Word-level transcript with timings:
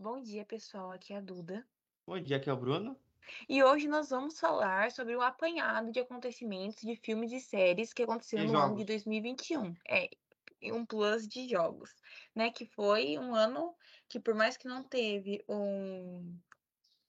Bom 0.00 0.22
dia, 0.22 0.46
pessoal. 0.46 0.90
Aqui 0.92 1.12
é 1.12 1.18
a 1.18 1.20
Duda. 1.20 1.62
Bom 2.06 2.18
dia, 2.18 2.38
aqui 2.38 2.48
é 2.48 2.52
o 2.54 2.56
Bruno. 2.56 2.96
E 3.46 3.62
hoje 3.62 3.86
nós 3.86 4.08
vamos 4.08 4.40
falar 4.40 4.90
sobre 4.90 5.14
o 5.14 5.20
apanhado 5.20 5.92
de 5.92 6.00
acontecimentos 6.00 6.80
de 6.80 6.96
filmes 6.96 7.30
e 7.32 7.38
séries 7.38 7.92
que 7.92 8.04
aconteceram 8.04 8.46
no 8.46 8.56
ano 8.56 8.76
de 8.76 8.80
jogos. 8.80 8.86
2021. 8.86 9.74
É, 9.86 10.08
e 10.62 10.72
um 10.72 10.86
plus 10.86 11.28
de 11.28 11.46
jogos, 11.46 11.94
né? 12.34 12.50
Que 12.50 12.64
foi 12.64 13.18
um 13.18 13.34
ano 13.34 13.74
que, 14.08 14.18
por 14.18 14.34
mais 14.34 14.56
que 14.56 14.66
não 14.66 14.82
teve 14.82 15.44
um. 15.46 16.34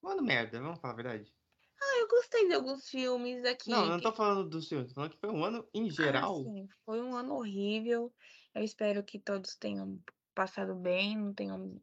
Mano, 0.01 0.21
merda, 0.21 0.59
vamos 0.59 0.81
falar 0.81 0.93
a 0.93 0.97
verdade. 0.97 1.33
Ah, 1.81 1.99
eu 2.01 2.09
gostei 2.09 2.49
de 2.49 2.55
alguns 2.55 2.89
filmes 2.89 3.45
aqui. 3.45 3.71
Não, 3.71 3.85
eu 3.85 3.91
não 3.91 4.01
tô 4.01 4.11
falando 4.11 4.49
do 4.49 4.61
filme, 4.61 4.85
tô 4.85 4.95
falando 4.95 5.11
que 5.11 5.17
foi 5.17 5.29
um 5.29 5.45
ano 5.45 5.65
em 5.73 5.87
Ah, 5.87 5.91
geral. 5.91 6.43
sim, 6.43 6.67
foi 6.85 7.01
um 7.01 7.15
ano 7.15 7.35
horrível. 7.35 8.13
Eu 8.53 8.63
espero 8.65 9.01
que 9.01 9.17
todos 9.17 9.55
tenham 9.55 9.97
passado 10.35 10.75
bem, 10.75 11.17
não 11.17 11.33
tenham 11.33 11.81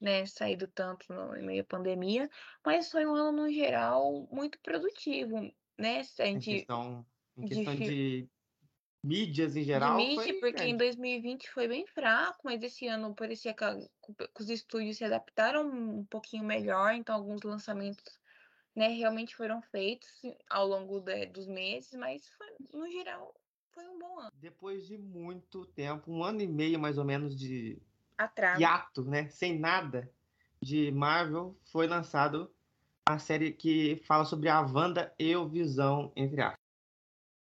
né, 0.00 0.26
saído 0.26 0.68
tanto 0.68 1.12
no 1.12 1.36
em 1.36 1.44
meio 1.44 1.62
à 1.62 1.64
pandemia, 1.66 2.28
mas 2.64 2.90
foi 2.90 3.06
um 3.06 3.14
ano, 3.14 3.32
no 3.44 3.50
geral, 3.52 4.26
muito 4.30 4.60
produtivo, 4.60 5.52
né? 5.78 6.02
Se 6.04 6.22
a 6.22 6.26
em 6.34 6.40
gente 6.40 6.44
questão, 6.44 7.04
em 7.36 7.42
de 7.42 7.44
questão 7.44 7.76
fi- 7.76 7.82
de 7.82 8.28
mídias 9.04 9.56
em 9.56 9.64
de 9.72 9.90
geral, 9.90 9.92
mídia, 9.92 10.34
foi 10.34 10.34
porque 10.34 10.64
em 10.64 10.76
grande. 10.76 10.76
2020 10.76 11.50
foi 11.50 11.68
bem 11.68 11.86
fraco, 11.86 12.40
mas 12.44 12.62
esse 12.62 12.86
ano 12.88 13.14
parecia 13.14 13.54
que, 13.54 13.62
a- 13.64 13.76
que 13.78 14.42
os 14.42 14.48
estúdios 14.50 14.96
se 14.96 15.04
adaptaram 15.04 15.68
um 15.68 16.04
pouquinho 16.06 16.44
melhor, 16.44 16.94
então 16.94 17.14
alguns 17.14 17.42
lançamentos, 17.42 18.18
né, 18.76 18.88
realmente 18.88 19.36
foram 19.36 19.62
feitos 19.62 20.22
ao 20.50 20.66
longo 20.68 21.00
da- 21.00 21.26
dos 21.26 21.46
meses, 21.48 21.92
mas 21.94 22.28
foi, 22.30 22.48
no 22.72 22.90
geral 22.90 23.34
foi 23.72 23.88
um 23.88 23.98
bom 23.98 24.20
ano. 24.20 24.32
Depois 24.32 24.86
de 24.86 24.98
muito 24.98 25.64
tempo, 25.66 26.12
um 26.12 26.22
ano 26.22 26.40
e 26.42 26.46
meio 26.46 26.78
mais 26.78 26.98
ou 26.98 27.04
menos 27.04 27.36
de 27.38 27.80
Atraso. 28.18 28.60
hiato, 28.60 29.04
né? 29.04 29.28
Sem 29.28 29.58
nada 29.58 30.10
de 30.60 30.90
Marvel, 30.90 31.56
foi 31.70 31.86
lançado 31.86 32.50
a 33.08 33.18
série 33.18 33.52
que 33.52 34.02
fala 34.06 34.24
sobre 34.24 34.48
a 34.48 34.60
Wanda 34.60 35.12
e 35.18 35.34
o 35.36 35.46
Visão, 35.48 36.12
entre 36.16 36.40
aspas. 36.40 36.58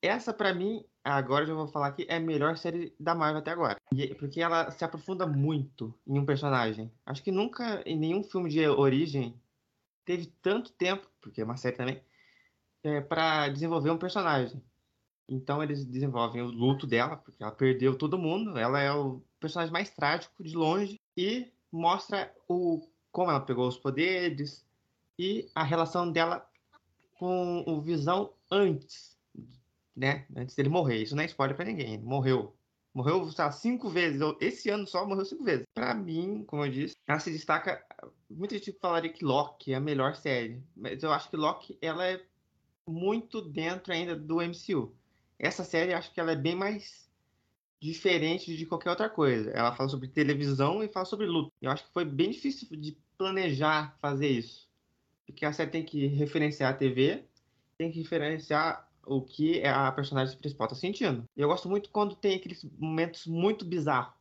Essa, 0.02 0.34
pra 0.34 0.52
mim, 0.52 0.84
agora 1.02 1.46
já 1.46 1.54
vou 1.54 1.66
falar 1.68 1.92
que 1.92 2.04
é 2.08 2.16
a 2.16 2.20
melhor 2.20 2.56
série 2.58 2.94
da 3.00 3.14
Marvel 3.14 3.38
até 3.38 3.50
agora. 3.52 3.76
E- 3.94 4.14
Porque 4.14 4.40
ela 4.42 4.70
se 4.70 4.84
aprofunda 4.84 5.26
muito 5.26 5.94
em 6.06 6.18
um 6.18 6.26
personagem. 6.26 6.92
Acho 7.06 7.22
que 7.22 7.30
nunca 7.32 7.82
em 7.86 7.96
nenhum 7.98 8.22
filme 8.22 8.50
de 8.50 8.66
origem 8.68 9.40
teve 10.04 10.26
tanto 10.42 10.72
tempo, 10.72 11.08
porque 11.22 11.40
é 11.40 11.44
uma 11.44 11.56
série 11.56 11.76
também, 11.76 12.02
é, 12.82 13.00
para 13.00 13.48
desenvolver 13.48 13.90
um 13.90 13.96
personagem. 13.96 14.62
Então 15.26 15.62
eles 15.62 15.86
desenvolvem 15.86 16.42
o 16.42 16.46
luto 16.50 16.86
dela, 16.86 17.16
porque 17.16 17.42
ela 17.42 17.52
perdeu 17.52 17.96
todo 17.96 18.18
mundo. 18.18 18.58
Ela 18.58 18.82
é 18.82 18.92
o 18.92 19.22
personagem 19.44 19.72
mais 19.72 19.90
trágico 19.90 20.42
de 20.42 20.56
longe 20.56 20.98
e 21.14 21.52
mostra 21.70 22.34
o 22.48 22.88
como 23.12 23.30
ela 23.30 23.40
pegou 23.40 23.68
os 23.68 23.76
poderes 23.76 24.64
e 25.18 25.50
a 25.54 25.62
relação 25.62 26.10
dela 26.10 26.48
com 27.18 27.62
o 27.66 27.80
Visão 27.80 28.32
antes, 28.50 29.18
né? 29.94 30.26
Antes 30.34 30.56
dele 30.56 30.70
morrer. 30.70 31.02
Isso 31.02 31.14
não 31.14 31.22
é 31.22 31.26
spoiler 31.26 31.54
pra 31.54 31.66
ninguém. 31.66 31.92
Ele 31.92 32.02
morreu. 32.02 32.56
Morreu, 32.94 33.28
lá, 33.38 33.52
cinco 33.52 33.90
vezes. 33.90 34.20
Esse 34.40 34.70
ano 34.70 34.86
só 34.86 35.06
morreu 35.06 35.26
cinco 35.26 35.44
vezes. 35.44 35.66
Pra 35.74 35.94
mim, 35.94 36.42
como 36.46 36.64
eu 36.64 36.70
disse, 36.72 36.96
ela 37.06 37.20
se 37.20 37.30
destaca. 37.30 37.84
Muita 38.30 38.56
gente 38.56 38.72
falaria 38.80 39.12
que 39.12 39.24
Loki 39.24 39.72
é 39.72 39.76
a 39.76 39.80
melhor 39.80 40.16
série. 40.16 40.62
Mas 40.74 41.02
eu 41.02 41.12
acho 41.12 41.28
que 41.28 41.36
Loki, 41.36 41.78
ela 41.82 42.06
é 42.06 42.24
muito 42.88 43.42
dentro 43.42 43.92
ainda 43.92 44.16
do 44.16 44.40
MCU. 44.40 44.92
Essa 45.38 45.64
série, 45.64 45.92
eu 45.92 45.98
acho 45.98 46.12
que 46.12 46.18
ela 46.18 46.32
é 46.32 46.36
bem 46.36 46.56
mais 46.56 47.03
diferente 47.84 48.56
de 48.56 48.64
qualquer 48.64 48.88
outra 48.88 49.10
coisa. 49.10 49.50
Ela 49.50 49.74
fala 49.76 49.90
sobre 49.90 50.08
televisão 50.08 50.82
e 50.82 50.88
fala 50.88 51.04
sobre 51.04 51.26
luta. 51.26 51.52
Eu 51.60 51.70
acho 51.70 51.84
que 51.84 51.92
foi 51.92 52.04
bem 52.04 52.30
difícil 52.30 52.66
de 52.70 52.96
planejar 53.18 53.94
fazer 54.00 54.28
isso. 54.28 54.66
Porque 55.26 55.44
a 55.44 55.52
série 55.52 55.70
tem 55.70 55.84
que 55.84 56.06
referenciar 56.06 56.72
a 56.72 56.76
TV, 56.76 57.24
tem 57.76 57.92
que 57.92 57.98
referenciar 57.98 58.88
o 59.06 59.20
que 59.20 59.62
a 59.66 59.92
personagem 59.92 60.36
principal 60.38 60.66
tá 60.66 60.74
sentindo. 60.74 61.24
E 61.36 61.42
eu 61.42 61.48
gosto 61.48 61.68
muito 61.68 61.90
quando 61.90 62.16
tem 62.16 62.36
aqueles 62.36 62.64
momentos 62.78 63.26
muito 63.26 63.66
bizarros. 63.66 64.14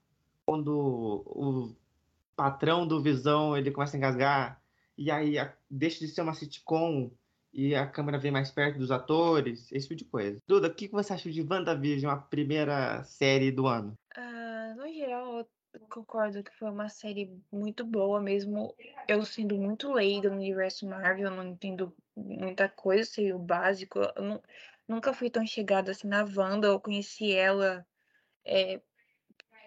Quando 0.45 1.23
o 1.25 1.73
patrão 2.35 2.85
do 2.85 3.01
Visão, 3.01 3.55
ele 3.55 3.71
começa 3.71 3.95
a 3.95 3.97
engasgar, 3.97 4.61
e 4.97 5.09
aí 5.09 5.35
deixa 5.69 5.99
de 5.99 6.09
ser 6.09 6.21
uma 6.21 6.33
sitcom, 6.33 7.09
e 7.53 7.75
a 7.75 7.87
câmera 7.87 8.17
vem 8.17 8.31
mais 8.31 8.51
perto 8.51 8.79
dos 8.79 8.91
atores, 8.91 9.71
esse 9.71 9.87
tipo 9.87 9.95
de 9.95 10.05
coisa. 10.05 10.39
Duda, 10.47 10.67
o 10.67 10.73
que 10.73 10.87
você 10.87 11.13
acha 11.13 11.31
de 11.31 11.41
WandaVision, 11.41 12.11
a 12.11 12.17
primeira 12.17 13.03
série 13.03 13.51
do 13.51 13.67
ano? 13.67 13.93
Ah, 14.15 14.73
no 14.75 14.87
geral, 14.91 15.39
eu 15.73 15.79
concordo 15.89 16.43
que 16.43 16.55
foi 16.57 16.69
uma 16.69 16.89
série 16.89 17.41
muito 17.51 17.85
boa, 17.85 18.21
mesmo 18.21 18.75
eu 19.07 19.23
sendo 19.25 19.57
muito 19.57 19.91
leiga 19.91 20.29
no 20.29 20.35
universo 20.35 20.87
Marvel, 20.87 21.31
não 21.31 21.45
entendo 21.47 21.95
muita 22.15 22.69
coisa, 22.69 23.05
sei 23.09 23.33
o 23.33 23.39
básico. 23.39 23.99
Eu 24.15 24.23
nu- 24.23 24.41
nunca 24.87 25.13
fui 25.13 25.29
tão 25.29 25.45
chegada 25.45 25.91
assim 25.91 26.07
na 26.07 26.23
Wanda, 26.23 26.67
eu 26.67 26.79
conheci 26.79 27.31
ela 27.33 27.85
é, 28.45 28.81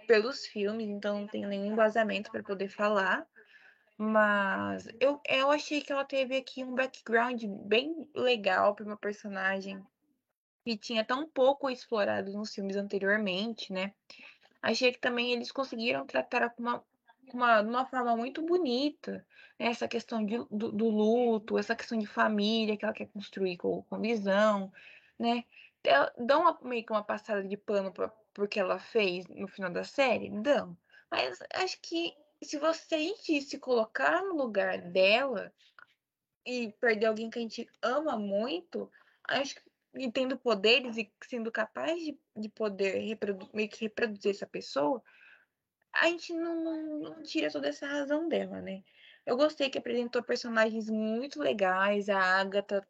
pelos 0.06 0.46
filmes, 0.46 0.88
então 0.88 1.20
não 1.20 1.28
tenho 1.28 1.48
nenhum 1.48 1.72
embasamento 1.72 2.30
para 2.30 2.42
poder 2.42 2.68
falar. 2.68 3.26
Mas 3.98 4.86
eu, 5.00 5.20
eu 5.26 5.50
achei 5.50 5.80
que 5.80 5.90
ela 5.90 6.04
teve 6.04 6.36
aqui 6.36 6.62
um 6.62 6.74
background 6.74 7.42
bem 7.44 8.06
legal 8.14 8.74
para 8.74 8.84
uma 8.84 8.96
personagem 8.96 9.82
que 10.64 10.76
tinha 10.76 11.04
tão 11.04 11.26
pouco 11.26 11.70
explorado 11.70 12.32
nos 12.32 12.54
filmes 12.54 12.76
anteriormente, 12.76 13.72
né? 13.72 13.94
Achei 14.60 14.92
que 14.92 14.98
também 14.98 15.32
eles 15.32 15.50
conseguiram 15.50 16.04
tratar 16.04 16.50
com 16.50 16.62
uma, 16.62 16.84
uma, 17.32 17.60
uma 17.62 17.86
forma 17.86 18.16
muito 18.16 18.42
bonita, 18.42 19.24
né? 19.58 19.66
Essa 19.68 19.88
questão 19.88 20.24
de, 20.24 20.38
do, 20.50 20.72
do 20.72 20.88
luto, 20.90 21.56
essa 21.56 21.74
questão 21.74 21.96
de 21.96 22.06
família 22.06 22.76
que 22.76 22.84
ela 22.84 22.92
quer 22.92 23.06
construir 23.06 23.56
com, 23.56 23.82
com 23.82 24.00
visão, 24.00 24.70
né? 25.18 25.44
Dão 26.18 26.42
uma, 26.42 26.58
meio 26.62 26.84
que 26.84 26.92
uma 26.92 27.04
passada 27.04 27.42
de 27.44 27.56
pano 27.56 27.92
pra, 27.92 28.08
porque 28.34 28.60
ela 28.60 28.78
fez 28.78 29.26
no 29.28 29.48
final 29.48 29.70
da 29.70 29.84
série? 29.84 30.28
Dão. 30.28 30.76
Mas 31.10 31.38
acho 31.54 31.80
que 31.80 32.12
se 32.42 32.58
você 32.58 33.14
se 33.40 33.58
colocar 33.58 34.22
no 34.22 34.36
lugar 34.36 34.78
dela 34.78 35.52
e 36.44 36.72
perder 36.80 37.06
alguém 37.06 37.30
que 37.30 37.38
a 37.38 37.42
gente 37.42 37.68
ama 37.82 38.16
muito, 38.18 38.90
acho 39.28 39.54
que 39.54 39.62
e 39.98 40.10
tendo 40.10 40.36
poderes 40.36 40.96
e 40.96 41.10
sendo 41.26 41.50
capaz 41.50 41.98
de, 41.98 42.18
de 42.36 42.48
poder 42.48 43.18
meio 43.52 43.68
que 43.68 43.80
reproduzir 43.80 44.30
essa 44.30 44.46
pessoa, 44.46 45.02
a 45.92 46.06
gente 46.08 46.32
não, 46.34 46.62
não, 46.62 46.98
não 47.00 47.22
tira 47.22 47.50
toda 47.50 47.68
essa 47.68 47.86
razão 47.86 48.28
dela, 48.28 48.60
né? 48.60 48.82
Eu 49.24 49.36
gostei 49.36 49.70
que 49.70 49.78
apresentou 49.78 50.22
personagens 50.22 50.88
muito 50.88 51.40
legais, 51.40 52.08
a 52.08 52.18
Agatha, 52.18 52.86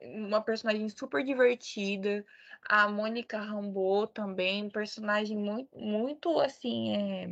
uma 0.00 0.40
personagem 0.40 0.88
super 0.88 1.24
divertida, 1.24 2.24
a 2.68 2.88
Mônica 2.88 3.38
Rambeau 3.38 4.06
também, 4.06 4.70
personagem 4.70 5.36
muito, 5.36 5.76
muito 5.76 6.38
assim, 6.38 6.94
é, 6.94 7.26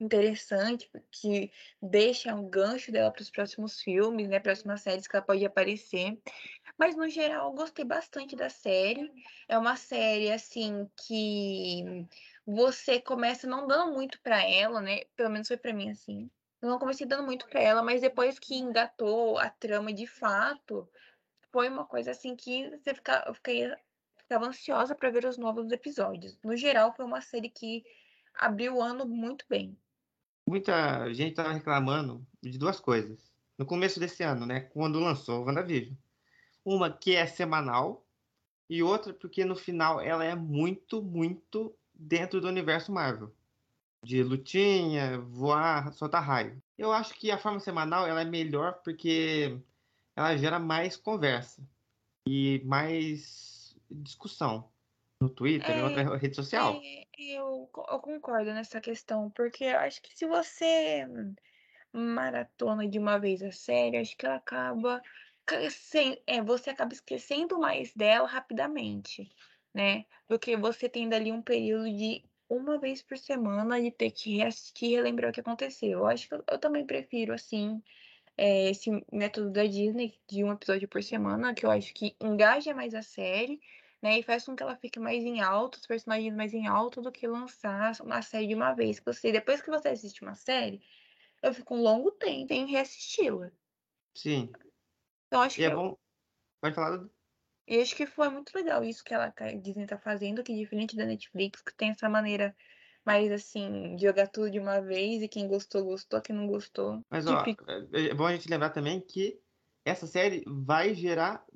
interessante, 0.00 0.90
que 1.10 1.50
deixa 1.82 2.34
um 2.34 2.48
gancho 2.48 2.92
dela 2.92 3.10
para 3.10 3.22
os 3.22 3.30
próximos 3.30 3.80
filmes, 3.80 4.28
né? 4.28 4.38
Próximas 4.40 4.80
séries 4.82 5.06
que 5.06 5.16
ela 5.16 5.24
pode 5.24 5.44
aparecer. 5.44 6.18
Mas 6.78 6.96
no 6.96 7.08
geral, 7.08 7.48
eu 7.50 7.54
gostei 7.54 7.84
bastante 7.84 8.36
da 8.36 8.48
série. 8.48 9.10
É 9.48 9.58
uma 9.58 9.76
série 9.76 10.30
assim 10.30 10.88
que 10.96 12.06
você 12.46 13.00
começa 13.00 13.46
não 13.46 13.66
dando 13.66 13.92
muito 13.92 14.20
pra 14.20 14.42
ela, 14.42 14.80
né? 14.80 15.04
Pelo 15.16 15.30
menos 15.30 15.48
foi 15.48 15.56
pra 15.56 15.72
mim 15.72 15.90
assim. 15.90 16.30
Eu 16.62 16.68
não 16.68 16.78
comecei 16.78 17.06
dando 17.06 17.24
muito 17.24 17.46
pra 17.48 17.60
ela, 17.60 17.82
mas 17.82 18.00
depois 18.00 18.38
que 18.38 18.56
engatou 18.56 19.38
a 19.38 19.48
trama 19.48 19.92
de 19.92 20.06
fato, 20.06 20.88
foi 21.52 21.68
uma 21.68 21.84
coisa 21.84 22.10
assim 22.10 22.34
que 22.36 22.68
você 22.70 22.94
fica, 22.94 23.24
eu 23.26 23.34
fiquei, 23.34 23.72
ficava 24.16 24.46
ansiosa 24.46 24.94
pra 24.94 25.10
ver 25.10 25.24
os 25.24 25.38
novos 25.38 25.70
episódios. 25.72 26.38
No 26.42 26.56
geral, 26.56 26.92
foi 26.94 27.04
uma 27.04 27.20
série 27.20 27.48
que 27.48 27.84
abriu 28.34 28.76
o 28.76 28.82
ano 28.82 29.06
muito 29.06 29.44
bem. 29.48 29.76
Muita 30.48 31.12
gente 31.12 31.34
tava 31.34 31.52
reclamando 31.52 32.26
de 32.42 32.56
duas 32.56 32.80
coisas. 32.80 33.30
No 33.58 33.66
começo 33.66 34.00
desse 34.00 34.22
ano, 34.22 34.46
né? 34.46 34.60
Quando 34.60 34.98
lançou 34.98 35.42
o 35.42 35.44
WandaVision. 35.44 35.94
Uma 36.64 36.90
que 36.90 37.14
é 37.14 37.26
semanal 37.26 38.02
e 38.66 38.82
outra 38.82 39.12
porque 39.12 39.44
no 39.44 39.54
final 39.54 40.00
ela 40.00 40.24
é 40.24 40.34
muito, 40.34 41.02
muito 41.02 41.76
dentro 41.92 42.40
do 42.40 42.48
universo 42.48 42.90
Marvel. 42.90 43.30
De 44.02 44.22
lutinha, 44.22 45.18
voar, 45.20 45.92
soltar 45.92 46.22
raio. 46.22 46.62
Eu 46.78 46.92
acho 46.92 47.12
que 47.12 47.30
a 47.30 47.36
forma 47.36 47.60
semanal 47.60 48.06
ela 48.06 48.22
é 48.22 48.24
melhor 48.24 48.80
porque 48.82 49.60
ela 50.16 50.34
gera 50.34 50.58
mais 50.58 50.96
conversa 50.96 51.62
e 52.26 52.62
mais 52.64 53.76
discussão 53.90 54.66
no 55.20 55.28
Twitter 55.30 55.76
e 55.76 55.80
É, 55.80 55.82
outra 55.82 56.16
rede 56.16 56.36
social. 56.36 56.86
É, 57.04 57.06
eu, 57.18 57.68
co- 57.72 57.86
eu 57.90 58.00
concordo 58.00 58.52
nessa 58.54 58.80
questão, 58.80 59.30
porque 59.30 59.64
eu 59.64 59.78
acho 59.78 60.00
que 60.02 60.16
se 60.16 60.26
você 60.26 61.06
maratona 61.92 62.88
de 62.88 62.98
uma 62.98 63.18
vez 63.18 63.42
a 63.42 63.52
série, 63.52 63.96
acho 63.98 64.16
que 64.16 64.26
ela 64.26 64.36
acaba. 64.36 65.02
ca- 65.46 65.70
sem- 65.70 66.22
É, 66.26 66.42
você 66.42 66.70
acaba 66.70 66.92
esquecendo 66.94 67.58
mais 67.58 67.94
dela 67.94 68.26
rapidamente, 68.28 69.30
né? 69.74 70.06
Do 70.28 70.38
que 70.38 70.56
você 70.56 70.88
tendo 70.88 71.14
ali 71.14 71.32
um 71.32 71.42
período 71.42 71.86
de 71.90 72.24
uma 72.48 72.78
vez 72.80 73.02
por 73.02 73.18
semana 73.18 73.80
de 73.82 73.90
ter 73.92 74.10
que 74.12 74.36
reassistir 74.38 74.90
e 74.92 74.94
relembrar 74.96 75.30
o 75.30 75.34
que 75.34 75.40
aconteceu. 75.40 75.90
Eu 76.00 76.06
acho 76.06 76.28
que 76.28 76.34
eu, 76.34 76.44
eu 76.50 76.58
também 76.60 76.86
prefiro, 76.86 77.34
assim, 77.34 77.82
é, 78.36 78.70
esse 78.70 78.90
método 79.12 79.50
da 79.50 79.64
Disney 79.66 80.20
de 80.28 80.44
um 80.44 80.52
episódio 80.52 80.88
por 80.88 81.02
semana, 81.02 81.54
que 81.54 81.66
eu 81.66 81.70
acho 81.70 81.92
que 81.94 82.16
engaja 82.20 82.74
mais 82.74 82.94
a 82.94 83.02
série, 83.02 83.60
né? 84.02 84.18
E 84.18 84.22
faz 84.22 84.44
com 84.44 84.56
que 84.56 84.62
ela 84.62 84.76
fique 84.76 84.98
mais 85.00 85.24
em 85.24 85.40
alto, 85.40 85.76
os 85.76 85.86
personagens 85.86 86.34
mais 86.34 86.54
em 86.54 86.66
alto, 86.66 87.00
do 87.02 87.12
que 87.12 87.26
lançar 87.26 87.92
uma 88.02 88.22
série 88.22 88.48
de 88.48 88.54
uma 88.54 88.72
vez. 88.74 89.00
Você, 89.04 89.32
depois 89.32 89.62
que 89.62 89.70
você 89.70 89.88
assiste 89.88 90.22
uma 90.22 90.34
série, 90.34 90.82
eu 91.42 91.54
fico 91.54 91.74
um 91.76 91.82
longo 91.82 92.12
tempo 92.12 92.52
em 92.52 92.66
reassisti-la. 92.66 93.52
Sim. 94.14 94.52
Então 95.26 95.40
acho 95.42 95.58
E 95.58 95.60
que 95.60 95.64
é 95.64 95.70
eu- 95.70 95.76
bom. 95.76 95.96
Pode 96.62 96.74
falar, 96.76 96.98
Dudu? 96.98 97.14
E 97.68 97.80
acho 97.80 97.94
que 97.94 98.06
foi 98.06 98.28
muito 98.30 98.52
legal 98.54 98.82
isso 98.82 99.04
que 99.04 99.14
ela, 99.14 99.32
a 99.36 99.52
Disney 99.52 99.86
tá 99.86 99.96
fazendo, 99.98 100.42
que 100.42 100.54
diferente 100.54 100.96
da 100.96 101.04
Netflix, 101.04 101.60
que 101.62 101.72
tem 101.76 101.90
essa 101.90 102.08
maneira 102.08 102.56
mais 103.04 103.30
assim, 103.30 103.94
de 103.96 104.02
jogar 104.06 104.26
tudo 104.28 104.50
de 104.50 104.58
uma 104.58 104.80
vez, 104.80 105.22
e 105.22 105.28
quem 105.28 105.46
gostou, 105.48 105.84
gostou, 105.84 106.20
quem 106.20 106.34
não 106.34 106.46
gostou. 106.48 107.04
Mas 107.10 107.26
ó, 107.26 107.44
fica- 107.44 107.64
é 107.92 108.06
é 108.08 108.14
bom 108.14 108.26
a 108.26 108.32
gente 108.34 108.48
lembrar 108.48 108.70
também 108.70 109.00
que 109.00 109.40
essa 109.84 110.06
série 110.06 110.44
vai 110.46 110.94
gerar 110.94 111.46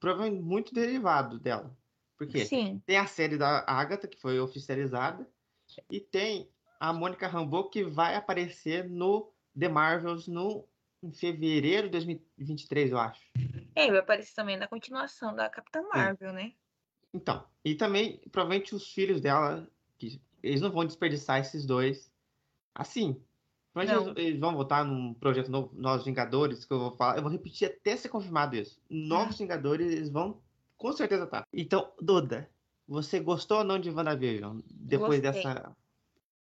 provavelmente 0.00 0.42
muito 0.42 0.74
derivado 0.74 1.38
dela. 1.40 1.76
Por 2.16 2.26
quê? 2.26 2.44
Sim, 2.44 2.82
Tem 2.86 2.96
a 2.96 3.06
série 3.06 3.36
da 3.36 3.64
Agatha, 3.66 4.06
que 4.06 4.20
foi 4.20 4.38
oficializada, 4.38 5.28
e 5.90 6.00
tem 6.00 6.48
a 6.78 6.92
Mônica 6.92 7.26
Rambeau, 7.26 7.68
que 7.68 7.82
vai 7.82 8.14
aparecer 8.14 8.88
no 8.88 9.32
The 9.58 9.68
Marvels 9.68 10.28
no, 10.28 10.66
em 11.02 11.12
fevereiro 11.12 11.88
de 11.88 11.92
2023, 11.92 12.92
eu 12.92 12.98
acho. 12.98 13.20
é, 13.74 13.88
vai 13.88 13.98
aparecer 13.98 14.34
também 14.34 14.56
na 14.56 14.68
continuação 14.68 15.34
da 15.34 15.48
Capitã 15.48 15.82
Marvel, 15.92 16.32
né? 16.32 16.52
Então, 17.12 17.44
e 17.64 17.74
também, 17.74 18.20
provavelmente, 18.30 18.74
os 18.74 18.92
filhos 18.92 19.20
dela, 19.20 19.68
que 19.98 20.20
eles 20.42 20.60
não 20.60 20.70
vão 20.70 20.84
desperdiçar 20.84 21.40
esses 21.40 21.64
dois 21.64 22.12
assim. 22.74 23.20
Não. 23.74 23.82
eles, 23.82 24.12
eles 24.16 24.40
vão 24.40 24.54
votar 24.54 24.84
num 24.84 25.14
projeto 25.14 25.50
novo, 25.50 25.70
Novos 25.74 26.04
Vingadores, 26.04 26.64
que 26.64 26.72
eu 26.72 26.78
vou 26.78 26.96
falar. 26.96 27.16
Eu 27.16 27.22
vou 27.22 27.30
repetir 27.30 27.68
até 27.68 27.96
ser 27.96 28.08
confirmado 28.08 28.56
isso. 28.56 28.80
Novos 28.88 29.38
Vingadores, 29.38 29.90
eles 29.92 30.10
vão 30.10 30.40
com 30.84 30.92
certeza 30.92 31.26
tá. 31.26 31.46
Então, 31.50 31.94
Duda, 31.98 32.50
você 32.86 33.18
gostou 33.18 33.58
ou 33.58 33.64
não 33.64 33.78
de 33.78 33.88
WandaVision? 33.90 34.60
Depois 34.70 35.18
Gostei. 35.18 35.42
dessa. 35.42 35.76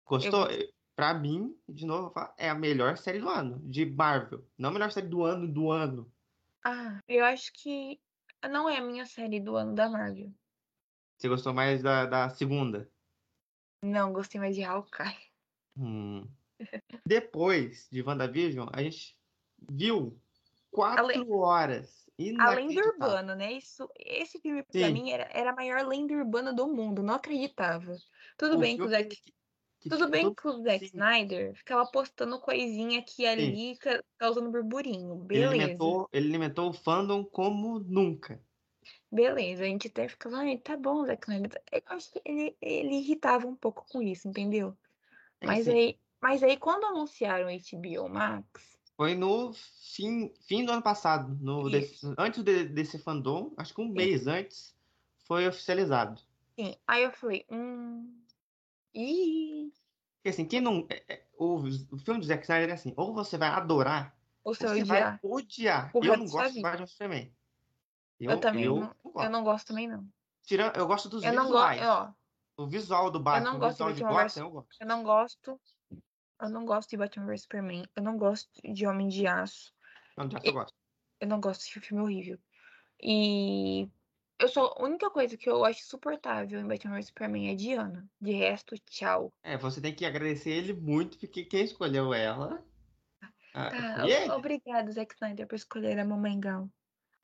Gostou? 0.04 0.48
Pra 0.96 1.14
mim, 1.14 1.56
de 1.68 1.86
novo, 1.86 2.12
eu 2.16 2.28
é 2.36 2.50
a 2.50 2.54
melhor 2.54 2.98
série 2.98 3.20
do 3.20 3.28
ano, 3.28 3.60
de 3.60 3.86
Marvel. 3.86 4.44
Não 4.58 4.70
a 4.70 4.72
melhor 4.72 4.90
série 4.90 5.06
do 5.06 5.22
ano 5.22 5.46
do 5.46 5.70
ano. 5.70 6.12
Ah, 6.64 6.98
eu 7.06 7.24
acho 7.24 7.52
que 7.52 8.00
não 8.50 8.68
é 8.68 8.78
a 8.78 8.82
minha 8.82 9.06
série 9.06 9.38
do 9.38 9.54
ano 9.54 9.76
da 9.76 9.88
Marvel. 9.88 10.32
Você 11.16 11.28
gostou 11.28 11.54
mais 11.54 11.80
da, 11.80 12.04
da 12.04 12.28
segunda? 12.28 12.90
Não, 13.80 14.12
gostei 14.12 14.40
mais 14.40 14.56
de 14.56 14.64
Hawkeye. 14.64 15.16
Hum. 15.78 16.28
Depois 17.06 17.88
de 17.92 18.02
WandaVision, 18.02 18.68
a 18.72 18.82
gente 18.82 19.16
viu 19.70 20.20
quatro 20.72 21.04
Além- 21.04 21.24
horas. 21.30 22.01
A 22.38 22.50
lenda 22.50 22.80
urbana, 22.80 23.34
né? 23.34 23.52
Isso, 23.52 23.88
esse 23.98 24.38
filme, 24.40 24.64
pra 24.76 24.88
Sim. 24.88 24.92
mim, 24.92 25.10
era, 25.10 25.24
era 25.32 25.50
a 25.50 25.54
maior 25.54 25.86
lenda 25.86 26.14
urbana 26.14 26.52
do 26.52 26.66
mundo. 26.68 27.02
Não 27.02 27.14
acreditava. 27.14 27.96
Tudo 28.36 28.58
O 28.58 28.58
bem 28.58 28.78
que 28.78 28.82
o 28.82 28.88
Zack 28.88 29.08
que- 29.08 29.32
que 29.80 29.90
Tudo 29.90 30.08
bem 30.10 30.34
que 30.34 30.48
o 30.48 30.62
Zack 30.62 30.86
sim. 30.88 30.88
Snyder 30.88 31.54
ficava 31.56 31.86
postando 31.90 32.40
coisinha 32.40 33.00
aqui 33.00 33.24
e 33.24 33.26
ali, 33.28 33.78
ca- 33.78 34.04
causando 34.18 34.50
burburinho. 34.50 35.24
Ele 35.30 35.44
Beleza. 35.44 35.44
alimentou, 35.44 36.08
ele 36.12 36.28
alimentou 36.28 36.70
o 36.70 36.72
fandom 36.72 37.22
como 37.24 37.78
nunca. 37.80 38.42
Beleza. 39.10 39.64
A 39.64 39.66
gente 39.66 39.88
até 39.88 40.08
ficava, 40.08 40.38
ai, 40.38 40.58
tá 40.58 40.76
bom, 40.76 41.04
Zack 41.04 41.22
Snyder. 41.30 41.62
Eu 41.70 41.82
acho 41.86 42.10
que 42.12 42.22
ele, 42.24 42.56
ele 42.60 42.96
irritava 42.96 43.46
um 43.46 43.54
pouco 43.56 43.86
com 43.88 44.02
isso, 44.02 44.28
entendeu? 44.28 44.76
É 45.40 45.46
Mas 45.46 45.68
aí, 45.68 46.00
mas 46.22 46.42
aí, 46.42 46.58
quando 46.58 46.86
anunciaram 46.86 47.46
o 47.46 47.50
HBO 47.50 48.08
Max, 48.08 48.78
Foi 49.02 49.16
no 49.16 49.52
fim, 49.52 50.32
fim 50.46 50.64
do 50.64 50.70
ano 50.70 50.80
passado, 50.80 51.36
no 51.40 51.68
desse- 51.68 52.14
antes 52.16 52.40
de- 52.44 52.66
desse 52.66 53.00
fandom, 53.00 53.52
acho 53.56 53.74
que 53.74 53.80
um 53.80 53.88
mês 53.88 54.28
antes, 54.28 54.76
foi 55.26 55.48
oficializado. 55.48 56.20
sim, 56.56 56.76
aí 56.86 57.02
eu 57.02 57.10
falei, 57.10 57.44
hum. 57.50 58.22
Ih, 58.94 59.72
Porque 60.14 60.28
assim, 60.28 60.44
quem 60.46 60.60
não. 60.60 60.86
é- 60.88 61.02
é- 61.14 61.26
o, 61.36 61.56
o 61.90 61.98
filme 61.98 62.20
do 62.20 62.26
Zack 62.26 62.44
Snyder 62.44 62.70
é 62.70 62.74
assim, 62.74 62.94
ou 62.96 63.12
você 63.12 63.36
vai 63.36 63.48
adorar, 63.48 64.16
o 64.44 64.50
ou 64.50 64.54
você 64.54 64.68
odiar. 64.68 64.86
vai 64.86 65.18
odiar. 65.32 65.90
o 65.92 66.04
Eu 66.04 66.16
não 66.16 66.26
gosto 66.26 66.52
de. 66.54 66.60
Batman 66.62 66.86
Superman. 66.86 67.32
Eu, 68.20 68.38
também 68.40 68.64
eu 68.66 68.76
não, 68.76 68.82
não 68.82 68.94
eu 69.04 69.10
gosto. 69.10 69.30
não 69.32 69.42
gosto 69.42 69.66
também, 69.66 69.88
não. 69.88 70.06
Tirando, 70.44 70.76
eu 70.76 70.86
gosto 70.86 71.08
dos 71.08 71.24
Eu 71.24 71.32
não 71.32 71.50
gosto, 71.50 71.70
visuais. 71.72 71.82
ó, 71.82 72.14
O 72.56 72.66
visual 72.68 73.10
do 73.10 73.18
Batman, 73.18 73.56
o 73.56 73.58
gosto 73.58 73.72
visual 73.72 73.92
de 73.92 74.00
Batman 74.02 74.42
eu 74.44 74.50
gosto. 74.52 74.76
eu 74.80 74.86
não 74.86 75.02
gosto. 75.02 75.60
Eu 76.40 76.50
não 76.50 76.64
gosto 76.64 76.90
de 76.90 76.96
Batman 76.96 77.26
vs 77.26 77.42
Superman. 77.42 77.84
Eu 77.94 78.02
não 78.02 78.16
gosto 78.16 78.48
de 78.62 78.86
Homem 78.86 79.08
de 79.08 79.26
Aço. 79.26 79.72
Não, 80.16 80.30
já 80.30 80.40
que 80.40 80.48
eu 80.48 80.52
gosto. 80.52 80.74
Eu 81.20 81.28
não 81.28 81.40
gosto 81.40 81.60
desse 81.60 81.80
filme 81.80 82.02
horrível. 82.02 82.38
E 83.00 83.88
eu 84.38 84.48
sou 84.48 84.74
a 84.76 84.82
única 84.82 85.10
coisa 85.10 85.36
que 85.36 85.48
eu 85.48 85.64
acho 85.64 85.84
suportável 85.84 86.60
em 86.60 86.66
Batman 86.66 86.96
vs 86.96 87.06
Superman 87.06 87.50
é 87.50 87.54
Diana. 87.54 88.08
De 88.20 88.32
resto, 88.32 88.76
tchau. 88.78 89.32
É, 89.42 89.56
você 89.56 89.80
tem 89.80 89.94
que 89.94 90.04
agradecer 90.04 90.50
ele 90.50 90.72
muito, 90.72 91.18
porque 91.18 91.44
quem 91.44 91.64
escolheu 91.64 92.12
ela 92.12 92.64
ah, 93.54 93.70
Tá, 93.70 94.34
o- 94.34 94.38
obrigado, 94.38 94.90
Zack 94.92 95.14
Snyder, 95.14 95.46
por 95.46 95.54
escolher 95.54 95.98
a 95.98 96.04
Mamãe 96.04 96.38
Gal 96.40 96.68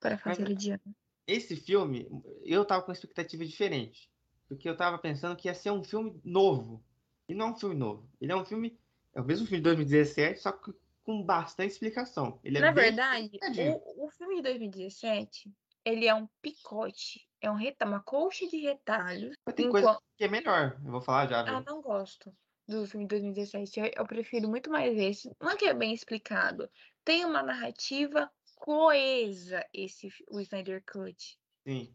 para 0.00 0.16
fazer 0.18 0.50
a 0.50 0.54
Diana. 0.54 0.82
Esse 1.26 1.56
filme, 1.56 2.08
eu 2.44 2.64
tava 2.64 2.82
com 2.82 2.90
uma 2.90 2.94
expectativa 2.94 3.44
diferente. 3.44 4.10
Porque 4.48 4.68
eu 4.68 4.76
tava 4.76 4.98
pensando 4.98 5.36
que 5.36 5.46
ia 5.48 5.54
ser 5.54 5.70
um 5.70 5.84
filme 5.84 6.18
novo. 6.24 6.82
E 7.28 7.34
não 7.34 7.48
é 7.48 7.50
um 7.50 7.56
filme 7.56 7.74
novo. 7.74 8.08
Ele 8.20 8.32
é 8.32 8.36
um 8.36 8.44
filme. 8.46 8.78
É 9.18 9.20
o 9.20 9.24
mesmo 9.24 9.48
filme 9.48 9.58
de 9.58 9.64
2017, 9.64 10.38
só 10.40 10.52
que 10.52 10.72
com 11.02 11.24
bastante 11.24 11.72
explicação. 11.72 12.38
Ele 12.44 12.58
é 12.58 12.60
Na 12.60 12.70
verdade, 12.70 13.28
o, 13.68 14.04
o 14.06 14.10
filme 14.10 14.36
de 14.36 14.42
2017, 14.42 15.52
ele 15.84 16.06
é 16.06 16.14
um 16.14 16.28
picote. 16.40 17.28
É 17.40 17.50
um 17.50 17.56
reta, 17.56 17.84
uma 17.84 18.00
colcha 18.00 18.46
de 18.46 18.58
retalhos. 18.58 19.34
Mas 19.44 19.56
tem 19.56 19.66
enquanto- 19.66 19.82
coisa 19.86 20.00
que 20.16 20.22
é 20.22 20.28
melhor. 20.28 20.80
Eu 20.84 20.92
vou 20.92 21.00
falar 21.00 21.26
já, 21.26 21.42
viu? 21.42 21.64
não 21.66 21.82
gosto 21.82 22.32
do 22.68 22.86
filme 22.86 23.06
de 23.06 23.08
2017. 23.08 23.80
Eu, 23.80 23.90
eu 23.96 24.06
prefiro 24.06 24.48
muito 24.48 24.70
mais 24.70 24.96
esse. 24.96 25.28
Não 25.40 25.50
é 25.50 25.56
que 25.56 25.64
é 25.64 25.74
bem 25.74 25.92
explicado. 25.92 26.70
Tem 27.04 27.24
uma 27.24 27.42
narrativa 27.42 28.30
coesa, 28.54 29.66
esse, 29.74 30.12
o 30.30 30.38
Snyder 30.38 30.84
Cut. 30.86 31.36
Sim. 31.66 31.92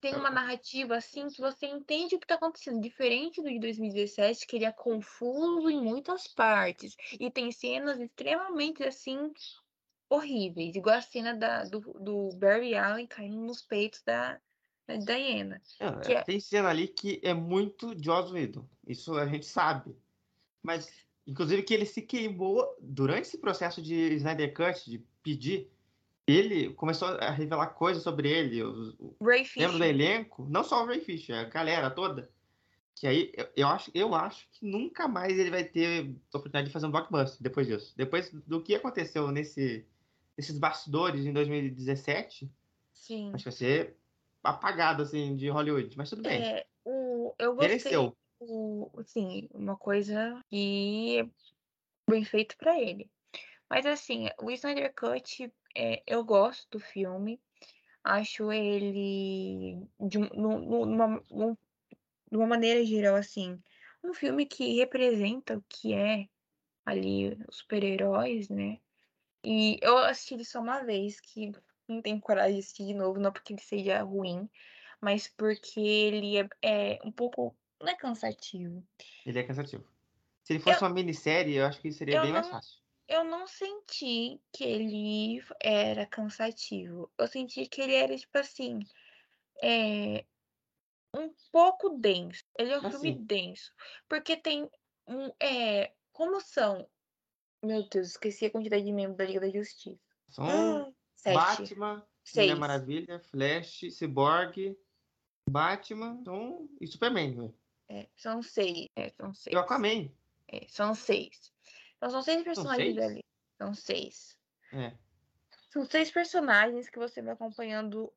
Tem 0.00 0.14
uma 0.14 0.30
narrativa 0.30 0.96
assim 0.96 1.26
que 1.28 1.40
você 1.40 1.66
entende 1.66 2.14
o 2.14 2.18
que 2.18 2.24
está 2.24 2.36
acontecendo. 2.36 2.80
Diferente 2.80 3.42
do 3.42 3.48
de 3.48 3.58
2017, 3.58 4.46
que 4.46 4.56
ele 4.56 4.64
é 4.64 4.72
confuso 4.72 5.68
em 5.68 5.80
muitas 5.80 6.28
partes. 6.28 6.96
E 7.18 7.30
tem 7.30 7.50
cenas 7.50 7.98
extremamente 7.98 8.82
assim 8.84 9.32
horríveis. 10.08 10.74
Igual 10.76 10.96
a 10.96 11.02
cena 11.02 11.34
da, 11.34 11.64
do, 11.64 11.80
do 11.80 12.30
Barry 12.36 12.74
Allen 12.74 13.06
caindo 13.06 13.40
nos 13.40 13.60
peitos 13.60 14.02
da, 14.02 14.40
da 14.86 14.96
Diana. 14.96 15.60
Que 16.04 16.14
é- 16.14 16.22
Tem 16.22 16.40
cena 16.40 16.68
ali 16.68 16.88
que 16.88 17.20
é 17.22 17.34
muito 17.34 17.94
Joss 18.02 18.32
Whedon. 18.32 18.66
Isso 18.86 19.14
a 19.14 19.26
gente 19.26 19.46
sabe. 19.46 19.96
Mas, 20.62 20.88
inclusive, 21.26 21.62
que 21.62 21.74
ele 21.74 21.86
se 21.86 22.02
queimou 22.02 22.76
durante 22.80 23.22
esse 23.26 23.38
processo 23.38 23.82
de 23.82 24.14
Snyder 24.14 24.54
Cut, 24.54 24.88
de 24.88 24.98
pedir. 25.22 25.70
Ele 26.28 26.74
começou 26.74 27.08
a 27.08 27.30
revelar 27.30 27.68
coisas 27.68 28.02
sobre 28.02 28.30
ele. 28.30 28.62
Os, 28.62 28.94
Ray 29.18 29.44
do 29.56 29.82
elenco? 29.82 30.46
Não 30.50 30.62
só 30.62 30.82
o 30.82 30.86
Ray 30.86 31.00
Fisher, 31.00 31.34
a 31.34 31.44
galera 31.44 31.90
toda. 31.90 32.30
Que 32.94 33.06
aí 33.06 33.32
eu, 33.34 33.48
eu 33.56 33.68
acho, 33.68 33.90
eu 33.94 34.14
acho 34.14 34.46
que 34.50 34.66
nunca 34.66 35.08
mais 35.08 35.38
ele 35.38 35.50
vai 35.50 35.64
ter 35.64 36.14
oportunidade 36.28 36.66
de 36.66 36.72
fazer 36.72 36.86
um 36.86 36.90
blockbuster 36.90 37.42
depois 37.42 37.66
disso. 37.66 37.94
Depois 37.96 38.30
do 38.46 38.62
que 38.62 38.74
aconteceu 38.74 39.30
nesse, 39.30 39.86
nesses 40.36 40.58
bastidores 40.58 41.24
em 41.24 41.32
2017, 41.32 42.50
Sim. 42.92 43.28
acho 43.32 43.44
que 43.44 43.50
vai 43.50 43.52
ser 43.52 43.96
apagado 44.44 45.02
assim 45.02 45.34
de 45.34 45.48
Hollywood. 45.48 45.96
Mas 45.96 46.10
tudo 46.10 46.22
bem. 46.22 46.42
É, 46.42 46.66
o, 46.84 47.34
eu 47.38 47.54
gostei. 47.54 47.68
Mereceu. 47.68 48.16
O, 48.40 48.90
assim, 48.98 49.48
uma 49.54 49.76
coisa 49.76 50.44
que 50.50 51.20
é 51.20 51.28
bem 52.10 52.22
feito 52.22 52.54
pra 52.58 52.78
ele. 52.78 53.10
Mas 53.70 53.84
assim, 53.86 54.28
o 54.40 54.50
Snyder 54.50 54.92
Cut, 54.94 55.52
é, 55.76 56.02
eu 56.06 56.24
gosto 56.24 56.66
do 56.70 56.80
filme. 56.80 57.40
Acho 58.02 58.50
ele 58.52 59.86
de, 60.00 60.18
um- 60.18 60.28
nu- 60.34 60.60
nu- 60.60 60.86
numa, 60.86 61.22
num- 61.30 61.56
de 62.30 62.36
uma 62.36 62.46
maneira 62.46 62.84
geral, 62.84 63.16
assim, 63.16 63.60
um 64.02 64.14
filme 64.14 64.46
que 64.46 64.76
representa 64.76 65.58
o 65.58 65.64
que 65.68 65.92
é 65.92 66.28
ali 66.86 67.36
os 67.48 67.56
super-heróis, 67.56 68.48
né? 68.48 68.78
E 69.44 69.78
eu 69.82 69.98
assisti 69.98 70.34
ele 70.34 70.44
só 70.44 70.60
uma 70.60 70.82
vez, 70.82 71.20
que 71.20 71.52
não 71.86 72.00
tenho 72.00 72.20
coragem 72.20 72.54
de 72.54 72.60
assistir 72.60 72.86
de 72.86 72.94
novo, 72.94 73.20
não 73.20 73.32
porque 73.32 73.52
ele 73.52 73.60
seja 73.60 74.02
ruim, 74.02 74.48
mas 75.00 75.28
porque 75.28 75.80
ele 75.80 76.38
é, 76.38 76.48
é 76.62 76.98
um 77.04 77.12
pouco. 77.12 77.54
Não 77.80 77.88
é 77.88 77.94
cansativo. 77.94 78.82
Ele 79.24 79.38
é 79.38 79.42
cansativo. 79.42 79.84
Se 80.42 80.54
ele 80.54 80.60
fosse 80.60 80.82
uma 80.82 80.90
minissérie, 80.90 81.56
eu 81.56 81.66
acho 81.66 81.80
que 81.80 81.92
seria 81.92 82.16
eu 82.16 82.22
bem 82.22 82.32
mais 82.32 82.46
não- 82.46 82.54
fácil. 82.54 82.78
Eu 83.08 83.24
não 83.24 83.46
senti 83.46 84.38
que 84.52 84.64
ele 84.64 85.42
era 85.60 86.06
cansativo. 86.06 87.10
Eu 87.16 87.26
senti 87.26 87.66
que 87.66 87.80
ele 87.80 87.94
era, 87.94 88.16
tipo 88.16 88.36
assim, 88.38 88.80
é, 89.62 90.24
um 91.14 91.32
pouco 91.50 91.88
denso. 91.90 92.44
Ele 92.58 92.72
é 92.72 92.78
um 92.78 92.90
filme 92.90 93.10
Assim. 93.10 93.24
denso. 93.24 93.72
Porque 94.08 94.36
tem 94.36 94.68
um. 95.06 95.32
É, 95.40 95.92
como 96.12 96.40
são. 96.40 96.88
Meu 97.64 97.88
Deus, 97.88 98.08
esqueci 98.10 98.46
a 98.46 98.50
quantidade 98.50 98.84
de 98.84 98.92
membros 98.92 99.16
da 99.16 99.24
Liga 99.24 99.40
da 99.40 99.50
Justiça. 99.50 99.98
São 100.28 100.46
Ah, 100.46 100.92
Sete. 101.16 101.34
Batman, 101.34 101.94
Mulher 101.94 102.06
Seis. 102.22 102.58
Maravilha, 102.58 103.20
Flash, 103.20 103.80
Cyborg, 103.90 104.76
Batman 105.50 106.18
então, 106.20 106.68
e 106.80 106.86
Superman. 106.86 107.34
né? 107.34 107.52
É, 107.88 108.08
são 108.16 108.42
seis. 108.42 108.86
É, 108.94 109.10
são 109.10 109.32
seis. 109.34 109.54
E 109.54 109.56
o 109.56 109.60
Aquaman. 109.60 110.12
É, 110.46 110.66
são 110.68 110.94
seis. 110.94 111.52
Então 111.98 112.10
são 112.10 112.22
seis 112.22 112.42
personagens 112.42 112.94
seis? 112.94 113.10
ali. 113.10 113.24
São 113.58 113.74
seis. 113.74 114.38
É. 114.72 114.92
São 115.70 115.84
seis 115.84 116.10
personagens 116.10 116.88
que 116.88 116.98
você 116.98 117.20
vai 117.20 117.34
acompanhando 117.34 118.10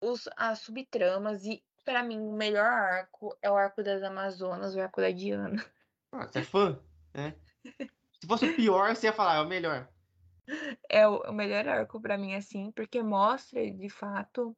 os, 0.00 0.28
as 0.36 0.60
subtramas. 0.60 1.44
E, 1.44 1.62
pra 1.84 2.02
mim, 2.02 2.18
o 2.18 2.32
melhor 2.32 2.64
arco 2.64 3.36
é 3.42 3.50
o 3.50 3.56
arco 3.56 3.82
das 3.82 4.02
Amazonas, 4.02 4.74
o 4.74 4.80
arco 4.80 5.00
da 5.00 5.10
Diana. 5.10 5.64
Ah, 6.12 6.26
você 6.26 6.38
é 6.38 6.44
fã, 6.44 6.80
né? 7.12 7.34
Se 8.20 8.26
fosse 8.28 8.46
o 8.46 8.54
pior, 8.54 8.94
você 8.94 9.08
ia 9.08 9.12
falar, 9.12 9.36
é 9.36 9.40
o 9.40 9.48
melhor. 9.48 9.88
É 10.88 11.06
o, 11.06 11.22
o 11.22 11.32
melhor 11.32 11.66
arco 11.68 12.00
pra 12.00 12.16
mim, 12.16 12.34
assim, 12.34 12.70
porque 12.70 13.02
mostra, 13.02 13.70
de 13.70 13.88
fato, 13.88 14.56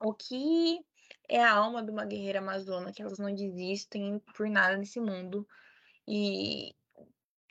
o 0.00 0.12
que 0.12 0.84
é 1.28 1.42
a 1.42 1.52
alma 1.52 1.82
de 1.82 1.90
uma 1.90 2.04
guerreira 2.04 2.40
amazona, 2.40 2.92
que 2.92 3.00
elas 3.00 3.18
não 3.18 3.34
desistem 3.34 4.18
por 4.36 4.48
nada 4.48 4.76
nesse 4.76 5.00
mundo. 5.00 5.46
E 6.06 6.74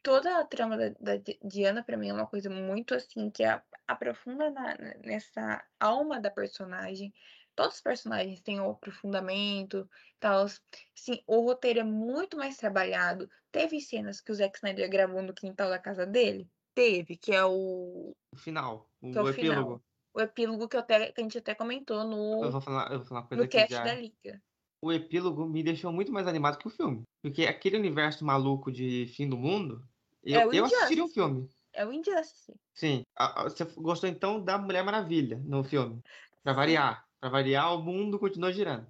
toda 0.03 0.39
a 0.39 0.45
trama 0.45 0.77
da, 0.77 0.89
da 0.99 1.17
Di- 1.17 1.39
Diana, 1.43 1.83
pra 1.83 1.97
mim, 1.97 2.09
é 2.09 2.13
uma 2.13 2.27
coisa 2.27 2.49
muito 2.49 2.93
assim, 2.95 3.29
que 3.31 3.43
a- 3.43 3.63
aprofunda 3.87 4.49
na- 4.51 4.75
nessa 5.03 5.63
alma 5.79 6.19
da 6.21 6.29
personagem. 6.31 7.13
Todos 7.55 7.75
os 7.75 7.81
personagens 7.81 8.41
têm 8.41 8.59
o 8.59 8.71
aprofundamento, 8.71 9.89
tal. 10.19 10.47
Sim, 10.95 11.23
o 11.27 11.41
roteiro 11.41 11.79
é 11.79 11.83
muito 11.83 12.35
mais 12.37 12.57
trabalhado. 12.57 13.29
Teve 13.51 13.79
cenas 13.79 14.19
que 14.21 14.31
o 14.31 14.35
Zack 14.35 14.57
Snyder 14.57 14.89
gravou 14.89 15.21
no 15.21 15.33
quintal 15.33 15.69
da 15.69 15.79
casa 15.79 16.05
dele? 16.05 16.49
Teve, 16.73 17.15
que 17.17 17.31
é 17.31 17.45
o, 17.45 18.15
O 18.31 18.37
final, 18.37 18.89
o, 19.01 19.11
que 19.11 19.17
é 19.17 19.21
o 19.21 19.29
epílogo. 19.29 19.61
final. 19.61 19.81
O 20.15 20.21
epílogo 20.21 20.67
que, 20.67 20.75
eu 20.75 20.79
até- 20.79 21.11
que 21.11 21.21
a 21.21 21.23
gente 21.23 21.37
até 21.37 21.55
comentou 21.55 22.01
Eu 22.01 22.09
no, 22.09 22.51
vou 22.51 22.61
falar, 22.61 22.91
eu 22.91 22.97
vou 22.99 23.07
falar 23.07 23.21
uma 23.21 23.27
coisa 23.27 23.43
no 23.43 23.47
aqui 23.47 23.57
cast 23.57 23.71
já. 23.73 23.83
da 23.83 23.93
Liga. 23.95 24.41
O 24.81 24.91
epílogo 24.91 25.45
me 25.45 25.63
deixou 25.63 25.93
muito 25.93 26.11
mais 26.11 26.27
animado 26.27 26.57
que 26.57 26.67
o 26.67 26.69
filme. 26.71 27.03
Porque 27.21 27.45
aquele 27.45 27.77
universo 27.77 28.25
maluco 28.25 28.71
de 28.71 29.07
fim 29.07 29.29
do 29.29 29.37
mundo, 29.37 29.87
eu, 30.23 30.39
É 30.39 30.47
o 30.47 30.53
eu 30.53 30.65
assistiria 30.65 31.03
um 31.03 31.09
filme. 31.09 31.49
É 31.73 31.85
o 31.85 31.91
Injustice. 31.91 32.53
Sim. 32.73 33.05
Você 33.43 33.65
gostou 33.77 34.07
então 34.09 34.43
da 34.43 34.57
Mulher 34.57 34.83
Maravilha 34.83 35.41
no 35.43 35.63
filme? 35.63 36.01
Pra 36.43 36.53
variar. 36.53 37.05
Pra 37.19 37.29
variar, 37.29 37.73
o 37.75 37.81
mundo 37.81 38.19
continua 38.19 38.51
girando. 38.51 38.85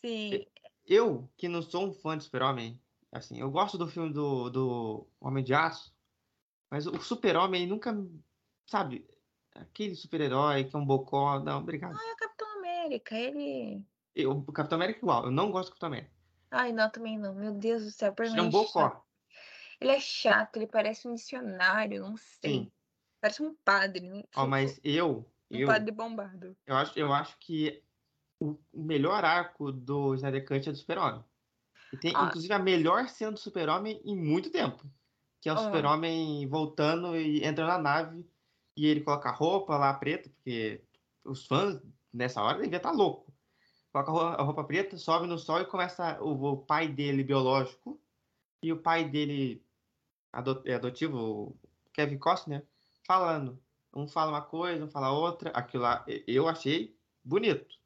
Sim, 0.00 0.44
Eu, 0.84 1.28
que 1.36 1.48
não 1.48 1.62
sou 1.62 1.86
um 1.86 1.94
fã 1.94 2.18
de 2.18 2.24
Super-Homem, 2.24 2.80
assim, 3.12 3.38
eu 3.38 3.48
gosto 3.50 3.78
do 3.78 3.86
filme 3.86 4.12
do, 4.12 4.50
do 4.50 5.06
Homem 5.20 5.44
de 5.44 5.54
Aço, 5.54 5.94
mas 6.68 6.88
o 6.88 7.00
Super-Homem 7.00 7.68
nunca, 7.68 7.96
sabe, 8.66 9.06
aquele 9.54 9.94
super-herói 9.94 10.64
que 10.64 10.74
é 10.74 10.78
um 10.78 10.84
bocó, 10.84 11.38
não, 11.38 11.60
obrigado. 11.60 11.92
é 11.92 12.12
o 12.12 12.16
Capitão 12.16 12.58
América. 12.58 13.16
Ele. 13.16 13.84
Eu, 14.12 14.32
o 14.32 14.52
Capitão 14.52 14.76
América 14.76 14.98
é 14.98 15.02
igual, 15.02 15.24
eu 15.26 15.30
não 15.30 15.52
gosto 15.52 15.68
do 15.68 15.72
Capitão 15.72 15.86
América. 15.88 16.10
Ai, 16.50 16.72
não, 16.72 16.90
também 16.90 17.18
não. 17.18 17.34
Meu 17.34 17.52
Deus 17.52 17.84
do 17.84 17.90
céu, 17.90 18.14
Ele 18.18 18.38
é 18.38 18.42
um 18.42 18.50
bocó. 18.50 19.01
Ele 19.82 19.92
é 19.92 20.00
chato, 20.00 20.56
ele 20.56 20.66
parece 20.66 21.08
um 21.08 21.12
missionário, 21.12 22.00
não 22.02 22.16
sei. 22.16 22.50
Sim. 22.52 22.72
Parece 23.20 23.42
um 23.42 23.54
padre. 23.64 24.08
não 24.08 24.24
Ó, 24.36 24.40
sei, 24.42 24.48
mas 24.50 24.80
eu, 24.84 25.26
um 25.50 25.56
eu, 25.58 25.66
padre 25.66 25.90
bombado. 25.92 26.56
eu 26.66 26.76
acho, 26.76 26.98
eu 26.98 27.12
acho 27.12 27.36
que 27.38 27.82
o 28.40 28.56
melhor 28.72 29.24
arco 29.24 29.70
do 29.72 30.14
Snyder 30.14 30.46
Cut 30.46 30.68
é 30.68 30.72
do 30.72 30.78
Super-Homem. 30.78 31.24
E 31.92 31.96
tem, 31.96 32.12
Ah. 32.16 32.24
inclusive, 32.26 32.52
a 32.52 32.58
melhor 32.58 33.08
cena 33.08 33.32
do 33.32 33.38
Super-Homem 33.38 34.00
em 34.04 34.16
muito 34.16 34.50
tempo. 34.50 34.84
Que 35.40 35.48
é 35.48 35.52
o 35.52 35.56
Ah. 35.56 35.64
Super-Homem 35.64 36.46
voltando 36.48 37.16
e 37.16 37.44
entrando 37.44 37.68
na 37.68 37.78
nave. 37.78 38.24
E 38.76 38.86
ele 38.86 39.00
coloca 39.02 39.28
a 39.28 39.32
roupa 39.32 39.76
lá 39.76 39.92
preta, 39.94 40.30
porque 40.30 40.82
os 41.24 41.46
fãs, 41.46 41.80
nessa 42.12 42.40
hora, 42.42 42.58
deviam 42.58 42.76
estar 42.78 42.90
louco. 42.92 43.32
Coloca 43.92 44.10
a 44.40 44.42
roupa- 44.42 44.64
preta, 44.64 44.96
sobe 44.96 45.26
no 45.26 45.38
sol 45.38 45.60
e 45.60 45.66
começa 45.66 46.20
o, 46.22 46.52
o 46.52 46.56
pai 46.56 46.88
dele 46.88 47.22
biológico 47.22 48.00
e 48.62 48.72
o 48.72 48.80
pai 48.80 49.04
dele 49.04 49.62
adotivo, 50.32 51.18
o 51.18 51.56
Kevin 51.92 52.18
Costner, 52.18 52.66
falando. 53.04 53.62
Um 53.94 54.08
fala 54.08 54.30
uma 54.32 54.42
coisa, 54.42 54.84
um 54.84 54.88
fala 54.90 55.12
outra. 55.12 55.50
Aquilo 55.50 55.82
lá, 55.82 56.04
eu 56.26 56.48
achei 56.48 56.96
bonito. 57.22 57.76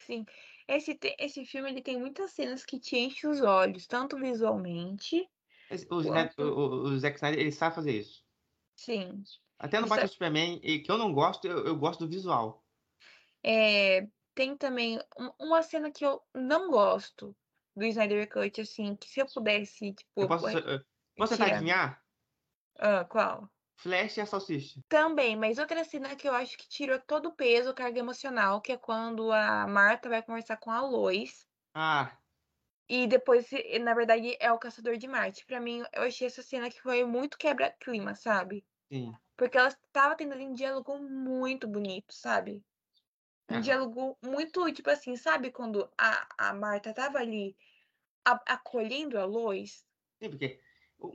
Sim. 0.00 0.24
Esse, 0.68 0.98
esse 1.20 1.44
filme 1.44 1.70
ele 1.70 1.80
tem 1.80 1.98
muitas 1.98 2.32
cenas 2.32 2.64
que 2.64 2.80
te 2.80 2.98
enchem 2.98 3.30
os 3.30 3.40
olhos, 3.40 3.86
tanto 3.86 4.16
visualmente. 4.18 5.28
Esse- 5.70 5.86
O, 5.90 6.02
Quanto- 6.02 6.42
o, 6.42 6.82
o- 6.88 6.98
Zack 6.98 7.16
Snyder, 7.16 7.40
ele 7.40 7.52
sabe 7.52 7.74
fazer 7.76 7.92
isso. 7.92 8.24
Sim. 8.74 9.22
Até 9.58 9.78
no 9.78 9.86
Isso 9.86 9.90
Batman 9.90 10.04
é- 10.04 10.08
Superman, 10.08 10.60
e 10.62 10.80
que 10.80 10.90
eu 10.90 10.98
não 10.98 11.12
gosto, 11.12 11.46
eu, 11.46 11.64
eu 11.64 11.76
gosto 11.76 12.00
do 12.04 12.10
visual. 12.10 12.64
É, 13.42 14.08
tem 14.34 14.56
também 14.56 14.98
um- 15.18 15.32
uma 15.46 15.62
cena 15.62 15.90
que 15.90 16.04
eu 16.04 16.20
não 16.34 16.68
gosto 16.70 17.34
do 17.74 17.84
Snyder 17.84 18.28
Cut, 18.28 18.60
assim, 18.60 18.96
que 18.96 19.08
se 19.08 19.20
eu 19.20 19.26
pudesse, 19.32 19.92
tipo. 19.94 20.22
Eu 20.22 20.28
posso, 20.28 20.48
eu- 20.48 20.84
tentar 21.28 21.46
tirar. 21.46 21.46
adivinhar? 21.46 22.02
Ah, 22.78 23.04
qual? 23.04 23.50
Flash 23.82 24.18
e 24.18 24.20
a 24.20 24.26
Salsicha. 24.26 24.80
Também, 24.88 25.36
mas 25.36 25.58
outra 25.58 25.84
cena 25.84 26.16
que 26.16 26.28
eu 26.28 26.34
acho 26.34 26.58
que 26.58 26.68
tirou 26.68 26.98
todo 27.00 27.26
o 27.28 27.34
peso, 27.36 27.72
carga 27.74 27.98
emocional, 28.00 28.60
que 28.60 28.72
é 28.72 28.76
quando 28.76 29.30
a 29.32 29.64
Marta 29.68 30.08
vai 30.08 30.20
conversar 30.24 30.56
com 30.56 30.70
a 30.72 30.80
Lois. 30.80 31.46
Ah, 31.74 32.20
E 32.88 33.06
depois, 33.06 33.48
na 33.80 33.94
verdade, 33.94 34.36
é 34.40 34.50
o 34.52 34.58
Caçador 34.58 34.96
de 34.96 35.06
Marte. 35.08 35.44
Pra 35.46 35.60
mim, 35.60 35.82
eu 35.92 36.02
achei 36.02 36.26
essa 36.26 36.42
cena 36.42 36.68
que 36.70 36.80
foi 36.82 37.04
muito 37.04 37.38
quebra-clima, 37.38 38.14
sabe? 38.16 38.66
sim. 38.90 39.16
Porque 39.36 39.58
ela 39.58 39.68
estava 39.68 40.16
tendo 40.16 40.34
ali 40.34 40.46
um 40.46 40.52
diálogo 40.54 40.98
muito 40.98 41.68
bonito, 41.68 42.12
sabe? 42.14 42.64
Um 43.48 43.58
É. 43.58 43.60
diálogo 43.60 44.18
muito, 44.24 44.72
tipo 44.72 44.90
assim, 44.90 45.16
sabe 45.16 45.52
quando 45.52 45.90
a, 45.98 46.50
a 46.50 46.54
Marta 46.54 46.94
tava 46.94 47.18
ali 47.18 47.56
a- 48.26 48.42
acolhendo 48.54 49.18
a 49.18 49.24
Lois? 49.26 49.86
Sim, 50.22 50.30
porque 50.30 50.60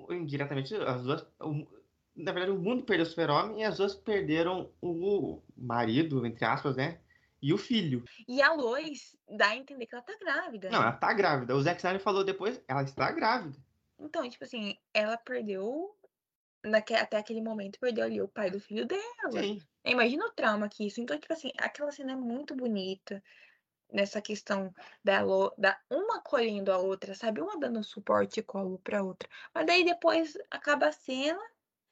indiretamente 0.10 0.76
as 0.76 1.04
duas. 1.04 1.22
o- 1.40 1.82
na 2.14 2.34
verdade, 2.34 2.52
o 2.58 2.62
mundo 2.62 2.84
perdeu 2.84 3.06
o 3.06 3.10
super-homem 3.10 3.62
e 3.62 3.64
as 3.64 3.78
duas 3.78 3.96
perderam 3.96 4.72
o 4.82 5.42
marido, 5.56 6.26
entre 6.26 6.44
aspas, 6.44 6.76
né? 6.76 7.00
E 7.42 7.54
o 7.54 7.58
filho. 7.58 8.04
E 8.28 8.42
a 8.42 8.54
Lois 8.54 9.16
dá 9.28 9.48
a 9.50 9.56
entender 9.56 9.88
que 9.88 9.96
ela 9.96 10.04
tá 10.04 10.16
grávida. 10.20 10.70
Não, 10.70 10.82
ela 10.82 10.92
tá 10.92 11.14
grávida. 11.14 11.56
O 11.56 11.62
Zack 11.62 11.80
Snyder 11.80 12.02
falou 12.02 12.24
depois, 12.24 12.62
ela 12.68 12.84
está 12.84 13.12
grávida. 13.12 13.58
Então, 13.98 14.30
tipo 14.30 14.44
assim, 14.44 14.78
ela 14.94 15.18
perdeu. 15.18 15.96
Naque, 16.64 16.94
até 16.94 17.18
aquele 17.18 17.42
momento, 17.42 17.80
perdeu 17.80 18.04
ali 18.06 18.22
o 18.22 18.28
pai 18.28 18.52
do 18.52 18.60
filho 18.60 18.86
dela. 18.86 19.32
Sim. 19.32 19.60
Imagina 19.84 20.26
o 20.28 20.32
trauma 20.32 20.70
que 20.70 20.86
isso. 20.86 21.02
Então, 21.02 21.18
tipo 21.18 21.34
assim, 21.34 21.52
aquela 21.58 21.92
cena 21.92 22.12
é 22.12 22.16
muito 22.16 22.56
bonita 22.56 23.24
nessa 23.92 24.22
questão 24.22 24.74
da, 25.04 25.22
da 25.58 25.80
uma 25.90 26.18
acolhendo 26.18 26.72
a 26.72 26.78
outra, 26.78 27.14
sabe? 27.14 27.42
Uma 27.42 27.60
dando 27.60 27.84
suporte 27.84 28.40
e 28.40 28.44
colo 28.44 28.80
pra 28.80 29.04
outra. 29.04 29.28
Mas 29.54 29.66
daí 29.66 29.84
depois 29.84 30.38
acaba 30.50 30.88
a 30.88 30.92
cena. 30.92 31.40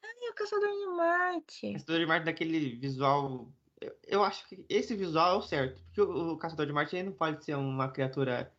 Ai, 0.02 0.30
o 0.30 0.34
caçador 0.34 0.68
de 0.68 0.86
Marte. 0.96 1.72
Caçador 1.74 1.98
de 2.00 2.06
Marte 2.06 2.24
daquele 2.24 2.76
visual. 2.76 3.52
Eu, 3.80 3.96
eu 4.06 4.24
acho 4.24 4.46
que 4.48 4.64
esse 4.68 4.94
visual 4.94 5.34
é 5.34 5.38
o 5.38 5.42
certo. 5.42 5.82
Porque 5.84 6.00
o, 6.00 6.32
o 6.32 6.36
Caçador 6.36 6.66
de 6.66 6.72
Marte 6.72 6.96
ele 6.96 7.08
não 7.08 7.12
pode 7.14 7.44
ser 7.44 7.54
uma 7.54 7.88
criatura. 7.90 8.52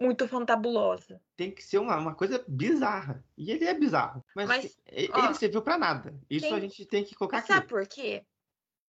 Muito 0.00 0.26
fantabulosa. 0.26 1.20
Tem 1.36 1.50
que 1.52 1.62
ser 1.62 1.78
uma, 1.78 1.96
uma 1.96 2.14
coisa 2.14 2.44
bizarra. 2.48 3.24
E 3.36 3.52
ele 3.52 3.64
é 3.64 3.72
bizarro. 3.74 4.24
Mas, 4.34 4.48
Mas, 4.48 4.64
assim, 4.64 4.74
e- 4.90 5.10
ó, 5.12 5.26
ele 5.26 5.34
serviu 5.34 5.62
pra 5.62 5.78
nada. 5.78 6.12
Isso 6.28 6.46
tem- 6.48 6.54
a 6.56 6.60
gente 6.60 6.86
tem 6.86 7.04
que 7.04 7.14
colocar 7.14 7.36
Mas 7.36 7.44
aqui. 7.44 7.52
sabe 7.54 7.66
por 7.68 7.86
quê? 7.86 8.24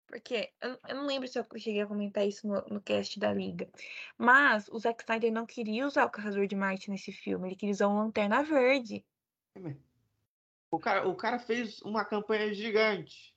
Porque 0.09 0.51
eu, 0.59 0.77
eu 0.87 0.95
não 0.95 1.05
lembro 1.05 1.27
se 1.27 1.37
eu 1.37 1.45
cheguei 1.57 1.81
a 1.81 1.87
comentar 1.87 2.27
isso 2.27 2.47
no, 2.47 2.61
no 2.67 2.81
cast 2.81 3.19
da 3.19 3.31
Liga. 3.31 3.69
Mas 4.17 4.67
o 4.67 4.79
Zack 4.79 5.03
Snyder 5.03 5.31
não 5.31 5.45
queria 5.45 5.85
usar 5.85 6.05
o 6.05 6.09
Caçador 6.09 6.47
de 6.47 6.55
Marte 6.55 6.89
nesse 6.89 7.11
filme. 7.11 7.47
Ele 7.47 7.55
queria 7.55 7.73
usar 7.73 7.87
um 7.87 7.99
Lanterna 7.99 8.41
Verde. 8.41 9.05
O 10.71 10.79
cara, 10.79 11.07
o 11.07 11.15
cara 11.15 11.37
fez 11.37 11.79
uma 11.83 12.03
campanha 12.03 12.51
gigante 12.53 13.35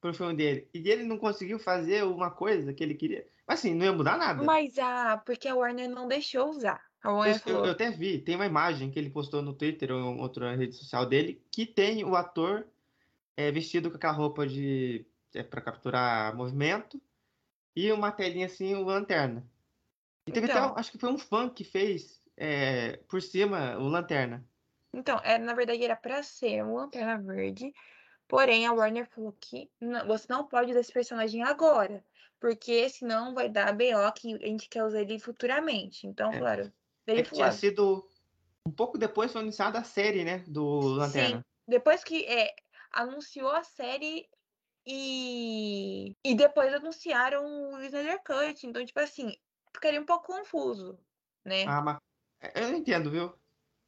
pro 0.00 0.14
filme 0.14 0.34
dele. 0.34 0.68
E 0.72 0.88
ele 0.88 1.02
não 1.02 1.18
conseguiu 1.18 1.58
fazer 1.58 2.04
uma 2.04 2.30
coisa 2.30 2.72
que 2.72 2.84
ele 2.84 2.94
queria. 2.94 3.26
Mas 3.46 3.58
assim, 3.58 3.74
não 3.74 3.84
ia 3.84 3.92
mudar 3.92 4.16
nada. 4.16 4.44
Mas 4.44 4.78
ah, 4.78 5.20
porque 5.26 5.48
a 5.48 5.56
Warner 5.56 5.90
não 5.90 6.06
deixou 6.06 6.50
usar. 6.50 6.80
A 7.02 7.08
Eu, 7.08 7.14
Warner 7.14 7.34
eu- 7.34 7.40
falou, 7.40 7.66
eu 7.66 7.72
até 7.72 7.90
vi, 7.90 8.20
tem 8.20 8.36
uma 8.36 8.46
imagem 8.46 8.92
que 8.92 8.98
ele 8.98 9.10
postou 9.10 9.42
no 9.42 9.54
Twitter 9.54 9.90
ou 9.90 9.98
em 9.98 10.20
outra 10.20 10.54
rede 10.54 10.76
social 10.76 11.04
dele 11.04 11.42
que 11.50 11.66
tem 11.66 12.04
o 12.04 12.14
ator 12.14 12.64
é, 13.36 13.50
vestido 13.50 13.90
com 13.90 13.96
aquela 13.96 14.12
roupa 14.12 14.46
de 14.46 15.04
é, 15.34 15.42
para 15.42 15.60
capturar 15.60 16.34
movimento 16.36 17.00
e 17.74 17.90
uma 17.92 18.12
telinha 18.12 18.46
assim, 18.46 18.74
o 18.74 18.82
lanterna. 18.84 19.46
E 20.26 20.32
teve 20.32 20.46
Então. 20.46 20.66
até, 20.66 20.80
acho 20.80 20.92
que 20.92 20.98
foi 20.98 21.10
um 21.10 21.18
fã 21.18 21.48
que 21.48 21.64
fez 21.64 22.22
é, 22.36 22.98
por 23.08 23.20
cima 23.20 23.76
o 23.78 23.88
lanterna. 23.88 24.46
Então, 24.92 25.18
é, 25.24 25.38
na 25.38 25.54
verdade 25.54 25.82
era 25.84 25.96
pra 25.96 26.22
ser 26.22 26.62
um 26.62 26.74
Lanterna 26.74 27.18
Verde. 27.18 27.72
Porém, 28.28 28.66
a 28.66 28.72
Warner 28.72 29.06
falou 29.08 29.32
que 29.40 29.70
não- 29.80 30.06
você 30.06 30.26
não 30.28 30.46
pode 30.46 30.70
usar 30.70 30.80
esse 30.80 30.92
personagem 30.92 31.42
agora. 31.42 32.04
porque 32.40 32.88
senão 32.88 33.34
vai 33.34 33.48
dar 33.48 33.72
BO 33.72 34.10
que 34.16 34.34
a 34.34 34.46
gente 34.48 34.68
quer 34.68 34.82
usar 34.82 35.00
ele 35.02 35.16
futuramente. 35.20 36.08
Então, 36.08 36.32
É. 36.32 36.38
claro. 36.38 36.72
É 37.06 37.22
que 37.22 37.30
tinha 37.30 37.52
sido. 37.52 38.04
Um 38.66 38.72
pouco 38.72 38.98
depois 38.98 39.30
foi 39.32 39.42
anunciada 39.42 39.78
a 39.78 39.84
série, 39.84 40.24
né? 40.24 40.38
Do 40.48 40.80
Lanterna. 40.80 41.36
Sim, 41.36 41.44
depois 41.68 42.02
que 42.02 42.24
é, 42.24 42.52
anunciou 42.90 43.48
a 43.48 43.62
série 43.62 44.28
e, 44.86 46.16
e 46.24 46.34
depois 46.34 46.72
anunciaram 46.72 47.44
o 47.74 47.82
Snyder 47.82 48.22
Cut. 48.22 48.66
Então, 48.66 48.84
tipo 48.84 48.98
assim, 49.00 49.36
ficaria 49.72 50.00
um 50.00 50.06
pouco 50.06 50.26
confuso, 50.26 50.98
né? 51.44 51.64
Ah, 51.66 51.80
mas 51.80 51.98
eu 52.54 52.68
não 52.68 52.78
entendo, 52.78 53.10
viu? 53.10 53.32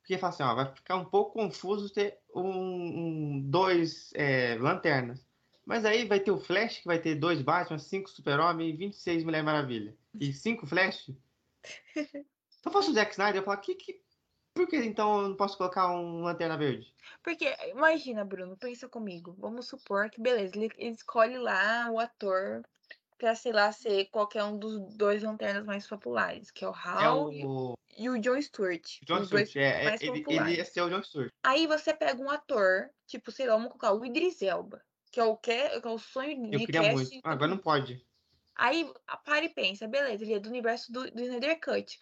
Porque 0.00 0.18
fala 0.18 0.32
assim, 0.32 0.42
ó, 0.42 0.54
vai 0.54 0.74
ficar 0.74 0.96
um 0.96 1.04
pouco 1.06 1.32
confuso 1.32 1.92
ter 1.92 2.20
um, 2.34 3.38
um- 3.38 3.50
dois 3.50 4.12
é, 4.14 4.54
lanternas. 4.56 5.26
Mas 5.64 5.84
aí 5.86 6.06
vai 6.06 6.20
ter 6.20 6.30
o 6.30 6.38
Flash, 6.38 6.80
que 6.80 6.84
vai 6.86 7.00
ter 7.00 7.14
dois 7.14 7.40
Batman, 7.40 7.78
cinco 7.78 8.10
Super-Homem 8.10 8.68
e 8.68 8.76
26 8.76 9.24
Mulher 9.24 9.42
Maravilha. 9.42 9.96
E 10.20 10.32
cinco 10.32 10.66
Flash? 10.66 11.10
Se 12.50 12.68
eu 12.68 12.72
fosse 12.72 12.90
o 12.90 12.94
Zack 12.94 13.12
Snyder, 13.12 13.36
eu 13.36 13.40
ia 13.40 13.44
falar, 13.44 13.56
que, 13.58 13.74
que, 13.74 14.03
por 14.54 14.68
que 14.68 14.76
então 14.76 15.20
eu 15.20 15.28
não 15.28 15.36
posso 15.36 15.58
colocar 15.58 15.90
um 15.90 16.22
Lanterna 16.22 16.56
Verde? 16.56 16.94
Porque, 17.22 17.54
imagina, 17.70 18.24
Bruno, 18.24 18.56
pensa 18.56 18.88
comigo. 18.88 19.34
Vamos 19.38 19.66
supor 19.66 20.08
que, 20.08 20.20
beleza, 20.20 20.56
ele, 20.56 20.70
ele 20.78 20.94
escolhe 20.94 21.36
lá 21.36 21.90
o 21.90 21.98
ator 21.98 22.62
pra, 23.18 23.34
sei 23.34 23.52
lá, 23.52 23.72
ser 23.72 24.06
qualquer 24.06 24.44
um 24.44 24.58
dos 24.58 24.94
dois 24.94 25.22
lanternas 25.22 25.64
mais 25.64 25.86
populares, 25.86 26.50
que 26.50 26.64
é 26.64 26.68
o 26.68 26.72
É 26.72 26.76
Hal 26.76 27.32
e, 27.32 27.44
o 27.44 27.74
e 27.96 28.08
o 28.08 28.18
John 28.18 28.40
Stewart. 28.40 28.98
John 29.04 29.20
os 29.20 29.26
Stewart. 29.26 29.56
É, 29.56 29.82
é, 29.82 29.84
mais 29.84 30.00
ele, 30.02 30.24
ele 30.28 30.56
ia 30.56 30.64
ser 30.64 30.82
o 30.82 30.88
John 30.88 31.02
Stewart. 31.02 31.32
Aí 31.42 31.66
você 31.66 31.92
pega 31.94 32.22
um 32.22 32.30
ator, 32.30 32.90
tipo, 33.06 33.30
sei 33.30 33.46
lá, 33.46 33.54
vamos 33.54 33.68
colocar 33.68 33.92
o 33.92 34.04
Idris 34.04 34.42
Elba, 34.42 34.82
que 35.10 35.20
é 35.20 35.24
o, 35.24 35.36
que, 35.36 35.80
que 35.80 35.86
é 35.86 35.90
o 35.90 35.98
sonho 35.98 36.52
Eu 36.52 36.58
de 36.58 36.66
queria 36.66 36.82
casting 36.82 36.94
muito. 36.94 37.20
Ah, 37.24 37.32
agora 37.32 37.50
não 37.50 37.58
pode. 37.58 38.04
Aí 38.56 38.88
para 39.24 39.44
e 39.44 39.48
pensa, 39.48 39.88
beleza, 39.88 40.22
ele 40.22 40.34
é 40.34 40.38
do 40.38 40.48
universo 40.48 40.92
do, 40.92 41.10
do 41.10 41.20
Snyder 41.22 41.60
Cut. 41.60 41.98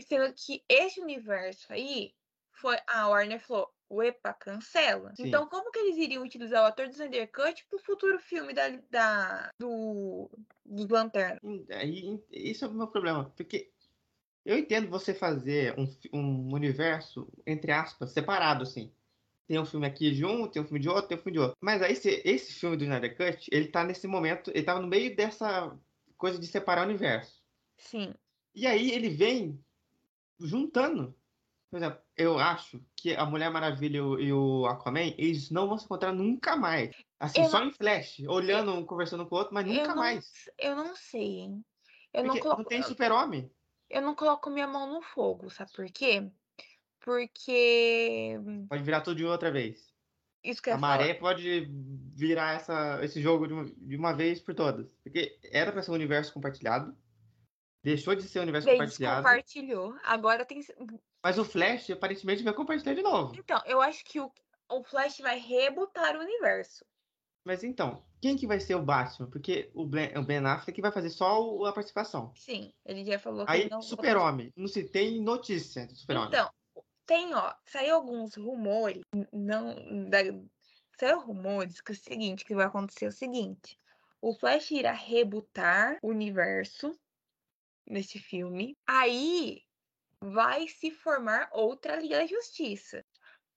Sendo 0.00 0.32
que 0.34 0.62
esse 0.68 1.00
universo 1.00 1.72
aí 1.72 2.14
foi. 2.52 2.76
A 2.86 3.08
Warner 3.08 3.40
falou, 3.40 3.72
epa, 4.02 4.32
cancela. 4.32 5.14
Sim. 5.16 5.28
Então, 5.28 5.46
como 5.48 5.70
que 5.70 5.78
eles 5.78 5.96
iriam 5.96 6.22
utilizar 6.22 6.62
o 6.62 6.66
ator 6.66 6.86
do 6.86 6.92
Snyder 6.92 7.30
Cut 7.30 7.66
pro 7.68 7.78
futuro 7.78 8.18
filme 8.18 8.54
da, 8.54 8.68
da, 8.90 9.50
do, 9.58 10.30
do 10.64 10.92
Lanterna? 10.92 11.40
Aí, 11.70 12.18
isso 12.30 12.64
é 12.64 12.68
o 12.68 12.72
meu 12.72 12.86
problema. 12.86 13.30
Porque 13.36 13.70
eu 14.44 14.58
entendo 14.58 14.88
você 14.88 15.12
fazer 15.12 15.74
um, 15.78 15.86
um 16.12 16.54
universo, 16.54 17.28
entre 17.46 17.72
aspas, 17.72 18.12
separado, 18.12 18.62
assim. 18.62 18.92
Tem 19.46 19.58
um 19.58 19.66
filme 19.66 19.86
aqui 19.86 20.10
de 20.12 20.24
um, 20.24 20.48
tem 20.48 20.62
um 20.62 20.64
filme 20.64 20.80
de 20.80 20.88
outro, 20.88 21.08
tem 21.08 21.18
um 21.18 21.20
filme 21.20 21.32
de 21.32 21.40
outro. 21.40 21.56
Mas 21.60 21.82
aí, 21.82 21.94
se- 21.94 22.22
esse 22.24 22.54
filme 22.54 22.76
do 22.76 22.84
Snyder 22.84 23.16
Cut, 23.16 23.48
ele 23.52 23.68
tá 23.68 23.84
nesse 23.84 24.06
momento, 24.06 24.50
ele 24.54 24.62
tava 24.62 24.80
no 24.80 24.86
meio 24.88 25.14
dessa 25.14 25.76
coisa 26.16 26.38
de 26.38 26.46
separar 26.46 26.82
o 26.82 26.88
universo. 26.88 27.42
Sim. 27.76 28.14
E 28.54 28.66
aí 28.66 28.90
ele 28.92 29.08
vem 29.08 29.62
juntando. 30.46 31.16
Por 31.70 31.78
exemplo, 31.78 32.00
eu 32.16 32.38
acho 32.38 32.84
que 32.96 33.14
a 33.14 33.24
Mulher 33.24 33.50
Maravilha 33.50 33.96
e 33.98 34.32
o- 34.32 34.66
Aquaman, 34.66 35.14
eles 35.16 35.50
não 35.50 35.66
vão 35.68 35.78
se 35.78 35.86
encontrar 35.86 36.12
nunca 36.12 36.54
mais. 36.56 36.94
Assim, 37.18 37.42
Eu 37.42 37.48
só 37.48 37.62
em 37.64 37.72
flash, 37.72 38.20
olhando, 38.28 38.72
um 38.74 38.84
conversando 38.84 39.26
com 39.26 39.34
o 39.34 39.38
outro, 39.38 39.54
mas 39.54 39.66
Eu 39.66 39.72
nunca 39.74 39.88
não, 39.88 39.96
mais. 39.96 40.50
eu 40.58 40.76
não 40.76 40.94
sei, 40.94 41.22
hein? 41.38 41.64
Eu 42.12 42.24
não, 42.24 42.38
coloco, 42.38 42.60
não 42.62 42.68
tem 42.68 42.82
super-homem. 42.82 43.50
eu 43.88 44.02
não 44.02 44.14
coloco 44.14 44.50
minha 44.50 44.66
mão 44.66 44.92
no 44.92 45.00
fogo, 45.02 45.48
sabe 45.50 45.72
por 45.72 45.86
quê? 45.90 46.30
Porque. 47.00 48.38
Pode 48.68 48.82
virar 48.82 49.00
tudo 49.00 49.16
de 49.16 49.24
outra 49.24 49.50
vez. 49.50 49.92
Isso 50.44 50.60
que 50.60 50.68
eu 50.70 50.74
A 50.74 50.76
ia 50.76 50.80
falar. 50.80 50.98
maré 50.98 51.14
pode 51.14 51.68
virar 52.14 52.54
essa, 52.54 53.02
esse 53.04 53.20
jogo 53.22 53.46
de 53.46 53.52
uma, 53.54 53.64
de 53.64 53.96
uma 53.96 54.12
vez 54.12 54.40
por 54.40 54.54
todas. 54.54 54.86
Porque 55.02 55.38
era 55.44 55.72
pra 55.72 55.82
ser 55.82 55.90
um 55.90 55.94
universo 55.94 56.32
compartilhado. 56.34 56.96
Deixou 57.82 58.14
de 58.14 58.22
ser 58.22 58.38
um 58.38 58.42
universo 58.42 58.66
Daí 58.66 58.76
compartilhado. 58.76 59.22
descompartilhou. 59.22 59.96
Agora 60.04 60.44
tem. 60.44 60.60
Mas 61.22 61.38
o 61.38 61.44
Flash 61.44 61.90
aparentemente 61.90 62.42
vai 62.42 62.52
compartilhar 62.54 62.94
de 62.94 63.02
novo. 63.02 63.34
Então, 63.36 63.60
eu 63.66 63.80
acho 63.80 64.04
que 64.04 64.20
o, 64.20 64.30
o 64.70 64.84
Flash 64.84 65.18
vai 65.18 65.38
rebutar 65.38 66.16
o 66.16 66.20
universo. 66.20 66.84
Mas 67.44 67.64
então, 67.64 68.04
quem 68.20 68.36
que 68.36 68.46
vai 68.46 68.60
ser 68.60 68.76
o 68.76 68.82
Batman? 68.82 69.28
Porque 69.28 69.68
o 69.74 69.84
Ben, 69.84 70.16
o 70.16 70.22
Ben 70.22 70.38
Affleck 70.46 70.80
vai 70.80 70.92
fazer 70.92 71.10
só 71.10 71.42
o- 71.44 71.66
a 71.66 71.72
participação. 71.72 72.32
Sim, 72.36 72.72
ele 72.86 73.04
já 73.04 73.18
falou 73.18 73.44
que 73.44 73.50
Aí, 73.50 73.68
não. 73.68 73.82
Super-Homem. 73.82 74.52
Não 74.56 74.68
se 74.68 74.84
tem 74.84 75.20
notícia 75.20 75.84
do 75.86 75.94
Super-Homem. 75.96 76.28
Então, 76.28 76.48
tem, 77.04 77.34
ó, 77.34 77.52
saiu 77.66 77.96
alguns 77.96 78.36
rumores, 78.36 79.02
não, 79.32 79.74
da, 80.08 80.18
saiu 80.96 81.18
rumores 81.18 81.80
que 81.80 81.90
é 81.90 81.94
o 81.94 81.98
seguinte, 81.98 82.44
que 82.44 82.54
vai 82.54 82.66
acontecer 82.66 83.08
o 83.08 83.12
seguinte, 83.12 83.76
o 84.20 84.32
Flash 84.34 84.70
irá 84.70 84.92
rebutar 84.92 85.98
o 86.00 86.10
universo 86.10 86.96
nesse 87.92 88.18
filme, 88.18 88.76
aí 88.86 89.62
vai 90.20 90.66
se 90.68 90.90
formar 90.90 91.48
outra 91.52 91.96
Liga 91.96 92.18
da 92.18 92.26
Justiça. 92.26 93.04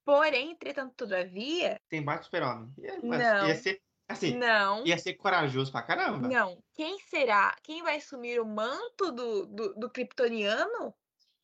Porém, 0.04 0.52
entretanto, 0.52 0.94
todavia, 0.96 1.82
Tem 1.90 2.04
Batman 2.04 2.24
Super-Homem. 2.24 2.74
Mas 3.04 3.20
Não. 3.20 3.48
Ia 3.48 3.56
ser, 3.56 3.82
assim, 4.08 4.38
não, 4.38 4.86
ia 4.86 4.98
ser 4.98 5.14
corajoso 5.14 5.72
pra 5.72 5.82
caramba. 5.82 6.28
não. 6.28 6.62
Quem 6.74 7.00
será, 7.00 7.56
quem 7.64 7.82
vai 7.82 7.98
assumir 7.98 8.40
o 8.40 8.46
manto 8.46 9.12
do, 9.12 9.48
do, 9.48 9.74
do 9.74 9.90
Kryptoniano 9.90 10.94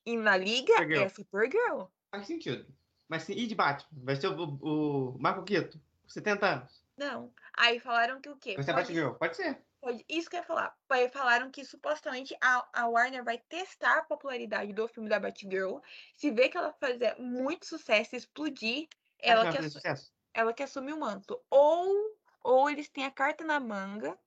e 0.05 0.15
na 0.17 0.37
Liga 0.37 0.73
Supergirl. 0.73 1.01
é 1.01 1.05
a 1.05 1.09
Supergirl. 1.09 1.83
Faz 2.11 2.27
sentido. 2.27 2.65
Mas 3.07 3.27
e 3.29 3.47
de 3.47 3.55
Batman? 3.55 3.89
Vai 4.03 4.15
ser 4.15 4.27
o, 4.27 4.57
o, 4.61 5.17
o 5.17 5.43
Keaton, 5.43 5.79
com 6.03 6.09
70 6.09 6.45
anos. 6.45 6.83
Não. 6.97 7.33
Aí 7.57 7.79
falaram 7.79 8.21
que 8.21 8.29
o 8.29 8.37
quê? 8.37 8.55
Vai 8.55 8.63
ser 8.63 8.73
Pode 8.73 8.87
Batgirl. 8.87 9.13
Pode 9.15 9.35
ser. 9.35 9.61
Pode- 9.81 10.05
Isso 10.07 10.29
que 10.29 10.35
eu 10.35 10.41
ia 10.41 10.45
falar. 10.45 10.77
Falaram 11.11 11.49
que 11.49 11.65
supostamente 11.65 12.35
a, 12.39 12.67
a 12.71 12.87
Warner 12.87 13.23
vai 13.23 13.39
testar 13.39 13.97
a 13.97 14.03
popularidade 14.03 14.71
do 14.73 14.87
filme 14.87 15.09
da 15.09 15.19
Batgirl. 15.19 15.79
Se 16.15 16.29
vê 16.31 16.49
que 16.49 16.57
ela 16.57 16.71
fazer 16.73 17.15
muito 17.17 17.65
sucesso 17.65 18.15
e 18.15 18.17
explodir, 18.17 18.87
ela 19.17 19.49
Acho 19.49 19.79
que, 19.81 19.87
assu- 19.87 20.11
ela 20.33 20.53
que 20.53 20.63
assume 20.63 20.93
o 20.93 20.99
manto. 20.99 21.41
Ou, 21.49 22.15
ou 22.43 22.69
eles 22.69 22.89
têm 22.89 23.05
a 23.05 23.11
carta 23.11 23.43
na 23.43 23.59
manga 23.59 24.17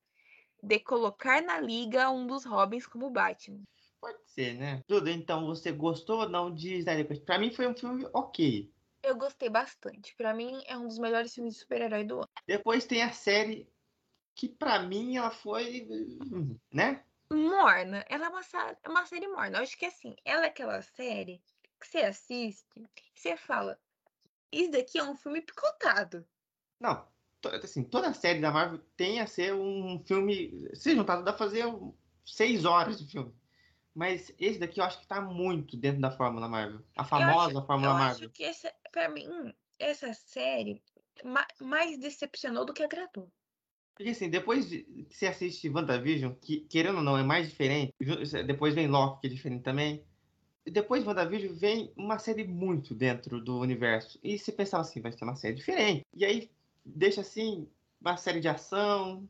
de 0.62 0.80
colocar 0.80 1.40
na 1.42 1.60
liga 1.60 2.10
um 2.10 2.26
dos 2.26 2.44
Robins 2.44 2.86
como 2.86 3.10
Batman. 3.10 3.62
Pode 4.00 4.18
ser, 4.26 4.54
né? 4.54 4.82
Tudo, 4.86 5.08
então, 5.08 5.46
você 5.46 5.70
gostou 5.70 6.20
ou 6.20 6.28
não 6.28 6.52
de 6.52 6.74
Snyder? 6.78 7.24
Pra 7.24 7.38
mim 7.38 7.52
foi 7.52 7.66
um 7.68 7.74
filme 7.76 8.06
ok. 8.12 8.72
Eu 9.02 9.16
gostei 9.16 9.48
bastante. 9.48 10.14
Pra 10.16 10.34
mim 10.34 10.62
é 10.66 10.76
um 10.76 10.88
dos 10.88 10.98
melhores 10.98 11.32
filmes 11.34 11.54
de 11.54 11.60
super-herói 11.60 12.04
do 12.04 12.16
ano. 12.16 12.28
Depois 12.46 12.86
tem 12.86 13.02
a 13.02 13.12
série 13.12 13.70
que 14.34 14.48
pra 14.48 14.80
mim 14.80 15.16
ela 15.16 15.30
foi, 15.30 15.86
né? 16.72 17.04
Morna. 17.30 18.04
Ela 18.08 18.26
é 18.26 18.28
uma, 18.28 18.40
é 18.82 18.88
uma 18.88 19.06
série 19.06 19.28
morna. 19.28 19.58
Eu 19.58 19.62
acho 19.62 19.78
que 19.78 19.86
assim, 19.86 20.16
ela 20.24 20.44
é 20.44 20.48
aquela 20.48 20.82
série 20.82 21.42
que 21.80 21.86
você 21.88 21.98
assiste 21.98 22.64
e 22.76 22.88
você 23.14 23.36
fala: 23.36 23.78
Isso 24.52 24.70
daqui 24.70 24.98
é 24.98 25.04
um 25.04 25.16
filme 25.16 25.40
picotado. 25.40 26.26
Não, 26.80 27.06
assim, 27.62 27.82
toda 27.84 28.08
a 28.08 28.14
série 28.14 28.40
da 28.40 28.50
Marvel 28.50 28.80
tem 28.96 29.20
a 29.20 29.26
ser 29.26 29.54
um 29.54 30.02
filme. 30.06 30.68
Se 30.74 30.94
juntar, 30.94 31.16
dá 31.16 31.32
pra 31.32 31.38
fazer 31.38 31.64
seis 32.24 32.64
horas 32.64 32.98
de 32.98 33.10
filme. 33.10 33.34
Mas 33.94 34.32
esse 34.40 34.58
daqui 34.58 34.80
eu 34.80 34.84
acho 34.84 35.00
que 35.00 35.06
tá 35.06 35.20
muito 35.20 35.76
dentro 35.76 36.00
da 36.00 36.10
Fórmula 36.10 36.48
Marvel. 36.48 36.80
A 36.96 37.04
famosa 37.04 37.62
Fórmula 37.62 37.92
eu 37.92 37.94
Marvel. 37.96 38.26
acho 38.26 38.30
que 38.30 38.42
essa, 38.44 38.72
pra 38.90 39.08
mim, 39.08 39.54
essa 39.78 40.12
série 40.12 40.82
ma- 41.22 41.46
mais 41.60 41.96
decepcionou 41.98 42.64
do 42.64 42.74
que 42.74 42.82
agradou. 42.82 43.30
Porque 43.94 44.11
assim, 44.11 44.28
depois 44.28 44.68
de 44.68 44.83
que 45.09 45.16
você 45.16 45.26
assiste 45.26 45.68
WandaVision, 45.68 46.33
que 46.40 46.61
querendo 46.61 46.96
ou 46.96 47.02
não 47.02 47.16
é 47.16 47.22
mais 47.22 47.48
diferente, 47.48 47.94
depois 48.46 48.74
vem 48.74 48.88
Loki, 48.88 49.20
que 49.20 49.26
é 49.28 49.30
diferente 49.30 49.62
também. 49.62 50.04
Depois 50.66 51.02
de 51.02 51.09
WandaVision 51.09 51.54
vem 51.54 51.92
uma 51.96 52.18
série 52.18 52.44
muito 52.44 52.94
dentro 52.94 53.40
do 53.40 53.59
universo. 53.59 54.18
E 54.22 54.38
você 54.38 54.50
pensava 54.50 54.83
assim, 54.83 55.00
vai 55.00 55.12
ser 55.12 55.24
uma 55.24 55.37
série 55.37 55.54
diferente. 55.54 56.04
E 56.12 56.24
aí 56.24 56.50
deixa 56.85 57.20
assim, 57.20 57.68
uma 58.00 58.16
série 58.16 58.40
de 58.40 58.48
ação, 58.48 59.28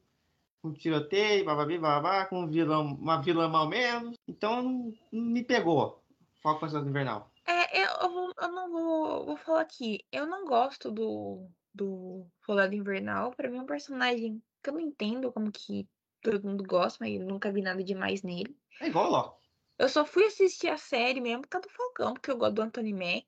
com 0.62 0.72
tiroteio, 0.72 1.44
bababi, 1.44 1.79
babá, 1.79 2.24
com 2.24 2.40
um 2.40 2.48
vilão, 2.48 2.94
uma 2.94 3.20
vilã 3.20 3.48
mal 3.48 3.68
menos. 3.68 4.16
Então 4.27 4.94
me 5.12 5.44
pegou. 5.44 6.03
Foco 6.42 6.66
Cidade 6.68 6.88
Invernal. 6.88 7.31
É, 7.46 7.83
eu, 7.83 7.88
eu 8.00 8.24
eu 8.40 8.48
não 8.53 8.70
vou, 8.70 9.27
vou 9.27 9.37
falar 9.37 9.61
aqui. 9.61 10.00
Eu 10.11 10.27
não 10.27 10.44
gosto 10.44 10.90
do, 10.90 11.46
do 11.72 12.27
Soldado 12.44 12.74
Invernal. 12.74 13.33
Pra 13.33 13.48
mim 13.48 13.59
é 13.59 13.62
um 13.62 13.66
personagem 13.66 14.42
que 14.64 14.70
eu 14.70 14.74
não 14.74 14.81
entendo 14.81 15.33
como 15.33 15.53
que 15.53 15.88
todo 16.22 16.42
mundo 16.48 16.64
gosta, 16.64 17.05
mas 17.05 17.14
eu 17.20 17.27
nunca 17.27 17.53
vi 17.53 17.62
nada 17.62 17.85
demais 17.85 18.22
nele. 18.22 18.57
É 18.81 18.88
igual 18.88 19.11
Loki. 19.11 19.44
Eu 19.79 19.88
só 19.88 20.05
fui 20.07 20.24
assistir 20.24 20.68
a 20.68 20.79
série 20.79 21.20
mesmo 21.20 21.42
por 21.42 21.48
causa 21.48 21.68
do 21.68 21.72
Falcão, 21.74 22.14
porque 22.14 22.31
eu 22.31 22.37
gosto 22.38 22.55
do 22.55 22.62
Anthony 22.62 22.92
Mack. 22.92 23.27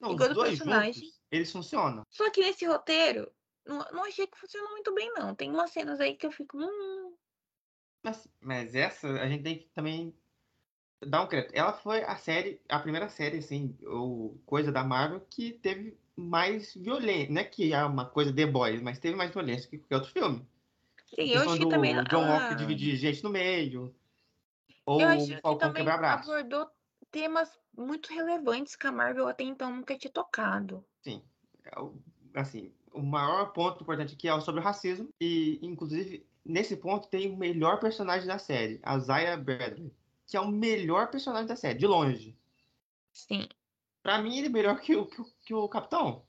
Não, 0.00 0.10
os 0.10 0.14
Igual 0.14 0.28
do 0.30 0.40
personagem. 0.40 0.92
juntos, 0.94 1.20
eles 1.30 1.52
funcionam. 1.52 2.02
Só 2.10 2.30
que 2.30 2.40
nesse 2.40 2.64
roteiro, 2.64 3.30
não, 3.66 3.78
não 3.92 4.04
achei 4.04 4.26
que 4.26 4.38
funcionou 4.38 4.70
muito 4.70 4.94
bem, 4.94 5.12
não. 5.14 5.34
Tem 5.34 5.50
umas 5.50 5.70
cenas 5.70 6.00
aí 6.00 6.16
que 6.16 6.26
eu 6.26 6.30
fico. 6.32 6.56
Hum, 6.58 7.14
Mas, 8.02 8.28
mas 8.40 8.74
essa 8.74 9.08
a 9.08 9.28
gente 9.28 9.42
tem 9.42 9.58
que 9.58 9.68
também 9.74 10.14
dar 11.06 11.22
um 11.22 11.28
crédito. 11.28 11.54
Ela 11.54 11.72
foi 11.72 12.02
a 12.04 12.16
série, 12.16 12.60
a 12.68 12.78
primeira 12.78 13.08
série, 13.08 13.38
assim, 13.38 13.76
ou 13.82 14.38
coisa 14.46 14.72
da 14.72 14.84
Marvel 14.84 15.20
que 15.28 15.52
teve 15.52 15.98
mais 16.16 16.74
violência. 16.74 17.32
Não 17.32 17.40
é 17.40 17.44
que 17.44 17.72
é 17.72 17.84
uma 17.84 18.08
coisa 18.08 18.34
The 18.34 18.46
Boys, 18.46 18.80
mas 18.82 18.98
teve 18.98 19.16
mais 19.16 19.30
violência 19.32 19.68
que 19.68 19.78
qualquer 19.78 19.96
outro 19.96 20.10
filme. 20.12 20.46
Sim, 21.14 21.28
eu 21.30 21.42
acho 21.42 21.58
que 21.58 21.68
também. 21.68 21.94
John 22.04 22.28
Walker 22.28 22.46
ah, 22.52 22.54
dividir 22.54 22.96
gente 22.96 23.22
no 23.22 23.30
meio. 23.30 23.94
Ou 24.86 25.00
eu 25.00 25.06
o 25.06 25.10
acho 25.10 25.26
que 25.26 25.40
Falcão 25.40 25.68
também 25.68 25.82
quebrar 25.82 25.98
braço. 25.98 26.30
abordou 26.30 26.70
temas 27.10 27.58
muito 27.76 28.12
relevantes 28.12 28.76
que 28.76 28.86
a 28.86 28.92
Marvel 28.92 29.28
até 29.28 29.44
então 29.44 29.74
nunca 29.74 29.96
tinha 29.96 30.12
tocado. 30.12 30.84
Sim. 31.02 31.22
É 31.64 31.80
o- 31.80 31.94
Assim, 32.34 32.72
o 32.92 33.00
maior 33.00 33.52
ponto 33.52 33.82
importante 33.82 34.14
aqui 34.14 34.28
é 34.28 34.40
sobre 34.40 34.60
o 34.60 34.64
racismo. 34.64 35.08
E, 35.20 35.60
inclusive, 35.62 36.26
nesse 36.44 36.76
ponto 36.76 37.06
tem 37.08 37.30
o 37.32 37.36
melhor 37.36 37.78
personagem 37.78 38.26
da 38.26 38.38
série, 38.38 38.80
a 38.82 38.98
Zaya 38.98 39.36
Bradley. 39.36 39.94
Que 40.26 40.36
é 40.36 40.40
o 40.40 40.48
melhor 40.48 41.10
personagem 41.10 41.46
da 41.46 41.54
série, 41.54 41.78
de 41.78 41.86
longe. 41.86 42.36
Sim. 43.12 43.48
Pra 44.02 44.18
mim, 44.18 44.36
ele 44.38 44.48
é 44.48 44.50
melhor 44.50 44.80
que 44.80 44.96
o, 44.96 45.06
que 45.06 45.20
o, 45.20 45.24
que 45.46 45.54
o 45.54 45.68
Capitão. 45.68 46.26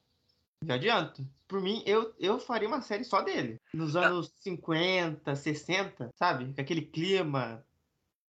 Já 0.64 0.76
adianto. 0.76 1.26
Por 1.48 1.62
mim, 1.62 1.84
eu, 1.86 2.14
eu 2.20 2.40
faria 2.40 2.68
uma 2.68 2.82
série 2.82 3.04
só 3.04 3.22
dele. 3.22 3.60
Nos 3.74 3.96
anos 3.96 4.32
50, 4.40 5.36
60, 5.36 6.10
sabe? 6.16 6.54
Com 6.54 6.62
aquele 6.62 6.82
clima 6.82 7.64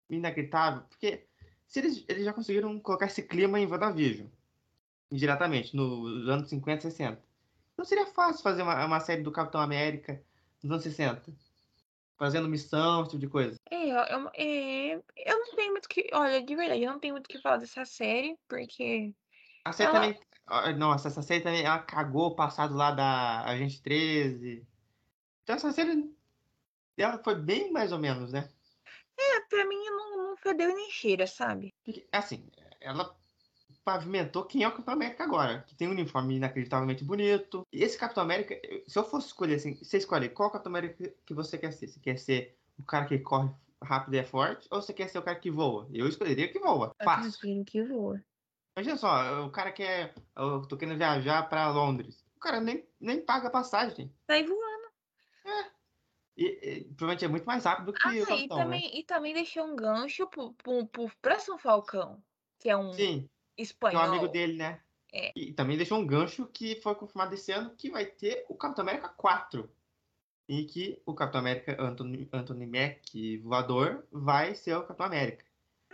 inacreditável. 0.09 0.83
Porque 0.89 1.27
se 1.67 1.79
eles, 1.79 2.05
eles 2.07 2.25
já 2.25 2.33
conseguiram 2.33 2.79
colocar 2.79 3.05
esse 3.05 3.21
clima 3.23 3.59
em 3.59 3.67
WandaVision. 3.67 4.27
Indiretamente, 5.11 5.75
nos 5.75 6.27
anos 6.27 6.49
50, 6.49 6.81
60. 6.81 7.21
Não 7.77 7.85
seria 7.85 8.07
fácil 8.07 8.41
fazer 8.41 8.63
uma, 8.63 8.83
uma 8.85 8.99
série 8.99 9.21
do 9.21 9.31
Capitão 9.31 9.61
América 9.61 10.21
nos 10.63 10.71
anos 10.71 10.83
60. 10.83 11.31
Fazendo 12.17 12.47
missão, 12.47 13.01
esse 13.01 13.11
tipo 13.11 13.21
de 13.21 13.27
coisa. 13.27 13.57
É, 13.69 13.89
eu, 13.89 13.97
eu, 13.97 14.31
é, 14.35 14.93
eu 14.95 15.39
não 15.39 15.55
tenho 15.55 15.71
muito 15.71 15.89
que. 15.89 16.09
Olha, 16.13 16.41
de 16.41 16.55
verdade, 16.55 16.83
eu 16.83 16.91
não 16.91 16.99
tenho 16.99 17.13
muito 17.13 17.25
o 17.25 17.29
que 17.29 17.41
falar 17.41 17.57
dessa 17.57 17.85
série, 17.85 18.37
porque. 18.47 19.13
A 19.65 19.71
série 19.71 19.89
Ela- 19.89 19.99
também. 19.99 20.19
Ah, 20.45 20.71
Nossa, 20.73 21.07
essa 21.07 21.21
série 21.21 21.41
também 21.41 21.63
ela 21.63 21.79
cagou 21.79 22.27
o 22.27 22.35
passado 22.35 22.75
lá 22.75 22.91
da 22.91 23.43
Agente 23.45 23.81
13. 23.81 24.65
Então 25.43 25.55
essa 25.55 25.71
série. 25.71 26.13
Ela 26.97 27.17
foi 27.23 27.35
bem 27.35 27.71
mais 27.71 27.91
ou 27.91 27.99
menos, 27.99 28.31
né? 28.31 28.49
É, 29.17 29.39
pra 29.41 29.65
mim 29.65 29.83
não, 29.85 30.17
não 30.29 30.37
fedeu 30.37 30.75
nem 30.75 30.91
cheira, 30.91 31.25
sabe? 31.25 31.73
Porque, 31.83 32.07
assim, 32.11 32.47
ela 32.79 33.15
pavimentou 33.83 34.45
quem 34.45 34.63
é 34.63 34.67
o 34.67 34.71
Capitão 34.71 34.93
América 34.93 35.23
agora. 35.23 35.63
Que 35.67 35.75
tem 35.75 35.87
um 35.87 35.91
uniforme 35.91 36.35
inacreditavelmente 36.35 37.03
bonito. 37.03 37.65
E 37.71 37.83
esse 37.83 37.97
Capitão 37.97 38.23
América, 38.23 38.55
se 38.87 38.97
eu 38.97 39.03
fosse 39.03 39.27
escolher 39.27 39.55
assim, 39.55 39.75
você 39.75 39.97
escolhe 39.97 40.29
qual 40.29 40.51
Capitão 40.51 40.71
América 40.71 41.13
que 41.25 41.33
você 41.33 41.57
quer 41.57 41.71
ser? 41.71 41.87
Você 41.87 41.99
quer 41.99 42.17
ser 42.17 42.57
o 42.77 42.83
cara 42.83 43.05
que 43.05 43.17
corre 43.19 43.49
rápido 43.81 44.13
e 44.13 44.17
é 44.19 44.23
forte? 44.23 44.67
Ou 44.71 44.81
você 44.81 44.93
quer 44.93 45.09
ser 45.09 45.19
o 45.19 45.23
cara 45.23 45.39
que 45.39 45.51
voa? 45.51 45.87
Eu 45.93 46.07
escolheria 46.07 46.47
que 46.47 46.59
voa. 46.59 46.93
Eu 46.99 47.05
Fácil. 47.05 47.65
que 47.65 47.83
voa. 47.83 48.23
Imagina 48.75 48.97
só, 48.97 49.45
o 49.45 49.51
cara 49.51 49.71
que 49.71 49.83
é. 49.83 50.13
Eu 50.35 50.61
tô 50.67 50.75
querendo 50.77 50.97
viajar 50.97 51.47
pra 51.47 51.69
Londres. 51.71 52.25
O 52.35 52.39
cara 52.39 52.59
nem, 52.59 52.85
nem 52.99 53.21
paga 53.21 53.49
passagem. 53.49 54.11
Sai 54.27 54.43
voando. 54.43 54.83
E, 56.35 56.45
e 56.45 56.83
provavelmente 56.85 57.25
é 57.25 57.27
muito 57.27 57.45
mais 57.45 57.63
rápido 57.63 57.93
que 57.93 57.99
Ah, 58.03 58.09
o 58.09 58.13
e 58.15 58.25
Capitão, 58.25 58.57
né? 58.57 58.63
também, 58.63 58.99
e 58.99 59.03
também 59.03 59.33
deixou 59.35 59.65
um 59.65 59.75
gancho 59.75 60.25
pro, 60.27 60.53
pro, 60.53 60.87
pro 60.87 61.11
próximo 61.21 61.59
Falcão, 61.59 62.23
que 62.59 62.69
é 62.69 62.75
um 62.75 62.91
Sim, 62.91 63.29
que 63.55 63.61
é 63.61 63.63
espanhol. 63.63 64.01
um 64.01 64.05
amigo 64.05 64.27
dele, 64.27 64.57
né? 64.57 64.81
É. 65.13 65.31
E 65.35 65.53
também 65.53 65.77
deixou 65.77 65.99
um 65.99 66.07
gancho 66.07 66.47
que 66.47 66.81
foi 66.81 66.95
confirmado 66.95 67.35
esse 67.35 67.51
ano 67.51 67.75
que 67.75 67.91
vai 67.91 68.07
ter 68.07 68.45
o 68.49 68.55
Capitão 68.55 68.81
América 68.81 69.09
4. 69.09 69.69
E 70.49 70.65
que 70.65 71.01
o 71.05 71.13
Capitão 71.13 71.39
América 71.39 71.77
Anthony, 71.79 72.27
Anthony 72.33 72.65
Mack, 72.65 73.37
voador, 73.37 74.05
vai 74.11 74.55
ser 74.55 74.75
o 74.75 74.81
Capitão 74.83 75.05
América. 75.05 75.45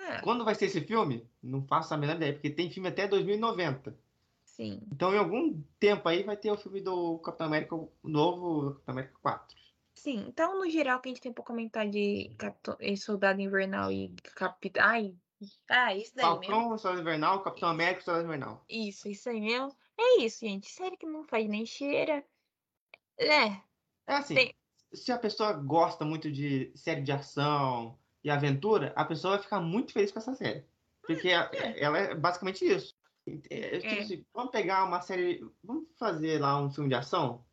É, 0.09 0.21
Quando 0.21 0.45
vai 0.45 0.55
ser 0.55 0.65
esse 0.65 0.81
filme? 0.81 1.29
Não 1.41 1.65
faço 1.65 1.93
a 1.93 1.97
menor 1.97 2.15
ideia, 2.15 2.33
porque 2.33 2.49
tem 2.49 2.71
filme 2.71 2.89
até 2.89 3.07
2090. 3.07 3.97
sim. 4.43 4.81
Então, 4.91 5.13
em 5.13 5.17
algum 5.17 5.61
tempo 5.79 6.07
aí, 6.09 6.23
vai 6.23 6.37
ter 6.37 6.51
o 6.51 6.57
filme 6.57 6.81
do 6.81 7.19
Capitão 7.19 7.47
América, 7.47 7.75
o 7.75 7.91
novo 8.03 8.73
Capitão 8.73 8.93
América 8.93 9.17
4. 9.21 9.57
Sim, 9.93 10.25
então 10.27 10.57
no 10.57 10.69
geral 10.69 10.97
o 10.97 11.01
que 11.01 11.09
a 11.09 11.11
gente 11.11 11.21
tem 11.21 11.33
pra 11.33 11.43
comentar 11.43 11.87
de 11.89 12.33
Capitão, 12.37 12.75
eh, 12.79 12.95
Soldado 12.95 13.41
Invernal 13.41 13.91
e 13.91 14.15
Capitão. 14.35 14.83
Ai, 14.83 15.15
ah, 15.69 15.95
isso 15.95 16.15
daí 16.15 16.37
mesmo. 16.39 16.55
Falcão, 16.55 16.77
Soldado 16.77 17.01
Invernal, 17.01 17.43
Capitão 17.43 17.69
América, 17.69 18.01
Soldado 18.01 18.25
Invernal. 18.25 18.65
Isso, 18.69 19.09
isso 19.09 19.29
aí 19.29 19.41
mesmo. 19.41 19.75
É 19.97 20.21
isso, 20.21 20.39
gente. 20.45 20.69
Série 20.71 20.95
que 20.97 21.05
não 21.05 21.23
faz 21.25 21.47
nem 21.49 21.65
cheira. 21.65 22.25
É, 23.17 23.61
É 24.07 24.15
assim, 24.15 24.35
Tem- 24.35 24.55
se 24.93 25.11
a 25.11 25.19
pessoa 25.19 25.53
gosta 25.53 26.05
muito 26.05 26.31
de 26.31 26.71
série 26.75 27.01
de 27.01 27.11
ação 27.11 27.98
e 28.23 28.29
aventura, 28.29 28.91
a 28.95 29.05
pessoa 29.05 29.35
vai 29.35 29.43
ficar 29.43 29.59
muito 29.61 29.93
feliz 29.93 30.11
com 30.11 30.19
essa 30.19 30.33
série. 30.35 30.63
Porque 31.01 31.29
a- 31.31 31.49
ela 31.77 31.97
é 31.97 32.15
basicamente 32.15 32.65
isso. 32.65 32.95
É, 33.49 33.79
tipo 33.79 33.93
É. 33.93 33.99
assim, 33.99 34.25
vamos 34.33 34.51
pegar 34.51 34.83
uma 34.85 35.01
série. 35.01 35.45
Vamos 35.63 35.87
fazer 35.97 36.39
lá 36.41 36.59
um 36.61 36.69
filme 36.71 36.89
de 36.89 36.95
ação? 36.95 37.43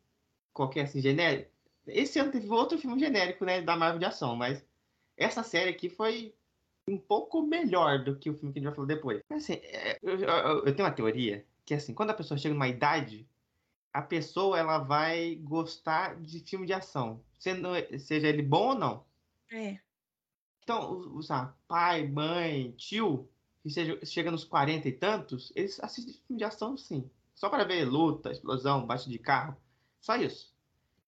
Qualquer 0.53 0.81
assim, 0.85 1.01
genérico. 1.01 1.51
Esse 1.85 2.19
ano 2.19 2.31
teve 2.31 2.49
outro 2.49 2.77
filme 2.77 2.99
genérico, 2.99 3.45
né? 3.45 3.61
Da 3.61 3.75
Marvel 3.75 3.99
de 3.99 4.05
ação, 4.05 4.35
mas 4.35 4.65
essa 5.15 5.43
série 5.43 5.69
aqui 5.69 5.89
foi 5.89 6.33
um 6.87 6.97
pouco 6.97 7.41
melhor 7.41 8.03
do 8.03 8.15
que 8.17 8.29
o 8.29 8.33
filme 8.33 8.51
que 8.53 8.59
a 8.59 8.61
gente 8.61 8.67
vai 8.69 8.75
falar 8.75 8.87
depois. 8.87 9.21
Assim, 9.29 9.53
é, 9.53 9.97
eu, 10.01 10.19
eu- 10.19 10.65
eu 10.65 10.75
tenho 10.75 10.87
uma 10.87 10.93
teoria 10.93 11.45
que 11.65 11.73
assim, 11.73 11.93
quando 11.93 12.11
a 12.11 12.13
pessoa 12.13 12.37
chega 12.37 12.53
numa 12.53 12.67
idade, 12.67 13.27
a 13.93 14.01
pessoa 14.01 14.57
ela 14.57 14.77
vai 14.79 15.35
gostar 15.35 16.15
de 16.21 16.39
filme 16.39 16.65
de 16.65 16.73
ação, 16.73 17.21
sendo, 17.39 17.69
seja 17.99 18.27
ele 18.27 18.41
bom 18.41 18.69
ou 18.69 18.75
não. 18.75 19.05
é. 19.51 19.79
Então, 20.67 20.99
o, 21.15 21.23
sabe, 21.23 21.53
pai, 21.65 22.05
mãe, 22.05 22.71
tio, 22.71 23.29
que 23.63 23.69
seja, 23.69 23.97
chega 24.05 24.29
nos 24.29 24.43
40 24.43 24.89
e 24.89 24.91
tantos, 24.91 25.49
eles 25.55 25.79
assistem 25.79 26.13
filme 26.13 26.39
de 26.39 26.43
ação 26.43 26.75
sim. 26.75 27.09
Só 27.33 27.47
para 27.47 27.63
ver 27.63 27.85
luta, 27.85 28.33
explosão, 28.33 28.85
bate 28.85 29.09
de 29.09 29.17
carro. 29.17 29.55
Só 30.01 30.17
isso. 30.17 30.53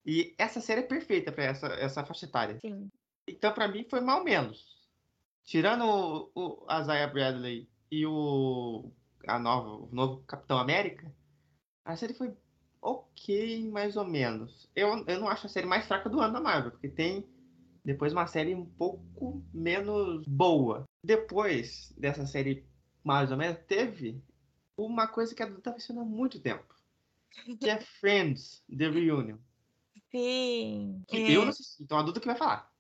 E 0.06 0.34
essa 0.38 0.62
série 0.62 0.80
é 0.80 0.84
perfeita 0.88 1.30
para 1.30 1.44
essa, 1.44 1.68
essa 1.74 2.06
faixa 2.06 2.26
etária. 2.26 2.58
Sim. 2.62 2.90
Então, 3.28 3.52
pra 3.54 3.68
mim, 3.68 3.86
foi 3.90 4.00
mal 4.00 4.24
menos. 4.24 4.66
Tirando 5.44 5.84
o, 5.84 6.32
o 6.34 6.66
a 6.66 6.82
Zaya 6.82 7.08
Bradley 7.08 7.68
e 7.92 8.06
o, 8.06 8.90
a 9.28 9.38
nova, 9.38 9.72
o 9.72 9.90
novo 9.92 10.24
Capitão 10.26 10.58
América, 10.58 11.14
a 11.84 11.98
série 11.98 12.14
foi 12.14 12.34
ok, 12.82 13.70
mais 13.72 13.98
ou 13.98 14.06
menos. 14.06 14.70
Eu, 14.74 15.04
eu 15.06 15.20
não 15.20 15.28
acho 15.28 15.48
a 15.48 15.50
série 15.50 15.68
mais 15.68 15.86
fraca 15.86 16.10
do 16.10 16.22
ano 16.22 16.32
da 16.32 16.40
Marvel, 16.40 16.72
porque 16.72 16.88
tem 16.88 17.28
depois 17.84 18.14
uma 18.14 18.28
série 18.28 18.56
um 18.56 18.66
pouco 18.66 19.44
menos 19.54 20.26
boa. 20.28 20.84
Depois 21.04 21.94
dessa 21.98 22.26
série 22.26 22.68
mais 23.04 23.32
ou 23.32 23.38
menos, 23.38 23.58
teve 23.68 24.22
uma 24.78 25.08
coisa 25.08 25.34
que 25.34 25.42
a 25.42 25.46
Duda 25.46 25.62
tá 25.62 25.72
assistindo 25.72 26.02
há 26.02 26.06
muito 26.06 26.40
tempo. 26.40 26.76
Que 27.60 27.70
é 27.70 27.80
Friends, 27.80 28.64
The 28.76 28.90
Reunion. 28.90 29.38
Sim. 30.12 31.04
Que 31.08 31.18
é. 31.18 31.32
eu 31.32 31.42
não 31.42 31.50
assisti, 31.50 31.84
então 31.84 31.98
a 31.98 32.04
Duda 32.04 32.20
que 32.20 32.28
vai 32.28 32.36
falar. 32.36 32.72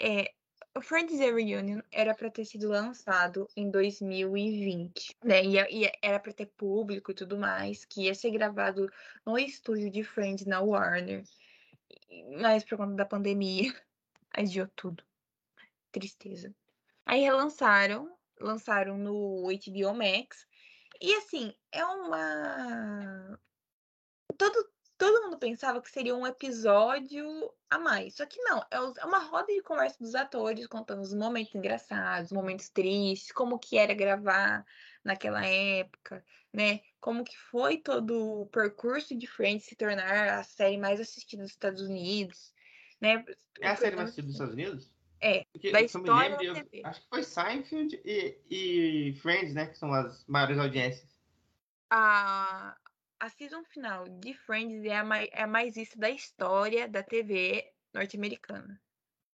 É, 0.00 0.32
o 0.76 0.80
Friends 0.80 1.18
The 1.18 1.30
Reunion 1.30 1.80
era 1.90 2.14
pra 2.14 2.30
ter 2.30 2.44
sido 2.44 2.68
lançado 2.68 3.48
em 3.56 3.70
2020, 3.70 5.16
né? 5.24 5.44
E, 5.44 5.84
e 5.84 5.92
era 6.02 6.18
pra 6.18 6.32
ter 6.32 6.46
público 6.46 7.12
e 7.12 7.14
tudo 7.14 7.38
mais, 7.38 7.84
que 7.84 8.02
ia 8.02 8.14
ser 8.14 8.30
gravado 8.32 8.90
no 9.24 9.38
estúdio 9.38 9.90
de 9.90 10.02
Friends 10.02 10.44
na 10.46 10.60
Warner. 10.60 11.22
Mas 12.40 12.64
por 12.64 12.78
conta 12.78 12.94
da 12.94 13.04
pandemia, 13.04 13.72
adiou 14.32 14.68
tudo. 14.74 15.04
Tristeza. 15.92 16.54
Aí 17.06 17.20
relançaram, 17.20 18.16
lançaram 18.40 18.96
no 18.96 19.48
HBO 19.48 19.94
Max. 19.94 20.46
E 21.00 21.14
assim, 21.16 21.54
é 21.72 21.84
uma. 21.84 23.38
Todo, 24.36 24.68
todo 24.96 25.24
mundo 25.24 25.38
pensava 25.38 25.82
que 25.82 25.90
seria 25.90 26.16
um 26.16 26.26
episódio 26.26 27.52
a 27.68 27.78
mais. 27.78 28.16
Só 28.16 28.26
que 28.26 28.40
não, 28.42 28.58
é 28.70 28.76
é 29.00 29.04
uma 29.04 29.18
roda 29.18 29.52
de 29.52 29.62
conversa 29.62 29.98
dos 30.00 30.14
atores, 30.14 30.66
contando 30.66 31.02
os 31.02 31.14
momentos 31.14 31.54
engraçados, 31.54 32.32
momentos 32.32 32.68
tristes, 32.70 33.32
como 33.32 33.58
que 33.58 33.76
era 33.76 33.94
gravar 33.94 34.64
naquela 35.04 35.44
época, 35.46 36.24
né? 36.52 36.80
Como 37.00 37.24
que 37.24 37.36
foi 37.50 37.78
todo 37.78 38.42
o 38.42 38.46
percurso 38.46 39.16
de 39.16 39.26
Friends 39.26 39.66
se 39.66 39.76
tornar 39.76 40.38
a 40.38 40.42
série 40.42 40.78
mais 40.78 41.00
assistida 41.00 41.42
dos 41.42 41.52
Estados 41.52 41.82
Unidos, 41.82 42.54
né? 43.00 43.24
É 43.60 43.68
a 43.68 43.76
série 43.76 43.96
mais 43.96 44.08
assistida 44.08 44.26
dos 44.26 44.34
Estados 44.36 44.54
Unidos? 44.54 44.92
É, 45.20 45.44
Porque, 45.52 45.70
da 45.70 45.78
eu 45.78 45.82
me 45.82 45.86
história 45.86 46.36
lembro, 46.36 46.36
da 46.38 46.44
eu- 46.44 46.54
TV. 46.54 46.80
acho 46.84 47.00
que 47.02 47.08
foi 47.08 47.22
Seinfeld 47.22 48.00
e, 48.04 48.38
e 48.50 49.14
Friends, 49.20 49.54
né? 49.54 49.66
Que 49.66 49.78
são 49.78 49.92
as 49.92 50.24
maiores 50.26 50.58
audiências. 50.58 51.08
a, 51.90 52.76
a 53.20 53.28
season 53.30 53.64
final 53.64 54.08
de 54.08 54.34
Friends 54.34 54.84
é 54.84 54.96
a, 54.96 55.04
é 55.32 55.42
a 55.42 55.46
mais 55.46 55.74
vista 55.76 55.98
da 55.98 56.10
história 56.10 56.88
da 56.88 57.02
TV 57.02 57.72
norte-americana. 57.92 58.80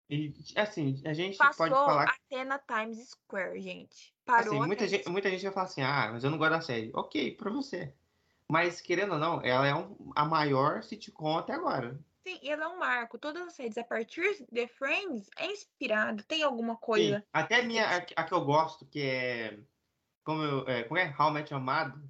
E, 0.10 0.34
assim, 0.56 1.02
a 1.06 1.14
gente 1.14 1.38
Passou 1.38 1.68
pode 1.68 1.74
falar... 1.76 2.04
até 2.04 2.44
na 2.44 2.60
Times 2.60 3.10
Square, 3.10 3.60
gente. 3.60 4.14
Parou 4.24 4.56
Assim, 4.56 4.68
muita 4.68 4.88
gente, 4.88 5.10
muita 5.10 5.30
gente 5.30 5.44
vai 5.44 5.52
falar 5.52 5.66
assim, 5.66 5.82
ah, 5.82 6.10
mas 6.12 6.24
eu 6.24 6.30
não 6.32 6.38
gosto 6.38 6.52
da 6.52 6.62
série. 6.62 6.92
Ok, 6.94 7.36
pra 7.36 7.50
você. 7.52 7.94
Mas, 8.50 8.80
querendo 8.80 9.14
ou 9.14 9.20
não, 9.20 9.42
ela 9.42 9.66
é 9.66 9.74
um- 9.74 10.12
a 10.16 10.24
maior 10.26 10.84
sitcom 10.84 11.38
até 11.38 11.54
agora. 11.54 12.00
Sim, 12.26 12.40
e 12.42 12.50
ela 12.50 12.66
é 12.66 12.68
um 12.68 12.80
marco. 12.80 13.18
Todas 13.18 13.48
as 13.48 13.54
séries 13.54 13.78
a 13.78 13.84
partir 13.84 14.46
de 14.52 14.68
Friends 14.68 15.30
é 15.38 15.52
inspirado, 15.52 16.24
tem 16.24 16.44
alguma 16.44 16.74
Sim, 16.74 16.80
coisa. 16.82 17.26
até 17.34 17.60
a 17.62 17.64
minha, 17.64 17.86
a, 17.88 17.98
a 17.98 18.24
que 18.24 18.34
eu 18.34 18.44
gosto, 18.46 18.86
que 18.86 19.02
é... 19.02 19.60
Como, 20.24 20.42
eu, 20.42 20.68
é, 20.68 20.84
como 20.84 21.00
é? 21.00 21.16
How 21.20 21.32
Met 21.32 21.54
Your 21.54 21.62
Mother, 21.62 22.02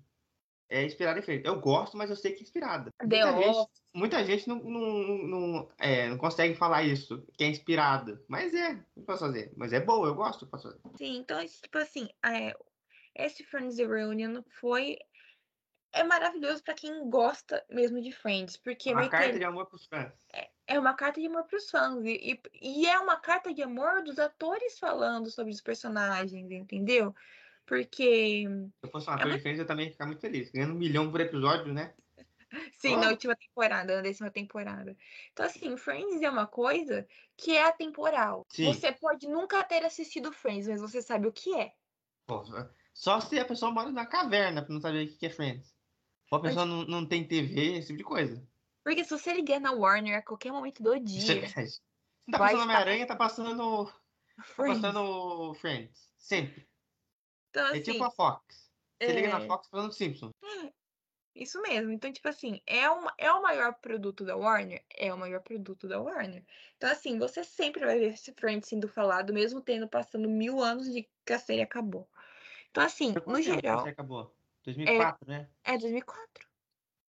é 0.76 0.86
inspirada 0.86 1.20
em 1.20 1.22
Friends. 1.22 1.46
Eu 1.46 1.60
gosto, 1.60 1.96
mas 1.98 2.10
eu 2.10 2.16
sei 2.16 2.34
que 2.34 2.40
é 2.40 2.44
inspirada. 2.44 2.92
Muita 3.02 3.34
gente, 3.42 3.68
muita 3.94 4.24
gente 4.26 4.48
não, 4.48 4.58
não, 4.58 5.28
não, 5.28 5.70
é, 5.80 6.10
não 6.10 6.18
consegue 6.18 6.56
falar 6.56 6.84
isso, 6.84 7.26
que 7.34 7.44
é 7.44 7.48
inspirada. 7.48 8.24
Mas 8.28 8.54
é, 8.54 8.74
não 8.96 9.06
posso 9.06 9.22
fazer. 9.22 9.54
Mas 9.56 9.74
é 9.74 9.80
boa, 9.80 10.08
eu 10.08 10.16
gosto, 10.16 10.46
posso 10.48 10.70
fazer. 10.70 10.80
Sim, 10.98 11.18
então, 11.18 11.40
esse, 11.42 11.62
tipo 11.62 11.78
assim, 11.78 12.10
é, 12.26 12.56
esse 13.16 13.44
Friends 13.44 13.78
The 13.78 13.86
Reunion 13.86 14.42
foi. 14.60 14.98
É 15.94 16.04
maravilhoso 16.04 16.62
pra 16.62 16.74
quem 16.74 17.10
gosta 17.10 17.64
mesmo 17.70 18.02
de 18.02 18.12
Friends, 18.12 18.58
porque 18.58 18.92
Uma 18.92 19.08
carta 19.08 19.32
ter. 19.32 19.40
de 19.40 19.46
amor 19.46 19.66
pros 19.68 19.86
fãs. 19.86 20.12
É 20.68 20.78
uma 20.78 20.94
carta 20.94 21.22
de 21.22 21.28
amor 21.28 21.46
pros 21.46 21.70
fãs. 21.70 22.04
E- 22.04 22.38
e 22.62 22.86
é 22.86 23.00
uma 23.00 23.16
carta 23.16 23.54
de 23.54 23.62
amor 23.64 24.04
dos 24.04 24.20
atores 24.20 24.78
falando 24.78 25.30
sobre 25.30 25.54
os 25.54 25.62
personagens, 25.62 26.52
entendeu? 26.52 27.16
Porque. 27.66 28.46
Se 28.48 28.86
eu 28.86 28.90
fosse 28.92 29.10
um 29.10 29.14
ator 29.14 29.26
muito- 29.26 29.38
de 29.38 29.42
Friends, 29.42 29.60
eu 29.60 29.66
também 29.66 29.86
ia 29.88 29.92
ficar 29.92 30.06
muito 30.06 30.20
feliz. 30.22 30.52
Ganhando 30.52 30.74
um 30.74 30.78
milhão 30.78 31.10
por 31.10 31.20
episódio, 31.22 31.74
né? 31.74 31.94
Sim, 32.74 32.96
na 32.98 33.08
Ó. 33.08 33.10
última 33.12 33.36
temporada, 33.36 33.96
na 33.98 34.02
décima 34.02 34.30
temporada. 34.32 34.96
Então, 35.34 35.46
assim, 35.46 35.76
Friends 35.76 36.22
é 36.22 36.30
uma 36.30 36.48
coisa 36.48 37.06
que 37.36 37.52
é 37.58 37.64
atemporal. 37.64 38.46
Sim. 38.50 38.66
Você 38.72 38.92
pode 38.94 39.28
nunca 39.28 39.64
ter 39.64 39.84
assistido 39.84 40.32
Friends, 40.32 40.68
mas 40.68 40.80
você 40.80 41.02
sabe 41.02 41.28
o 41.28 41.34
que 41.34 41.54
é. 41.56 41.74
Só 42.94 43.20
se 43.20 43.38
a 43.40 43.46
pessoa 43.46 43.72
mora 43.72 43.92
na 43.92 44.06
caverna 44.06 44.62
pra 44.64 44.74
não 44.74 44.80
saber 44.80 45.06
o 45.06 45.18
que 45.18 45.26
é 45.26 45.30
Friends. 45.30 45.76
Ou 46.32 46.38
a 46.38 46.42
Mas- 46.42 46.52
pessoa 46.52 46.66
não, 46.66 46.86
não 46.86 47.06
tem 47.06 47.28
TV, 47.28 47.78
esse 47.78 47.88
tipo 47.88 47.98
de 47.98 48.04
coisa. 48.04 48.42
Porque 48.84 49.04
se 49.04 49.10
você 49.10 49.34
ligar 49.34 49.60
na 49.60 49.72
Warner 49.72 50.18
a 50.18 50.22
qualquer 50.22 50.52
momento 50.52 50.82
do 50.82 50.96
Isso 50.96 51.32
é 51.32 51.34
dia, 51.34 51.42
verdade. 51.42 51.70
Se 51.72 51.82
tá 52.32 52.38
passando 52.38 52.52
estar- 52.52 52.64
Homem-Aranha, 52.64 53.08
tá 53.08 53.16
passando, 53.16 53.86
tá 54.38 54.44
Friends. 54.44 54.82
passando 54.82 55.54
Friends. 55.56 56.10
Sempre. 56.18 56.68
Então, 57.56 57.68
É 57.68 57.70
assim, 57.72 57.84
tipo 57.84 58.04
a 58.04 58.12
Fox. 58.12 58.70
Você 59.00 59.14
liga 59.14 59.30
na 59.30 59.40
é, 59.40 59.48
Fox 59.48 59.70
falando 59.70 59.94
Simpson. 59.94 60.30
isso 61.34 61.62
mesmo. 61.62 61.90
Então, 61.92 62.12
tipo 62.12 62.28
assim, 62.28 62.62
é, 62.68 62.90
uma, 62.90 63.14
é 63.18 63.32
o 63.32 63.42
maior 63.42 63.74
produto 63.76 64.26
da 64.26 64.36
Warner? 64.36 64.84
É 64.90 65.14
o 65.14 65.18
maior 65.18 65.40
produto 65.42 65.88
da 65.88 66.02
Warner. 66.02 66.44
Então, 66.76 66.92
assim, 66.92 67.18
você 67.18 67.46
sempre 67.46 67.86
vai 67.86 67.98
ver 67.98 68.14
esse 68.14 68.34
Friends 68.34 68.68
sendo 68.68 68.90
falado, 68.90 69.34
mesmo 69.34 69.62
tendo 69.62 69.88
passando 69.88 70.30
mil 70.30 70.62
anos 70.62 70.92
de 70.92 71.08
que 71.26 71.34
a 71.34 71.40
série 71.40 71.62
acabou. 71.62 72.10
Então, 72.72 72.84
assim, 72.84 73.14
quanto 73.14 73.30
no 73.30 73.42
geral, 73.42 73.84
Você 73.84 73.90
acabou? 73.90 74.36
2004, 74.66 75.30
né? 75.30 75.50
é 75.64 75.78
2004. 75.78 76.48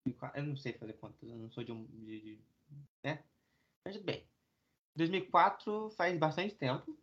2004. 0.05 0.39
Eu 0.39 0.43
não 0.47 0.55
sei 0.57 0.73
fazer 0.73 0.93
contas, 0.93 1.29
eu 1.29 1.37
não 1.37 1.51
sou 1.51 1.63
de 1.63 1.71
um. 1.71 1.85
De, 1.85 2.19
de- 2.19 2.39
né? 3.03 3.23
Mas 3.85 3.97
bem. 3.97 4.25
2004 4.95 5.91
faz 5.91 6.17
bastante 6.17 6.55
tempo. 6.55 6.97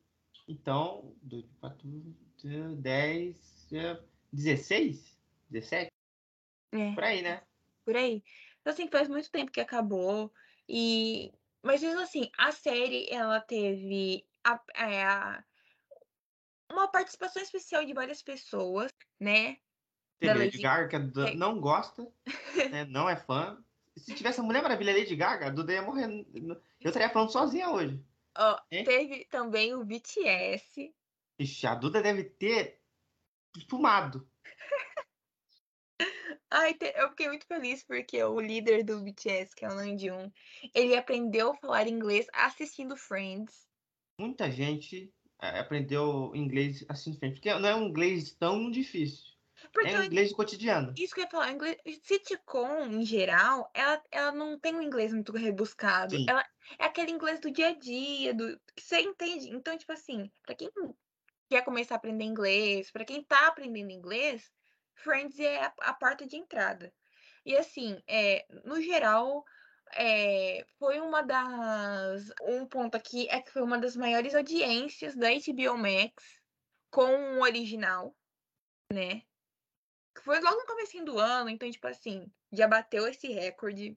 Então, 0.48 1.14
2004, 1.22 1.88
10, 2.46 3.68
eh, 3.72 3.98
16? 4.33 5.18
17? 5.51 5.90
É. 6.72 6.92
Por 6.94 7.05
aí, 7.05 7.22
né? 7.22 7.42
por 7.85 7.96
aí. 7.96 8.22
Então, 8.61 8.72
assim, 8.72 8.87
faz 8.88 9.09
muito 9.09 9.31
tempo 9.31 9.51
que 9.51 9.61
acabou. 9.61 10.31
E. 10.68 11.33
Mas 11.62 11.83
mesmo 11.83 12.01
assim, 12.01 12.31
a 12.37 12.53
série 12.53 13.07
ela 13.11 13.40
teve 13.40 14.27
a- 14.44 14.61
é, 14.77 15.05
a- 15.05 15.42
uma 16.70 16.87
participação 16.88 17.42
especial 17.42 17.85
de 17.87 17.94
várias 17.94 18.22
pessoas, 18.22 18.92
né? 19.18 19.57
Teve 20.20 20.33
Da 20.33 20.38
Lady 20.38 20.44
Lady- 20.51 20.62
Gaga, 20.62 20.88
que 20.88 20.96
a 20.96 20.98
Duda 20.98 21.31
É. 21.31 21.35
não 21.35 21.59
gosta, 21.61 22.07
né? 22.74 22.85
não 22.85 23.09
é 23.09 23.16
fã. 23.16 23.59
Se 23.96 24.14
tivesse 24.14 24.38
a 24.40 24.42
Mulher 24.42 24.62
Maravilha 24.62 24.92
Lady 24.92 25.16
Gaga, 25.16 25.46
a 25.46 25.51
Duda 25.51 25.72
ia 25.72 25.83
morrer. 25.83 26.27
Eu 26.81 26.88
estaria 26.88 27.09
falando 27.09 27.31
sozinha 27.33 27.70
hoje. 27.70 28.05
É? 28.70 28.85
teve 28.85 29.24
também 29.24 29.74
o 29.74 29.85
BTS. 29.85 30.94
Ixi, 31.38 31.66
a 31.66 31.74
Duda 31.74 32.03
deve 32.03 32.24
ter 32.24 32.81
espumado. 33.57 34.29
Ai, 36.51 36.77
eu 36.96 37.11
fiquei 37.11 37.29
muito 37.29 37.46
feliz 37.46 37.85
porque 37.85 38.22
o 38.22 38.40
líder 38.40 38.83
do 38.83 39.01
BTS, 39.01 39.55
que 39.55 39.64
é 39.64 39.68
o 39.68 39.74
Namjoon, 39.74 40.31
ele 40.74 40.96
aprendeu 40.96 41.51
a 41.51 41.57
falar 41.57 41.87
inglês 41.87 42.27
assistindo 42.33 42.96
Friends. 42.96 43.68
Muita 44.18 44.51
gente 44.51 45.12
eh, 45.40 45.61
aprendeu 45.61 46.33
inglês 46.35 46.85
assim, 46.88 47.14
porque 47.14 47.53
não 47.55 47.68
é 47.68 47.74
um 47.74 47.88
inglês 47.88 48.33
tão 48.33 48.70
difícil. 48.70 49.29
Porque 49.72 49.90
É 49.90 49.98
um 49.98 50.03
o 50.03 50.05
inglês 50.05 50.33
cotidiano. 50.33 50.94
Isso 50.96 51.14
que 51.14 51.20
eu 51.20 51.24
ia 51.24 51.31
falar, 51.31 51.53
inglês, 51.53 51.77
sitcom, 52.03 52.87
em 52.87 53.05
geral, 53.05 53.70
ela, 53.74 54.03
ela 54.11 54.33
não 54.33 54.59
tem 54.59 54.74
um 54.74 54.83
inglês 54.83 55.12
muito 55.12 55.33
rebuscado. 55.33 56.16
Sim. 56.16 56.27
Ela 56.29 56.44
é 56.79 56.85
aquele 56.85 57.11
inglês 57.11 57.40
do 57.40 57.51
dia 57.51 57.68
a 57.68 57.74
dia, 57.74 58.33
do, 58.35 58.59
que 58.74 58.83
você 58.83 59.01
entende. 59.01 59.51
Então, 59.51 59.77
tipo 59.77 59.92
assim, 59.92 60.31
pra 60.42 60.55
quem 60.55 60.70
quer 61.49 61.65
começar 61.65 61.95
a 61.95 61.99
aprender 61.99 62.25
inglês, 62.25 62.91
pra 62.91 63.05
quem 63.05 63.23
tá 63.23 63.47
aprendendo 63.47 63.91
inglês, 63.91 64.53
Friends 64.95 65.39
é 65.39 65.73
a, 65.81 65.95
porta 65.95 66.27
de 66.27 66.37
entrada. 66.37 66.93
E 67.45 67.57
assim, 67.57 68.03
é, 68.07 68.45
no 68.65 68.81
geral, 68.83 69.45
é, 69.95 70.65
foi 70.79 71.01
uma 71.01 71.23
das. 71.23 72.31
Um 72.43 72.67
ponto 72.67 72.97
aqui 72.97 73.29
é 73.31 73.41
que 73.41 73.51
foi 73.51 73.63
uma 73.63 73.79
das 73.79 73.97
maiores 73.97 74.35
audiências 74.35 75.17
da 75.17 75.29
HBO 75.31 75.79
Max 75.79 76.41
com 76.91 77.39
o 77.39 77.43
original, 77.43 78.15
né? 78.93 79.23
Foi 80.23 80.41
logo 80.41 80.57
no 80.57 80.67
comecinho 80.67 81.05
do 81.05 81.19
ano, 81.19 81.49
então, 81.49 81.71
tipo 81.71 81.87
assim, 81.87 82.31
já 82.53 82.67
bateu 82.67 83.07
esse 83.07 83.29
recorde 83.29 83.97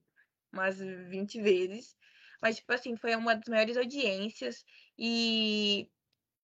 umas 0.54 0.80
20 0.80 1.42
vezes. 1.42 1.98
Mas, 2.42 2.58
tipo 2.58 2.72
assim, 2.74 2.96
foi 2.96 3.16
uma 3.16 3.36
das 3.36 3.48
maiores 3.48 3.78
audiências 3.78 4.66
e 4.98 5.90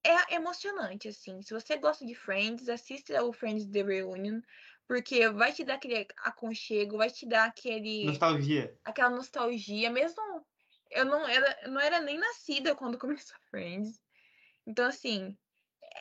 é 0.04 0.34
emocionante, 0.34 1.08
assim. 1.08 1.42
Se 1.42 1.52
você 1.54 1.76
gosta 1.76 2.04
de 2.06 2.14
Friends, 2.14 2.68
assista 2.68 3.22
o 3.24 3.32
Friends 3.32 3.66
The 3.66 3.82
Reunion, 3.82 4.40
porque 4.86 5.28
vai 5.28 5.52
te 5.52 5.64
dar 5.64 5.74
aquele 5.74 6.06
aconchego, 6.18 6.96
vai 6.98 7.10
te 7.10 7.26
dar 7.26 7.44
aquele 7.46 8.06
Nostalgia. 8.06 8.78
aquela 8.84 9.10
nostalgia, 9.10 9.90
mesmo 9.90 10.22
eu 10.90 11.04
não 11.04 11.28
era, 11.28 11.60
eu 11.62 11.70
não 11.70 11.80
era 11.80 12.00
nem 12.00 12.18
nascida 12.18 12.74
quando 12.74 12.98
começou 12.98 13.36
Friends. 13.50 14.00
Então, 14.66 14.86
assim, 14.86 15.36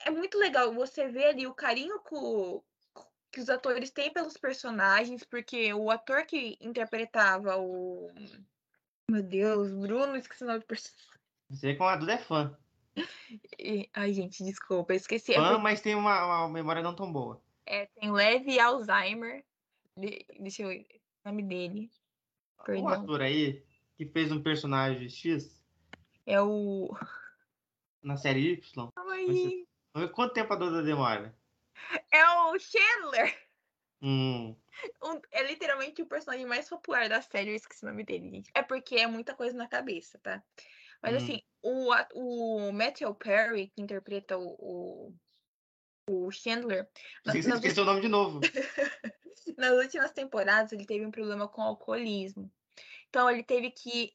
é 0.05 0.11
muito 0.11 0.37
legal 0.37 0.73
você 0.73 1.07
ver 1.07 1.25
ali 1.27 1.47
o 1.47 1.53
carinho 1.55 1.99
co- 2.01 2.65
que 3.31 3.39
os 3.41 3.49
atores 3.49 3.91
têm 3.91 4.11
pelos 4.13 4.37
personagens, 4.37 5.23
porque 5.25 5.73
o 5.73 5.91
ator 5.91 6.25
que 6.25 6.57
interpretava 6.61 7.57
o. 7.57 8.09
Meu 9.09 9.21
Deus, 9.23 9.71
Bruno, 9.73 10.15
esqueci 10.15 10.43
o 10.43 10.47
nome 10.47 10.59
do 10.59 10.65
personagem. 10.65 11.07
Você 11.49 11.75
como 11.75 11.89
a 11.89 11.95
Duda 11.97 12.13
é 12.13 12.17
fã. 12.17 12.57
E- 13.59 13.89
Ai, 13.93 14.13
gente, 14.13 14.43
desculpa, 14.43 14.93
eu 14.93 14.97
esqueci. 14.97 15.33
Fã, 15.33 15.47
porque- 15.49 15.61
mas 15.63 15.81
tem 15.81 15.95
uma, 15.95 16.25
uma 16.43 16.49
memória 16.49 16.81
não 16.81 16.95
tão 16.95 17.11
boa. 17.11 17.41
é, 17.65 17.85
tem 17.87 18.11
leve 18.11 18.59
Alzheimer. 18.59 19.43
De- 19.95 20.25
deixa 20.39 20.63
eu 20.63 20.69
ver 20.69 20.87
o 21.25 21.29
nome 21.29 21.43
dele. 21.43 21.91
Um 22.59 22.63
Perdão. 22.63 22.89
ator 22.89 23.21
aí 23.21 23.63
que 23.95 24.05
fez 24.05 24.31
um 24.31 24.41
personagem 24.41 25.09
X 25.09 25.63
É 26.25 26.41
o. 26.41 26.95
na 28.01 28.15
série 28.17 28.53
Y. 28.53 28.89
Ai, 28.95 29.25
Vamos 29.93 30.09
ver 30.09 30.11
quanto 30.13 30.33
tempo 30.33 30.53
a 30.53 30.55
Duda 30.55 30.83
demora. 30.83 31.35
É 32.11 32.23
o 32.29 32.57
Chandler! 32.59 33.47
Hum, 34.01 34.55
um- 35.03 35.21
é 35.31 35.41
literalmente 35.47 36.01
o 36.03 36.05
personagem 36.05 36.45
mais 36.45 36.69
popular 36.69 37.09
da 37.09 37.19
série, 37.21 37.49
eu 37.49 37.55
esqueci 37.55 37.83
o 37.83 37.87
nome 37.89 38.03
dele, 38.03 38.29
gente. 38.29 38.51
É 38.53 38.61
porque 38.61 38.95
é 38.95 39.07
muita 39.07 39.33
coisa 39.33 39.57
na 39.57 39.67
cabeça, 39.67 40.19
tá? 40.19 40.43
Mas 41.01 41.13
Hum. 41.13 41.17
assim, 41.17 41.41
o, 41.61 41.93
o 42.15 42.71
Matthew 42.71 43.13
Perry, 43.15 43.67
que 43.69 43.81
interpreta 43.81 44.37
o, 44.37 45.13
o, 46.09 46.25
o 46.27 46.31
Chandler, 46.31 46.87
esqueci, 47.25 47.49
esqueci 47.49 47.79
o 47.79 47.85
nome 47.85 48.01
de 48.01 48.07
novo. 48.07 48.39
nas 49.57 49.71
últimas 49.71 50.11
temporadas 50.11 50.71
ele 50.71 50.85
teve 50.85 51.05
um 51.05 51.11
problema 51.11 51.47
com 51.47 51.61
alcoolismo. 51.61 52.51
Então 53.09 53.29
ele 53.29 53.43
teve 53.43 53.71
que 53.71 54.13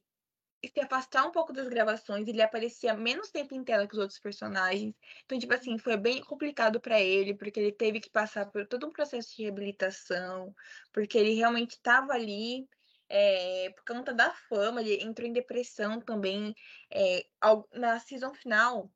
se 0.64 0.80
afastar 0.80 1.26
um 1.26 1.32
pouco 1.32 1.52
das 1.52 1.68
gravações, 1.68 2.28
ele 2.28 2.40
aparecia 2.40 2.94
menos 2.94 3.30
tempo 3.30 3.54
em 3.54 3.64
tela 3.64 3.86
que 3.86 3.94
os 3.94 3.98
outros 3.98 4.20
personagens. 4.20 4.94
Então, 5.24 5.36
tipo 5.38 5.52
assim, 5.52 5.76
foi 5.76 5.96
bem 5.96 6.22
complicado 6.22 6.80
para 6.80 7.00
ele, 7.00 7.34
porque 7.34 7.58
ele 7.58 7.72
teve 7.72 7.98
que 7.98 8.08
passar 8.08 8.46
por 8.46 8.64
todo 8.66 8.86
um 8.86 8.92
processo 8.92 9.34
de 9.34 9.42
reabilitação, 9.42 10.54
porque 10.92 11.18
ele 11.18 11.34
realmente 11.34 11.72
estava 11.72 12.12
ali 12.12 12.68
é, 13.12 13.70
por 13.70 13.84
conta 13.84 14.14
da 14.14 14.32
fama, 14.48 14.80
ele 14.80 15.02
entrou 15.04 15.28
em 15.28 15.32
depressão 15.32 16.00
também. 16.00 16.54
é, 16.90 17.26
na 17.74 17.98
season 18.00 18.32
final, 18.34 18.90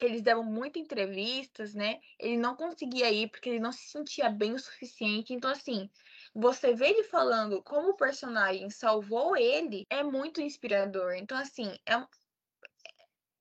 eles 0.00 0.22
davam 0.22 0.44
muitas 0.44 0.82
entrevistas, 0.82 1.74
né? 1.74 2.00
Ele 2.18 2.36
não 2.36 2.56
conseguia 2.56 3.10
ir 3.12 3.30
porque 3.30 3.48
ele 3.50 3.60
não 3.60 3.72
se 3.72 3.88
sentia 3.90 4.28
bem 4.30 4.54
o 4.54 4.58
suficiente. 4.58 5.32
Então, 5.34 5.50
assim, 5.50 5.90
você 6.34 6.74
vê 6.74 6.88
ele 6.90 7.04
falando 7.04 7.62
como 7.62 7.90
o 7.90 7.96
personagem 7.96 8.70
salvou 8.70 9.36
ele 9.36 9.86
é 9.90 10.02
muito 10.02 10.40
inspirador. 10.40 11.14
Então, 11.14 11.38
assim, 11.38 11.76
é, 11.86 11.94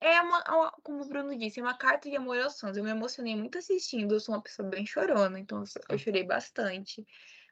é 0.01 0.21
uma, 0.21 0.43
uma- 0.49 0.71
como 0.83 1.01
o 1.03 1.07
Bruno 1.07 1.37
disse, 1.37 1.59
é 1.59 1.63
uma 1.63 1.77
carta 1.77 2.09
de 2.09 2.15
amor 2.15 2.39
aos 2.41 2.59
fãs. 2.59 2.75
Eu 2.77 2.83
me 2.83 2.89
emocionei 2.91 3.35
muito 3.35 3.57
assistindo, 3.57 4.13
eu 4.15 4.19
sou 4.19 4.35
uma 4.35 4.41
pessoa 4.43 4.67
bem 4.67 4.85
chorona, 4.85 5.39
então 5.39 5.63
eu 5.89 5.97
chorei 5.97 6.23
bastante. 6.25 7.05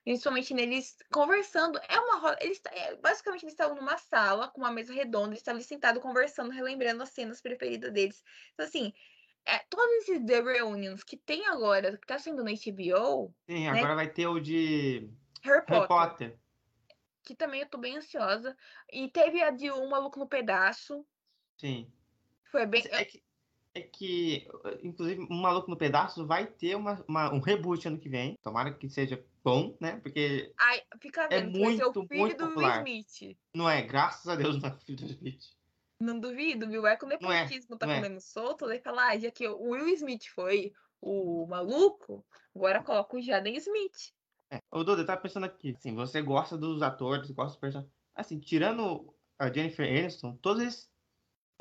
Principalmente 0.03 0.53
neles 0.53 0.97
conversando. 1.13 1.79
É 1.87 1.99
uma 1.99 2.17
roda. 2.19 2.37
Eles, 2.41 2.59
é, 2.71 2.95
basicamente, 2.95 3.43
eles 3.43 3.53
estavam 3.53 3.75
numa 3.75 3.97
sala 3.97 4.47
com 4.49 4.61
uma 4.61 4.71
mesa 4.71 4.93
redonda, 4.93 5.27
eles 5.29 5.39
estavam 5.39 5.61
sentados 5.61 6.01
conversando, 6.01 6.49
relembrando 6.51 7.03
as 7.03 7.09
cenas 7.09 7.39
preferidas 7.41 7.91
deles. 7.93 8.23
Então, 8.53 8.65
assim, 8.65 8.91
é, 9.45 9.59
todos 9.69 9.91
esses 9.97 10.25
The 10.25 10.41
Reunions 10.41 11.03
que 11.03 11.15
tem 11.17 11.45
agora, 11.47 11.97
que 11.97 12.07
tá 12.07 12.17
sendo 12.17 12.43
na 12.43 12.51
HBO, 12.51 13.33
Sim, 13.47 13.67
agora 13.67 13.95
vai 13.95 14.09
ter 14.11 14.25
o 14.27 14.39
de 14.39 15.09
Harry 15.43 15.65
Potter, 15.65 15.75
Harry 15.75 15.87
Potter. 15.87 16.39
que 17.23 17.35
também 17.35 17.61
eu 17.61 17.69
tô 17.69 17.77
bem 17.77 17.97
ansiosa. 17.97 18.57
E 18.91 19.07
teve 19.07 19.41
a 19.43 19.51
de 19.51 19.71
Um 19.71 19.87
Maluco 19.89 20.17
no 20.19 20.27
Pedaço. 20.27 21.05
Sim. 21.57 21.91
Foi 22.51 22.65
bem. 22.65 22.83
É 22.89 23.05
que, 23.05 23.23
é 23.75 23.81
que, 23.81 24.47
inclusive, 24.83 25.21
um 25.29 25.41
maluco 25.41 25.69
no 25.69 25.77
pedaço 25.77 26.25
vai 26.27 26.45
ter 26.45 26.75
uma, 26.75 27.03
uma- 27.07 27.31
um 27.33 27.39
reboot 27.39 27.87
ano 27.87 27.97
que 27.99 28.09
vem. 28.09 28.35
Tomara 28.41 28.73
que 28.73 28.89
seja 28.89 29.23
bom, 29.43 29.77
né? 29.82 29.99
Porque 30.01 30.56
Ai, 30.58 30.82
fica 31.01 31.27
É 31.30 31.41
vendo, 31.41 31.51
que 31.51 31.60
vai 31.60 31.71
ser 31.73 31.86
o 31.86 31.93
muito, 31.93 32.08
filho 32.08 32.19
muito 32.19 32.38
do 32.38 32.45
Will 32.56 32.71
popular. 32.71 32.77
Smith. 32.77 33.38
não 33.56 33.69
é, 33.69 33.82
graças 33.82 34.27
a 34.27 34.36
Deus, 34.36 34.58
não 34.62 34.69
é 34.69 34.80
filho 34.80 34.97
do 34.99 35.06
Smith. 35.08 35.43
Não 35.99 36.19
duvido, 36.19 36.67
viu? 36.67 36.86
É 36.88 36.97
que 36.97 37.06
o 37.06 37.08
Não 37.19 37.32
é, 37.32 37.45
nepotismo 37.45 37.77
tá 37.77 37.88
é. 37.88 37.95
comendo 37.95 38.19
solto, 38.19 38.67
daí 38.67 38.82
fala, 38.82 39.10
ah, 39.10 39.17
já 39.19 39.32
que 39.32 39.47
o 39.47 39.69
Will 39.71 39.88
Smith 39.95 40.25
foi 40.34 40.73
o 40.99 41.45
maluco, 41.47 42.25
agora 42.56 42.84
coloca 42.84 43.17
o 43.17 43.21
Jaden 43.21 43.56
Smith. 43.58 44.13
É. 44.49 44.62
Ô, 44.71 44.84
Duda, 44.84 45.01
eu 45.01 45.06
tava 45.06 45.21
pensando 45.21 45.45
aqui, 45.45 45.71
assim, 45.71 45.95
você 45.95 46.21
gosta 46.21 46.58
dos 46.58 46.82
atores, 46.82 47.32
gosta 47.32 47.51
dos 47.54 47.60
personagens. 47.60 47.93
Assim, 48.13 48.39
tirando 48.39 49.15
a 49.39 49.51
Jennifer 49.51 49.88
Aniston, 49.88 50.36
todos 50.38 50.62
eles 50.62 50.91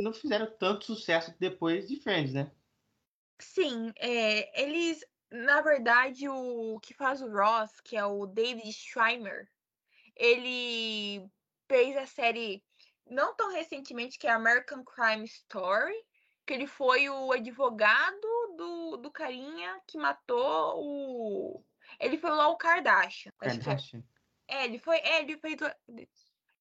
não 0.00 0.12
fizeram 0.12 0.46
tanto 0.58 0.86
sucesso 0.86 1.34
depois 1.38 1.88
de 1.88 2.00
Friends, 2.02 2.34
né? 2.34 2.52
Sim, 3.40 3.92
é, 3.96 4.62
eles, 4.62 5.04
na 5.30 5.60
verdade, 5.60 6.28
o 6.28 6.78
que 6.80 6.94
faz 6.94 7.22
o 7.22 7.30
Ross, 7.30 7.80
que 7.80 7.96
é 7.96 8.04
o 8.04 8.26
David 8.26 8.72
Schwimmer, 8.72 9.50
ele 10.16 11.28
fez 11.68 11.96
a 11.96 12.06
série 12.06 12.64
não 13.06 13.34
tão 13.34 13.50
recentemente, 13.52 14.18
que 14.18 14.26
é 14.26 14.30
American 14.30 14.84
Crime 14.84 15.24
Story, 15.24 15.94
que 16.46 16.52
ele 16.54 16.66
foi 16.66 17.08
o 17.08 17.32
advogado 17.32 18.20
do, 18.56 18.96
do 18.98 19.10
carinha 19.10 19.80
que 19.86 19.98
matou 19.98 20.74
o. 20.76 21.64
Ele 21.98 22.18
foi 22.18 22.30
lá 22.30 22.48
o 22.48 22.56
Kardashian. 22.56 23.32
é. 23.42 23.48
Kardashian. 23.48 24.02
É, 24.48 24.64
ele 24.64 24.78
foi. 24.78 24.98
É, 24.98 25.20
ele 25.22 25.38
fez. 25.38 25.56
o- 25.60 26.04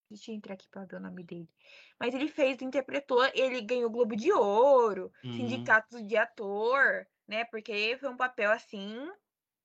Deixa 0.10 0.32
eu 0.32 0.36
entrar 0.36 0.55
aqui 0.55 0.67
pra 0.69 0.86
ver 0.86 0.95
o 0.95 0.99
nome 0.99 1.23
dele. 1.23 1.47
Mas 1.99 2.15
ele 2.15 2.27
fez, 2.27 2.62
interpretou, 2.62 3.23
ele 3.34 3.62
ganhou 3.62 3.91
Globo 3.91 4.15
de 4.15 4.32
Ouro, 4.32 5.12
Uhum. 5.23 5.34
Sindicato 5.34 6.01
de 6.03 6.17
Ator, 6.17 7.05
né? 7.29 7.45
Porque 7.45 7.95
foi 7.99 8.09
um 8.09 8.17
papel 8.17 8.51
assim 8.51 9.07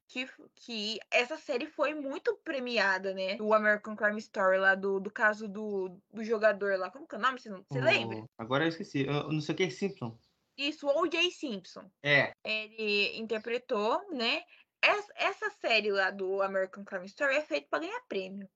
que, 0.07 0.29
que 0.55 0.99
essa 1.11 1.39
série 1.39 1.67
foi 1.67 1.95
muito 1.95 2.37
premiada, 2.45 3.15
né? 3.15 3.39
O 3.41 3.55
American 3.55 3.97
Crime 3.97 4.19
Story 4.19 4.59
lá 4.59 4.75
do, 4.75 5.01
do 5.01 5.11
caso 5.11 5.49
do, 5.49 5.99
do 6.13 6.23
jogador 6.23 6.79
lá. 6.79 6.91
Como 6.91 7.09
que 7.09 7.15
é 7.15 7.19
o 7.19 7.21
nome? 7.23 7.41
Você, 7.41 7.49
não- 7.49 7.65
você 7.67 7.81
lembra? 7.81 8.25
Agora 8.39 8.65
eu 8.65 8.69
esqueci. 8.69 9.07
Eu 9.07 9.33
não 9.33 9.41
sei 9.41 9.55
o 9.55 9.57
que 9.57 9.63
é 9.65 9.71
Simpson. 9.71 10.17
Isso, 10.57 10.87
o 10.87 11.01
O.J. 11.01 11.31
Simpson. 11.33 11.91
É. 12.03 12.33
Ele 12.45 13.19
interpretou, 13.19 14.09
né? 14.13 14.43
Essa, 14.81 15.13
essa 15.17 15.51
série 15.51 15.91
lá 15.91 16.11
do 16.11 16.43
American 16.43 16.85
Crime 16.85 17.07
Story 17.07 17.37
é 17.37 17.41
feita 17.41 17.67
pra 17.71 17.79
ganhar 17.81 18.01
prêmio. 18.07 18.49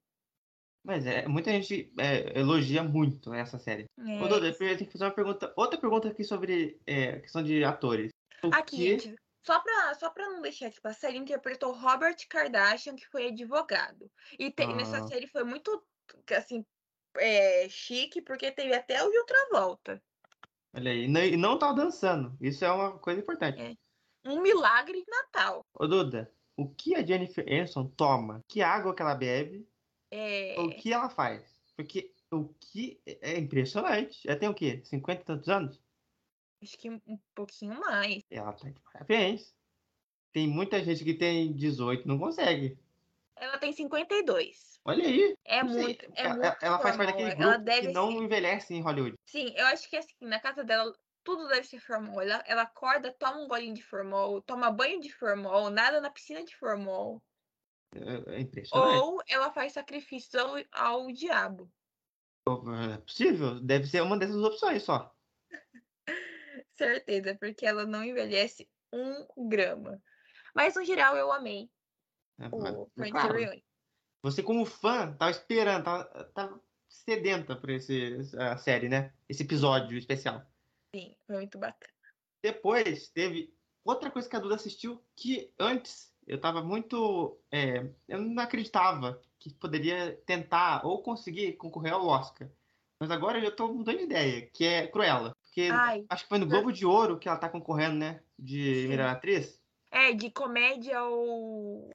Mas 0.85 1.07
é, 1.07 1.27
muita 1.27 1.51
gente 1.51 1.93
é, 1.99 2.39
elogia 2.39 2.85
muito 2.85 3.33
essa 3.35 3.59
série. 3.59 3.87
É, 3.99 4.23
Ô, 4.23 4.29
Duda, 4.29 4.49
eu 4.49 4.57
tenho 4.57 4.79
que 4.79 4.93
fazer 4.93 5.05
uma 5.05 5.11
pergunta. 5.15 5.53
Outra 5.57 5.81
pergunta 5.81 6.09
aqui 6.09 6.23
sobre 6.23 6.81
é, 6.87 7.19
questão 7.21 7.43
de 7.43 7.65
atores. 7.65 8.13
O 8.45 8.49
Aqui, 8.55 8.77
gente, 8.77 9.17
só 9.45 9.59
pra, 9.61 9.95
só 9.95 10.11
pra 10.11 10.29
não 10.29 10.41
deixar 10.43 10.69
de 10.71 10.81
passar, 10.81 11.09
ele 11.09 11.19
interpretou 11.19 11.73
Robert 11.73 12.17
Kardashian, 12.29 12.95
que 12.97 13.07
foi 13.09 13.29
advogado. 13.29 14.11
E 14.39 14.51
te- 14.51 14.67
nessa 14.67 14.99
Ah. 14.99 15.09
série 15.09 15.27
foi 15.27 15.45
muito, 15.45 15.83
assim, 16.37 16.65
é, 17.17 17.69
chique, 17.69 18.23
porque 18.23 18.53
teve 18.53 18.75
até 18.75 19.03
o 19.03 19.11
de 19.11 19.25
Travolta. 19.25 20.03
Olha 20.75 20.91
aí. 20.91 21.05
E 21.05 21.09
não, 21.09 21.21
e 21.25 21.37
não 21.37 21.59
tá 21.59 21.73
dançando. 21.73 22.37
Isso 22.41 22.65
é 22.65 22.71
uma 22.71 22.99
coisa 22.99 23.21
importante. 23.21 23.61
É. 23.61 23.75
Um 24.29 24.41
milagre 24.43 25.01
de 25.03 25.11
Natal. 25.11 25.65
Ô, 25.75 25.87
Duda, 25.87 26.31
o 26.57 26.69
que 26.69 26.95
a 26.95 27.05
Jennifer 27.05 27.45
Aniston 27.49 27.87
toma? 27.89 28.45
Que 28.47 28.61
água 28.61 28.95
que 28.95 29.01
ela 29.03 29.15
bebe? 29.15 29.67
É, 30.11 30.57
O 30.59 30.71
que 30.71 30.93
ela 30.93 31.09
faz? 31.09 31.59
Porque 31.77 32.13
o 32.31 32.49
que 32.61 33.01
é 33.07 33.39
impressionante. 33.39 34.29
Ela 34.29 34.39
tem 34.39 34.49
o 34.49 34.55
quê? 34.55 34.83
50 34.85 35.23
e 35.23 35.25
tantos 35.25 35.49
anos? 35.49 35.81
Acho 36.63 36.79
que 36.79 36.91
um 36.91 37.19
pouquinho 37.35 37.79
mais. 37.79 38.25
Ela 38.31 38.53
tá 38.53 38.69
de 38.69 38.81
parabéns. 38.81 39.55
Tem 40.33 40.47
muita 40.47 40.83
gente 40.83 41.05
que 41.05 41.15
tem 41.15 41.53
18 41.53 42.05
e 42.05 42.09
não 42.09 42.19
consegue. 42.19 42.79
Ela 43.37 43.59
tem 43.59 43.73
52. 43.73 44.81
Olha 44.85 45.05
aí. 45.05 45.37
É 45.45 45.63
muito, 45.63 46.05
é 46.05 46.11
ela, 46.17 46.35
muito 46.35 46.65
ela 46.65 46.79
faz 46.79 46.97
parte 46.97 47.13
daquele 47.13 47.35
grupo 47.35 47.59
deve 47.59 47.89
que 47.89 47.93
não 47.93 48.11
ser- 48.11 48.19
envelhece 48.19 48.75
em 48.75 48.83
Hollywood. 48.83 49.15
Sim, 49.27 49.53
eu 49.57 49.67
acho 49.67 49.89
que 49.89 49.97
assim, 49.97 50.15
na 50.21 50.41
casa 50.41 50.65
dela, 50.65 50.93
tudo 51.23 51.47
deve 51.49 51.65
ser 51.65 51.81
formol. 51.81 52.21
Ela, 52.21 52.43
ela 52.47 52.63
acorda, 52.63 53.13
toma 53.13 53.39
um 53.41 53.49
golinho 53.49 53.75
de 53.75 53.83
formol, 53.83 54.43
toma 54.43 54.71
banho 54.71 55.01
de 55.01 55.13
formol, 55.13 55.71
nada 55.71 56.01
na 56.01 56.11
piscina 56.11 56.45
de 56.45 56.57
formol. 56.57 57.23
É, 57.95 58.37
é 58.37 58.41
impressionante. 58.41 59.01
Ou 59.03 59.23
ela 59.29 59.51
faz 59.53 59.73
sacrifícios 59.73 60.35
ao, 60.35 60.57
ao 60.73 61.13
diabo. 61.13 61.71
É 62.93 62.99
possível. 62.99 63.61
Deve 63.61 63.87
ser 63.87 64.03
uma 64.03 64.19
dessas 64.19 64.43
opções 64.43 64.83
só. 64.83 65.15
Certeza, 66.77 67.37
porque 67.39 67.67
ela 67.67 67.87
não 67.87 68.05
envelhece 68.05 68.69
um 68.93 69.49
grama. 69.49 70.03
Mas 70.55 70.75
no 70.75 70.85
geral 70.85 71.17
eu 71.17 71.31
amei 71.33 71.71
É, 72.41 72.49
o 72.53 72.87
Friends 72.95 73.13
claro, 73.13 73.39
Reunion. 73.39 73.61
você 74.23 74.43
como 74.43 74.65
fã 74.65 75.13
tava 75.17 75.31
esperando, 75.31 75.85
tava, 75.85 76.25
tava 76.35 76.61
sedenta 76.89 77.55
por 77.55 77.71
esse, 77.71 78.15
essa 78.15 78.57
série, 78.59 78.89
né? 78.89 79.13
Esse 79.29 79.43
episódio 79.43 79.99
especial. 79.99 80.47
Sim, 80.95 81.17
foi 81.27 81.37
muito 81.37 81.59
bacana. 81.59 81.93
Depois 82.43 83.09
teve 83.11 83.55
outra 83.85 84.11
coisa 84.11 84.29
que 84.29 84.37
a 84.37 84.41
Duda 84.41 84.55
assistiu 84.55 85.05
que 85.15 85.53
antes 85.59 86.15
eu 86.27 86.41
tava 86.41 86.63
muito. 86.63 87.41
é, 87.51 87.91
eu 88.07 88.21
não 88.21 88.43
acreditava 88.43 89.21
que 89.39 89.53
poderia 89.55 90.17
tentar 90.27 90.85
ou 90.85 91.03
conseguir 91.03 91.55
concorrer 91.55 91.93
ao 91.93 92.07
Oscar. 92.07 92.51
Mas 93.01 93.11
agora 93.11 93.39
eu 93.39 93.45
já 93.45 93.51
tô 93.51 93.73
mudando 93.73 93.99
de 93.99 94.05
ideia, 94.05 94.47
que 94.51 94.65
é 94.65 94.87
Cruella. 94.89 95.38
Porque 95.49 95.71
Ai, 95.73 96.05
acho 96.09 96.25
que 96.25 96.29
foi 96.29 96.39
no 96.39 96.47
Globo 96.47 96.71
de 96.73 96.85
Ouro 96.85 97.19
que 97.19 97.29
ela 97.29 97.39
tá 97.39 97.49
concorrendo, 97.49 97.97
né? 97.97 98.23
De 98.39 98.83
Sim. 98.83 98.89
melhor 98.89 99.09
atriz. 99.09 99.61
é 99.91 100.13
de 100.13 100.31
comédia 100.31 101.03
ou. 101.03 101.91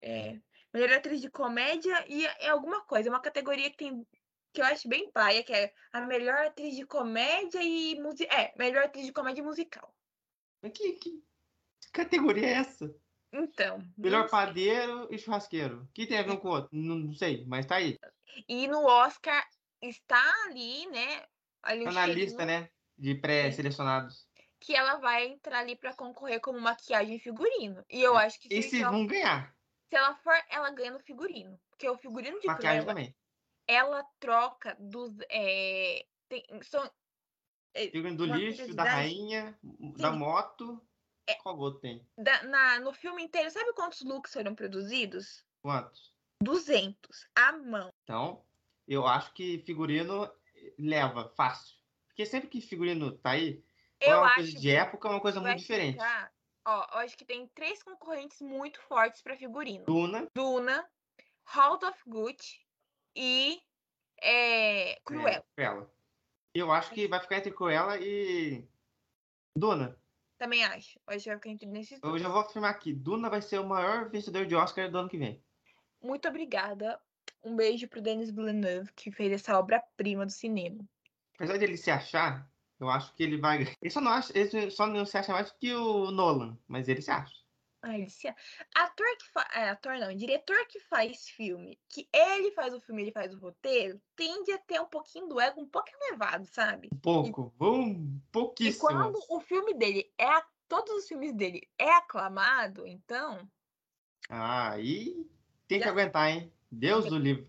É, 0.00 0.38
melhor 0.72 0.92
atriz 0.92 1.20
de 1.20 1.30
comédia 1.30 2.04
e 2.08 2.24
é 2.24 2.48
alguma 2.48 2.82
coisa. 2.82 3.08
É 3.08 3.12
uma 3.12 3.20
categoria 3.20 3.70
que 3.70 3.76
tem. 3.76 4.06
Que 4.52 4.60
eu 4.60 4.64
acho 4.66 4.88
bem 4.88 5.10
paia, 5.10 5.42
que 5.42 5.52
é 5.52 5.72
a 5.92 6.02
melhor 6.02 6.46
atriz 6.46 6.76
de 6.76 6.86
comédia 6.86 7.60
e 7.62 8.00
musical. 8.00 8.38
É, 8.38 8.54
melhor 8.56 8.84
atriz 8.84 9.04
de 9.04 9.12
comédia 9.12 9.40
e 9.40 9.44
musical. 9.44 9.92
Mas 10.62 10.72
que, 10.72 10.92
que 10.92 11.22
categoria 11.92 12.46
é 12.46 12.52
essa? 12.52 12.94
Então. 13.32 13.82
Melhor 13.98 14.30
padeiro 14.30 15.08
e 15.10 15.18
churrasqueiro. 15.18 15.88
Que 15.92 16.06
tem 16.06 16.18
a 16.18 16.22
ver 16.22 16.30
um 16.30 16.36
com 16.36 16.48
o 16.48 16.52
outro? 16.52 16.70
Não, 16.72 16.94
não 16.94 17.12
sei, 17.12 17.44
mas 17.46 17.66
tá 17.66 17.76
aí. 17.76 17.98
E 18.48 18.68
no 18.68 18.86
Oscar 18.86 19.44
está 19.82 20.22
ali, 20.46 20.86
né? 20.86 21.24
Ali 21.60 21.84
Tá 21.84 21.92
na 21.92 22.06
lista, 22.06 22.46
né? 22.46 22.70
De 22.96 23.14
pré-selecionados. 23.14 24.28
Que 24.60 24.74
ela 24.74 24.96
vai 24.96 25.26
entrar 25.26 25.58
ali 25.60 25.76
pra 25.76 25.94
concorrer 25.94 26.40
como 26.40 26.60
maquiagem 26.60 27.16
e 27.16 27.20
figurino. 27.20 27.84
E 27.90 28.00
eu 28.00 28.16
acho 28.16 28.40
que 28.40 28.48
E 28.50 28.62
se, 28.62 28.70
se 28.70 28.82
ela, 28.82 28.90
vão 28.92 29.06
ganhar? 29.06 29.54
se 29.90 29.96
ela 29.96 30.14
for, 30.16 30.34
ela 30.48 30.70
ganha 30.70 30.92
no 30.92 31.00
figurino. 31.00 31.60
Porque 31.70 31.88
o 31.88 31.98
figurino 31.98 32.40
de 32.40 32.46
Maquiagem 32.46 32.80
Cruella, 32.82 32.86
também. 33.00 33.16
ela 33.66 34.04
troca 34.20 34.76
dos. 34.78 35.12
É, 35.28 36.06
tem, 36.28 36.44
são, 36.62 36.88
é, 37.74 37.88
Figurino 37.88 38.16
do 38.16 38.24
lixo, 38.26 38.74
da 38.74 38.84
rainha, 38.84 39.58
da 39.98 40.12
Sim. 40.12 40.18
moto. 40.18 40.80
É. 41.26 41.34
Qual 41.36 41.58
outro 41.58 41.80
tem? 41.80 42.06
da- 42.18 42.42
na, 42.44 42.80
no 42.80 42.92
filme 42.92 43.22
inteiro, 43.24 43.50
sabe 43.50 43.72
quantos 43.74 44.02
looks 44.02 44.32
foram 44.32 44.54
produzidos? 44.54 45.44
Quantos? 45.62 46.14
200 46.42 47.26
à 47.34 47.52
mão. 47.52 47.90
Então, 48.02 48.44
eu 48.86 49.06
acho 49.06 49.32
que 49.32 49.62
figurino 49.66 50.30
leva 50.78 51.32
fácil. 51.36 51.76
Porque 52.14 52.26
sempre 52.26 52.48
que 52.48 52.60
figurino 52.60 53.10
tá 53.18 53.30
aí, 53.30 53.60
é 54.00 54.12
Eu 54.12 54.18
uma 54.18 54.26
acho 54.26 54.34
coisa 54.36 54.60
de 54.60 54.70
época, 54.70 55.08
é 55.08 55.10
uma 55.10 55.20
coisa 55.20 55.40
muito 55.40 55.58
diferente. 55.58 55.98
Ó, 56.64 56.86
eu 56.92 56.98
acho 57.00 57.18
que 57.18 57.24
tem 57.24 57.48
três 57.48 57.82
concorrentes 57.82 58.40
muito 58.40 58.80
fortes 58.82 59.20
pra 59.20 59.36
figurino. 59.36 59.84
Duna, 59.84 60.28
Duna, 60.32 60.88
House 61.52 61.82
of 61.82 61.98
Gucci 62.06 62.60
e 63.16 63.60
é, 64.22 65.00
Cruella. 65.04 65.44
É, 65.56 65.64
Cruella. 65.66 65.90
Eu 66.54 66.70
acho 66.70 66.92
que 66.92 67.08
vai 67.08 67.18
ficar 67.18 67.38
entre 67.38 67.50
Cruella 67.50 67.98
e 67.98 68.64
Duna. 69.56 69.98
Também 70.38 70.64
acho. 70.64 71.00
Vai 71.04 71.18
ficar 71.18 71.48
entre 71.48 71.66
nesses 71.66 71.98
Eu 72.00 72.16
já 72.16 72.28
vou 72.28 72.42
afirmar 72.42 72.70
aqui, 72.70 72.92
Duna 72.92 73.28
vai 73.28 73.42
ser 73.42 73.58
o 73.58 73.66
maior 73.66 74.08
vencedor 74.08 74.46
de 74.46 74.54
Oscar 74.54 74.88
do 74.88 74.98
ano 74.98 75.08
que 75.08 75.18
vem. 75.18 75.42
Muito 76.00 76.28
obrigada. 76.28 77.00
Um 77.42 77.56
beijo 77.56 77.88
pro 77.88 78.00
Denis 78.00 78.30
Villeneuve, 78.30 78.92
que 78.92 79.10
fez 79.10 79.32
essa 79.32 79.58
obra-prima 79.58 80.24
do 80.24 80.32
cinema. 80.32 80.88
Apesar 81.34 81.58
de 81.58 81.64
ele 81.64 81.76
se 81.76 81.90
achar, 81.90 82.50
eu 82.78 82.88
acho 82.88 83.12
que 83.14 83.22
ele 83.22 83.38
vai. 83.38 83.62
Ele 83.80 83.90
só 83.90 84.00
não, 84.00 84.12
acha, 84.12 84.36
ele 84.38 84.70
só 84.70 84.86
não 84.86 85.04
se 85.04 85.16
acha 85.18 85.32
mais 85.32 85.50
que 85.52 85.72
o 85.74 86.10
Nolan, 86.10 86.58
mas 86.68 86.88
ele 86.88 87.02
se 87.02 87.10
acha. 87.10 87.34
Ai, 87.82 88.00
ele 88.02 88.10
se... 88.10 88.26
Ator 88.74 89.06
que 89.18 89.30
faz. 89.30 89.46
É, 89.54 89.68
ator 89.68 89.98
não, 89.98 90.14
diretor 90.16 90.66
que 90.68 90.80
faz 90.80 91.28
filme, 91.28 91.78
que 91.88 92.08
ele 92.12 92.50
faz 92.52 92.72
o 92.72 92.80
filme, 92.80 93.02
ele 93.02 93.12
faz 93.12 93.34
o 93.34 93.38
roteiro, 93.38 94.00
tende 94.16 94.52
a 94.52 94.58
ter 94.58 94.80
um 94.80 94.86
pouquinho 94.86 95.28
do 95.28 95.38
ego 95.38 95.60
um 95.60 95.68
pouco 95.68 95.88
elevado, 96.00 96.46
sabe? 96.46 96.88
Um 96.94 96.98
pouco, 96.98 97.52
um 97.60 98.16
E 98.16 98.20
pouquíssimo. 98.32 98.88
quando 98.88 99.18
o 99.28 99.40
filme 99.40 99.74
dele 99.74 100.12
é. 100.18 100.26
a- 100.26 100.46
Todos 100.66 100.94
os 100.94 101.06
filmes 101.06 101.34
dele 101.34 101.68
é 101.78 101.90
aclamado, 101.90 102.86
então. 102.86 103.46
Ah, 104.30 104.70
aí 104.70 105.30
tem 105.68 105.78
que 105.78 105.84
Já- 105.84 105.90
aguentar, 105.90 106.30
hein? 106.30 106.50
Deus 106.70 107.04
do 107.04 107.18
livro. 107.18 107.46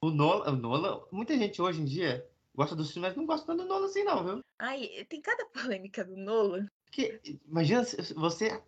O 0.00 0.10
Nolan, 0.10 0.52
o 0.52 0.56
Nolan, 0.56 1.02
muita 1.10 1.36
gente 1.38 1.60
hoje 1.62 1.80
em 1.80 1.86
dia 1.86 2.30
gosta 2.54 2.76
dos 2.76 2.92
filmes, 2.92 3.10
mas 3.10 3.16
não 3.16 3.26
gosta 3.26 3.46
tanto 3.46 3.62
do 3.62 3.68
Nolan 3.68 3.86
assim, 3.86 4.04
não, 4.04 4.24
viu? 4.24 4.40
Ai, 4.58 5.04
tem 5.08 5.20
cada 5.20 5.44
polêmica 5.52 6.04
do 6.04 6.16
Nolan. 6.16 6.66
Porque, 6.86 7.20
imagina 7.46 7.82
você 8.14 8.62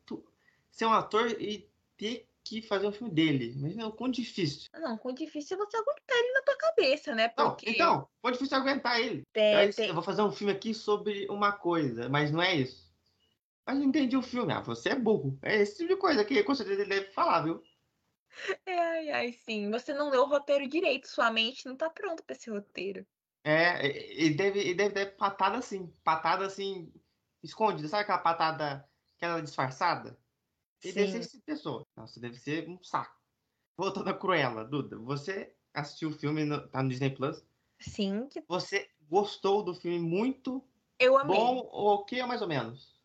ser 0.71 0.87
um 0.87 0.93
ator 0.93 1.31
e 1.41 1.71
ter 1.97 2.27
que 2.43 2.61
fazer 2.63 2.87
um 2.87 2.93
filme 2.93 3.13
dele. 3.13 3.53
Imagina 3.53 3.87
o 3.87 3.93
quão 3.93 4.11
difícil. 4.11 4.69
Não, 4.75 4.97
quão 4.99 5.15
difícil 5.15 5.57
é 5.57 5.65
você 5.65 5.77
aguentar 5.77 6.17
ele 6.17 6.33
na 6.33 6.43
tua 6.43 6.57
cabeça, 6.57 7.15
né? 7.15 7.33
Não, 7.37 7.51
Porque 7.51 7.71
então, 7.71 8.09
quão 8.21 8.33
difícil 8.33 8.57
é 8.57 8.61
aguentar 8.61 9.01
ele. 9.01 9.23
tem- 9.33 9.55
Aí, 9.55 9.73
tem- 9.73 9.89
Eu 9.89 9.95
vou 9.95 10.03
fazer 10.03 10.23
um 10.23 10.33
filme 10.33 10.53
aqui 10.53 10.75
sobre 10.75 11.27
uma 11.29 11.53
coisa, 11.53 12.09
mas 12.09 12.31
não 12.31 12.43
é 12.43 12.55
isso. 12.55 12.87
Mas 13.67 13.79
não 13.79 13.85
entendi 13.85 14.17
o 14.17 14.23
filme. 14.23 14.53
Ah, 14.53 14.61
você 14.61 14.91
é 14.91 14.95
burro. 14.95 15.39
É 15.43 15.57
esse 15.57 15.77
tipo 15.79 15.89
de 15.89 15.97
coisa 15.97 16.25
que 16.25 16.43
com 16.43 16.55
certeza 16.55 16.83
ele 16.83 16.91
deve 16.91 17.13
falar, 17.13 17.43
viu? 17.43 17.63
Ai, 18.67 19.11
ai, 19.11 19.33
sim. 19.33 19.71
Você 19.71 19.93
não 19.93 20.11
leu 20.11 20.23
o 20.23 20.27
roteiro 20.29 20.69
direito, 20.69 21.09
sua 21.09 21.31
mente 21.31 21.67
não 21.67 21.77
tá 21.77 21.91
pronta 21.91 22.23
pra 22.23 22.37
esse 22.37 22.49
roteiro. 22.51 23.07
É, 23.49 23.87
ele 24.21 24.35
deve, 24.35 24.59
ele 24.59 24.75
deve 24.75 24.93
dar 24.93 25.07
patada 25.13 25.59
assim. 25.59 25.87
Patada 26.03 26.45
assim, 26.45 26.93
escondida. 27.45 27.87
Sabe 27.87 28.03
aquela 28.03 28.19
patada, 28.19 28.85
aquela 29.17 29.41
disfarçada? 29.41 30.19
Ele 30.83 30.93
deve 30.93 31.13
ser 31.13 31.23
Sim. 31.23 31.29
essa 31.29 31.41
pessoa. 31.47 31.87
Nossa, 31.97 32.19
deve 32.19 32.37
ser 32.37 32.69
um 32.69 32.83
saco. 32.83 33.15
Voltando 33.77 34.09
a 34.09 34.15
Cruella, 34.15 34.65
Duda, 34.65 34.99
você 34.99 35.55
assistiu 35.73 36.09
o 36.09 36.13
filme, 36.13 36.45
no, 36.45 36.67
tá 36.67 36.83
no 36.83 36.89
Disney 36.89 37.11
Plus. 37.11 37.47
Sim, 37.79 38.27
que 38.29 38.43
Você 38.49 38.91
gostou 39.09 39.63
do 39.63 39.75
filme 39.75 40.01
muito 40.01 40.67
eu 40.99 41.17
amei. 41.17 41.37
bom 41.37 41.69
ou 41.71 41.95
o 41.97 42.05
que 42.05 42.21
mais 42.25 42.43
ou 42.43 42.49
menos? 42.49 42.99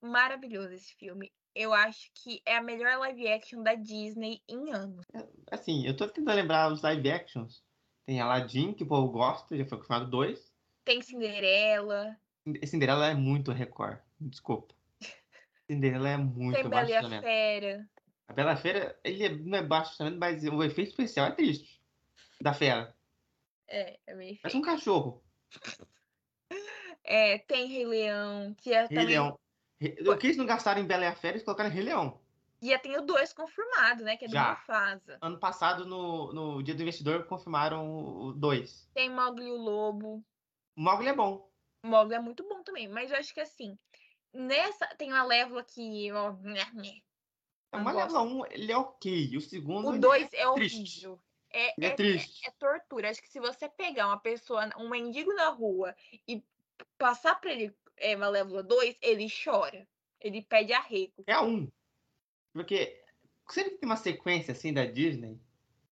Maravilhoso 0.00 0.72
esse 0.72 0.94
filme. 0.94 1.30
Eu 1.54 1.74
acho 1.74 2.10
que 2.14 2.40
é 2.46 2.56
a 2.56 2.62
melhor 2.62 2.96
live 2.98 3.28
action 3.28 3.62
da 3.62 3.74
Disney 3.74 4.40
em 4.48 4.72
anos. 4.72 5.04
Assim, 5.50 5.86
eu 5.86 5.94
tô 5.94 6.08
tentando 6.08 6.36
lembrar 6.36 6.72
os 6.72 6.80
live 6.80 7.10
actions. 7.10 7.62
Tem 8.06 8.20
Aladdin, 8.20 8.72
que 8.72 8.82
o 8.82 8.86
povo 8.86 9.08
gosta, 9.10 9.56
já 9.56 9.64
foi 9.64 9.78
confirmado 9.78 10.10
dois. 10.10 10.52
Tem 10.84 11.00
Cinderela, 11.02 12.16
Cinderela 12.66 13.06
é 13.08 13.14
muito 13.14 13.52
Record. 13.52 13.98
Desculpa. 14.18 14.74
Cinderela 15.70 16.08
é 16.08 16.16
muito 16.16 16.56
tem 16.56 16.68
Bela 16.68 16.82
baixo 16.82 16.94
a 16.94 16.96
orçamento. 16.98 17.22
Fera. 17.22 17.90
A 18.28 18.32
Bela 18.32 18.56
Fera, 18.56 18.98
ele 19.04 19.24
é, 19.24 19.28
não 19.28 19.58
é 19.58 19.62
baixo 19.62 19.90
orçamento, 19.90 20.18
mas 20.18 20.44
o 20.44 20.62
efeito 20.62 20.90
especial 20.90 21.26
é 21.26 21.32
triste. 21.32 21.80
Da 22.40 22.54
fera. 22.54 22.94
É, 23.68 23.98
é 24.06 24.14
meio 24.14 24.38
Parece 24.40 24.52
feio. 24.52 24.62
um 24.62 24.64
cachorro. 24.64 25.22
É, 27.02 27.38
tem 27.38 27.66
Rei 27.66 27.86
Leão, 27.86 28.54
que 28.54 28.72
é 28.72 28.80
Rei 28.80 28.88
também. 28.88 29.06
Leão. 29.06 29.38
O 29.80 30.16
que 30.16 30.26
eles 30.26 30.36
não 30.36 30.44
gastaram 30.44 30.82
em 30.82 30.86
Bela 30.86 31.04
e 31.04 31.06
a 31.08 31.14
Fera, 31.14 31.32
eles 31.32 31.42
colocaram 31.42 31.70
em 31.70 31.72
Rei 31.72 31.82
Leão. 31.82 32.20
E 32.62 32.68
já 32.68 32.78
tem 32.78 32.96
o 32.98 33.02
dois 33.02 33.32
confirmado, 33.32 34.04
né? 34.04 34.16
Que 34.16 34.26
é 34.26 34.28
do 34.28 34.34
Já. 34.34 34.50
Mufasa. 34.50 35.18
Ano 35.22 35.38
passado, 35.38 35.86
no, 35.86 36.32
no 36.32 36.62
Dia 36.62 36.74
do 36.74 36.82
Investidor, 36.82 37.24
confirmaram 37.24 37.88
o 37.96 38.32
dois. 38.32 38.88
Tem 38.94 39.08
Mowgli 39.08 39.46
e 39.46 39.50
o 39.52 39.56
Lobo. 39.56 40.24
O 40.76 40.80
Mogli 40.80 41.08
é 41.08 41.14
bom. 41.14 41.50
O 41.82 41.88
Mowgli 41.88 42.14
é 42.14 42.20
muito 42.20 42.46
bom 42.46 42.62
também, 42.62 42.88
mas 42.88 43.10
eu 43.10 43.16
acho 43.16 43.32
que 43.32 43.40
assim, 43.40 43.78
nessa 44.32 44.86
tem 44.96 45.10
uma 45.10 45.22
Lévola 45.22 45.64
que. 45.64 46.12
ó. 46.12 46.34
É 47.72 47.76
uma 47.76 47.92
leva 47.92 48.20
um, 48.22 48.44
ele 48.46 48.72
é 48.72 48.76
ok. 48.76 49.36
O 49.36 49.40
segundo, 49.40 49.88
O 49.88 49.92
ele 49.92 50.00
2 50.00 50.32
é 50.32 50.52
triste. 50.54 51.06
horrível. 51.06 51.22
É, 51.52 51.68
é 51.68 51.86
é- 51.86 51.90
triste. 51.94 52.46
é 52.46 52.50
tortura. 52.52 53.10
Acho 53.10 53.22
que 53.22 53.28
se 53.28 53.40
você 53.40 53.68
pegar 53.68 54.06
uma 54.08 54.18
pessoa, 54.18 54.68
um 54.76 54.88
mendigo 54.88 55.32
na 55.34 55.48
rua 55.48 55.94
e 56.26 56.44
passar 56.98 57.40
pra 57.40 57.52
ele 57.52 57.74
é, 57.96 58.16
Malévola 58.16 58.62
2, 58.62 58.96
ele 59.00 59.28
chora. 59.30 59.86
Ele 60.20 60.42
pede 60.42 60.72
arrego. 60.72 61.24
É 61.26 61.32
a 61.32 61.42
um. 61.42 61.70
Porque 62.52 63.02
sempre 63.48 63.72
que 63.72 63.78
tem 63.78 63.88
uma 63.88 63.96
sequência 63.96 64.52
assim 64.52 64.72
da 64.72 64.84
Disney, 64.84 65.40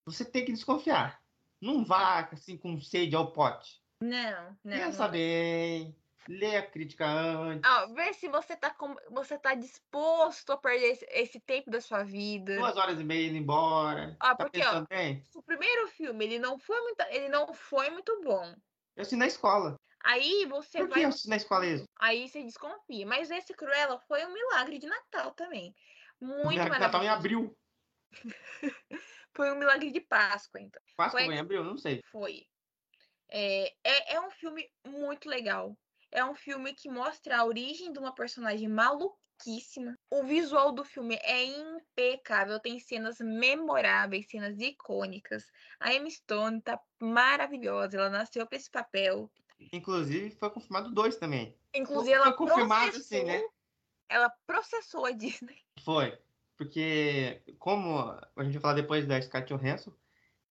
você 0.04 0.24
tem 0.24 0.44
que 0.44 0.52
desconfiar. 0.52 1.20
Não 1.60 1.84
vá 1.84 2.20
assim 2.32 2.56
com 2.56 2.80
sede 2.80 3.16
ao 3.16 3.32
pote. 3.32 3.82
Não, 4.00 4.56
não. 4.64 4.76
Pensa 4.76 5.04
não. 5.04 5.10
bem, 5.10 5.96
lê 6.28 6.56
a 6.56 6.66
crítica 6.66 7.06
antes. 7.06 7.68
Ó, 7.68 7.86
vê 7.94 8.12
se 8.12 8.28
você 8.28 8.56
tá, 8.56 8.70
com... 8.70 8.94
você 9.10 9.36
tá 9.38 9.54
disposto 9.54 10.52
a 10.52 10.56
perder 10.56 10.92
esse, 10.92 11.06
esse 11.10 11.40
tempo 11.40 11.70
da 11.70 11.80
sua 11.80 12.04
vida. 12.04 12.56
Duas 12.56 12.76
horas 12.76 13.00
e 13.00 13.04
meia 13.04 13.28
indo 13.28 13.38
embora. 13.38 14.16
Ah, 14.20 14.36
tá 14.36 14.44
porque, 14.44 14.62
ó, 14.62 14.84
bem? 14.88 15.24
O 15.34 15.42
primeiro 15.42 15.88
filme, 15.88 16.24
ele 16.24 16.38
não 16.38 16.58
foi 16.58 16.80
muito, 16.80 17.00
ele 17.10 17.28
não 17.28 17.52
foi 17.52 17.90
muito 17.90 18.20
bom. 18.22 18.54
Eu 18.94 19.02
assisti 19.02 19.16
na 19.16 19.26
escola. 19.26 19.76
Aí 20.04 20.46
você 20.46 20.78
Por 20.78 20.88
que 20.88 20.94
vai. 20.94 21.04
eu 21.04 21.08
assisti 21.08 21.28
na 21.28 21.36
escola 21.36 21.66
isso? 21.66 21.84
Aí 21.98 22.28
você 22.28 22.42
desconfia. 22.42 23.06
Mas 23.06 23.30
esse 23.30 23.52
Cruella 23.52 23.98
foi 24.06 24.24
um 24.24 24.32
milagre 24.32 24.78
de 24.78 24.86
Natal 24.86 25.32
também. 25.32 25.74
Muito 26.20 26.56
Natal 26.56 27.02
em 27.02 27.08
maravilhoso. 27.08 27.08
abril. 27.08 27.58
Foi 29.34 29.52
um 29.52 29.58
milagre 29.58 29.90
de 29.90 30.00
Páscoa, 30.00 30.60
então. 30.60 30.82
Páscoa 30.96 31.24
Foi- 31.24 31.34
em 31.34 31.38
abril? 31.38 31.62
Não 31.62 31.76
sei. 31.76 32.02
Foi. 32.10 32.46
É, 33.30 33.68
é, 33.84 34.14
é 34.14 34.20
um 34.20 34.30
filme 34.30 34.68
muito 34.86 35.28
legal. 35.28 35.78
É 36.10 36.24
um 36.24 36.34
filme 36.34 36.74
que 36.74 36.90
mostra 36.90 37.38
a 37.38 37.44
origem 37.44 37.92
de 37.92 37.98
uma 37.98 38.14
personagem 38.14 38.66
maluquíssima. 38.68 39.94
O 40.10 40.24
visual 40.24 40.72
do 40.72 40.84
filme 40.84 41.16
é 41.22 41.44
impecável, 41.44 42.58
tem 42.58 42.80
cenas 42.80 43.18
memoráveis, 43.20 44.26
cenas 44.28 44.58
icônicas. 44.58 45.44
A 45.78 45.92
Emma 45.92 46.08
Stone 46.10 46.62
tá 46.62 46.80
maravilhosa, 46.98 47.98
ela 47.98 48.08
nasceu 48.08 48.46
para 48.46 48.56
esse 48.56 48.70
papel. 48.70 49.30
Inclusive, 49.72 50.30
foi 50.30 50.50
confirmado 50.50 50.90
dois 50.90 51.16
também. 51.16 51.56
Inclusive, 51.74 52.16
Foi 52.16 52.26
ela 52.26 52.32
confirmado, 52.32 52.90
processou, 52.92 53.18
assim, 53.18 53.26
né? 53.26 53.42
ela 54.08 54.32
processou 54.46 55.04
a 55.04 55.10
Disney. 55.10 55.58
Foi. 55.84 56.16
Porque, 56.56 57.40
como 57.58 57.98
a 58.00 58.44
gente 58.44 58.54
vai 58.54 58.60
falar 58.60 58.74
depois 58.74 59.06
da 59.06 59.20
Scarlett 59.20 59.54
Johansson, 59.54 59.92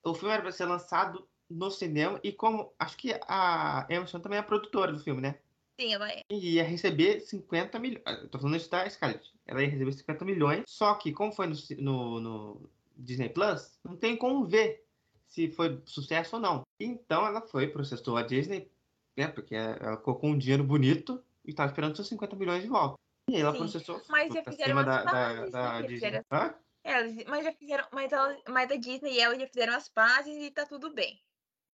o 0.04 0.14
filme 0.14 0.34
era 0.34 0.42
para 0.42 0.52
ser 0.52 0.66
lançado 0.66 1.28
no 1.50 1.70
cinema 1.70 2.20
e 2.24 2.32
como 2.32 2.74
acho 2.80 2.98
que 2.98 3.14
a 3.28 3.86
Emma 3.90 4.08
Stone 4.08 4.24
também 4.24 4.38
é 4.38 4.40
a 4.40 4.44
produtora 4.46 4.92
do 4.92 5.00
filme, 5.00 5.22
né? 5.22 5.40
Sim, 5.80 5.94
ela 5.94 6.10
é. 6.10 6.22
E 6.30 6.56
ia 6.56 6.64
receber 6.64 7.20
50 7.22 7.78
milhões. 7.78 8.04
Eu 8.06 8.30
tô 8.30 8.40
falando 8.40 8.56
isso 8.56 8.70
da 8.72 8.90
Scarlett. 8.90 9.32
Ela 9.46 9.62
ia 9.62 9.70
receber 9.70 9.92
50 9.92 10.26
milhões. 10.26 10.64
Só 10.68 10.94
que, 10.96 11.12
como 11.12 11.32
foi 11.32 11.48
no, 11.48 11.56
no- 11.78 12.20
no 12.20 12.70
Disney 12.96 13.30
Plus, 13.30 13.78
não 13.84 13.96
tem 13.96 14.18
como 14.18 14.46
ver 14.46 14.86
se 15.28 15.52
foi 15.52 15.82
sucesso 15.86 16.38
ou 16.38 16.42
não. 16.42 16.64
Então 16.80 17.26
ela 17.28 17.42
foi, 17.42 17.68
processou 17.68 18.18
a 18.18 18.24
Disney, 18.24 18.72
né? 19.16 19.28
Porque 19.28 19.54
ela 19.56 19.98
colocou 19.98 20.30
um 20.30 20.38
dinheiro 20.38 20.64
bonito 20.64 21.22
e 21.46 21.54
tava 21.54 21.70
esperando 21.72 21.96
seus 21.96 22.08
50 22.08 22.36
milhões 22.36 22.64
de 22.64 22.70
volta. 22.70 22.98
E 23.30 23.36
ela 23.36 23.52
Sim, 23.52 23.58
processou 23.58 24.02
mas 24.10 24.34
já 24.34 24.44
fizeram 24.44 24.84
da, 24.84 25.04
da, 25.04 25.12
pazes, 25.12 25.52
da 25.52 25.64
né? 25.64 25.82
Já 25.82 25.88
Disney. 25.88 26.22
Hã? 26.32 26.56
Elas, 26.84 27.26
mas 27.26 27.44
já 27.44 27.52
fizeram, 27.52 27.88
mas, 27.92 28.12
ela, 28.14 28.38
mas 28.48 28.72
a 28.72 28.76
Disney 28.78 29.14
e 29.14 29.20
ela 29.20 29.38
já 29.38 29.48
fizeram 29.48 29.74
as 29.74 29.90
pazes 29.90 30.34
e 30.34 30.52
tá 30.52 30.66
tudo 30.66 30.94
bem. 30.94 31.22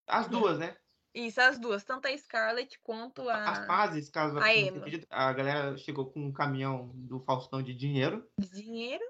As 0.08 0.26
duas, 0.26 0.58
né? 0.58 0.76
Isso, 1.14 1.40
as 1.40 1.58
duas, 1.58 1.84
tanto 1.84 2.08
a 2.08 2.18
Scarlett 2.18 2.76
quanto 2.80 3.28
a. 3.28 3.44
As 3.44 3.66
pazes, 3.66 4.10
caso 4.10 4.36
a 4.36 4.42
a 5.10 5.32
galera 5.32 5.76
chegou 5.76 6.10
com 6.10 6.20
um 6.20 6.32
caminhão 6.32 6.90
do 6.92 7.20
Faustão 7.20 7.62
de 7.62 7.72
dinheiro, 7.72 8.28
de 8.36 8.48
dinheiro. 8.48 9.04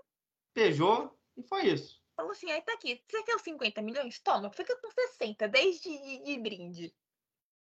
pejou 0.53 1.19
e 1.35 1.43
foi 1.43 1.69
isso. 1.69 2.05
Falou 2.15 2.33
assim, 2.33 2.51
aí 2.51 2.61
tá 2.61 2.75
aqui. 2.75 3.03
Você 3.11 3.23
quer 3.23 3.35
os 3.35 3.43
50 3.43 3.81
milhões? 3.81 4.21
Toma, 4.21 4.53
fica 4.53 4.77
com 4.77 4.91
60, 4.91 5.49
desde 5.49 5.89
de, 5.89 6.25
de 6.25 6.39
brinde. 6.39 6.95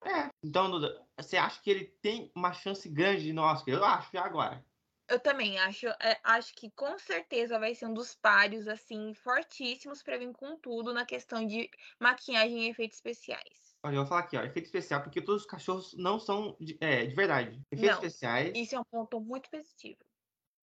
É. 0.04 0.30
Então, 0.44 0.70
Duda, 0.72 1.08
você 1.18 1.38
acha 1.38 1.62
que 1.62 1.70
ele 1.70 1.86
tem 2.02 2.32
uma 2.36 2.52
chance 2.52 2.90
grande 2.90 3.32
no 3.32 3.44
Oscar? 3.44 3.76
Eu 3.76 3.86
acho, 3.86 4.10
e 4.14 4.18
agora. 4.18 4.66
Eu 5.12 5.20
também 5.20 5.60
acho, 5.60 5.88
é, 5.88 6.18
acho 6.24 6.56
que 6.56 6.72
com 6.72 6.98
certeza 6.98 7.60
vai 7.60 7.76
ser 7.76 7.86
um 7.86 7.94
dos 7.94 8.16
páreos, 8.16 8.66
assim, 8.66 9.14
fortíssimos 9.14 10.02
pra 10.02 10.18
vir 10.18 10.32
com 10.32 10.56
tudo 10.58 10.94
na 10.94 11.06
questão 11.06 11.46
de 11.46 11.70
maquiagem 12.00 12.64
e 12.64 12.70
efeitos 12.70 12.96
especiais. 12.96 13.76
Olha, 13.84 13.96
eu 13.96 14.00
vou 14.02 14.06
falar 14.08 14.22
aqui, 14.22 14.38
ó, 14.38 14.44
efeito 14.44 14.68
especial, 14.68 15.04
porque 15.04 15.22
todos 15.22 15.42
os 15.42 15.48
cachorros 15.48 15.94
não 15.96 16.18
são 16.18 16.56
de, 16.62 16.78
é, 16.80 17.06
de 17.06 17.14
verdade. 17.14 17.60
Efeitos 17.70 17.98
Não. 17.98 18.06
especiais, 18.06 18.54
Isso 18.56 18.74
é 18.74 18.80
um 18.80 18.86
ponto 18.86 19.20
muito 19.20 19.50
positivo. 19.50 19.98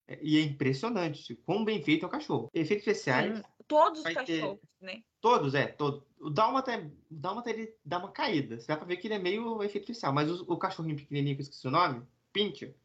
é, 0.07 0.17
e 0.19 0.39
é 0.39 0.41
impressionante 0.41 1.35
quão 1.35 1.63
bem 1.63 1.83
feito 1.83 2.05
é 2.05 2.07
o 2.07 2.11
cachorro. 2.11 2.49
Efeitos 2.51 2.87
especiais, 2.87 3.43
todos 3.67 3.99
os 3.99 4.03
vai 4.03 4.25
ter- 4.25 4.39
cachorros, 4.39 4.59
né? 4.81 5.03
todos, 5.21 5.53
é, 5.53 5.67
todos. 5.67 6.03
O 6.19 6.31
Dálmata, 6.31 6.71
é- 6.73 6.79
o 6.79 6.91
Dálmata, 7.11 7.51
ele 7.51 7.75
dá 7.85 7.99
uma 7.99 8.11
caída. 8.11 8.59
Você 8.59 8.65
dá 8.65 8.75
pra 8.77 8.87
ver 8.87 8.97
que 8.97 9.05
ele 9.05 9.13
é 9.13 9.19
meio 9.19 9.61
efeito 9.61 9.83
especial, 9.91 10.11
mas 10.11 10.27
o, 10.31 10.43
o 10.51 10.57
cachorrinho 10.57 10.95
pequenininho, 10.95 11.35
que 11.35 11.41
eu 11.41 11.43
esqueci 11.43 11.67
o 11.67 11.71
nome, 11.71 12.03
Pincher, 12.33 12.75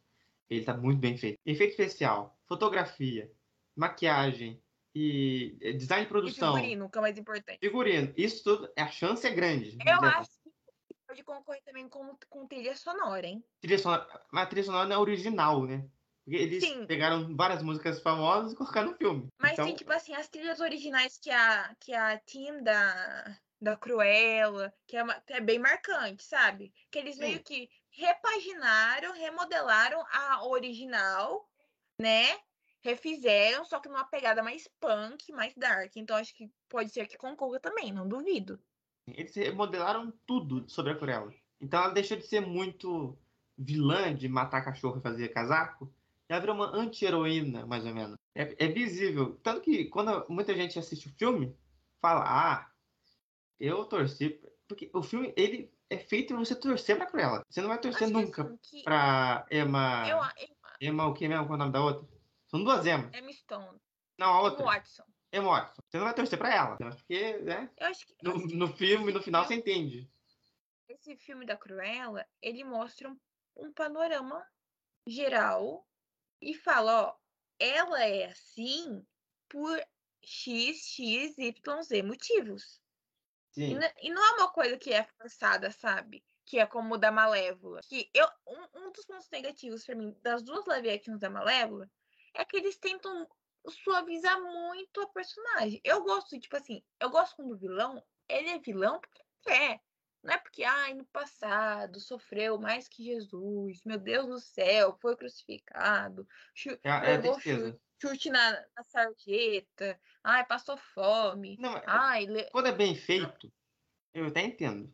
ele 0.56 0.64
tá 0.64 0.76
muito 0.76 0.98
bem 1.00 1.16
feito. 1.16 1.38
Efeito 1.44 1.70
especial, 1.70 2.38
fotografia, 2.46 3.30
maquiagem 3.76 4.62
e 4.94 5.56
é, 5.60 5.72
design 5.72 6.04
de 6.04 6.08
E 6.08 6.10
produção. 6.10 6.54
figurino, 6.54 6.90
que 6.90 6.98
é 6.98 7.00
o 7.00 7.02
mais 7.02 7.18
importante. 7.18 7.58
Figurino, 7.60 8.12
isso 8.16 8.44
tudo, 8.44 8.72
a 8.76 8.86
chance 8.88 9.26
é 9.26 9.30
grande. 9.30 9.76
Eu 9.84 10.00
né? 10.00 10.08
acho 10.08 10.30
que 10.42 10.50
pode 11.06 11.24
concorrer 11.24 11.62
também 11.64 11.88
com, 11.88 12.16
com 12.28 12.46
trilha 12.46 12.76
sonora, 12.76 13.26
hein? 13.26 13.44
Trilha 13.60 13.78
sonora, 13.78 14.06
mas 14.32 14.44
a 14.44 14.46
trilha 14.46 14.64
sonora 14.64 14.88
não 14.88 14.96
é 14.96 14.98
original, 14.98 15.64
né? 15.66 15.88
Porque 16.24 16.38
eles 16.38 16.64
Sim. 16.64 16.86
pegaram 16.86 17.36
várias 17.36 17.62
músicas 17.62 18.00
famosas 18.00 18.52
e 18.52 18.56
colocaram 18.56 18.92
no 18.92 18.96
filme. 18.96 19.28
Mas 19.38 19.52
então, 19.52 19.66
tem, 19.66 19.76
tipo 19.76 19.92
assim, 19.92 20.14
as 20.14 20.28
trilhas 20.28 20.60
originais 20.60 21.18
que 21.18 21.30
a, 21.30 21.74
que 21.78 21.92
a 21.92 22.18
team 22.18 22.62
da, 22.62 23.38
da 23.60 23.76
Cruella, 23.76 24.72
que 24.86 24.96
é, 24.96 25.02
uma- 25.02 25.20
que 25.20 25.34
é 25.34 25.40
bem 25.40 25.58
marcante, 25.58 26.22
sabe? 26.22 26.72
Que 26.90 26.98
eles 26.98 27.18
meio 27.18 27.38
Sim. 27.38 27.42
que 27.42 27.68
repaginaram, 27.96 29.12
remodelaram 29.12 30.04
a 30.10 30.46
original, 30.46 31.48
né? 32.00 32.38
refizeram, 32.84 33.64
só 33.64 33.80
que 33.80 33.88
numa 33.88 34.04
pegada 34.04 34.42
mais 34.42 34.68
punk, 34.78 35.32
mais 35.32 35.54
dark. 35.56 35.96
Então 35.96 36.16
acho 36.16 36.34
que 36.34 36.50
pode 36.68 36.90
ser 36.90 37.06
que 37.06 37.16
concorra 37.16 37.58
também, 37.58 37.90
não 37.90 38.06
duvido. 38.06 38.60
Eles 39.08 39.34
remodelaram 39.34 40.12
tudo 40.26 40.68
sobre 40.68 40.92
a 40.92 40.94
Cruella. 40.94 41.32
Então 41.60 41.82
ela 41.82 41.94
deixou 41.94 42.16
de 42.18 42.26
ser 42.26 42.40
muito 42.40 43.18
vilã 43.56 44.14
de 44.14 44.28
matar 44.28 44.64
cachorro 44.64 44.98
e 44.98 45.02
fazer 45.02 45.28
casaco. 45.28 45.92
Ela 46.28 46.40
virou 46.40 46.54
uma 46.54 46.76
anti-heroína, 46.76 47.64
mais 47.66 47.86
ou 47.86 47.94
menos. 47.94 48.16
É, 48.34 48.64
é, 48.64 48.68
visível. 48.68 49.38
Tanto 49.42 49.62
que 49.62 49.86
quando 49.86 50.26
muita 50.28 50.54
gente 50.54 50.78
assiste 50.78 51.08
o 51.08 51.14
filme, 51.14 51.56
fala, 52.00 52.24
ah, 52.26 52.70
eu 53.58 53.84
torci. 53.86 54.40
Porque 54.66 54.90
o 54.92 55.02
filme, 55.02 55.32
ele 55.36 55.72
é 55.90 55.98
feito 55.98 56.36
você 56.36 56.54
torcer 56.54 56.96
pra 56.96 57.06
Cruella. 57.06 57.44
Você 57.48 57.60
não 57.60 57.68
vai 57.68 57.80
torcer 57.80 58.04
Acho 58.04 58.12
nunca 58.12 58.42
assim, 58.42 58.58
que... 58.62 58.82
pra 58.82 59.46
Emma... 59.50 60.08
Eu, 60.08 60.16
Emma... 60.18 60.34
Emma, 60.80 61.06
o 61.06 61.14
que 61.14 61.28
mesmo? 61.28 61.46
Qual 61.46 61.54
é 61.54 61.56
o 61.56 61.58
nome 61.58 61.72
da 61.72 61.82
outra? 61.82 62.08
São 62.48 62.62
duas 62.62 62.84
Emma. 62.86 63.10
Emma 63.14 63.32
Stone. 63.32 63.80
Não, 64.18 64.28
a 64.32 64.42
outra. 64.42 64.62
Emma 64.62 64.72
Watson. 64.72 65.04
Emma 65.32 65.48
Watson. 65.48 65.82
Você 65.88 65.98
não 65.98 66.04
vai 66.04 66.14
torcer 66.14 66.38
pra 66.38 66.54
ela. 66.54 66.76
Porque, 66.76 67.38
né? 67.38 67.70
Eu 67.76 67.86
acho 67.88 68.06
que, 68.06 68.14
no, 68.22 68.34
no 68.34 68.68
filme, 68.68 69.12
no 69.12 69.22
final, 69.22 69.44
você 69.44 69.54
entende. 69.54 70.10
Esse 70.88 71.16
filme 71.16 71.46
da 71.46 71.56
Cruella, 71.56 72.26
ele 72.42 72.62
mostra 72.62 73.08
um, 73.08 73.18
um 73.56 73.72
panorama 73.72 74.44
geral 75.06 75.86
e 76.40 76.54
fala, 76.54 77.08
ó, 77.08 77.14
ela 77.58 78.04
é 78.04 78.26
assim 78.26 79.04
por 79.48 79.80
X, 80.22 80.78
X, 80.86 81.38
Y, 81.38 81.82
Z 81.82 82.02
motivos. 82.02 82.80
Sim. 83.54 83.78
E, 84.02 84.10
não 84.10 84.24
é 84.24 84.30
uma 84.32 84.50
coisa 84.50 84.76
que 84.76 84.92
é 84.92 85.04
forçada, 85.16 85.70
sabe? 85.70 86.24
Que 86.44 86.58
é 86.58 86.66
como 86.66 86.94
o 86.94 86.98
da 86.98 87.12
Malévola. 87.12 87.80
Que 87.88 88.10
eu, 88.12 88.26
um, 88.46 88.86
um 88.86 88.92
dos 88.92 89.04
pontos 89.06 89.30
negativos 89.30 89.84
para 89.86 89.94
mim 89.94 90.16
das 90.22 90.42
duas 90.42 90.66
live 90.66 90.90
actions 90.90 91.20
da 91.20 91.30
Malévola 91.30 91.88
é 92.34 92.44
que 92.44 92.56
eles 92.56 92.76
tentam 92.76 93.28
suavizar 93.68 94.40
muito 94.42 95.00
a 95.00 95.08
personagem. 95.08 95.80
Eu 95.84 96.02
gosto, 96.02 96.38
tipo 96.38 96.56
assim, 96.56 96.82
eu 97.00 97.10
gosto 97.10 97.36
quando 97.36 97.52
o 97.52 97.56
vilão, 97.58 98.04
ele 98.28 98.50
é 98.50 98.58
vilão 98.58 99.00
porque 99.00 99.22
quer. 99.44 99.80
Não 100.24 100.32
é 100.32 100.38
porque, 100.38 100.64
ai, 100.64 100.94
no 100.94 101.04
passado 101.04 102.00
sofreu 102.00 102.58
mais 102.58 102.88
que 102.88 103.04
Jesus, 103.04 103.84
meu 103.84 103.98
Deus 103.98 104.26
do 104.26 104.40
céu, 104.40 104.96
foi 104.98 105.14
crucificado, 105.16 106.26
é, 106.82 107.14
é 107.16 107.76
chute, 108.00 108.30
na, 108.30 108.52
na, 108.74 108.82
sarjeta, 108.84 110.00
ai, 110.22 110.44
passou 110.46 110.78
fome. 110.78 111.58
Não, 111.60 111.80
ai, 111.86 112.26
quando 112.50 112.68
é 112.68 112.72
bem 112.72 112.94
feito, 112.94 113.52
eu 114.14 114.26
até 114.26 114.42
entendo. 114.42 114.90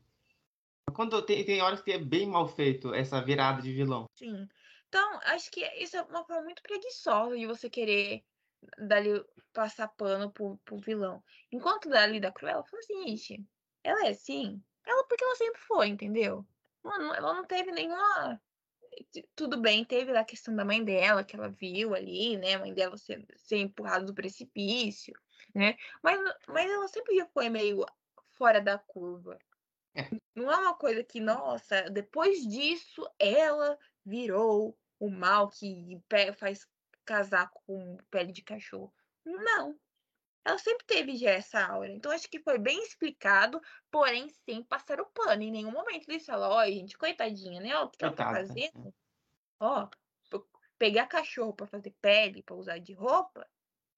Quando 0.93 1.23
tem, 1.23 1.45
tem 1.45 1.63
horas 1.63 1.81
que 1.81 1.93
é 1.93 1.99
bem 1.99 2.27
mal 2.27 2.49
feito 2.49 2.93
essa 2.93 3.23
virada 3.23 3.63
de 3.63 3.73
vilão. 3.73 4.07
Sim. 4.17 4.49
Então, 4.89 5.21
acho 5.27 5.49
que 5.53 5.65
isso 5.81 5.97
é 5.97 6.03
uma 6.03 6.25
forma 6.25 6.43
muito 6.43 6.61
preguiçosa 6.63 7.39
de 7.39 7.47
você 7.47 7.71
querer 7.71 8.25
dali 8.79 9.25
passar 9.53 9.87
pano 9.87 10.33
pro, 10.33 10.59
pro 10.65 10.79
vilão. 10.79 11.23
Enquanto 11.53 11.89
dali 11.89 12.19
da 12.19 12.33
Cruella, 12.33 12.65
falou 12.65 12.81
assim, 12.81 13.17
gente, 13.17 13.47
ela 13.85 14.07
é 14.07 14.11
assim, 14.11 14.61
ela 14.87 15.05
porque 15.05 15.25
ela 15.25 15.37
sempre 15.37 15.61
foi, 15.61 15.89
entendeu? 15.89 16.47
Ela, 16.85 17.17
ela 17.17 17.35
não 17.35 17.45
teve 17.45 17.71
nenhuma. 17.73 18.41
Tudo 19.37 19.61
bem, 19.61 19.85
teve 19.85 20.17
a 20.17 20.25
questão 20.25 20.55
da 20.55 20.65
mãe 20.65 20.83
dela, 20.85 21.25
que 21.25 21.37
ela 21.37 21.49
viu 21.49 21.95
ali, 21.95 22.37
né? 22.37 22.55
A 22.55 22.59
mãe 22.59 22.75
dela 22.75 22.97
ser, 22.97 23.25
ser 23.37 23.59
empurrada 23.59 24.05
do 24.05 24.15
precipício, 24.15 25.15
né? 25.55 25.77
Mas, 26.03 26.19
mas 26.49 26.71
ela 26.71 26.89
sempre 26.89 27.25
foi 27.33 27.49
meio 27.49 27.85
fora 28.37 28.61
da 28.61 28.79
curva. 28.79 29.39
É. 29.95 30.09
Não 30.35 30.51
é 30.51 30.57
uma 30.57 30.75
coisa 30.75 31.03
que, 31.05 31.21
nossa, 31.21 31.83
depois 31.91 32.47
disso 32.47 33.09
ela 33.19 33.79
virou 34.05 34.77
o 34.99 35.11
mal 35.11 35.49
que 35.49 36.01
faz 36.37 36.67
casaco 37.05 37.63
com 37.67 37.97
pele 38.11 38.33
de 38.33 38.43
cachorro. 38.43 38.93
Não. 39.25 39.79
Ela 40.45 40.59
sempre 40.59 40.87
teve 40.87 41.17
já 41.17 41.31
essa 41.31 41.65
aura. 41.65 41.93
Então, 41.93 42.11
acho 42.13 42.29
que 42.29 42.41
foi 42.41 42.59
bem 42.59 42.83
explicado, 42.83 43.61
porém, 43.91 44.29
sem 44.29 44.63
passar 44.63 45.01
o 45.01 45.07
pano. 45.07 45.43
Em 45.43 45.51
nenhum 45.51 45.71
momento 45.71 46.09
eles 46.09 46.25
falam, 46.25 46.51
ó, 46.51 46.65
gente, 46.67 46.97
coitadinha, 46.97 47.61
né? 47.61 47.77
Ó, 47.77 47.85
o 47.85 47.91
que 47.91 48.05
ela 48.05 48.15
tá 48.15 48.31
fazendo? 48.31 48.95
Ó, 49.61 49.89
pegar 50.79 51.07
cachorro 51.07 51.53
para 51.53 51.67
fazer 51.67 51.95
pele, 52.01 52.43
para 52.43 52.57
usar 52.57 52.79
de 52.79 52.95
roupa. 52.95 53.47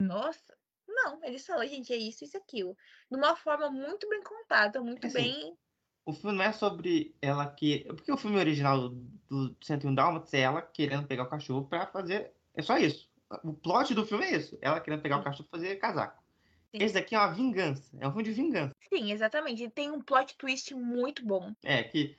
Nossa. 0.01 0.57
Não, 0.88 1.22
eles 1.24 1.47
falam, 1.47 1.66
gente, 1.66 1.93
é 1.93 1.97
isso, 1.97 2.24
isso, 2.24 2.36
aquilo. 2.36 2.76
De 3.11 3.16
uma 3.16 3.36
forma 3.36 3.70
muito 3.70 4.09
bem 4.09 4.22
contada, 4.22 4.80
muito 4.80 5.07
assim, 5.07 5.14
bem 5.14 5.59
o 6.05 6.12
filme 6.12 6.36
não 6.36 6.45
é 6.45 6.53
sobre 6.53 7.14
ela 7.22 7.47
que. 7.47 7.84
Porque 7.84 8.11
o 8.12 8.16
filme 8.16 8.38
original 8.38 8.88
do 9.28 9.57
101 9.62 9.95
Dálmatas 9.95 10.34
é 10.34 10.40
ela 10.40 10.61
querendo 10.61 11.07
pegar 11.07 11.24
o 11.24 11.30
cachorro 11.30 11.66
para 11.66 11.86
fazer. 11.86 12.32
É 12.55 12.62
só 12.62 12.76
isso. 12.76 13.09
O 13.45 13.55
plot 13.55 13.95
do 13.95 14.05
filme 14.05 14.24
é 14.24 14.36
isso. 14.36 14.59
Ela 14.61 14.80
querendo 14.80 15.03
pegar 15.03 15.18
o 15.18 15.24
cachorro 15.24 15.49
pra 15.49 15.61
fazer 15.61 15.76
casaco. 15.76 16.22
Esse 16.73 16.95
daqui 16.95 17.14
é 17.14 17.18
uma 17.18 17.33
vingança. 17.33 17.97
É 18.01 18.09
um 18.09 18.11
filme 18.11 18.25
de 18.25 18.33
vingança. 18.33 18.75
Sim, 18.89 19.12
exatamente. 19.12 19.68
Tem 19.70 19.91
um 19.91 20.01
plot 20.01 20.37
twist 20.37 20.75
muito 20.75 21.25
bom. 21.25 21.53
É, 21.62 21.83
que 21.83 22.16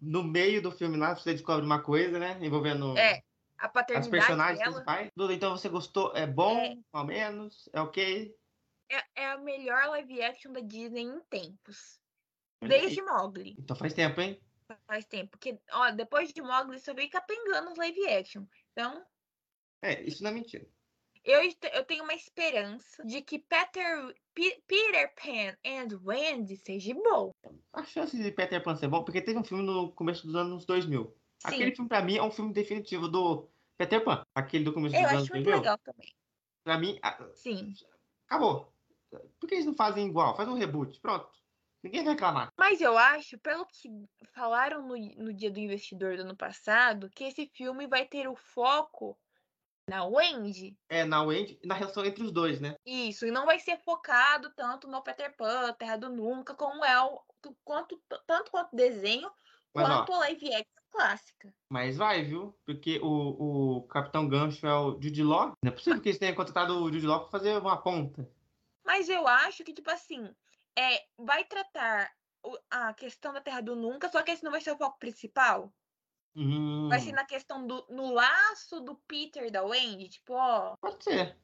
no 0.00 0.22
meio 0.22 0.62
do 0.62 0.70
filme 0.70 0.96
lá 0.96 1.14
você 1.14 1.32
descobre 1.32 1.64
uma 1.64 1.82
coisa, 1.82 2.18
né? 2.18 2.38
Envolvendo. 2.40 2.96
É. 2.96 3.22
A 3.58 3.68
paternidade 3.68 4.06
As 4.06 4.10
personagens 4.10 4.58
dela. 4.58 4.70
principais. 4.72 5.10
Tudo. 5.14 5.32
Então 5.32 5.56
você 5.56 5.68
gostou? 5.68 6.16
É 6.16 6.26
bom, 6.26 6.58
é... 6.58 6.76
ao 6.92 7.04
menos? 7.04 7.68
É 7.72 7.80
ok? 7.80 8.34
É, 8.88 9.22
é 9.22 9.30
a 9.30 9.38
melhor 9.38 9.86
live 9.88 10.22
action 10.22 10.52
da 10.52 10.60
Disney 10.60 11.02
em 11.02 11.20
tempos. 11.28 12.00
Desde 12.60 13.02
Mogli. 13.02 13.54
Então 13.58 13.76
faz 13.76 13.92
tempo, 13.94 14.20
hein? 14.20 14.40
Faz 14.86 15.04
tempo. 15.04 15.30
Porque, 15.30 15.58
ó, 15.72 15.90
depois 15.90 16.32
de 16.32 16.42
Mogli 16.42 16.78
só 16.78 16.94
veio 16.94 17.10
capengando 17.10 17.70
os 17.70 17.78
live 17.78 18.06
action. 18.08 18.44
Então. 18.72 19.04
É, 19.82 20.02
isso 20.02 20.22
não 20.22 20.30
é 20.30 20.34
mentira. 20.34 20.66
Eu, 21.24 21.40
eu 21.74 21.84
tenho 21.84 22.04
uma 22.04 22.14
esperança 22.14 23.04
de 23.04 23.20
que 23.20 23.38
Peter, 23.38 24.14
P, 24.32 24.62
Peter 24.66 25.14
Pan 25.14 25.56
and 25.64 26.00
Wendy 26.02 26.56
seja 26.56 26.94
bom. 26.94 27.30
A 27.72 27.84
chance 27.84 28.16
de 28.16 28.30
Peter 28.32 28.62
Pan 28.62 28.74
ser 28.74 28.88
bom, 28.88 29.04
porque 29.04 29.20
teve 29.20 29.38
um 29.38 29.44
filme 29.44 29.62
no 29.62 29.92
começo 29.92 30.26
dos 30.26 30.34
anos 30.34 30.64
2000. 30.64 31.04
Sim. 31.04 31.14
Aquele 31.44 31.74
filme, 31.74 31.88
pra 31.88 32.02
mim, 32.02 32.16
é 32.16 32.22
um 32.22 32.30
filme 32.30 32.52
definitivo 32.52 33.06
do 33.06 33.48
Peter 33.76 34.02
Pan. 34.02 34.22
Aquele 34.34 34.64
do 34.64 34.72
começo 34.72 34.96
eu 34.96 35.02
dos 35.02 35.10
anos 35.10 35.28
2000. 35.28 35.52
Eu 35.52 35.58
acho 35.58 35.58
muito 35.58 35.62
legal 35.62 35.78
também. 35.78 36.14
Pra 36.64 36.78
mim, 36.78 36.98
Sim. 37.34 37.74
acabou. 38.26 38.72
Por 39.38 39.48
que 39.48 39.54
eles 39.54 39.66
não 39.66 39.74
fazem 39.74 40.06
igual? 40.06 40.36
Faz 40.36 40.48
um 40.48 40.54
reboot, 40.54 41.00
pronto. 41.00 41.28
Ninguém 41.82 42.04
vai 42.04 42.12
reclamar. 42.12 42.52
Mas 42.58 42.80
eu 42.80 42.96
acho, 42.96 43.38
pelo 43.38 43.66
que 43.66 43.88
falaram 44.34 44.86
no, 44.86 44.96
no 45.16 45.32
Dia 45.32 45.50
do 45.50 45.58
Investidor 45.58 46.16
do 46.16 46.22
ano 46.22 46.36
passado, 46.36 47.10
que 47.10 47.24
esse 47.24 47.46
filme 47.46 47.86
vai 47.86 48.06
ter 48.06 48.28
o 48.28 48.36
foco 48.36 49.18
na 49.90 50.04
Wendy. 50.04 50.78
É, 50.88 51.04
na 51.04 51.20
Wendy 51.20 51.58
e 51.60 51.66
na 51.66 51.74
relação 51.74 52.04
entre 52.04 52.22
os 52.22 52.30
dois, 52.30 52.60
né? 52.60 52.76
Isso, 52.86 53.26
e 53.26 53.30
não 53.32 53.44
vai 53.44 53.58
ser 53.58 53.76
focado 53.78 54.48
tanto 54.54 54.86
no 54.86 55.02
Peter 55.02 55.36
Pan, 55.36 55.72
Terra 55.72 55.96
do 55.96 56.08
Nunca, 56.08 56.54
como 56.54 56.84
é 56.84 57.02
o 57.02 57.20
quanto, 57.64 58.00
tanto 58.24 58.52
quanto 58.52 58.76
desenho, 58.76 59.28
Mas, 59.74 59.88
quanto 59.88 60.12
ó, 60.12 60.14
a 60.14 60.18
live 60.18 60.54
action 60.54 60.80
clássica. 60.92 61.52
Mas 61.68 61.96
vai, 61.96 62.22
viu? 62.22 62.56
Porque 62.64 63.00
o, 63.02 63.78
o 63.78 63.82
Capitão 63.88 64.28
Gancho 64.28 64.64
é 64.64 64.74
o 64.74 64.92
Jude 65.00 65.24
Law. 65.24 65.54
Não 65.62 65.72
é 65.72 65.74
possível 65.74 66.00
que 66.00 66.08
eles 66.08 66.18
tenham 66.18 66.36
contratado 66.36 66.80
o 66.80 66.92
Jude 66.92 67.06
Law 67.06 67.20
pra 67.20 67.30
fazer 67.30 67.58
uma 67.58 67.76
ponta. 67.76 68.28
Mas 68.84 69.08
eu 69.08 69.26
acho 69.26 69.64
que, 69.64 69.72
tipo 69.72 69.90
assim, 69.90 70.32
é, 70.78 71.04
vai 71.18 71.44
tratar 71.44 72.12
a 72.70 72.94
questão 72.94 73.32
da 73.32 73.40
Terra 73.40 73.60
do 73.60 73.74
Nunca, 73.74 74.08
só 74.08 74.22
que 74.22 74.30
esse 74.30 74.44
não 74.44 74.52
vai 74.52 74.60
ser 74.60 74.72
o 74.72 74.78
foco 74.78 74.98
principal. 75.00 75.72
Hum. 76.34 76.88
Vai 76.88 77.00
ser 77.00 77.12
na 77.12 77.24
questão 77.24 77.66
do 77.66 77.84
no 77.90 78.12
laço 78.12 78.80
do 78.80 78.94
Peter 78.94 79.46
e 79.46 79.50
da 79.50 79.64
Wendy, 79.64 80.08
tipo, 80.08 80.32
ó. 80.34 80.76
Pode 80.80 81.02
ser. 81.02 81.36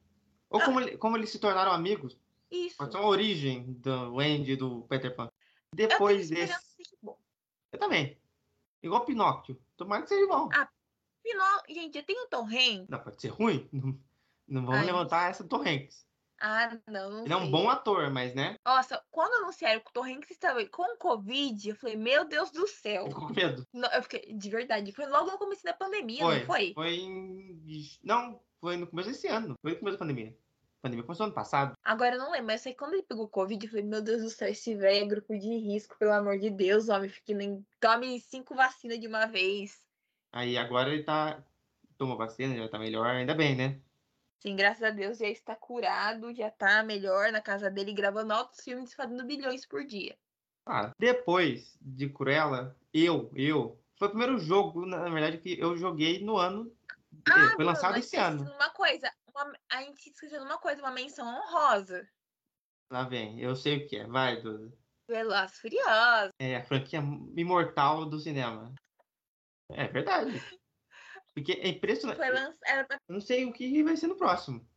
Ou 0.49 0.61
ah. 0.61 0.65
como, 0.65 0.97
como 0.97 1.17
eles 1.17 1.29
se 1.29 1.39
tornaram 1.39 1.71
amigos. 1.71 2.17
Isso. 2.49 2.77
Pode 2.77 2.91
ser 2.91 2.97
uma 2.97 3.07
origem 3.07 3.73
do 3.73 4.15
Wendy 4.15 4.53
e 4.53 4.55
do 4.55 4.83
Peter 4.83 5.13
Pan. 5.15 5.29
Depois 5.73 6.31
eu 6.31 6.37
desse. 6.37 6.55
Eu 7.71 7.79
também. 7.79 8.17
Igual 8.81 9.05
Pinóquio. 9.05 9.61
Tomara 9.75 10.03
que 10.03 10.09
seja 10.09 10.25
bom. 10.27 10.49
Ah, 10.53 10.69
Pinóquio. 11.21 11.75
Gente, 11.75 11.97
eu 11.97 12.03
tenho 12.03 12.27
Tom 12.29 12.45
Hanks. 12.45 12.87
Não, 12.87 12.99
pode 12.99 13.21
ser 13.21 13.27
ruim. 13.27 13.67
Não, 13.73 13.99
não 14.47 14.65
vamos 14.65 14.79
Ai, 14.79 14.85
levantar 14.85 15.29
essa 15.29 15.43
Tom 15.43 15.61
Hanks. 15.61 16.06
Ah, 16.39 16.77
não. 16.87 17.09
não 17.09 17.25
ele 17.25 17.33
é 17.33 17.37
um 17.37 17.49
bom 17.49 17.69
ator, 17.69 18.09
mas 18.11 18.33
né? 18.35 18.55
Nossa, 18.65 19.03
quando 19.11 19.43
anunciaram 19.43 19.79
que 19.79 19.89
o 19.89 19.93
Tom 19.93 20.05
Hanks 20.05 20.31
estava 20.31 20.63
com 20.67 20.97
Covid, 20.97 21.69
eu 21.69 21.75
falei, 21.75 21.95
meu 21.95 22.25
Deus 22.25 22.51
do 22.51 22.67
céu. 22.67 23.07
Ficou 23.07 23.27
com 23.27 23.33
medo. 23.33 23.65
Não, 23.73 23.91
eu 23.91 24.03
fiquei, 24.03 24.33
de 24.33 24.49
verdade. 24.49 24.91
Foi 24.91 25.05
logo 25.07 25.31
no 25.31 25.37
começo 25.37 25.63
da 25.63 25.73
pandemia, 25.73 26.23
foi, 26.23 26.39
não 26.39 26.45
foi? 26.45 26.73
Foi 26.73 26.95
em. 26.95 27.89
Não, 28.03 28.39
foi 28.61 28.77
no 28.77 28.87
começo 28.87 29.09
desse 29.09 29.27
ano. 29.27 29.55
Foi 29.61 29.71
no 29.71 29.79
começo 29.79 29.97
da 29.97 30.05
pandemia. 30.05 30.37
A 30.79 30.81
pandemia 30.83 31.03
começou 31.03 31.25
ano 31.25 31.33
passado. 31.33 31.73
Agora 31.83 32.15
eu 32.15 32.19
não 32.19 32.31
lembro, 32.31 32.47
mas 32.47 32.65
aí 32.67 32.75
quando 32.75 32.93
ele 32.93 33.03
pegou 33.03 33.27
Covid, 33.27 33.65
eu 33.65 33.69
falei, 33.69 33.85
meu 33.85 34.01
Deus 34.01 34.21
do 34.21 34.29
céu, 34.29 34.49
esse 34.49 34.75
velho 34.75 35.05
é 35.05 35.07
grupo 35.07 35.37
de 35.37 35.57
risco, 35.57 35.97
pelo 35.97 36.13
amor 36.13 36.37
de 36.37 36.51
Deus, 36.51 36.87
homem. 36.87 37.09
Fique 37.09 37.33
nem... 37.33 37.65
Tome 37.79 38.19
cinco 38.21 38.53
vacinas 38.53 38.99
de 38.99 39.07
uma 39.07 39.25
vez. 39.25 39.81
Aí 40.31 40.57
agora 40.57 40.93
ele 40.93 41.03
tá. 41.03 41.43
Tomou 41.97 42.15
vacina, 42.15 42.55
já 42.55 42.69
tá 42.69 42.77
melhor, 42.77 43.07
ainda 43.07 43.33
bem, 43.33 43.55
né? 43.55 43.81
Sim, 44.39 44.55
graças 44.55 44.83
a 44.83 44.91
Deus 44.91 45.17
já 45.17 45.27
está 45.27 45.55
curado, 45.55 46.33
já 46.33 46.47
está 46.47 46.83
melhor 46.83 47.31
na 47.31 47.41
casa 47.41 47.69
dele, 47.69 47.93
gravando 47.93 48.33
altos 48.33 48.63
filmes, 48.63 48.93
fazendo 48.93 49.25
bilhões 49.25 49.65
por 49.65 49.83
dia. 49.83 50.17
Ah, 50.65 50.91
depois 50.99 51.77
de 51.81 52.09
Cruella, 52.09 52.75
eu, 52.93 53.31
eu, 53.35 53.81
foi 53.97 54.07
o 54.07 54.11
primeiro 54.11 54.37
jogo, 54.37 54.85
na 54.85 55.09
verdade, 55.09 55.39
que 55.39 55.59
eu 55.59 55.75
joguei 55.75 56.23
no 56.23 56.37
ano. 56.37 56.71
Ah, 57.27 57.53
foi 57.55 57.65
lançado 57.65 57.97
esse 57.97 58.15
ano. 58.15 58.43
Uma 58.43 58.69
coisa, 58.69 59.11
uma, 59.27 59.53
a 59.69 59.81
gente 59.81 60.09
esqueceu 60.09 60.39
de 60.39 60.45
uma 60.45 60.57
coisa, 60.57 60.81
uma 60.81 60.91
menção 60.91 61.25
honrosa. 61.27 62.07
Lá 62.91 63.03
vem, 63.03 63.39
eu 63.39 63.55
sei 63.55 63.77
o 63.77 63.87
que 63.87 63.97
é. 63.97 64.07
Vai, 64.07 64.41
Duda. 64.41 64.71
Velozes 65.09 65.59
Furiosos. 65.59 66.33
É 66.39 66.57
a 66.57 66.65
franquia 66.65 66.99
imortal 67.35 68.05
do 68.05 68.19
cinema. 68.19 68.73
É 69.69 69.87
verdade. 69.87 70.41
Porque 71.37 71.51
é 71.51 71.67
impressionante. 71.67 72.17
Lançado. 72.17 72.99
Não 73.07 73.21
sei 73.21 73.45
o 73.45 73.53
que 73.53 73.83
vai 73.83 73.95
ser 73.95 74.07
no 74.07 74.15
próximo. 74.17 74.67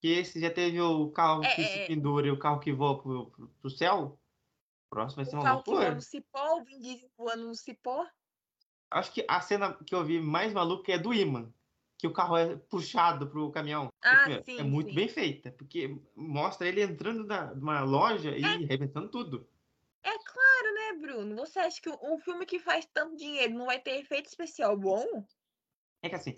Que 0.00 0.06
esse 0.08 0.40
já 0.40 0.48
teve 0.48 0.80
o 0.80 1.10
carro 1.10 1.42
É, 1.42 1.52
que 1.52 1.62
é, 1.62 1.64
se 1.66 1.78
é. 1.80 1.86
pendura 1.88 2.28
e 2.28 2.30
o 2.30 2.38
carro 2.38 2.60
que 2.60 2.72
voa 2.72 3.02
pro, 3.02 3.26
pro, 3.32 3.48
pro 3.48 3.70
céu. 3.70 4.16
O 4.86 4.88
próximo 4.88 5.16
vai 5.16 5.24
ser 5.24 5.34
O 5.36 5.40
uma 5.40 5.44
carro 5.44 5.62
que 5.64 5.70
voa 5.70 5.78
loucura. 5.80 5.94
no 5.96 6.00
cipó, 6.00 6.58
o 6.60 6.64
Vin 6.64 6.80
Diesel 6.80 7.10
voando 7.18 7.44
no 7.48 7.54
cipó. 7.56 8.06
Acho 8.88 9.12
que 9.12 9.24
a 9.28 9.40
cena 9.40 9.74
que 9.84 9.92
eu 9.92 10.04
vi 10.04 10.20
mais 10.20 10.52
maluca 10.52 10.92
é 10.92 10.98
do 10.98 11.12
imã. 11.12 11.52
Que 11.98 12.06
o 12.06 12.12
carro 12.12 12.36
é 12.36 12.54
puxado 12.54 13.28
pro 13.28 13.50
caminhão. 13.50 13.92
Ah, 14.00 14.26
sim, 14.44 14.60
é 14.60 14.62
muito 14.62 14.90
sim. 14.90 14.94
bem 14.94 15.08
feita. 15.08 15.50
Porque 15.50 16.00
mostra 16.14 16.68
ele 16.68 16.82
entrando 16.82 17.24
na- 17.26 17.52
numa 17.52 17.80
loja 17.82 18.30
e 18.38 18.44
arrebentando 18.44 19.08
tudo. 19.10 19.48
É 20.04 20.10
claro, 20.18 20.74
né, 20.74 20.92
Bruno? 21.00 21.34
Você 21.36 21.58
acha 21.58 21.82
que 21.82 21.90
um 21.90 22.16
filme 22.20 22.46
que 22.46 22.60
faz 22.60 22.86
tanto 22.94 23.16
dinheiro 23.16 23.54
não 23.54 23.66
vai 23.66 23.80
ter 23.80 23.98
efeito 23.98 24.26
especial 24.28 24.76
bom? 24.78 25.26
É 26.02 26.08
que 26.08 26.14
assim, 26.14 26.34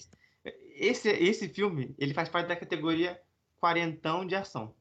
esse, 0.74 1.08
esse 1.08 1.48
filme, 1.48 1.94
ele 1.98 2.14
faz 2.14 2.28
parte 2.28 2.48
da 2.48 2.56
categoria 2.56 3.20
quarentão 3.60 4.26
de 4.26 4.34
ação. 4.34 4.74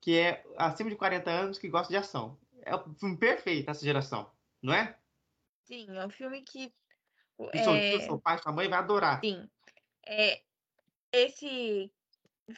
Que 0.00 0.18
é 0.18 0.44
acima 0.56 0.90
de 0.90 0.96
40 0.96 1.30
anos 1.30 1.58
que 1.58 1.68
gosta 1.68 1.92
de 1.92 1.96
ação. 1.96 2.38
É 2.62 2.74
o 2.74 2.94
filme 2.94 3.16
perfeito 3.16 3.70
essa 3.70 3.84
geração, 3.84 4.30
não 4.60 4.74
é? 4.74 4.98
Sim, 5.64 5.86
é 5.96 6.04
um 6.04 6.10
filme 6.10 6.42
que. 6.42 6.72
E 7.52 7.58
seu 7.62 7.74
é, 7.74 7.90
tio, 7.90 8.00
seu 8.00 8.20
pai, 8.20 8.38
sua 8.38 8.52
mãe 8.52 8.68
vai 8.68 8.78
adorar. 8.78 9.20
Sim. 9.20 9.48
É, 10.04 10.42
esse 11.12 11.92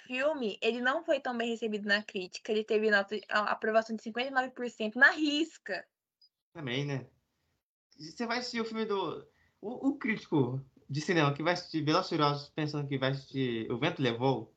filme, 0.07 0.59
ele 0.63 0.81
não 0.81 1.05
foi 1.05 1.21
tão 1.21 1.37
bem 1.37 1.51
recebido 1.51 1.87
na 1.87 2.03
crítica. 2.03 2.53
Ele 2.53 2.65
teve 2.65 2.91
nota, 2.91 3.19
a 3.29 3.53
aprovação 3.53 3.97
de 3.97 4.03
59% 4.03 4.95
na 4.95 5.11
risca. 5.11 5.87
Também, 6.53 6.85
né? 6.85 7.07
Você 7.99 8.27
vai 8.27 8.39
assistir 8.39 8.61
o 8.61 8.65
filme 8.65 8.85
do. 8.85 9.27
O, 9.61 9.89
o 9.89 9.99
crítico 9.99 10.65
de 10.89 11.01
cinema 11.01 11.35
que 11.35 11.43
vai 11.43 11.53
assistir 11.53 11.87
e 11.87 12.03
Furiosos 12.03 12.49
pensando 12.51 12.89
que 12.89 12.99
vai 12.99 13.11
assistir 13.11 13.71
O 13.71 13.79
Vento 13.79 14.01
Levou, 14.01 14.55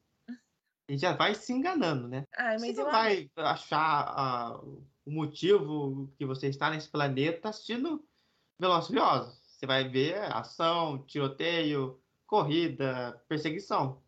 ele 0.87 0.97
já 0.97 1.13
vai 1.15 1.35
se 1.35 1.51
enganando, 1.51 2.07
né? 2.07 2.25
Ai, 2.37 2.57
Você 2.57 2.73
não 2.73 2.85
vai 2.85 3.29
achar 3.35 4.05
ah, 4.07 4.59
o 5.05 5.11
motivo 5.11 6.11
que 6.17 6.25
você 6.25 6.47
está 6.47 6.69
nesse 6.69 6.89
planeta 6.89 7.49
assistindo 7.49 8.05
e 8.59 8.81
Furiosos. 8.87 9.41
Você 9.45 9.65
vai 9.65 9.87
ver 9.87 10.15
ação, 10.33 11.03
tiroteio, 11.05 12.01
corrida, 12.25 13.21
perseguição. 13.27 14.01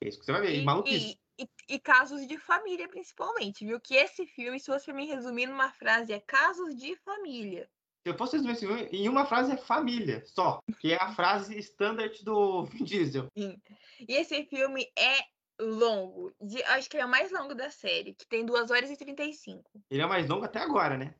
É 0.00 0.08
isso 0.08 0.18
que 0.18 0.24
você 0.24 0.32
vai 0.32 0.40
ver. 0.42 0.54
E, 0.54 0.60
E, 0.60 0.64
maluquice. 0.64 1.18
e, 1.38 1.42
e- 1.44 1.74
e 1.74 1.78
casos 1.80 2.26
de 2.26 2.38
família, 2.38 2.88
principalmente, 2.88 3.66
viu? 3.66 3.80
Que 3.80 3.96
esse 3.96 4.26
filme, 4.26 4.58
se 4.60 4.66
fosse 4.66 4.92
me 4.92 5.06
resumir 5.06 5.46
numa 5.46 5.70
frase, 5.72 6.12
é 6.12 6.20
casos 6.20 6.74
de 6.74 6.96
família. 6.96 7.68
Se 8.04 8.10
eu 8.10 8.18
fosse 8.18 8.36
resumir 8.36 8.52
esse 8.52 8.66
filme 8.66 8.82
em 8.92 9.08
uma 9.08 9.24
frase, 9.24 9.52
é 9.52 9.56
família, 9.56 10.22
só. 10.26 10.62
Que 10.78 10.92
é 10.92 10.96
a 11.02 11.14
frase 11.14 11.58
standard 11.58 12.22
do 12.22 12.62
Vin 12.66 12.84
Diesel. 12.84 13.28
Sim. 13.36 13.58
E 14.06 14.12
esse 14.14 14.44
filme 14.44 14.86
é 14.94 15.20
longo. 15.58 16.30
de- 16.38 16.62
acho 16.64 16.90
que 16.90 16.96
ele 16.96 17.02
é 17.02 17.06
o 17.06 17.10
mais 17.10 17.32
longo 17.32 17.54
da 17.54 17.70
série, 17.70 18.12
que 18.14 18.26
tem 18.26 18.44
2 18.44 18.70
horas 18.70 18.90
e 18.90 18.96
35. 18.98 19.64
Ele 19.90 20.02
é 20.02 20.04
o 20.04 20.08
mais 20.08 20.28
longo 20.28 20.44
até 20.44 20.58
agora, 20.58 20.98
né? 20.98 21.14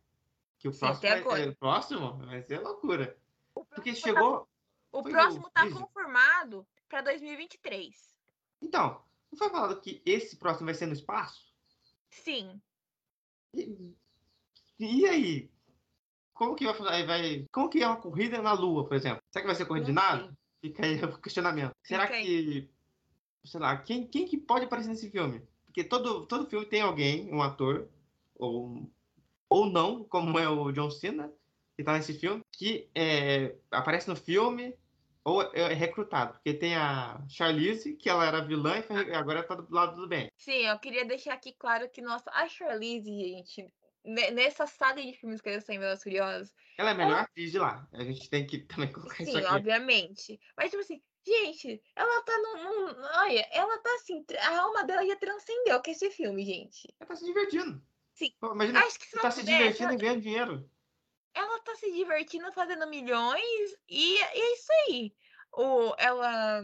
Que 0.58 0.68
o 0.68 0.72
Sim, 0.74 0.80
próximo, 0.80 0.98
até 0.98 1.08
vai, 1.10 1.20
agora. 1.20 1.42
é, 1.42 1.48
o 1.48 1.56
próximo 1.56 2.18
vai 2.18 2.42
ser 2.42 2.60
loucura. 2.60 3.18
Porque 3.54 3.92
próximo 3.92 3.94
tá- 3.94 4.00
chegou. 4.20 4.48
O 4.92 5.02
próximo 5.02 5.50
tá 5.54 5.62
Diesel. 5.62 5.80
confirmado 5.86 6.66
pra 6.86 7.00
2023. 7.00 8.14
Então, 8.60 9.02
não 9.32 9.38
foi 9.38 9.48
falado 9.48 9.80
que 9.80 10.02
esse 10.04 10.36
próximo 10.36 10.66
vai 10.66 10.74
ser 10.74 10.84
no 10.86 10.92
espaço? 10.92 11.50
Sim. 12.10 12.60
E, 13.54 13.94
e 14.78 15.06
aí? 15.06 15.50
Como 16.34 16.56
que 16.56 16.64
vai 16.66 16.74
fazer? 16.74 17.06
Vai, 17.06 17.46
como 17.52 17.70
que 17.70 17.82
é 17.82 17.86
uma 17.86 17.96
corrida 17.96 18.42
na 18.42 18.52
Lua, 18.52 18.84
por 18.84 18.96
exemplo? 18.96 19.22
Será 19.30 19.42
que 19.42 19.46
vai 19.46 19.54
ser 19.54 19.66
corrida 19.66 19.86
de 19.86 19.92
nave? 19.92 20.24
sei. 20.24 20.34
Fica 20.60 20.86
aí 20.86 21.04
o 21.04 21.18
questionamento. 21.18 21.72
Será 21.82 22.04
aí. 22.04 22.24
que. 22.24 22.70
Sei 23.44 23.60
lá, 23.60 23.76
quem, 23.76 24.06
quem 24.06 24.26
que 24.26 24.38
pode 24.38 24.64
aparecer 24.64 24.88
nesse 24.88 25.10
filme? 25.10 25.42
Porque 25.66 25.84
todo, 25.84 26.26
todo 26.26 26.48
filme 26.48 26.64
tem 26.64 26.80
alguém, 26.80 27.32
um 27.32 27.42
ator, 27.42 27.88
ou, 28.36 28.90
ou 29.48 29.66
não, 29.66 30.02
como 30.04 30.38
é 30.38 30.48
o 30.48 30.72
John 30.72 30.90
Cena, 30.90 31.30
que 31.76 31.84
tá 31.84 31.92
nesse 31.92 32.14
filme, 32.14 32.42
que 32.50 32.88
é, 32.94 33.54
aparece 33.70 34.08
no 34.08 34.16
filme 34.16 34.74
ou 35.24 35.42
é 35.42 35.72
recrutado. 35.72 36.34
Porque 36.34 36.54
tem 36.54 36.76
a 36.76 37.20
Charlize, 37.28 37.94
que 37.94 38.08
ela 38.08 38.24
era 38.24 38.44
vilã 38.44 38.74
e 38.78 39.14
agora 39.14 39.42
tá 39.42 39.54
do 39.54 39.74
lado 39.74 40.00
do 40.00 40.08
bem. 40.08 40.30
Sim, 40.36 40.66
eu 40.66 40.78
queria 40.78 41.04
deixar 41.04 41.34
aqui 41.34 41.52
claro 41.58 41.88
que, 41.88 42.00
nossa, 42.00 42.30
a 42.30 42.48
Charlize, 42.48 43.10
gente, 43.10 43.70
nessa 44.04 44.66
saga 44.66 45.02
de 45.02 45.12
filmes 45.14 45.40
que 45.40 45.48
eu 45.48 45.60
sei 45.60 45.76
em 45.76 45.78
Velozes 45.78 46.00
e 46.00 46.04
Furiosos, 46.04 46.54
Ela 46.76 46.90
é 46.90 46.92
a 46.92 46.96
melhor 46.96 47.18
atriz 47.20 47.50
de 47.52 47.58
lá. 47.58 47.88
A 47.92 48.04
gente 48.04 48.28
tem 48.30 48.46
que 48.46 48.58
também 48.66 48.92
colocar 48.92 49.22
isso 49.22 49.32
sim, 49.32 49.38
aqui. 49.38 49.46
obviamente. 49.46 50.38
Mas, 50.56 50.70
tipo 50.70 50.82
assim, 50.82 51.02
gente, 51.26 51.82
ela 51.96 52.22
tá 52.24 52.36
num, 52.38 52.64
num- 52.64 53.02
Olha, 53.20 53.48
ela 53.52 53.78
tá 53.82 53.94
assim, 53.96 54.24
a 54.38 54.58
alma 54.60 54.84
dela 54.84 55.06
já 55.06 55.16
transcendeu 55.16 55.82
com 55.82 55.90
esse 55.90 56.10
filme, 56.10 56.44
gente. 56.44 56.94
Ela 57.00 57.08
tá 57.08 57.16
se 57.16 57.24
divertindo. 57.24 57.82
Sim. 58.12 58.30
Imagina, 58.42 58.80
Acho 58.80 58.98
que 58.98 59.06
se 59.06 59.20
tá 59.20 59.30
se 59.30 59.40
pudesse, 59.40 59.58
divertindo 59.58 59.84
ela, 59.84 59.94
e 59.94 59.96
ganhando 59.98 60.20
dinheiro. 60.22 60.70
ela 61.34 61.60
tá 61.62 61.74
se 61.76 61.92
divertindo, 61.92 62.52
fazendo 62.52 62.86
milhões, 62.88 63.42
e, 63.88 64.16
e 64.16 64.22
é 64.22 64.52
isso 64.54 64.72
aí. 64.88 65.16
O, 65.52 65.94
ela, 65.98 66.62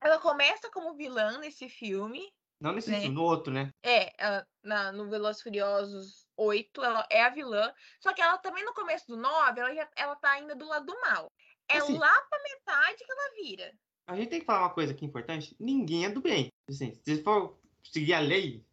ela 0.00 0.18
começa 0.20 0.70
como 0.70 0.94
vilã 0.96 1.38
nesse 1.38 1.68
filme, 1.68 2.32
Não 2.60 2.72
nesse 2.72 2.90
né? 2.90 3.00
filme, 3.00 3.14
no 3.14 3.22
outro, 3.22 3.52
né? 3.52 3.70
É, 3.82 4.12
ela, 4.22 4.46
na, 4.62 4.92
no 4.92 5.08
Velozes 5.10 5.42
Furiosos 5.42 6.17
8, 6.38 6.82
ela 6.84 7.06
é 7.10 7.22
a 7.24 7.28
vilã. 7.30 7.72
Só 8.00 8.12
que 8.14 8.22
ela 8.22 8.38
também 8.38 8.64
no 8.64 8.72
começo 8.72 9.06
do 9.08 9.16
9, 9.16 9.60
ela, 9.60 9.74
já, 9.74 9.88
ela 9.96 10.16
tá 10.16 10.30
ainda 10.30 10.54
do 10.54 10.66
lado 10.66 10.86
do 10.86 10.98
mal. 11.00 11.30
É 11.68 11.78
Assim- 11.78 11.98
lá 11.98 12.20
pra 12.22 12.42
metade 12.42 13.04
que 13.04 13.12
ela 13.12 13.34
vira. 13.34 13.72
A 14.06 14.16
gente 14.16 14.30
tem 14.30 14.40
que 14.40 14.46
falar 14.46 14.60
uma 14.60 14.70
coisa 14.74 14.92
aqui 14.92 15.04
importante. 15.04 15.54
Ninguém 15.60 16.06
é 16.06 16.08
do 16.08 16.22
bem. 16.22 16.48
Assim, 16.68 16.94
se 17.04 17.22
for 17.22 17.58
seguir 17.84 18.14
a 18.14 18.20
lei 18.20 18.64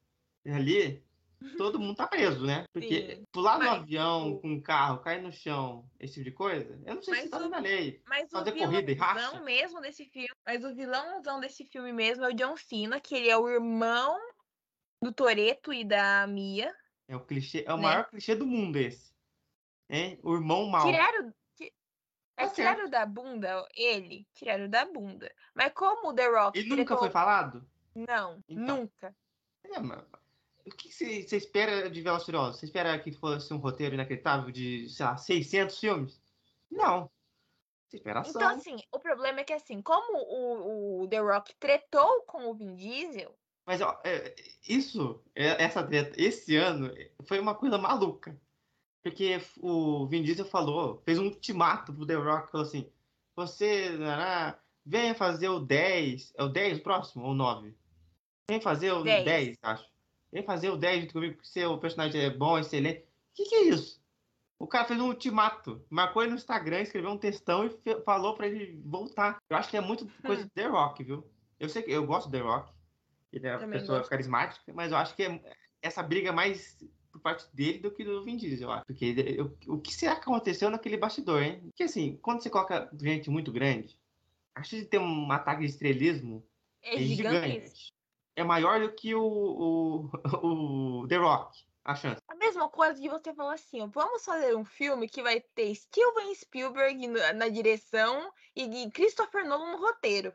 ali, 0.45 1.03
todo 1.57 1.79
mundo 1.79 1.97
tá 1.97 2.07
preso, 2.07 2.45
né? 2.45 2.63
Porque 2.71 3.15
Sim, 3.17 3.23
pular 3.33 3.59
no 3.59 3.65
mas 3.65 3.73
avião 3.81 4.39
com 4.39 4.47
um 4.47 4.61
carro, 4.61 4.99
cair 5.01 5.21
no 5.21 5.31
chão, 5.33 5.89
esse 5.99 6.13
tipo 6.13 6.23
de 6.25 6.31
coisa, 6.31 6.79
eu 6.85 6.95
não 6.95 7.01
sei 7.01 7.15
se 7.23 7.29
tá 7.29 7.37
o- 7.37 7.39
dentro 7.41 7.51
da 7.55 7.59
lei. 7.59 8.01
Mas 8.07 8.29
Fazer 8.31 8.51
o 8.51 8.57
corrida 8.57 8.91
e 8.91 8.95
racha? 8.95 9.29
vilão 9.31 9.43
mesmo 9.43 9.81
desse 9.81 10.05
filme. 10.05 10.29
Mas 10.45 10.63
o 10.63 10.73
vilãozão 10.73 11.39
desse 11.41 11.65
filme 11.65 11.91
mesmo 11.91 12.23
é 12.23 12.29
o 12.29 12.33
John 12.33 12.55
Cena, 12.55 12.99
que 13.01 13.15
ele 13.15 13.29
é 13.29 13.37
o 13.37 13.49
irmão 13.49 14.17
do 15.01 15.11
Toreto 15.11 15.73
e 15.73 15.83
da 15.83 16.25
Mia. 16.27 16.73
É 17.07 17.15
o 17.15 17.23
clichê, 17.25 17.63
é 17.67 17.73
o 17.73 17.77
Né? 17.77 17.83
maior 17.83 18.09
clichê 18.09 18.35
do 18.35 18.45
mundo 18.45 18.77
esse. 18.77 19.13
Hein? 19.89 20.19
O 20.23 20.33
irmão 20.33 20.65
mal. 20.67 20.85
Tiraram. 20.85 21.33
ti- 21.55 21.73
É, 22.37 22.47
Tá 22.47 22.53
tiraram 22.53 22.89
da 22.89 23.05
bunda 23.05 23.67
ele? 23.75 24.27
Tiraram 24.33 24.69
da 24.69 24.85
bunda. 24.85 25.33
Mas 25.53 25.71
como 25.73 26.09
o 26.09 26.13
The 26.13 26.27
Rock. 26.27 26.57
Ele 26.59 26.75
nunca 26.75 26.97
foi 26.97 27.09
falado? 27.09 27.67
Não, 27.93 28.43
Então. 28.49 28.77
nunca. 28.81 29.15
É, 29.63 29.79
mas 29.79 30.03
o 30.65 30.71
que 30.71 30.91
você 30.91 31.37
espera 31.37 31.89
de 31.89 32.03
Furiosos? 32.03 32.59
Você 32.59 32.65
espera 32.65 32.97
que 32.99 33.11
fosse 33.11 33.53
um 33.53 33.57
roteiro 33.57 33.93
inacreditável 33.95 34.51
de, 34.51 34.89
sei 34.89 35.05
lá, 35.05 35.15
600 35.15 35.79
filmes? 35.79 36.21
Não. 36.69 37.09
Você 37.87 37.97
espera 37.97 38.21
ação. 38.21 38.41
Então, 38.41 38.49
assim, 38.57 38.77
o 38.91 38.99
problema 38.99 39.39
é 39.41 39.43
que, 39.43 39.53
assim, 39.53 39.81
como 39.81 40.17
o, 40.17 41.03
o 41.03 41.07
The 41.07 41.19
Rock 41.19 41.55
tretou 41.59 42.23
com 42.23 42.47
o 42.47 42.53
Vin 42.55 42.75
Diesel, 42.75 43.37
Mas 43.65 43.81
ó, 43.81 43.99
é, 44.03 44.35
isso, 44.67 45.21
é, 45.35 45.63
essa 45.63 45.83
treta, 45.83 46.13
esse 46.21 46.55
ano, 46.55 46.91
foi 47.27 47.39
uma 47.39 47.55
coisa 47.55 47.77
maluca. 47.77 48.39
Porque 49.01 49.39
o 49.59 50.07
Vin 50.07 50.23
Diesel 50.23 50.45
falou, 50.45 51.01
fez 51.05 51.19
um 51.19 51.25
ultimato 51.25 51.93
pro 51.93 52.05
The 52.05 52.15
Rock, 52.15 52.51
falou 52.51 52.65
assim, 52.65 52.89
você, 53.35 53.89
nará, 53.97 54.59
venha 54.85 55.13
fazer 55.13 55.49
o 55.49 55.59
10, 55.59 56.33
é 56.35 56.43
o 56.43 56.47
10 56.49 56.79
o 56.79 56.83
próximo 56.83 57.25
ou 57.25 57.31
o 57.31 57.35
9? 57.35 57.75
Vem 58.49 58.61
fazer 58.61 58.91
o 58.91 59.03
10, 59.03 59.25
10. 59.25 59.57
acho. 59.61 59.85
Vem 60.31 60.43
fazer 60.43 60.69
o 60.69 60.77
10 60.77 61.01
junto 61.01 61.13
comigo, 61.13 61.35
porque 61.35 61.49
seu 61.49 61.77
personagem 61.77 62.21
é 62.21 62.29
bom, 62.29 62.57
excelente. 62.57 62.99
O 63.01 63.05
que 63.35 63.45
que 63.45 63.55
é 63.55 63.63
isso? 63.69 64.03
O 64.57 64.67
cara 64.67 64.85
fez 64.85 64.99
um 64.99 65.07
ultimato, 65.07 65.83
marcou 65.89 66.21
ele 66.21 66.31
no 66.31 66.37
Instagram, 66.37 66.81
escreveu 66.81 67.11
um 67.11 67.17
textão 67.17 67.65
e 67.65 68.03
falou 68.03 68.35
pra 68.35 68.47
ele 68.47 68.81
voltar. 68.85 69.37
Eu 69.49 69.57
acho 69.57 69.69
que 69.69 69.77
é 69.77 69.81
muito 69.81 70.07
coisa 70.25 70.43
Hum. 70.43 70.45
do 70.45 70.51
The 70.51 70.67
Rock, 70.67 71.03
viu? 71.03 71.27
Eu 71.59 71.69
sei 71.69 71.83
que 71.83 71.91
eu 71.91 72.05
gosto 72.05 72.27
do 72.27 72.31
The 72.31 72.39
Rock. 72.43 72.71
Ele 73.37 73.47
é 73.47 73.51
uma 73.51 73.59
Também 73.59 73.79
pessoa 73.79 73.97
gosto. 73.99 74.09
carismática, 74.09 74.73
mas 74.73 74.91
eu 74.91 74.97
acho 74.97 75.15
que 75.15 75.23
é 75.23 75.41
essa 75.81 76.01
briga 76.01 76.29
é 76.29 76.31
mais 76.31 76.77
por 77.11 77.21
parte 77.21 77.45
dele 77.55 77.79
do 77.79 77.91
que 77.91 78.03
do 78.03 78.23
Vin 78.23 78.37
Diesel, 78.37 78.67
eu 78.69 78.71
acho. 78.73 78.85
Porque 78.85 79.05
ele- 79.05 79.41
o, 79.41 79.57
o 79.75 79.81
que 79.81 79.93
será 79.93 80.15
que 80.15 80.21
aconteceu 80.21 80.69
naquele 80.69 80.97
bastidor, 80.97 81.41
hein? 81.43 81.61
Porque 81.67 81.83
assim, 81.83 82.17
quando 82.17 82.41
você 82.41 82.49
coloca 82.49 82.89
gente 82.99 83.29
muito 83.29 83.51
grande, 83.51 83.99
a 84.53 84.63
chance 84.63 84.83
de 84.83 84.89
ter 84.89 84.99
um 84.99 85.31
ataque 85.31 85.61
de 85.61 85.67
estrelismo 85.67 86.45
é 86.81 86.95
é 86.95 86.99
gigantesco. 86.99 87.53
gigante. 87.53 87.93
É 88.35 88.43
maior 88.43 88.81
do 88.81 88.93
que 88.93 89.15
o, 89.15 89.21
o, 89.23 90.09
o 91.03 91.07
The 91.07 91.17
Rock, 91.17 91.65
a 91.85 91.95
chance. 91.95 92.21
A 92.27 92.35
mesma 92.35 92.69
coisa 92.69 92.99
de 92.99 93.07
você 93.07 93.33
falar 93.33 93.53
assim, 93.53 93.85
vamos 93.87 94.25
fazer 94.25 94.55
um 94.55 94.65
filme 94.65 95.07
que 95.07 95.21
vai 95.21 95.39
ter 95.39 95.73
Steven 95.73 96.33
Spielberg 96.35 97.07
na, 97.07 97.33
na 97.33 97.47
direção 97.47 98.29
e, 98.55 98.83
e 98.83 98.91
Christopher 98.91 99.47
Nolan 99.47 99.71
no 99.73 99.77
roteiro. 99.77 100.33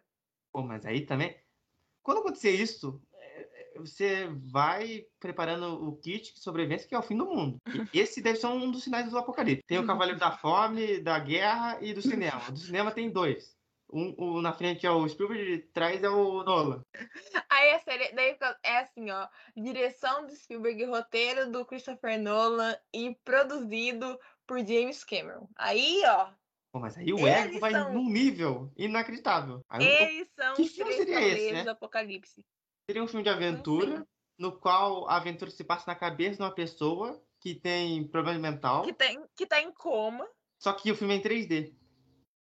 Pô, 0.53 0.63
mas 0.63 0.85
aí 0.87 1.05
também. 1.05 1.37
Quando 2.03 2.19
acontecer 2.19 2.51
isso, 2.51 3.01
é, 3.15 3.73
você 3.77 4.29
vai 4.51 5.05
preparando 5.19 5.87
o 5.87 5.97
kit 5.97 6.35
de 6.35 6.41
sobrevivência, 6.41 6.89
que 6.89 6.95
é 6.95 6.99
o 6.99 7.03
fim 7.03 7.17
do 7.17 7.27
mundo. 7.27 7.59
E 7.93 8.01
esse 8.01 8.21
deve 8.21 8.39
ser 8.39 8.47
um 8.47 8.71
dos 8.71 8.85
sinais 8.85 9.11
do 9.11 9.19
apocalipse. 9.19 9.65
Tem 9.67 9.79
o 9.79 9.87
Cavaleiro 9.87 10.19
da 10.19 10.31
Fome, 10.31 11.01
da 11.01 11.19
Guerra 11.19 11.79
e 11.81 11.93
do 11.93 12.03
cinema. 12.03 12.51
Do 12.51 12.59
cinema 12.59 12.91
tem 12.91 13.11
dois. 13.11 13.59
Um, 13.93 14.15
um, 14.19 14.41
na 14.41 14.53
frente 14.53 14.87
é 14.87 14.91
o 14.91 15.09
Spielberg, 15.09 15.45
de 15.45 15.59
trás 15.73 16.03
é 16.03 16.09
o 16.09 16.45
Nolan. 16.45 16.85
Aí 17.49 17.73
a 17.73 17.81
série 17.81 18.13
daí 18.13 18.37
é 18.63 18.79
assim, 18.79 19.11
ó. 19.11 19.27
Direção 19.57 20.27
do 20.27 20.35
Spielberg, 20.35 20.85
roteiro 20.85 21.51
do 21.51 21.65
Christopher 21.65 22.21
Nolan 22.21 22.77
e 22.95 23.17
produzido 23.25 24.19
por 24.47 24.59
James 24.59 25.05
Cameron. 25.05 25.49
Aí, 25.57 26.03
ó. 26.07 26.31
Pô, 26.73 26.79
mas 26.79 26.97
aí 26.97 27.13
o 27.13 27.27
ego 27.27 27.59
vai 27.59 27.73
são... 27.73 27.93
num 27.93 28.09
nível 28.09 28.73
inacreditável. 28.77 29.61
Aí, 29.69 29.85
eles 29.85 30.29
são 30.39 30.55
que 30.55 30.69
filme 30.69 30.93
seria 30.93 31.21
esse, 31.21 31.53
né? 31.53 31.65
do 31.65 31.71
Apocalipse. 31.71 32.45
Seria 32.89 33.03
um 33.03 33.09
filme 33.09 33.25
de 33.25 33.29
aventura, 33.29 34.07
no 34.39 34.53
qual 34.53 35.09
a 35.09 35.17
aventura 35.17 35.51
se 35.51 35.65
passa 35.65 35.85
na 35.89 35.97
cabeça 35.97 36.37
de 36.37 36.43
uma 36.43 36.55
pessoa 36.55 37.21
que 37.41 37.55
tem 37.55 38.07
problema 38.07 38.39
mental. 38.39 38.83
Que, 38.83 38.93
tem, 38.93 39.25
que 39.35 39.47
tá 39.47 39.61
em 39.61 39.73
coma. 39.73 40.29
Só 40.59 40.73
que 40.73 40.93
o 40.93 40.97
filme 40.97 41.15
é 41.15 41.17
em 41.17 41.23
3D. 41.23 41.75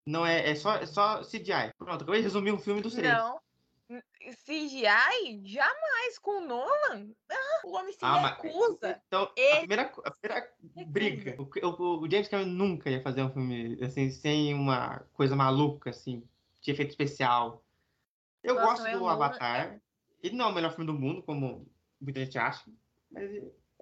Não 0.07 0.25
é, 0.27 0.51
é 0.51 0.55
só, 0.55 0.77
é 0.77 0.87
só 0.87 1.23
CGI. 1.23 1.73
Pronto, 1.79 2.03
acabei 2.03 2.21
de 2.21 2.25
resumir 2.25 2.53
um 2.53 2.59
filme 2.59 2.81
dos 2.81 2.95
três. 2.95 3.13
Não. 3.13 3.41
CGI? 4.45 5.43
Jamais 5.45 6.19
com 6.19 6.43
o 6.43 6.47
Nolan. 6.47 7.11
Ah, 7.31 7.61
o 7.65 7.73
homem 7.73 7.93
se 7.93 7.99
ah, 8.03 8.29
recusa. 8.29 8.79
Mas, 8.83 9.01
então, 9.07 9.23
a 9.23 9.57
primeira, 9.59 9.83
a 9.83 10.11
primeira 10.11 10.53
briga. 10.87 11.37
O, 11.39 11.67
o, 11.67 12.01
o, 12.03 12.11
James 12.11 12.29
Cameron 12.29 12.51
nunca 12.51 12.91
ia 12.91 13.03
fazer 13.03 13.23
um 13.23 13.33
filme 13.33 13.79
assim, 13.83 14.11
sem 14.11 14.55
uma 14.55 15.01
coisa 15.13 15.35
maluca, 15.35 15.91
assim, 15.91 16.23
de 16.61 16.71
efeito 16.71 16.91
especial. 16.91 17.65
Eu 18.43 18.55
Nossa, 18.55 18.83
gosto 18.83 18.99
do 18.99 19.09
Avatar. 19.09 19.75
É... 19.75 19.81
Ele 20.23 20.37
não 20.37 20.47
é 20.47 20.49
o 20.49 20.55
melhor 20.55 20.71
filme 20.71 20.87
do 20.87 20.99
mundo, 20.99 21.23
como 21.23 21.67
muita 22.01 22.25
gente 22.25 22.39
acha. 22.39 22.65
Mas 23.11 23.31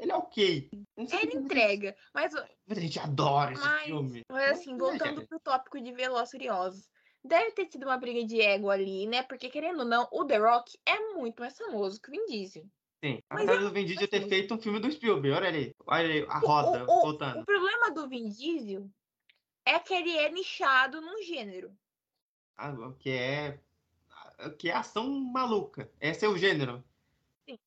ele 0.00 0.12
é 0.12 0.16
ok. 0.16 0.70
Ele 0.96 1.36
entrega, 1.36 1.94
mas... 2.14 2.32
Muita 2.66 2.80
gente 2.80 2.98
adora 2.98 3.52
esse 3.52 3.62
mas, 3.62 3.84
filme. 3.84 4.24
Mas 4.30 4.52
assim, 4.52 4.76
voltando 4.76 5.26
pro 5.26 5.38
tópico 5.40 5.80
de 5.80 5.92
Velozes 5.92 6.30
Furiosos. 6.30 6.88
Deve 7.22 7.52
ter 7.52 7.66
tido 7.66 7.84
uma 7.84 7.98
briga 7.98 8.24
de 8.24 8.40
ego 8.40 8.70
ali, 8.70 9.06
né? 9.06 9.22
Porque, 9.22 9.50
querendo 9.50 9.80
ou 9.80 9.84
não, 9.84 10.08
o 10.10 10.24
The 10.24 10.38
Rock 10.38 10.78
é 10.86 10.98
muito 11.14 11.40
mais 11.40 11.56
famoso 11.56 12.00
que 12.00 12.08
o 12.08 12.12
Vin 12.12 12.26
Diesel. 12.26 12.64
Sim, 13.04 13.22
apesar 13.28 13.58
do 13.58 13.70
Vin 13.70 13.84
Diesel 13.84 14.08
ter 14.08 14.28
feito 14.28 14.54
um 14.54 14.58
filme 14.58 14.78
do 14.78 14.90
Spielberg, 14.90 15.36
olha 15.36 15.48
ali, 15.48 15.76
olha 15.86 16.04
ali 16.04 16.26
a 16.28 16.38
roda 16.38 16.84
o, 16.84 16.98
o, 16.98 17.00
voltando. 17.02 17.40
O 17.40 17.44
problema 17.44 17.90
do 17.90 18.08
Vin 18.08 18.28
Diesel 18.28 18.88
é 19.64 19.78
que 19.78 19.94
ele 19.94 20.16
é 20.16 20.30
nichado 20.30 21.00
num 21.00 21.22
gênero. 21.22 21.72
Ah, 22.56 22.74
que 22.98 23.10
é 23.10 23.58
que 24.58 24.70
é 24.70 24.74
ação 24.74 25.08
maluca. 25.08 25.90
Esse 26.00 26.24
é 26.24 26.28
o 26.28 26.36
gênero. 26.36 26.82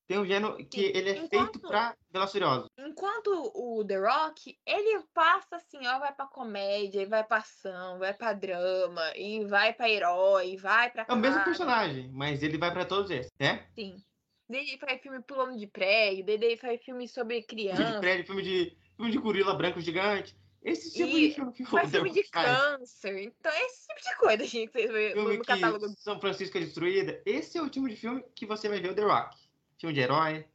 Tem 0.08 0.18
um 0.18 0.26
gênero 0.26 0.56
que 0.66 0.88
Sim. 0.88 0.92
ele 0.98 1.10
é 1.10 1.18
enquanto, 1.18 1.30
feito 1.30 1.60
pra 1.60 1.96
Velociriosos. 2.12 2.70
Enquanto 2.86 3.52
o 3.56 3.84
The 3.86 3.98
Rock, 3.98 4.58
ele 4.66 5.04
passa 5.14 5.56
assim, 5.56 5.86
ó, 5.88 6.00
vai 6.00 6.14
pra 6.14 6.26
comédia, 6.26 7.02
e 7.02 7.06
vai 7.06 7.24
pra 7.24 7.38
ação, 7.38 8.00
vai 8.00 8.14
pra 8.14 8.34
drama, 8.34 9.02
e 9.16 9.46
vai 9.46 9.74
pra 9.74 9.90
herói, 9.90 10.58
vai 10.58 10.92
pra. 10.92 11.06
É 11.08 11.14
o 11.14 11.18
mesmo 11.18 11.44
personagem, 11.44 12.10
mas 12.12 12.44
ele 12.44 12.58
vai 12.58 12.72
pra 12.72 12.86
todos 12.86 13.10
esses, 13.12 13.32
né? 13.40 13.68
Sim. 13.76 13.96
Ele 14.50 14.78
faz 14.78 15.02
filme 15.02 15.22
pulando 15.22 15.58
de 15.58 15.66
prédio, 15.66 16.30
ele 16.30 16.58
faz 16.58 16.84
filme 16.84 17.08
sobre 17.08 17.42
criança. 17.44 17.78
Filme 17.78 17.94
de 17.94 18.00
prédio, 18.00 18.26
filme 18.26 18.44
de, 18.44 18.78
filme 18.96 19.12
de 19.12 19.18
gorila 19.18 19.54
branco 19.56 19.80
gigante. 19.80 20.36
Esse 20.62 20.94
tipo 20.94 21.18
e 21.18 21.30
de 21.30 21.36
filme 21.36 21.54
que 21.54 21.66
faz 21.66 21.90
filme 21.90 22.12
de 22.12 22.24
câncer. 22.30 23.24
Então, 23.24 23.52
esse 23.52 23.88
tipo 23.88 24.10
de 24.10 24.16
coisa, 24.18 24.44
gente, 24.48 24.72
que 24.72 24.82
você 24.82 24.88
vê 24.88 25.16
no 25.16 25.44
catálogo. 25.44 25.88
São 25.98 26.20
Francisco 26.20 26.58
é 26.58 26.62
destruída. 26.62 27.22
Esse 27.26 27.58
é 27.58 27.62
o 27.62 27.70
tipo 27.70 27.88
de 27.90 27.96
filme 27.96 28.24
que 28.36 28.46
você 28.46 28.70
vai 28.70 28.80
ver 28.80 28.92
o 28.92 28.96
The 28.96 29.02
Rock 29.02 29.44
filme 29.84 29.94
de 29.94 30.00
herói. 30.00 30.46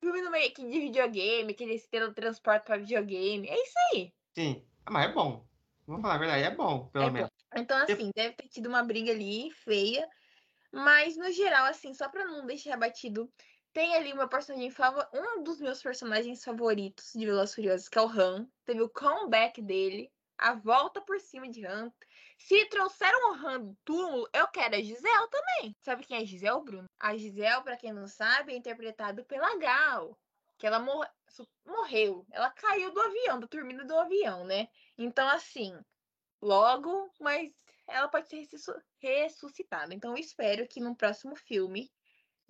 Filme 0.00 0.22
no 0.22 0.30
meio 0.30 0.52
de 0.52 0.64
videogame, 0.64 1.54
que 1.54 1.62
eles 1.62 1.86
teletransportam 1.86 2.64
pra 2.64 2.78
videogame. 2.78 3.48
É 3.48 3.62
isso 3.62 3.74
aí. 3.92 4.12
Sim. 4.34 4.64
Ah, 4.86 4.90
mas 4.90 5.10
é 5.10 5.12
bom. 5.12 5.46
Vamos 5.86 6.02
falar 6.02 6.14
a 6.14 6.18
verdade, 6.18 6.42
é 6.44 6.50
bom, 6.54 6.88
pelo 6.88 7.06
é 7.06 7.10
menos. 7.10 7.30
Bom. 7.30 7.60
Então, 7.60 7.76
assim, 7.78 8.10
deve 8.14 8.34
ter 8.34 8.48
tido 8.48 8.68
uma 8.68 8.82
briga 8.82 9.12
ali 9.12 9.50
feia. 9.50 10.08
Mas, 10.72 11.16
no 11.16 11.30
geral, 11.32 11.66
assim, 11.66 11.92
só 11.92 12.08
pra 12.08 12.24
não 12.24 12.46
deixar 12.46 12.76
batido, 12.76 13.30
tem 13.72 13.94
ali 13.94 14.12
uma 14.12 14.28
personagem 14.28 14.70
favorita. 14.70 15.10
Um 15.12 15.42
dos 15.42 15.60
meus 15.60 15.82
personagens 15.82 16.44
favoritos 16.44 17.10
de 17.14 17.26
Velozes 17.26 17.54
Furiosos, 17.54 17.88
que 17.88 17.98
é 17.98 18.02
o 18.02 18.08
Han. 18.08 18.48
Teve 18.64 18.82
o 18.82 18.88
comeback 18.88 19.60
dele, 19.60 20.10
a 20.38 20.54
volta 20.54 21.00
por 21.00 21.20
cima 21.20 21.48
de 21.48 21.66
Han. 21.66 21.92
Se 22.40 22.64
trouxeram 22.66 23.30
o 23.30 23.34
Han 23.34 23.60
do 23.60 23.76
túmulo, 23.84 24.28
eu 24.32 24.48
quero 24.48 24.74
a 24.74 24.80
Gisele 24.80 25.28
também. 25.30 25.76
Sabe 25.82 26.04
quem 26.04 26.16
é 26.16 26.22
a 26.22 26.24
Gisele, 26.24 26.64
Bruno? 26.64 26.88
A 26.98 27.16
Gisele, 27.16 27.62
para 27.62 27.76
quem 27.76 27.92
não 27.92 28.08
sabe, 28.08 28.52
é 28.52 28.56
interpretada 28.56 29.22
pela 29.24 29.56
Gal. 29.58 30.18
Que 30.58 30.66
ela 30.66 30.78
mor 30.78 31.06
morreu. 31.66 32.26
Ela 32.32 32.50
caiu 32.50 32.92
do 32.92 33.00
avião, 33.00 33.38
da 33.38 33.46
turbina 33.46 33.84
do 33.84 33.96
avião, 33.96 34.44
né? 34.44 34.68
Então, 34.96 35.28
assim, 35.28 35.78
logo, 36.40 37.12
mas 37.20 37.52
ela 37.86 38.08
pode 38.08 38.28
ser 38.28 38.48
ressuscitada. 38.98 39.94
Então, 39.94 40.12
eu 40.12 40.18
espero 40.18 40.66
que 40.66 40.80
no 40.80 40.96
próximo 40.96 41.36
filme 41.36 41.92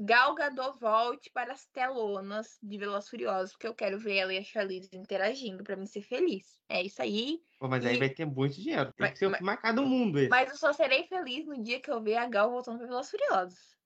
Gal 0.02 0.34
Gadot 0.34 0.78
volte 0.78 1.30
para 1.30 1.52
as 1.52 1.66
telonas 1.66 2.58
de 2.62 2.78
Velozes 2.78 3.10
Furiosos, 3.10 3.52
porque 3.52 3.68
eu 3.68 3.74
quero 3.74 3.98
ver 3.98 4.16
ela 4.16 4.32
e 4.32 4.38
a 4.38 4.42
Charlize 4.42 4.88
interagindo 4.94 5.62
para 5.62 5.76
me 5.76 5.86
ser 5.86 6.00
feliz. 6.00 6.58
É 6.70 6.82
isso 6.82 7.02
aí. 7.02 7.42
Pô, 7.58 7.68
mas 7.68 7.84
e... 7.84 7.88
aí 7.88 7.98
vai 7.98 8.08
ter 8.08 8.24
muito 8.24 8.54
dinheiro. 8.54 8.86
Tem 8.94 8.94
mas, 8.98 9.12
que 9.12 9.18
ser 9.18 9.28
mas... 9.28 9.42
marcado 9.42 9.82
o 9.82 9.86
mundo 9.86 10.18
esse. 10.18 10.30
Mas 10.30 10.48
eu 10.48 10.56
só 10.56 10.72
serei 10.72 11.06
feliz 11.06 11.44
no 11.44 11.62
dia 11.62 11.80
que 11.80 11.90
eu 11.90 12.02
ver 12.02 12.16
a 12.16 12.26
Gal 12.26 12.50
voltando 12.50 12.78
para 12.78 12.86
Velozes 12.86 13.10
Furiosos. 13.10 13.76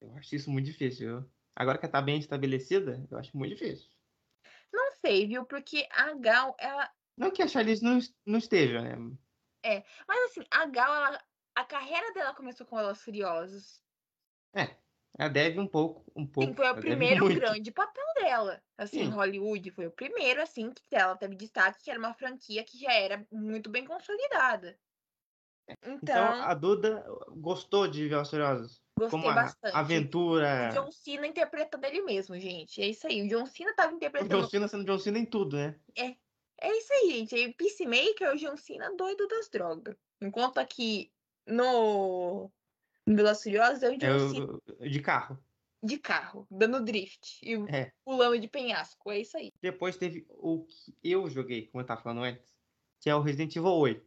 Eu 0.00 0.14
acho 0.14 0.36
isso 0.36 0.48
muito 0.48 0.66
difícil. 0.66 1.08
Viu? 1.08 1.30
Agora 1.56 1.76
que 1.76 1.86
ela 1.86 1.92
tá 1.92 2.00
bem 2.00 2.20
estabelecida, 2.20 3.04
eu 3.10 3.18
acho 3.18 3.36
muito 3.36 3.56
difícil. 3.56 3.90
Não 4.72 4.92
sei, 5.00 5.26
viu? 5.26 5.44
Porque 5.44 5.88
a 5.90 6.14
Gal, 6.14 6.54
ela... 6.60 6.88
Não 7.16 7.32
que 7.32 7.42
a 7.42 7.48
Charlize 7.48 7.82
não, 7.82 7.98
não 8.24 8.38
esteja, 8.38 8.80
né? 8.80 8.96
É, 9.64 9.84
mas 10.06 10.30
assim, 10.30 10.46
a 10.52 10.66
Gal, 10.66 10.94
ela... 10.94 11.24
a 11.56 11.64
carreira 11.64 12.12
dela 12.12 12.32
começou 12.32 12.64
com 12.64 12.76
Velozes 12.76 13.02
Furiosos. 13.02 13.82
É, 14.54 14.76
ela 15.18 15.28
deve 15.28 15.58
um 15.58 15.66
pouco, 15.66 16.04
um 16.14 16.24
pouco. 16.24 16.48
Sim, 16.48 16.54
foi 16.54 16.70
o 16.70 16.76
primeiro 16.76 17.28
grande 17.28 17.72
papel 17.72 18.04
dela. 18.14 18.62
Assim, 18.78 19.04
Sim. 19.04 19.10
Hollywood 19.10 19.72
foi 19.72 19.88
o 19.88 19.90
primeiro, 19.90 20.40
assim, 20.40 20.70
que 20.70 20.94
ela 20.94 21.16
teve 21.16 21.34
destaque, 21.34 21.82
que 21.82 21.90
era 21.90 21.98
uma 21.98 22.14
franquia 22.14 22.62
que 22.62 22.78
já 22.78 22.92
era 22.92 23.26
muito 23.32 23.68
bem 23.68 23.84
consolidada. 23.84 24.78
Então, 25.82 25.96
então 26.00 26.42
a 26.42 26.54
Duda 26.54 27.04
gostou 27.36 27.88
de 27.88 28.08
Velozes 28.08 28.30
Furiosos? 28.30 28.82
Gostei 28.96 29.20
Como 29.20 29.34
bastante. 29.34 29.76
Aventura. 29.76 30.70
O 30.70 30.74
John 30.74 30.90
Cena 30.92 31.26
interpretando 31.26 31.84
ele 31.84 32.02
mesmo, 32.02 32.38
gente. 32.38 32.80
É 32.80 32.86
isso 32.86 33.06
aí. 33.06 33.20
O 33.22 33.28
John 33.28 33.44
Cena 33.44 33.74
tava 33.74 33.92
interpretando. 33.92 34.38
O 34.38 34.40
John 34.42 34.48
Cena 34.48 34.68
sendo 34.68 34.84
John 34.84 34.98
Cena 34.98 35.18
em 35.18 35.26
tudo, 35.26 35.56
né? 35.56 35.78
É. 35.96 36.14
É 36.60 36.76
isso 36.76 36.92
aí, 36.92 37.10
gente. 37.10 37.36
E 37.36 37.52
Peacemaker 37.54 38.28
é 38.28 38.32
o 38.32 38.36
John 38.36 38.56
Cena 38.56 38.94
doido 38.96 39.28
das 39.28 39.48
drogas. 39.48 39.96
Enquanto 40.20 40.58
aqui 40.58 41.12
no 41.46 42.50
Velozes 43.14 43.42
Furiosos 43.42 43.82
é 43.82 43.90
o 43.90 43.98
John 43.98 44.60
é 44.80 44.88
de 44.88 45.00
carro. 45.00 45.38
De 45.82 45.96
carro, 45.96 46.46
dando 46.50 46.84
drift 46.84 47.38
e 47.42 47.54
é. 47.68 47.92
pulando 48.04 48.38
de 48.38 48.48
penhasco, 48.48 49.12
é 49.12 49.20
isso 49.20 49.36
aí. 49.36 49.52
Depois 49.62 49.96
teve 49.96 50.26
o 50.30 50.64
que 50.64 50.96
eu 51.02 51.28
joguei, 51.30 51.68
como 51.68 51.82
eu 51.82 51.86
tava 51.86 52.02
falando 52.02 52.24
antes, 52.24 52.52
que 53.00 53.08
é 53.08 53.14
o 53.14 53.20
Resident 53.20 53.54
Evil 53.54 53.70
8. 53.70 54.04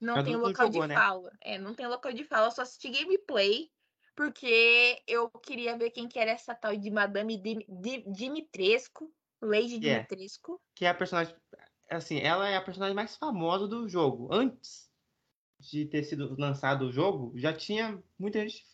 Não 0.00 0.22
tem 0.22 0.36
local 0.36 0.66
jogou, 0.66 0.82
de 0.82 0.88
né? 0.88 0.94
fala. 0.94 1.32
É, 1.40 1.58
não 1.58 1.74
tem 1.74 1.86
local 1.86 2.12
de 2.12 2.24
fala, 2.24 2.48
eu 2.48 2.50
só 2.50 2.62
assisti 2.62 2.90
gameplay, 2.90 3.70
porque 4.14 5.02
eu 5.06 5.30
queria 5.30 5.78
ver 5.78 5.90
quem 5.90 6.06
que 6.06 6.18
era 6.18 6.30
essa 6.30 6.54
tal 6.54 6.76
de 6.76 6.90
Madame 6.90 7.42
Dimitrescu, 8.06 9.10
Lady 9.40 9.76
yeah. 9.76 10.06
Dimitrescu. 10.06 10.60
Que 10.74 10.84
é 10.84 10.90
a 10.90 10.94
personagem, 10.94 11.34
assim, 11.90 12.20
ela 12.20 12.48
é 12.48 12.56
a 12.56 12.62
personagem 12.62 12.94
mais 12.94 13.16
famosa 13.16 13.66
do 13.66 13.88
jogo. 13.88 14.28
Antes 14.30 14.87
de 15.58 15.84
ter 15.84 16.02
sido 16.04 16.36
lançado 16.38 16.86
o 16.86 16.92
jogo, 16.92 17.32
já 17.36 17.52
tinha 17.52 17.98
muita 18.18 18.40
gente. 18.40 18.64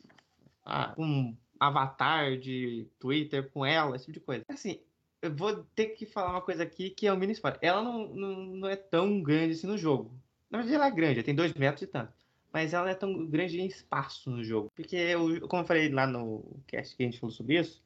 Ah, 0.64 0.94
um 0.98 1.36
avatar 1.58 2.36
de 2.38 2.86
Twitter 2.98 3.50
com 3.50 3.64
ela, 3.64 3.96
esse 3.96 4.06
tipo 4.06 4.18
de 4.18 4.24
coisa. 4.24 4.44
Assim, 4.48 4.80
eu 5.22 5.34
vou 5.34 5.64
ter 5.74 5.88
que 5.88 6.06
falar 6.06 6.32
uma 6.32 6.40
coisa 6.40 6.62
aqui 6.62 6.90
que 6.90 7.06
é 7.06 7.12
o 7.12 7.16
um 7.16 7.18
mini 7.18 7.32
spoiler. 7.32 7.58
Ela 7.62 7.82
não, 7.82 8.08
não, 8.14 8.36
não 8.46 8.68
é 8.68 8.76
tão 8.76 9.22
grande 9.22 9.54
assim 9.54 9.66
no 9.66 9.78
jogo. 9.78 10.14
Na 10.50 10.58
verdade, 10.58 10.76
ela 10.76 10.86
é 10.86 10.90
grande, 10.90 11.18
ela 11.18 11.24
tem 11.24 11.34
dois 11.34 11.54
metros 11.54 11.82
e 11.82 11.86
tanto. 11.86 12.12
Mas 12.52 12.72
ela 12.72 12.90
é 12.90 12.94
tão 12.94 13.26
grande 13.26 13.60
em 13.60 13.66
espaço 13.66 14.30
no 14.30 14.44
jogo. 14.44 14.70
Porque, 14.76 14.94
eu, 14.94 15.48
como 15.48 15.62
eu 15.62 15.66
falei 15.66 15.88
lá 15.88 16.06
no 16.06 16.62
cast 16.66 16.96
que 16.96 17.02
a 17.02 17.06
gente 17.06 17.18
falou 17.18 17.34
sobre 17.34 17.58
isso, 17.58 17.82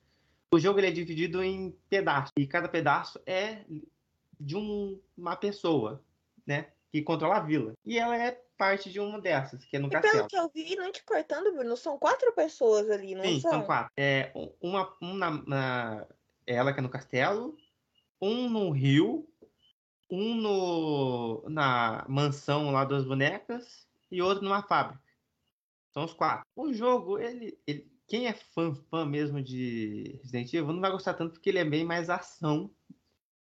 o 0.52 0.58
jogo 0.58 0.78
ele 0.78 0.88
é 0.88 0.90
dividido 0.90 1.42
em 1.42 1.74
pedaços. 1.88 2.32
E 2.36 2.46
cada 2.46 2.68
pedaço 2.68 3.20
é 3.24 3.64
de 4.38 4.56
um, 4.56 5.00
uma 5.16 5.36
pessoa, 5.36 6.02
né? 6.46 6.68
Que 6.92 7.02
controla 7.02 7.36
a 7.36 7.40
vila. 7.40 7.72
E 7.84 7.98
ela 7.98 8.16
é 8.16 8.42
parte 8.58 8.90
de 8.90 8.98
uma 8.98 9.20
dessas, 9.20 9.64
que 9.64 9.76
é 9.76 9.78
no 9.78 9.86
e 9.86 9.90
castelo. 9.90 10.14
Pelo 10.14 10.28
que 10.28 10.36
eu 10.36 10.50
vi, 10.52 10.76
não 10.76 10.90
te 10.90 11.02
cortando, 11.04 11.54
Bruno, 11.54 11.76
são 11.76 11.96
quatro 11.96 12.32
pessoas 12.34 12.90
ali, 12.90 13.14
não 13.14 13.22
Sim, 13.22 13.40
são? 13.40 13.50
são 13.52 13.62
quatro. 13.62 13.92
É, 13.96 14.32
uma, 14.60 14.94
um 15.00 15.14
na, 15.14 15.30
na, 15.46 16.06
ela 16.44 16.72
que 16.72 16.80
é 16.80 16.82
no 16.82 16.88
castelo, 16.88 17.56
um 18.20 18.50
no 18.50 18.70
rio, 18.70 19.26
um 20.10 20.34
no, 20.34 21.48
na 21.48 22.04
mansão 22.08 22.70
lá 22.72 22.84
das 22.84 23.04
bonecas 23.04 23.86
e 24.10 24.20
outro 24.20 24.44
numa 24.44 24.62
fábrica. 24.62 25.02
São 25.92 26.04
os 26.04 26.12
quatro. 26.12 26.44
O 26.56 26.72
jogo, 26.72 27.18
ele, 27.18 27.58
ele 27.66 27.90
quem 28.08 28.26
é 28.26 28.32
fã, 28.32 28.74
fã 28.90 29.04
mesmo 29.04 29.42
de 29.42 30.18
Resident 30.22 30.52
Evil 30.52 30.72
não 30.72 30.80
vai 30.80 30.90
gostar 30.90 31.14
tanto 31.14 31.34
porque 31.34 31.50
ele 31.50 31.58
é 31.58 31.64
bem 31.64 31.84
mais 31.84 32.10
ação. 32.10 32.70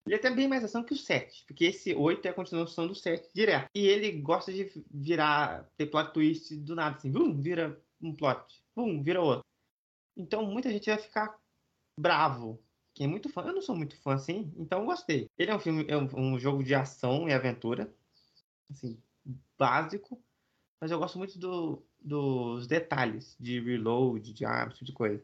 Ele 0.10 0.16
é 0.16 0.18
até 0.18 0.32
bem 0.32 0.48
mais 0.48 0.64
ação 0.64 0.84
que 0.84 0.96
o 0.96 0.98
7, 0.98 1.46
porque 1.46 1.66
esse 1.66 1.94
8 1.94 2.26
é 2.26 2.32
a 2.32 2.34
continuação 2.34 2.88
do 2.88 2.96
7 2.96 3.30
direto. 3.32 3.70
E 3.76 3.86
ele 3.86 4.12
gosta 4.14 4.52
de 4.52 4.68
virar, 4.90 5.70
ter 5.78 5.86
plot 5.86 6.12
twist 6.12 6.56
do 6.56 6.74
nada, 6.74 6.96
assim, 6.96 7.12
vum, 7.12 7.40
vira 7.40 7.80
um 8.02 8.16
plot, 8.16 8.60
vum, 8.76 9.04
vira 9.04 9.22
outro. 9.22 9.46
Então 10.18 10.44
muita 10.44 10.72
gente 10.72 10.90
vai 10.90 10.98
ficar 10.98 11.38
bravo. 11.96 12.60
Quem 12.96 13.06
é 13.06 13.08
muito 13.08 13.30
fã, 13.30 13.44
eu 13.44 13.54
não 13.54 13.62
sou 13.62 13.76
muito 13.76 13.96
fã 14.02 14.16
assim, 14.16 14.52
então 14.58 14.84
gostei. 14.84 15.30
Ele 15.38 15.52
é 15.52 15.56
um 15.56 15.60
filme, 15.60 15.86
é 15.88 15.96
um, 15.96 16.10
um 16.16 16.40
jogo 16.40 16.64
de 16.64 16.74
ação 16.74 17.30
e 17.30 17.34
aventura, 17.34 17.94
assim, 18.72 19.00
básico, 19.60 20.20
mas 20.82 20.90
eu 20.90 20.98
gosto 20.98 21.20
muito 21.20 21.38
do, 21.38 21.84
dos 22.02 22.66
detalhes 22.66 23.38
de 23.40 23.60
reload, 23.60 24.34
de 24.34 24.44
armas, 24.44 24.74
tipo 24.74 24.86
de 24.86 24.94
coisa. 24.94 25.24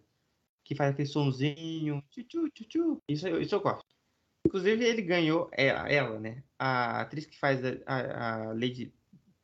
Que 0.63 0.75
faz 0.75 0.91
aquele 0.91 1.07
sonzinho, 1.07 2.03
tchu, 2.11 2.23
tchu, 2.23 2.49
tchu, 2.51 3.03
Isso, 3.09 3.27
isso 3.39 3.55
eu 3.55 3.61
gosto. 3.61 3.94
Inclusive, 4.45 4.85
ele 4.85 5.01
ganhou, 5.01 5.49
ela, 5.51 5.89
ela 5.89 6.19
né? 6.19 6.43
A 6.57 7.01
atriz 7.01 7.25
que 7.25 7.37
faz 7.37 7.59
a, 7.63 7.77
a, 7.85 8.49
a 8.49 8.53
Lady 8.53 8.93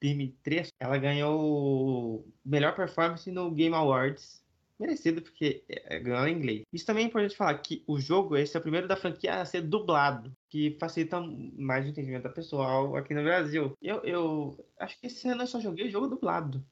Dimitrescu, 0.02 0.76
ela 0.80 0.98
ganhou 0.98 2.28
melhor 2.44 2.76
performance 2.76 3.30
no 3.32 3.52
Game 3.52 3.76
Awards. 3.76 4.42
Merecido, 4.80 5.22
porque 5.22 5.64
é, 5.70 6.00
ganhou 6.00 6.28
em 6.28 6.36
inglês. 6.36 6.64
Isso 6.74 6.88
também 6.88 7.04
é 7.04 7.08
importante 7.08 7.36
falar 7.36 7.56
que 7.60 7.84
o 7.86 8.00
jogo, 8.00 8.36
esse 8.36 8.58
é 8.58 8.60
o 8.60 8.64
primeiro 8.64 8.88
da 8.88 8.96
franquia 8.96 9.40
a 9.40 9.46
ser 9.46 9.62
dublado, 9.62 10.36
que 10.50 10.76
facilita 10.80 11.22
mais 11.22 11.86
o 11.86 11.90
entendimento 11.90 12.24
da 12.24 12.30
pessoal 12.30 12.96
aqui 12.96 13.14
no 13.14 13.22
Brasil. 13.22 13.74
Eu, 13.80 14.04
eu 14.04 14.66
acho 14.80 15.00
que 15.00 15.06
esse 15.06 15.28
ano 15.28 15.44
eu 15.44 15.48
só 15.48 15.60
joguei 15.60 15.88
o 15.88 15.92
jogo 15.92 16.08
dublado 16.08 16.66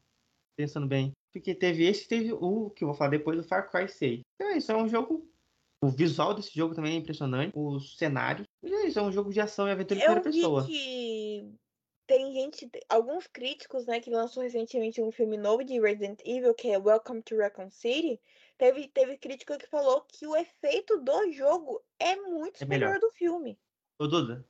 pensando 0.59 0.87
bem. 0.87 1.13
Porque 1.31 1.55
teve 1.55 1.85
esse 1.85 2.05
teve 2.05 2.33
o 2.33 2.69
que 2.71 2.83
eu 2.83 2.89
vou 2.89 2.97
falar 2.97 3.11
depois, 3.11 3.39
o 3.39 3.43
Far 3.43 3.71
Cry 3.71 3.87
6. 3.87 4.21
Então 4.35 4.49
é 4.49 4.57
isso, 4.57 4.71
é 4.71 4.75
um 4.75 4.89
jogo. 4.89 5.25
O 5.81 5.89
visual 5.89 6.33
desse 6.33 6.53
jogo 6.53 6.75
também 6.75 6.95
é 6.95 6.97
impressionante. 6.97 7.53
Os 7.55 7.97
cenários. 7.97 8.47
E 8.61 8.73
é 8.73 8.87
isso, 8.87 8.99
é 8.99 9.01
um 9.01 9.11
jogo 9.11 9.31
de 9.31 9.39
ação 9.39 9.67
e 9.67 9.71
aventura 9.71 9.99
em 9.99 10.03
primeira 10.03 10.21
pessoa. 10.21 10.65
Que 10.65 11.49
tem 12.05 12.33
gente, 12.33 12.69
alguns 12.89 13.27
críticos, 13.27 13.85
né, 13.85 13.99
que 13.99 14.09
lançou 14.09 14.41
recentemente 14.41 15.01
um 15.01 15.11
filme 15.11 15.37
novo 15.37 15.63
de 15.63 15.79
Resident 15.79 16.19
Evil, 16.25 16.53
que 16.55 16.69
é 16.69 16.77
Welcome 16.77 17.21
to 17.21 17.37
Raccoon 17.37 17.69
City. 17.69 18.19
Teve, 18.57 18.87
teve 18.87 19.17
crítico 19.17 19.57
que 19.57 19.69
falou 19.69 20.01
que 20.07 20.25
o 20.25 20.35
efeito 20.35 20.97
do 20.97 21.31
jogo 21.31 21.81
é 21.99 22.15
muito 22.15 22.55
é 22.55 22.59
superior 22.59 22.93
melhor. 22.93 22.99
do 22.99 23.11
filme. 23.11 23.57
Ô, 23.99 24.07
Duda, 24.07 24.45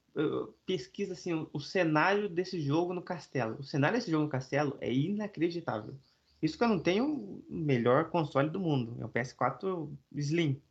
pesquisa 0.65 1.13
assim, 1.13 1.33
o, 1.33 1.49
o, 1.53 1.59
cenário 1.59 2.29
desse 2.29 2.59
jogo 2.61 2.93
no 2.93 3.03
castelo. 3.03 3.57
O 3.59 3.63
cenário 3.63 3.97
desse 3.97 4.09
jogo 4.09 4.23
no 4.23 4.29
castelo 4.29 4.77
é 4.79 4.91
inacreditável. 4.91 5.95
Isso 6.41 6.57
que 6.57 6.63
eu 6.63 6.69
não 6.69 6.79
tenho 6.79 7.05
o 7.05 7.43
melhor 7.49 8.09
console 8.09 8.49
do 8.49 8.59
mundo. 8.59 8.95
É 9.01 9.05
o 9.05 9.09
PS4 9.09 9.91
Slim. 10.15 10.61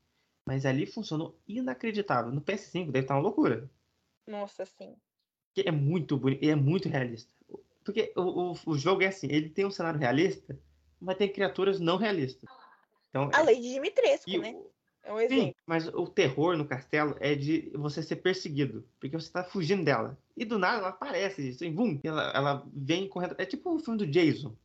Mas 0.49 0.65
ali 0.65 0.87
funcionou 0.87 1.39
inacreditável. 1.47 2.33
No 2.33 2.41
PS5 2.41 2.87
deve 2.87 3.01
estar 3.01 3.17
uma 3.17 3.21
loucura. 3.21 3.71
Nossa, 4.27 4.65
sim. 4.65 4.97
É 5.55 5.71
muito 5.71 6.17
bonito 6.17 6.43
e 6.43 6.49
é 6.49 6.55
muito 6.55 6.89
realista. 6.89 7.31
Porque 7.85 8.15
o, 8.17 8.23
o, 8.23 8.59
o, 8.65 8.79
jogo 8.79 9.03
é 9.03 9.09
assim, 9.09 9.27
ele 9.31 9.51
tem 9.51 9.67
um 9.67 9.71
cenário 9.71 10.01
realista, 10.01 10.59
mas 10.99 11.19
tem 11.19 11.31
criaturas 11.31 11.79
não 11.79 11.99
realistas. 11.99 12.49
Então, 13.11 13.29
a 13.31 13.41
é... 13.41 13.43
lei 13.43 13.61
de 13.61 13.75
Dimitrescu, 13.75 14.39
né? 14.39 14.57
É 15.03 15.13
um 15.13 15.21
exemplo. 15.21 15.45
Sim, 15.45 15.55
mas 15.67 15.87
o 15.89 16.07
terror 16.07 16.57
no 16.57 16.67
castelo 16.67 17.15
é 17.21 17.35
de 17.35 17.71
você 17.75 18.03
ser 18.03 18.17
perseguido, 18.17 18.89
porque 18.99 19.21
você 19.21 19.31
tá 19.31 19.45
fugindo 19.45 19.85
dela. 19.85 20.19
E 20.35 20.47
do 20.47 20.59
nada 20.59 20.79
ela 20.79 20.89
aparece, 20.89 21.51
assim, 21.51 21.71
bum, 21.71 22.01
ela, 22.03 22.33
ela 22.35 22.67
vem 22.73 23.07
correndo. 23.07 23.35
É 23.37 23.45
tipo 23.45 23.75
o 23.75 23.79
filme 23.79 23.99
do 23.99 24.07
Jason. 24.07 24.57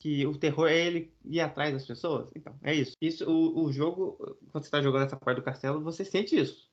Que 0.00 0.26
o 0.26 0.36
terror 0.36 0.66
é 0.68 0.76
ele 0.76 1.14
ir 1.24 1.40
atrás 1.40 1.72
das 1.72 1.86
pessoas. 1.86 2.30
Então, 2.34 2.58
é 2.62 2.74
isso. 2.74 2.96
Isso, 3.00 3.30
o, 3.30 3.64
o 3.64 3.72
jogo, 3.72 4.16
quando 4.50 4.64
você 4.64 4.70
tá 4.70 4.82
jogando 4.82 5.04
essa 5.04 5.16
parte 5.16 5.36
do 5.36 5.44
castelo, 5.44 5.82
você 5.82 6.04
sente 6.04 6.36
isso. 6.36 6.68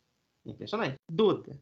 Impressionante. 0.45 0.95
Duda. 1.11 1.59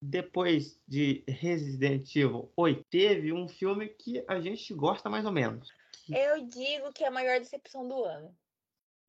Depois 0.00 0.80
de 0.86 1.24
Resident 1.28 2.14
Evil 2.14 2.52
8, 2.56 2.84
teve 2.88 3.32
um 3.32 3.48
filme 3.48 3.88
que 3.88 4.24
a 4.28 4.40
gente 4.40 4.72
gosta 4.72 5.10
mais 5.10 5.26
ou 5.26 5.32
menos. 5.32 5.68
Eu 6.08 6.46
digo 6.46 6.92
que 6.94 7.02
é 7.02 7.08
a 7.08 7.10
maior 7.10 7.38
decepção 7.40 7.86
do 7.86 8.04
ano 8.04 8.32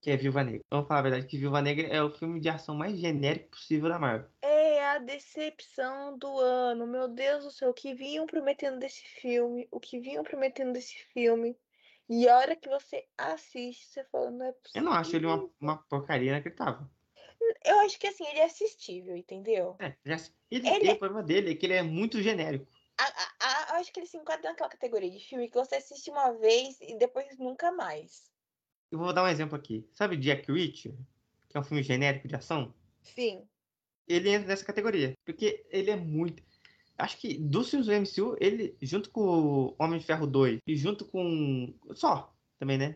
que 0.02 0.12
é 0.12 0.18
Viúva 0.18 0.44
Negra. 0.44 0.62
Vamos 0.72 0.88
falar 0.88 1.00
a 1.02 1.04
verdade 1.04 1.28
que 1.28 1.38
Viúva 1.38 1.62
Negra 1.62 1.88
é 1.88 2.02
o 2.02 2.12
filme 2.12 2.40
de 2.40 2.50
ação 2.50 2.76
mais 2.76 2.98
genérico 2.98 3.50
possível 3.50 3.90
da 3.90 4.00
Marvel. 4.00 4.30
É 4.42 4.49
decepção 5.00 6.18
do 6.18 6.40
ano. 6.40 6.86
Meu 6.88 7.08
Deus 7.08 7.44
do 7.44 7.52
céu, 7.52 7.70
o 7.70 7.74
que 7.74 7.94
vinham 7.94 8.26
prometendo 8.26 8.80
desse 8.80 9.04
filme, 9.22 9.68
o 9.72 9.80
que 9.80 10.00
vinham 10.00 10.24
prometendo 10.24 10.74
desse 10.74 10.96
filme. 11.14 11.58
E 12.08 12.28
a 12.28 12.38
hora 12.38 12.56
que 12.56 12.68
você 12.68 13.06
assiste, 13.18 13.86
você 13.86 14.04
fala, 14.06 14.32
não 14.32 14.46
é 14.46 14.52
possível. 14.52 14.82
Eu 14.82 14.86
não 14.86 14.94
acho 14.94 15.16
ele 15.16 15.26
uma, 15.28 15.50
uma 15.60 15.78
porcaria 15.78 16.30
inacreditável. 16.30 16.88
Eu 17.64 17.80
acho 17.80 18.00
que 18.00 18.08
assim, 18.08 18.26
ele 18.28 18.40
é 18.40 18.46
assistível, 18.46 19.16
entendeu? 19.16 19.76
É, 19.80 19.96
ele, 20.06 20.22
ele... 20.50 20.80
Tem, 20.80 20.94
o 20.94 21.00
problema 21.00 21.24
dele 21.24 21.52
é 21.52 21.56
que 21.56 21.66
ele 21.66 21.74
é 21.74 21.82
muito 21.82 22.22
genérico. 22.22 22.68
A, 22.98 23.04
a, 23.04 23.30
a, 23.40 23.70
eu 23.70 23.76
acho 23.76 23.94
que 23.94 24.00
ele 24.00 24.08
se 24.08 24.18
enquadra 24.18 24.50
naquela 24.50 24.70
categoria 24.70 25.10
de 25.10 25.20
filme 25.20 25.48
que 25.48 25.56
você 25.56 25.76
assiste 25.76 26.10
uma 26.10 26.32
vez 26.34 26.80
e 26.82 26.98
depois 26.98 27.38
nunca 27.38 27.72
mais. 27.72 28.30
Eu 28.92 29.00
vou 29.00 29.14
dar 29.14 29.24
um 29.24 29.28
exemplo 29.28 29.56
aqui. 29.56 29.88
Sabe 29.94 30.18
Jack 30.18 30.52
Reacher? 30.52 30.94
Que 31.48 31.58
é 31.58 31.60
um 31.60 31.64
filme 31.64 31.82
genérico 31.82 32.28
de 32.28 32.36
ação? 32.36 32.74
Sim. 33.02 33.48
Ele 34.10 34.30
entra 34.30 34.48
nessa 34.48 34.66
categoria. 34.66 35.14
Porque 35.24 35.64
ele 35.70 35.92
é 35.92 35.96
muito. 35.96 36.44
Acho 36.98 37.18
que 37.18 37.38
dos 37.38 37.70
filmes 37.70 37.88
do 37.88 37.94
MCU, 37.94 38.36
ele, 38.42 38.76
junto 38.82 39.10
com 39.10 39.22
o 39.22 39.76
Homem 39.80 40.00
de 40.00 40.06
Ferro 40.06 40.28
2 40.28 40.60
e 40.68 40.76
junto 40.76 41.06
com. 41.06 41.74
Só, 41.94 42.34
também, 42.58 42.78
né? 42.78 42.96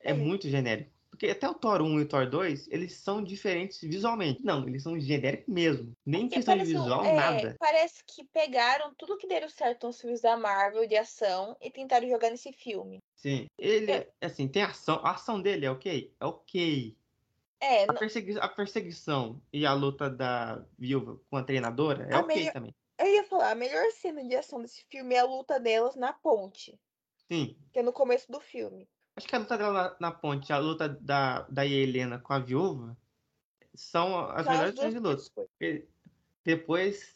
É, 0.00 0.10
é. 0.10 0.14
muito 0.14 0.48
genérico. 0.48 0.90
Porque 1.10 1.26
até 1.26 1.48
o 1.48 1.54
Thor 1.54 1.82
1 1.82 1.98
e 1.98 2.02
o 2.02 2.08
Thor 2.08 2.30
2, 2.30 2.68
eles 2.68 2.92
são 2.92 3.22
diferentes 3.22 3.80
visualmente. 3.80 4.40
Não, 4.44 4.66
eles 4.68 4.84
são 4.84 4.98
genéricos 5.00 5.52
mesmo. 5.52 5.92
Nem 6.06 6.24
em 6.24 6.28
questão 6.28 6.56
de 6.56 6.64
visual, 6.64 7.04
é, 7.04 7.12
nada. 7.12 7.56
Parece 7.58 8.04
que 8.06 8.24
pegaram 8.24 8.94
tudo 8.96 9.16
que 9.16 9.26
deram 9.26 9.48
certo 9.48 9.88
nos 9.88 10.00
filmes 10.00 10.20
da 10.20 10.36
Marvel 10.36 10.86
de 10.86 10.96
ação 10.96 11.56
e 11.60 11.72
tentaram 11.72 12.08
jogar 12.08 12.30
nesse 12.30 12.52
filme. 12.52 13.00
Sim. 13.16 13.46
Ele, 13.58 13.90
é. 13.90 14.08
assim, 14.20 14.46
tem 14.46 14.62
ação. 14.62 15.00
A 15.02 15.12
ação 15.12 15.42
dele 15.42 15.66
é 15.66 15.70
ok? 15.70 16.14
É 16.20 16.24
ok. 16.24 16.96
É. 17.60 17.84
A, 17.84 17.92
persegui 17.92 18.38
a 18.38 18.48
perseguição 18.48 19.42
e 19.52 19.66
a 19.66 19.72
luta 19.72 20.08
da 20.08 20.64
viúva 20.78 21.18
com 21.28 21.36
a 21.36 21.42
treinadora 21.42 22.06
é 22.08 22.14
a 22.14 22.20
ok 22.20 22.36
melhor... 22.36 22.52
também. 22.52 22.74
Eu 22.98 23.06
ia 23.06 23.24
falar, 23.24 23.52
a 23.52 23.54
melhor 23.54 23.90
cena 23.92 24.24
de 24.24 24.34
ação 24.34 24.60
desse 24.60 24.84
filme 24.90 25.14
é 25.14 25.20
a 25.20 25.24
luta 25.24 25.60
delas 25.60 25.94
na 25.94 26.12
ponte. 26.12 26.78
Sim. 27.30 27.56
Que 27.72 27.78
é 27.78 27.82
no 27.82 27.92
começo 27.92 28.30
do 28.30 28.40
filme. 28.40 28.88
Acho 29.16 29.26
que 29.26 29.34
a 29.34 29.38
luta 29.38 29.58
dela 29.58 29.72
na, 29.72 29.96
na 30.08 30.12
ponte, 30.12 30.52
a 30.52 30.58
luta 30.58 30.88
da, 30.88 31.42
da 31.42 31.66
Helena 31.66 32.18
com 32.18 32.32
a 32.32 32.38
viúva, 32.38 32.96
são 33.74 34.18
as 34.30 34.46
melhores 34.46 34.74
cenas 34.74 34.94
de 34.94 35.00
luta. 35.00 35.86
Depois 36.44 37.14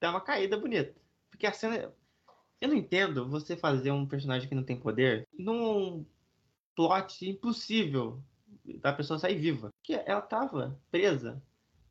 dá 0.00 0.10
uma 0.10 0.20
caída 0.20 0.58
bonita. 0.58 0.94
Porque 1.30 1.46
a 1.46 1.52
cena. 1.52 1.92
Eu 2.60 2.68
não 2.68 2.76
entendo 2.76 3.28
você 3.28 3.56
fazer 3.56 3.90
um 3.90 4.06
personagem 4.06 4.48
que 4.48 4.54
não 4.54 4.64
tem 4.64 4.78
poder 4.78 5.28
num 5.32 6.06
plot 6.74 7.28
impossível 7.28 8.22
da 8.80 8.92
pessoa 8.92 9.18
sair 9.18 9.38
viva. 9.38 9.72
Porque 9.86 10.02
ela 10.04 10.20
tava 10.20 10.76
presa 10.90 11.40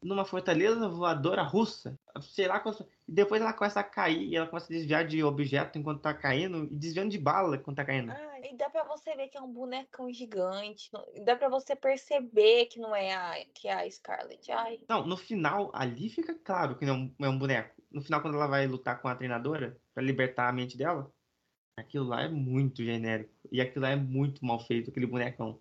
numa 0.04 0.26
fortaleza 0.26 0.90
voadora 0.90 1.42
russa. 1.42 1.98
Sei 2.22 2.46
lá, 2.46 2.62
e 3.08 3.12
depois 3.12 3.42
ela 3.42 3.54
começa 3.54 3.80
a 3.80 3.84
cair 3.84 4.22
e 4.22 4.36
ela 4.36 4.48
começa 4.48 4.66
a 4.66 4.76
desviar 4.76 5.08
de 5.08 5.24
objeto 5.24 5.80
enquanto 5.80 6.02
tá 6.02 6.14
caindo 6.14 6.66
e 6.66 6.76
desviando 6.76 7.10
de 7.10 7.18
bala 7.18 7.56
enquanto 7.56 7.78
tá 7.78 7.86
caindo. 7.86 8.12
Ah, 8.12 8.40
e 8.44 8.56
dá 8.58 8.70
para 8.70 8.84
você 8.84 9.16
ver 9.16 9.30
que 9.30 9.38
é 9.38 9.42
um 9.42 9.52
bonecão 9.52 10.12
gigante. 10.12 10.92
Dá 11.24 11.38
para 11.38 11.48
você 11.48 11.74
perceber 11.74 12.66
que 12.66 12.80
não 12.80 12.94
é 12.94 13.14
a, 13.14 13.46
que 13.54 13.70
é 13.70 13.74
a 13.74 13.90
Scarlet. 13.90 14.52
Ai. 14.52 14.82
Não, 14.90 15.08
no 15.08 15.16
final, 15.16 15.72
ali 15.74 16.10
fica 16.10 16.36
claro 16.36 16.78
que 16.78 16.86
não 16.86 17.10
é 17.18 17.30
um 17.30 17.40
boneco. 17.40 17.82
No 17.90 18.02
final, 18.02 18.22
quando 18.22 18.36
ela 18.36 18.48
vai 18.48 18.68
lutar 18.68 19.02
com 19.02 19.08
a 19.08 19.16
treinadora 19.16 19.80
para 19.94 20.04
libertar 20.04 20.50
a 20.50 20.54
mente 20.54 20.78
dela, 20.78 21.10
aquilo 21.78 22.06
lá 22.06 22.24
é 22.24 22.28
muito 22.28 22.84
genérico. 22.84 23.34
E 23.50 23.62
aquilo 23.62 23.84
lá 23.84 23.92
é 23.92 23.96
muito 23.96 24.46
mal 24.46 24.60
feito, 24.60 24.90
aquele 24.90 25.08
bonecão. 25.08 25.60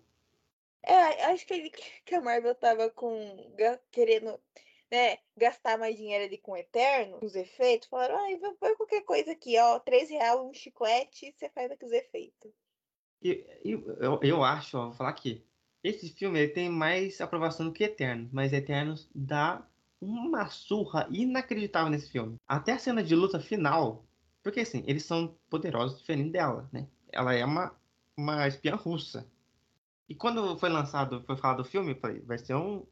É, 0.85 1.25
acho 1.25 1.45
que, 1.47 1.53
ele, 1.53 1.69
que 2.05 2.15
a 2.15 2.21
Marvel 2.21 2.55
tava 2.55 2.89
com 2.89 3.11
querendo 3.91 4.39
né, 4.91 5.17
gastar 5.35 5.77
mais 5.77 5.95
dinheiro 5.95 6.25
ali 6.25 6.37
com 6.37 6.55
Eterno, 6.55 7.17
os 7.21 7.35
efeitos, 7.35 7.87
falaram, 7.87 8.17
ai, 8.17 8.39
ah, 8.43 8.53
põe 8.59 8.75
qualquer 8.75 9.03
coisa 9.03 9.31
aqui, 9.31 9.57
ó, 9.57 9.79
3 9.79 10.09
reais 10.09 10.39
um 10.39 10.53
chiclete, 10.53 11.33
você 11.35 11.49
faz 11.49 11.71
aqui 11.71 11.85
os 11.85 11.91
efeitos. 11.91 12.51
E, 13.21 13.43
eu, 13.99 14.19
eu 14.21 14.43
acho, 14.43 14.77
ó, 14.77 14.85
vou 14.85 14.93
falar 14.93 15.09
aqui, 15.09 15.43
esse 15.83 16.09
filme 16.09 16.39
ele 16.39 16.51
tem 16.51 16.69
mais 16.69 17.19
aprovação 17.19 17.65
do 17.65 17.73
que 17.73 17.83
Eternos, 17.83 18.31
mas 18.31 18.53
Eternos 18.53 19.09
dá 19.13 19.67
uma 19.99 20.47
surra 20.49 21.07
inacreditável 21.11 21.89
nesse 21.89 22.11
filme. 22.11 22.37
Até 22.47 22.73
a 22.73 22.79
cena 22.79 23.03
de 23.03 23.15
luta 23.15 23.39
final, 23.39 24.05
porque 24.43 24.59
assim, 24.59 24.83
eles 24.87 25.05
são 25.05 25.35
poderosos 25.49 25.99
diferente 25.99 26.31
dela, 26.31 26.69
né? 26.71 26.87
Ela 27.11 27.33
é 27.33 27.43
uma, 27.43 27.75
uma 28.17 28.47
espiã 28.47 28.75
russa. 28.75 29.27
E 30.07 30.15
quando 30.15 30.57
foi 30.57 30.69
lançado, 30.69 31.23
foi 31.25 31.35
falado 31.37 31.63
do 31.63 31.69
filme, 31.69 31.93
eu 31.93 31.99
falei, 31.99 32.21
vai 32.21 32.37
ser 32.37 32.55
um, 32.55 32.85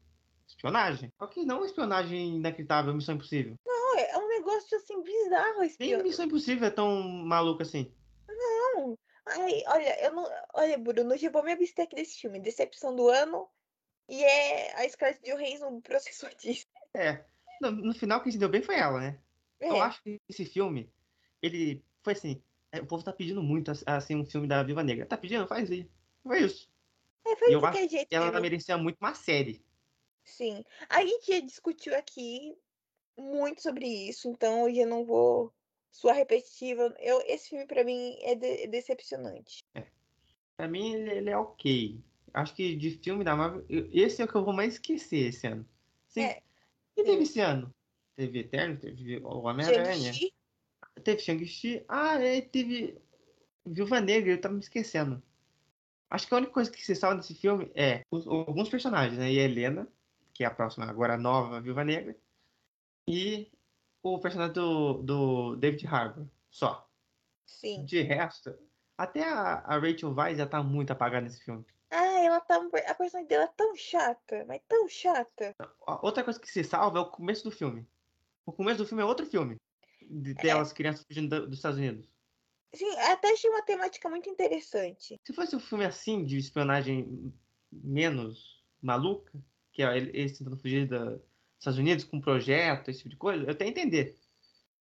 Espionagem? 0.46 1.12
Ok, 1.18 1.44
não 1.44 1.64
espionagem 1.64 2.36
inacreditável, 2.36 2.94
Missão 2.94 3.14
Impossível. 3.14 3.56
Não, 3.64 3.98
é 3.98 4.18
um 4.18 4.28
negócio 4.28 4.76
assim 4.76 5.02
bizarro. 5.02 5.60
Nem 5.80 6.02
Missão 6.02 6.26
Impossível 6.26 6.66
é 6.66 6.70
tão 6.70 7.02
maluco 7.02 7.62
assim. 7.62 7.92
Não, 8.28 8.98
Ai, 9.26 9.62
olha, 9.68 10.04
eu 10.04 10.12
não. 10.12 10.26
Olha, 10.52 10.76
Bruno, 10.76 11.14
eu 11.14 11.32
vou 11.32 11.42
me 11.42 11.52
abster 11.52 11.86
aqui 11.86 11.96
desse 11.96 12.20
filme. 12.20 12.40
Decepção 12.40 12.94
do 12.94 13.08
ano. 13.08 13.48
E 14.08 14.22
é 14.22 14.74
a 14.84 14.88
Scarlett 14.88 15.22
Johansson 15.24 15.80
processou 15.80 16.28
disso. 16.36 16.66
É. 16.92 17.24
No, 17.60 17.70
no 17.70 17.94
final, 17.94 18.22
quem 18.22 18.30
se 18.30 18.38
deu 18.38 18.48
bem 18.48 18.62
foi 18.62 18.76
ela, 18.76 19.00
né? 19.00 19.18
É. 19.60 19.70
Eu 19.70 19.80
acho 19.80 20.02
que 20.02 20.20
esse 20.28 20.44
filme, 20.44 20.92
ele 21.40 21.82
foi 22.02 22.12
assim. 22.12 22.42
é, 22.70 22.80
O 22.80 22.86
povo 22.86 23.02
tá 23.02 23.12
pedindo 23.12 23.42
muito 23.42 23.72
assim 23.86 24.14
um 24.14 24.26
filme 24.26 24.46
da 24.46 24.62
Viva 24.62 24.82
Negra. 24.82 25.06
Tá 25.06 25.16
pedindo? 25.16 25.46
Faz 25.46 25.70
aí. 25.70 25.88
Foi 26.22 26.40
isso. 26.40 26.68
É, 27.26 27.36
foi 27.36 27.48
E 27.48 27.50
de 27.50 27.54
eu 27.56 27.66
acho 27.66 27.88
jeito. 27.88 28.08
que 28.08 28.14
ela 28.14 28.26
mesmo. 28.26 28.40
merecia 28.42 28.76
muito 28.78 28.98
uma 29.00 29.14
série. 29.14 29.64
Sim. 30.24 30.64
A 30.88 31.04
gente 31.04 31.26
já 31.32 31.40
discutiu 31.40 31.94
aqui 31.96 32.56
muito 33.16 33.62
sobre 33.62 33.86
isso, 33.86 34.28
então 34.28 34.68
eu 34.68 34.74
já 34.74 34.86
não 34.86 35.04
vou 35.04 35.52
sua 35.90 36.12
repetitiva. 36.12 36.94
Eu, 36.98 37.22
esse 37.26 37.50
filme 37.50 37.66
pra 37.66 37.84
mim 37.84 38.16
é, 38.22 38.34
de- 38.34 38.62
é 38.64 38.66
decepcionante. 38.66 39.62
Pra 40.56 40.68
mim, 40.68 40.92
ele, 40.94 41.10
ele 41.12 41.30
é 41.30 41.36
ok. 41.36 42.00
Acho 42.32 42.54
que 42.54 42.74
de 42.76 42.90
filme 42.98 43.22
da 43.24 43.36
Marvel, 43.36 43.64
eu- 43.68 43.88
esse 43.92 44.20
é 44.20 44.24
o 44.24 44.28
que 44.28 44.34
eu 44.34 44.44
vou 44.44 44.54
mais 44.54 44.74
esquecer 44.74 45.28
esse 45.28 45.46
ano. 45.46 45.68
Sim. 46.08 46.22
É, 46.22 46.42
E 46.96 47.02
teve 47.02 47.16
sim. 47.18 47.22
esse 47.22 47.40
ano? 47.40 47.74
Teve 48.16 48.38
Eterno, 48.40 48.78
teve 48.78 49.18
o 49.18 49.40
Homem-Aranha, 49.42 50.12
teve 51.02 51.18
Shang-Chi. 51.20 51.84
Ah, 51.88 52.20
é, 52.22 52.40
teve 52.40 52.96
Viúva 53.66 54.00
Negra, 54.00 54.30
eu 54.32 54.40
tava 54.40 54.54
me 54.54 54.60
esquecendo. 54.60 55.20
Acho 56.14 56.28
que 56.28 56.34
a 56.34 56.36
única 56.36 56.52
coisa 56.52 56.70
que 56.70 56.80
se 56.84 56.94
salva 56.94 57.16
desse 57.16 57.34
filme 57.34 57.72
é 57.74 58.02
os- 58.08 58.24
alguns 58.26 58.68
personagens, 58.68 59.18
né? 59.18 59.32
E 59.32 59.40
a 59.40 59.42
Helena, 59.42 59.88
que 60.32 60.44
é 60.44 60.46
a 60.46 60.50
próxima, 60.50 60.86
agora 60.86 61.16
nova 61.16 61.60
Viúva 61.60 61.82
Negra. 61.82 62.16
E 63.08 63.50
o 64.00 64.20
personagem 64.20 64.54
do, 64.54 65.02
do 65.02 65.56
David 65.56 65.86
Harbour. 65.88 66.26
Só. 66.50 66.88
sim. 67.44 67.84
De 67.84 68.00
resto, 68.02 68.56
até 68.96 69.24
a, 69.28 69.54
a 69.66 69.76
Rachel 69.76 70.14
Weisz 70.14 70.38
já 70.38 70.46
tá 70.46 70.62
muito 70.62 70.92
apagada 70.92 71.22
nesse 71.24 71.42
filme. 71.42 71.64
Ah, 71.90 72.20
ela 72.20 72.40
tá. 72.40 72.56
A 72.86 72.94
personagem 72.94 73.26
dela 73.26 73.44
é 73.44 73.52
tão 73.56 73.74
chata, 73.74 74.44
mas 74.46 74.60
tão 74.68 74.88
chata. 74.88 75.52
Outra 76.00 76.22
coisa 76.22 76.38
que 76.38 76.48
se 76.48 76.62
salva 76.62 76.98
é 76.98 77.00
o 77.02 77.10
começo 77.10 77.42
do 77.42 77.50
filme. 77.50 77.84
O 78.46 78.52
começo 78.52 78.78
do 78.78 78.86
filme 78.86 79.02
é 79.02 79.06
outro 79.06 79.26
filme. 79.26 79.56
De 80.00 80.30
É. 80.30 80.34
delas, 80.34 80.72
crianças 80.72 81.04
fugindo 81.08 81.46
dos 81.48 81.58
Estados 81.58 81.78
Unidos. 81.78 82.06
Sim, 82.74 82.90
até 82.98 83.32
achei 83.32 83.48
uma 83.50 83.62
temática 83.62 84.08
muito 84.08 84.28
interessante. 84.28 85.20
Se 85.24 85.32
fosse 85.32 85.54
um 85.54 85.60
filme 85.60 85.84
assim, 85.84 86.24
de 86.24 86.38
espionagem 86.38 87.32
menos 87.72 88.62
maluca, 88.82 89.32
que 89.72 89.82
é 89.82 89.96
ele- 89.96 90.10
eles 90.12 90.38
tentando 90.38 90.56
fugir 90.56 90.86
dos 90.88 91.20
Estados 91.58 91.78
Unidos 91.78 92.04
com 92.04 92.16
um 92.18 92.20
projeto, 92.20 92.90
esse 92.90 92.98
tipo 93.00 93.10
de 93.10 93.16
coisa, 93.16 93.44
eu 93.44 93.50
até 93.50 93.66
entender. 93.66 94.16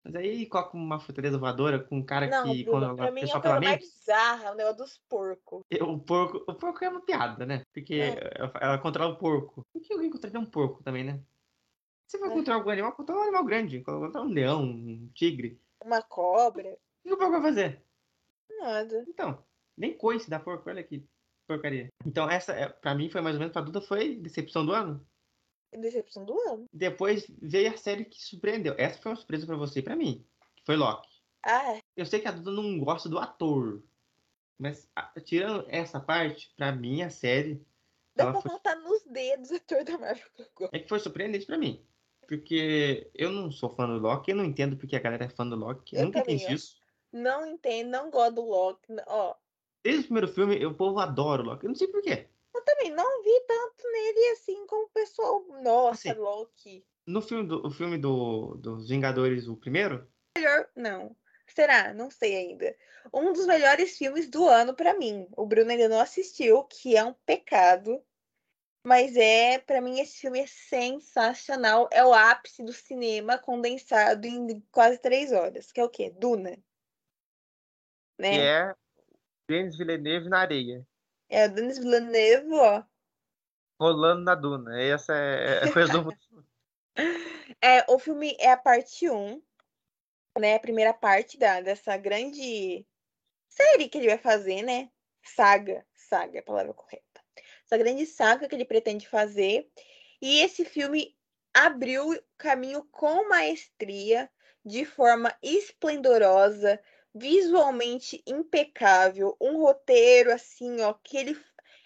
Mas 0.03 0.15
aí 0.15 0.45
coloca 0.45 0.77
uma 0.77 0.99
fortaleza 0.99 1.37
voadora 1.37 1.77
com 1.83 1.97
um 1.97 2.05
cara 2.05 2.27
Não, 2.27 2.43
que 2.43 2.63
Bruno, 2.63 2.79
controla 2.79 2.95
pra 2.95 3.11
o 3.11 3.13
mim 3.13 3.19
é 3.19 3.23
pessoal 3.23 3.39
a 3.39 3.41
pela 3.41 3.55
coisa 3.55 3.69
mais 3.69 3.79
bizarra, 3.81 4.51
o 4.51 4.55
negócio 4.55 4.77
dos 4.77 4.97
porcos. 5.09 5.63
O 5.81 5.99
porco, 5.99 6.43
o 6.49 6.55
porco 6.55 6.85
é 6.85 6.89
uma 6.89 7.01
piada, 7.01 7.45
né? 7.45 7.63
Porque 7.73 7.95
É. 7.95 8.31
ela, 8.61 8.77
controla 8.77 9.13
o 9.13 9.17
porco. 9.17 9.65
Por 9.73 9.81
que 9.81 9.93
alguém 9.93 10.09
controla 10.09 10.39
um 10.39 10.45
porco 10.45 10.81
também, 10.83 11.03
né? 11.03 11.21
Você 12.07 12.17
vai 12.17 12.29
É. 12.29 12.33
controlar 12.33 12.59
algum 12.59 12.69
animal, 12.71 12.93
controla 12.93 13.19
um 13.19 13.23
animal 13.23 13.45
grande. 13.45 13.81
Controla 13.81 14.25
um 14.25 14.33
leão, 14.33 14.63
um 14.63 15.09
tigre. 15.13 15.61
Uma 15.83 16.01
cobra. 16.01 16.77
O 17.03 17.07
que 17.07 17.13
o 17.13 17.17
porco 17.17 17.31
vai 17.33 17.41
fazer? 17.41 17.83
Nada. 18.59 19.05
Então, 19.07 19.43
nem 19.77 19.97
coice 19.97 20.29
dá 20.29 20.39
porco, 20.39 20.69
olha 20.69 20.83
que 20.83 21.05
porcaria. 21.47 21.89
Então, 22.05 22.29
essa, 22.29 22.53
é, 22.53 22.67
pra 22.69 22.93
mim, 22.93 23.09
foi 23.09 23.21
mais 23.21 23.35
ou 23.35 23.39
menos, 23.39 23.53
pra 23.53 23.61
Duda, 23.61 23.81
foi 23.81 24.15
decepção 24.17 24.65
do 24.65 24.73
ano. 24.73 25.05
Decepção 25.71 26.25
do 26.25 26.33
ano. 26.49 26.65
Depois 26.73 27.25
veio 27.41 27.71
a 27.71 27.77
série 27.77 28.05
que 28.05 28.21
surpreendeu. 28.21 28.75
Essa 28.77 28.99
foi 29.01 29.11
uma 29.11 29.15
surpresa 29.17 29.45
pra 29.45 29.55
você 29.55 29.79
e 29.79 29.83
pra 29.83 29.95
mim, 29.95 30.25
que 30.55 30.63
foi 30.65 30.75
Loki. 30.75 31.07
Ah, 31.45 31.79
Eu 31.95 32.05
sei 32.05 32.19
que 32.19 32.27
a 32.27 32.31
Duda 32.31 32.51
não 32.51 32.79
gosta 32.79 33.07
do 33.07 33.17
ator, 33.17 33.81
mas 34.57 34.89
a- 34.95 35.13
tirando 35.23 35.65
essa 35.69 35.99
parte, 35.99 36.51
pra 36.57 36.71
mim, 36.71 37.01
a 37.01 37.09
série 37.09 37.65
dá 38.15 38.31
pra 38.31 38.41
foi, 38.41 38.51
contar 38.51 38.75
nos 38.75 39.03
dedos 39.05 39.51
o 39.51 39.55
ator 39.55 39.83
da 39.85 39.97
Marvel 39.97 40.25
que 40.35 40.41
eu 40.41 40.47
gosto. 40.53 40.73
é 40.75 40.79
que 40.79 40.89
foi 40.89 40.99
surpreendente 40.99 41.45
pra 41.45 41.57
mim. 41.57 41.85
Porque 42.27 43.09
eu 43.15 43.31
não 43.31 43.49
sou 43.51 43.73
fã 43.75 43.87
do 43.87 43.97
Loki, 43.99 44.31
eu 44.31 44.37
não 44.37 44.43
entendo 44.45 44.75
porque 44.77 44.95
a 44.95 44.99
galera 44.99 45.25
é 45.25 45.29
fã 45.29 45.47
do 45.47 45.55
Loki. 45.55 45.95
Eu 45.95 46.01
Eu 46.01 46.05
nunca 46.07 46.19
entendi 46.19 46.53
isso. 46.53 46.78
Não 47.11 47.45
entendo, 47.45 47.89
não 47.89 48.09
gosto 48.09 48.35
do 48.35 48.41
Loki. 48.45 48.87
Ó, 49.07 49.35
Desde 49.83 50.01
o 50.01 50.03
primeiro 50.05 50.27
filme, 50.27 50.65
o 50.65 50.73
povo 50.75 50.99
adora 50.99 51.41
o 51.41 51.45
Loki. 51.45 51.65
Eu 51.65 51.69
não 51.69 51.75
sei 51.75 51.87
porquê. 51.87 52.27
eu 52.53 52.61
também 52.63 52.91
não 52.91 53.23
vi 53.23 53.39
tanto 53.47 53.83
nele 53.91 54.29
assim 54.33 54.65
como 54.67 54.85
o 54.85 54.89
pessoal. 54.89 55.45
Nossa, 55.63 56.11
Assim. 56.11 56.19
Loki. 56.19 56.85
No 57.07 57.21
filme, 57.21 57.47
do, 57.47 57.65
o 57.65 57.71
filme 57.71 57.97
do, 57.97 58.55
dos 58.55 58.87
Vingadores, 58.89 59.47
o 59.47 59.55
primeiro, 59.57 60.07
Melhor. 60.37 60.69
Não. 60.75 61.15
Será? 61.47 61.93
Não 61.93 62.11
sei 62.11 62.35
ainda. 62.37 62.75
Um 63.11 63.33
dos 63.33 63.47
melhores 63.47 63.97
filmes 63.97 64.29
do 64.29 64.47
ano 64.47 64.73
pra 64.75 64.93
mim. 64.93 65.27
O 65.35 65.45
Bruno 65.47 65.71
ainda 65.71 65.89
não 65.89 65.99
assistiu, 65.99 66.63
que 66.65 66.95
é 66.95 67.03
um 67.03 67.13
pecado. 67.25 67.99
Mas 68.85 69.15
é, 69.17 69.57
pra 69.57 69.81
mim, 69.81 69.99
esse 69.99 70.19
filme 70.19 70.39
é 70.41 70.45
sensacional. 70.47 71.89
É 71.91 72.05
o 72.05 72.13
ápice 72.13 72.63
do 72.63 72.71
cinema 72.71 73.37
condensado 73.39 74.25
em 74.27 74.61
quase 74.71 74.99
três 74.99 75.31
horas. 75.31 75.71
Que 75.71 75.79
é 75.81 75.83
o 75.83 75.89
quê? 75.89 76.11
Duna. 76.17 76.57
Né? 78.19 78.31
Que 78.31 78.41
é 78.41 78.73
Denis 79.47 79.77
Villeneuve 79.77 80.29
na 80.29 80.39
areia. 80.39 80.85
É 81.29 81.45
o 81.45 81.53
Denis 81.53 81.79
Villeneuve, 81.79 82.53
ó. 82.53 82.83
Rolando 83.79 84.23
na 84.23 84.35
duna. 84.35 84.79
Essa 84.81 85.15
é, 85.15 85.61
é 85.63 85.65
o 85.65 85.73
resumo. 85.73 86.11
É, 87.61 87.83
o 87.91 87.99
filme 87.99 88.37
é 88.39 88.51
a 88.51 88.57
parte 88.57 89.09
1, 89.09 89.41
né? 90.39 90.55
A 90.55 90.59
primeira 90.59 90.93
parte 90.93 91.37
da, 91.37 91.59
dessa 91.59 91.97
grande 91.97 92.85
série 93.49 93.89
que 93.89 93.97
ele 93.97 94.07
vai 94.07 94.17
fazer, 94.17 94.61
né? 94.61 94.89
Saga. 95.23 95.85
Saga 95.95 96.37
é 96.37 96.39
a 96.39 96.43
palavra 96.43 96.73
correta. 96.73 97.03
Essa 97.65 97.77
grande 97.77 98.05
saga 98.05 98.47
que 98.47 98.55
ele 98.55 98.65
pretende 98.65 99.07
fazer. 99.07 99.69
E 100.21 100.39
esse 100.39 100.63
filme 100.63 101.15
abriu 101.53 102.17
caminho 102.37 102.83
com 102.91 103.27
maestria, 103.27 104.29
de 104.65 104.85
forma 104.85 105.35
esplendorosa, 105.41 106.79
visualmente 107.13 108.23
impecável, 108.25 109.35
um 109.41 109.57
roteiro 109.57 110.31
assim, 110.31 110.81
ó, 110.81 110.93
que 110.93 111.17
ele 111.17 111.39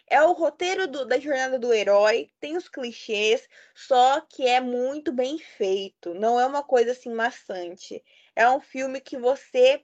é 0.08 0.22
o 0.22 0.34
roteiro 0.34 0.88
do- 0.88 1.06
da 1.06 1.20
jornada 1.20 1.58
do 1.58 1.74
herói, 1.74 2.30
tem 2.40 2.58
os 2.58 2.70
clichês, 2.70 3.48
só 3.76 4.22
que 4.22 4.46
é 4.48 4.60
muito 4.62 5.12
bem 5.12 5.40
feito, 5.40 6.14
não 6.14 6.40
é 6.40 6.46
uma 6.46 6.64
coisa 6.64 6.92
assim 6.92 7.14
maçante. 7.14 8.04
É 8.36 8.50
um 8.50 8.62
filme 8.62 9.00
que 9.02 9.18
você 9.18 9.84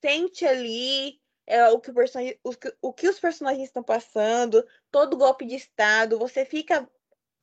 sente 0.00 0.44
ali 0.46 1.20
é, 1.46 1.68
o, 1.68 1.80
que 1.80 1.90
o, 1.90 1.94
o, 2.44 2.52
o 2.88 2.92
que 2.92 3.08
os 3.08 3.18
personagens 3.18 3.68
estão 3.68 3.82
passando, 3.82 4.64
todo 4.90 5.16
golpe 5.16 5.44
de 5.46 5.56
estado, 5.56 6.18
você 6.18 6.44
fica 6.44 6.88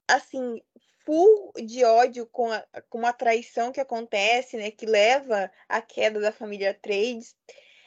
assim 0.08 0.62
full 1.08 1.54
de 1.56 1.86
ódio 1.86 2.28
com 2.28 2.52
a, 2.52 2.62
com 2.90 3.06
a 3.06 3.14
traição 3.14 3.72
que 3.72 3.80
acontece, 3.80 4.58
né, 4.58 4.70
que 4.70 4.86
leva 4.86 5.50
à 5.70 5.82
queda 5.82 6.20
da 6.20 6.34
família 6.34 6.74
Trades. 6.74 7.34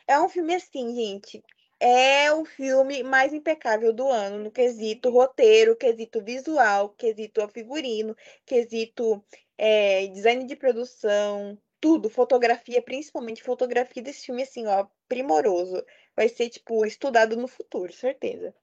É 0.07 0.19
um 0.19 0.27
filme 0.27 0.55
assim, 0.55 0.95
gente, 0.95 1.45
é 1.79 2.33
o 2.33 2.47
filme 2.47 3.03
mais 3.03 3.35
impecável 3.35 3.93
do 3.93 4.09
ano 4.09 4.45
no 4.45 4.51
quesito 4.51 5.11
roteiro, 5.11 5.77
quesito 5.77 6.25
visual, 6.25 6.89
quesito 6.97 7.47
figurino, 7.49 8.17
quesito 8.47 9.23
é, 9.59 10.07
design 10.07 10.47
de 10.47 10.57
produção, 10.57 11.59
tudo, 11.79 12.09
fotografia, 12.09 12.81
principalmente 12.81 13.43
fotografia 13.43 14.03
desse 14.03 14.25
filme, 14.27 14.45
assim, 14.45 14.67
ó, 14.67 14.87
primoroso. 15.07 15.85
Vai 16.17 16.29
ser, 16.31 16.49
tipo, 16.49 16.87
estudado 16.87 17.37
no 17.37 17.47
futuro, 17.47 17.93
certeza. 17.93 18.55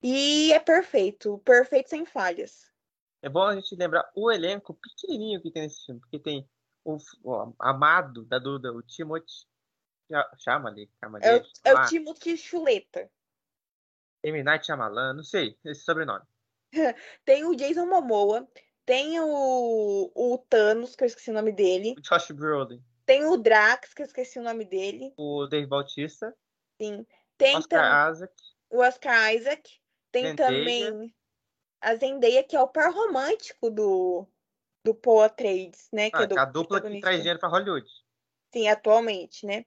E 0.00 0.52
é 0.52 0.60
perfeito, 0.60 1.38
perfeito 1.44 1.90
sem 1.90 2.04
falhas. 2.04 2.73
É 3.24 3.28
bom 3.30 3.42
a 3.44 3.54
gente 3.54 3.74
lembrar 3.74 4.10
o 4.14 4.30
elenco 4.30 4.74
pequenininho 4.74 5.40
que 5.40 5.50
tem 5.50 5.62
nesse 5.62 5.86
filme. 5.86 5.98
Porque 5.98 6.18
tem 6.18 6.46
o, 6.84 6.98
o 7.22 7.54
amado 7.58 8.22
da 8.26 8.38
Duda, 8.38 8.70
o 8.70 8.82
Timothy. 8.82 9.46
Chama 10.36 10.68
ali, 10.68 10.90
chama 11.00 11.18
É 11.20 11.32
o, 11.34 11.38
ali. 11.38 11.48
é 11.64 11.74
o 11.74 11.86
Timothy 11.86 12.36
Chuleta. 12.36 13.10
M. 14.22 14.42
Night 14.42 14.66
Shyamalan, 14.66 15.14
não 15.14 15.22
sei, 15.24 15.58
esse 15.64 15.82
sobrenome. 15.84 16.22
Tem 17.24 17.46
o 17.46 17.54
Jason 17.54 17.86
Momoa, 17.86 18.46
tem 18.84 19.18
o, 19.20 20.12
o 20.14 20.38
Thanos, 20.46 20.94
que 20.94 21.04
eu 21.04 21.06
esqueci 21.06 21.30
o 21.30 21.34
nome 21.34 21.52
dele. 21.52 21.94
O 21.96 22.02
Josh 22.02 22.30
Brolin, 22.32 22.82
Tem 23.06 23.24
o 23.24 23.38
Drax, 23.38 23.94
que 23.94 24.02
eu 24.02 24.06
esqueci 24.06 24.38
o 24.38 24.42
nome 24.42 24.66
dele. 24.66 25.14
o 25.16 25.46
Dave 25.46 25.66
Bautista, 25.66 26.36
Sim. 26.78 27.06
Tem 27.38 27.56
Oscar 27.56 28.04
tam- 28.04 28.12
Isaac, 28.12 28.34
o 28.68 28.78
Oscar 28.82 29.34
Isaac. 29.34 29.80
Tem 30.12 30.26
Zendaya. 30.26 30.36
também 30.90 31.14
a 31.84 31.94
Zendaya, 31.96 32.42
que 32.42 32.56
é 32.56 32.60
o 32.60 32.68
par 32.68 32.92
romântico 32.92 33.70
do, 33.70 34.26
do 34.84 34.94
Paul 34.94 35.22
Atreides, 35.22 35.88
né? 35.92 36.10
Que 36.10 36.16
ah, 36.16 36.22
é 36.22 36.26
do 36.26 36.38
a 36.38 36.44
dupla 36.44 36.80
que 36.80 37.00
traz 37.00 37.18
dinheiro 37.18 37.38
pra 37.38 37.48
Hollywood. 37.48 37.86
Sim, 38.52 38.68
atualmente, 38.68 39.44
né? 39.44 39.64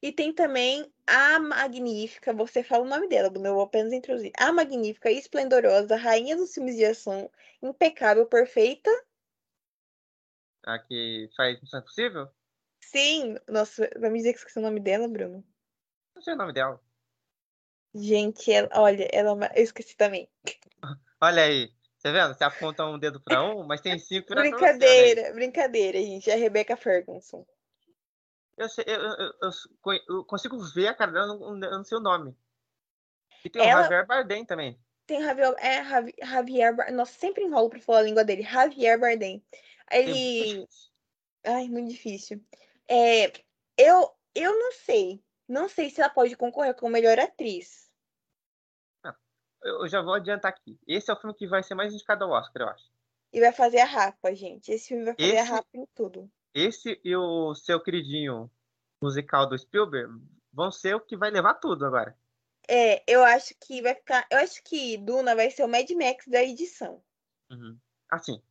E 0.00 0.12
tem 0.12 0.32
também 0.32 0.92
a 1.06 1.38
Magnífica, 1.38 2.32
você 2.32 2.62
fala 2.62 2.84
o 2.84 2.88
nome 2.88 3.08
dela, 3.08 3.30
Bruno, 3.30 3.48
eu 3.48 3.54
vou 3.54 3.64
apenas 3.64 3.92
introduzir. 3.92 4.30
A 4.38 4.52
Magnífica, 4.52 5.10
esplendorosa, 5.10 5.96
rainha 5.96 6.36
dos 6.36 6.52
filmes 6.52 6.76
de 6.76 6.84
ação, 6.84 7.30
impecável, 7.62 8.26
perfeita. 8.26 8.90
A 10.64 10.78
que 10.78 11.30
faz 11.36 11.60
Missão 11.60 11.80
Impossível? 11.80 12.28
Sim, 12.80 13.36
nossa, 13.48 13.90
vai 13.98 14.10
me 14.10 14.18
dizer 14.18 14.32
que 14.32 14.38
esqueci 14.38 14.58
o 14.58 14.62
nome 14.62 14.80
dela, 14.80 15.08
Bruno. 15.08 15.44
Não 16.14 16.22
sei 16.22 16.34
o 16.34 16.36
nome 16.36 16.52
dela. 16.52 16.80
Gente, 17.94 18.52
ela, 18.52 18.68
olha, 18.74 19.08
ela, 19.10 19.46
é 19.46 19.60
eu 19.60 19.64
esqueci 19.64 19.96
também. 19.96 20.28
Olha 21.26 21.42
aí. 21.42 21.72
Tá 22.02 22.12
vendo? 22.12 22.34
Você 22.34 22.44
aponta 22.44 22.86
um 22.86 22.98
dedo 22.98 23.20
pra 23.20 23.42
um, 23.42 23.66
mas 23.66 23.80
tem 23.80 23.98
cinco 23.98 24.28
pra 24.28 24.42
você, 24.42 24.54
olha 24.54 24.66
aí. 24.66 24.70
Brincadeira, 24.78 25.32
brincadeira, 25.32 25.98
gente. 25.98 26.30
É 26.30 26.34
a 26.34 26.36
Rebecca 26.36 26.76
Ferguson. 26.76 27.44
Eu, 28.56 28.68
sei- 28.68 28.84
eu, 28.86 29.00
eu- 29.00 29.32
eu- 29.42 30.00
eu- 30.08 30.24
consigo 30.24 30.56
ver 30.58 30.86
a 30.86 30.94
cara 30.94 31.10
dela, 31.10 31.34
eu 31.34 31.56
não, 31.56 31.84
sei 31.84 31.98
o 31.98 32.00
nome. 32.00 32.36
E 33.44 33.50
tem 33.50 33.60
Ela- 33.60 33.80
o 33.80 33.82
Javier 33.82 34.06
Bardem 34.06 34.44
também. 34.44 34.78
Tem 35.04 35.20
Javier, 35.20 35.54
é, 35.58 35.84
Javi- 35.84 36.14
Javier, 36.22 36.76
Bar- 36.76 36.92
nossa, 36.92 37.12
sempre 37.12 37.42
enrolo 37.44 37.70
pra 37.70 37.80
falar 37.80 37.98
a 37.98 38.02
língua 38.02 38.24
dele. 38.24 38.42
Javier 38.42 38.98
Bardem. 38.98 39.44
Ele, 39.90 40.66
ai, 41.44 41.68
muito 41.68 41.90
difícil. 41.90 42.40
É, 42.88 43.32
eu, 43.76 44.10
eu 44.32 44.56
não 44.58 44.72
sei, 44.72 45.22
não 45.48 45.68
sei 45.68 45.90
se 45.90 46.00
ela 46.00 46.08
pode 46.10 46.36
concorrer 46.36 46.74
com 46.74 46.88
melhor 46.88 47.18
atriz. 47.18 47.85
Eu 49.66 49.88
já 49.88 50.00
vou 50.02 50.14
adiantar 50.14 50.50
aqui. 50.50 50.78
Esse 50.86 51.10
é 51.10 51.14
o 51.14 51.16
filme 51.16 51.34
que 51.34 51.46
vai 51.46 51.62
ser 51.62 51.74
mais 51.74 51.92
indicado 51.92 52.24
ao 52.24 52.30
Oscar, 52.30 52.62
eu 52.62 52.68
acho. 52.68 52.90
E 53.32 53.40
vai 53.40 53.52
fazer 53.52 53.80
a 53.80 53.84
rapa, 53.84 54.34
gente. 54.34 54.70
Esse 54.70 54.88
filme 54.88 55.04
vai 55.04 55.14
fazer 55.14 55.36
a 55.36 55.42
Esse- 55.42 55.50
rapa 55.52 55.68
em 55.74 55.86
tudo. 55.94 56.30
Esse 56.54 57.00
e 57.04 57.14
o 57.14 57.54
seu 57.54 57.80
queridinho 57.80 58.50
musical 59.02 59.46
do 59.48 59.58
Spielberg 59.58 60.10
vão 60.52 60.70
ser 60.72 60.94
o 60.94 61.00
que 61.00 61.16
vai 61.16 61.30
levar 61.30 61.54
tudo 61.54 61.84
agora. 61.84 62.16
É, 62.68 63.02
eu 63.06 63.22
acho 63.22 63.54
que 63.60 63.82
vai 63.82 63.94
ficar. 63.94 64.26
Eu 64.30 64.38
acho 64.38 64.62
que 64.64 64.96
Duna 64.96 65.34
vai 65.36 65.50
ser 65.50 65.64
o 65.64 65.68
Mad 65.68 65.88
Max 65.90 66.26
da 66.26 66.42
edição. 66.42 67.02
Uhum. 67.50 67.78
Assim. 68.10 68.42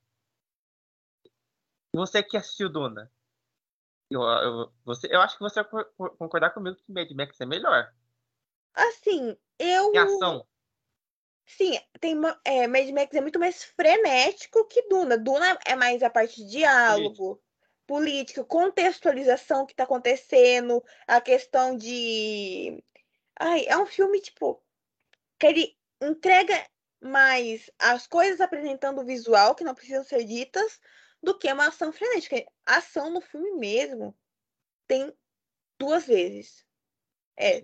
Você 1.94 2.22
que 2.22 2.38
assistiu 2.38 2.70
Duna. 2.70 3.12
Eu, 4.10 4.22
eu, 4.22 4.74
você, 4.84 5.08
eu 5.10 5.20
acho 5.22 5.36
que 5.38 5.44
você 5.44 5.64
vai 5.64 5.70
co- 5.72 5.86
co- 5.98 6.10
concordar 6.18 6.52
comigo 6.52 6.76
que 6.78 6.92
Mad 6.92 7.10
Max 7.12 7.40
é 7.42 7.46
melhor. 7.46 7.92
Assim, 8.74 9.36
eu. 9.58 9.94
Em 9.94 9.98
ação. 9.98 10.46
Sim, 11.46 11.80
tem 12.00 12.18
uma- 12.18 12.40
é, 12.44 12.68
Mad 12.68 12.90
Max 12.90 13.14
é 13.16 13.22
muito 13.22 13.40
mais 13.40 13.64
frenético 13.64 14.66
que 14.68 14.82
Duna. 14.90 15.18
Duna 15.18 15.58
é 15.66 15.76
mais 15.76 16.02
a 16.04 16.10
parte 16.10 16.44
de 16.44 16.50
diálogo, 16.52 17.42
política, 17.86 18.44
contextualização 18.44 19.66
que 19.66 19.76
tá 19.76 19.84
acontecendo, 19.84 20.84
a 21.08 21.22
questão 21.22 21.76
de. 21.78 22.84
Ai, 23.40 23.66
é 23.68 23.78
um 23.78 23.86
filme, 23.86 24.20
tipo, 24.22 24.64
que 25.40 25.46
ele 25.48 25.78
entrega 26.02 26.68
mais 27.02 27.70
as 27.78 28.08
coisas 28.08 28.42
apresentando 28.42 29.02
o 29.02 29.06
visual 29.06 29.54
que 29.54 29.64
não 29.64 29.76
precisam 29.76 30.04
ser 30.04 30.24
ditas 30.24 30.80
do 31.22 31.38
que 31.38 31.52
uma 31.52 31.68
ação 31.68 31.92
frenética. 31.92 32.38
A 32.66 32.78
ação 32.78 33.12
no 33.12 33.22
filme 33.22 33.52
mesmo 33.54 34.18
tem 34.88 35.14
duas 35.80 36.08
vezes. 36.08 36.66
É, 37.38 37.64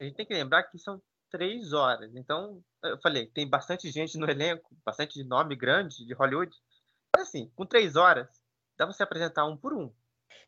A 0.00 0.04
gente 0.04 0.16
tem 0.16 0.26
que 0.26 0.34
lembrar 0.34 0.64
que 0.64 0.78
são 0.78 1.02
três 1.30 1.72
horas. 1.72 2.14
Então, 2.14 2.62
eu 2.82 2.98
falei, 3.00 3.26
tem 3.26 3.48
bastante 3.48 3.90
gente 3.90 4.18
no 4.18 4.28
elenco, 4.30 4.74
bastante 4.84 5.22
nome 5.24 5.56
grande 5.56 6.04
de 6.04 6.14
Hollywood. 6.14 6.54
Mas 7.14 7.28
assim, 7.28 7.50
com 7.54 7.66
três 7.66 7.96
horas, 7.96 8.28
dá 8.76 8.86
pra 8.86 8.92
você 8.92 9.02
apresentar 9.02 9.44
um 9.46 9.56
por 9.56 9.72
um. 9.74 9.92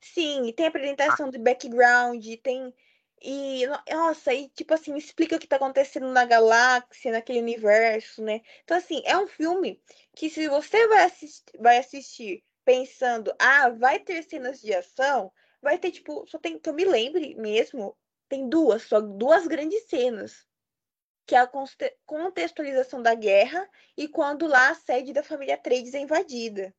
Sim, 0.01 0.47
e 0.47 0.53
tem 0.53 0.66
apresentação 0.66 1.30
de 1.30 1.39
background, 1.39 2.24
tem. 2.43 2.74
E, 3.22 3.66
no- 3.66 3.82
nossa, 3.91 4.35
e 4.35 4.49
tipo 4.51 4.74
assim, 4.74 4.97
explica 4.97 5.37
o 5.37 5.39
que 5.39 5.47
tá 5.47 5.57
acontecendo 5.57 6.09
na 6.09 6.24
galáxia, 6.26 7.12
naquele 7.12 7.41
universo, 7.41 8.22
né? 8.22 8.43
Então, 8.62 8.76
assim, 8.76 9.03
é 9.05 9.16
um 9.16 9.26
filme 9.26 9.80
que 10.14 10.28
se 10.28 10.47
você 10.49 10.87
vai 10.89 11.05
assistir, 11.05 11.59
vai 11.59 11.78
assistir 11.78 12.45
pensando, 12.64 13.35
ah, 13.39 13.70
vai 13.70 13.99
ter 13.99 14.22
cenas 14.24 14.61
de 14.61 14.74
ação, 14.74 15.32
vai 15.62 15.78
ter, 15.78 15.91
tipo, 15.91 16.26
só 16.26 16.39
tem, 16.39 16.59
que 16.59 16.68
eu 16.68 16.74
me 16.74 16.85
lembre 16.85 17.35
mesmo, 17.37 17.97
tem 18.28 18.49
duas, 18.49 18.82
só 18.82 19.01
duas 19.01 19.47
grandes 19.47 19.85
cenas. 19.89 20.47
Que 21.27 21.35
é 21.35 21.39
a 21.39 21.51
contextualização 22.07 23.03
da 23.03 23.14
guerra 23.14 23.68
e 23.97 24.09
quando 24.09 24.47
lá 24.47 24.70
a 24.70 24.75
sede 24.75 25.12
da 25.12 25.22
família 25.22 25.57
Trades 25.57 25.95
é 25.95 26.01
invadida. 26.01 26.75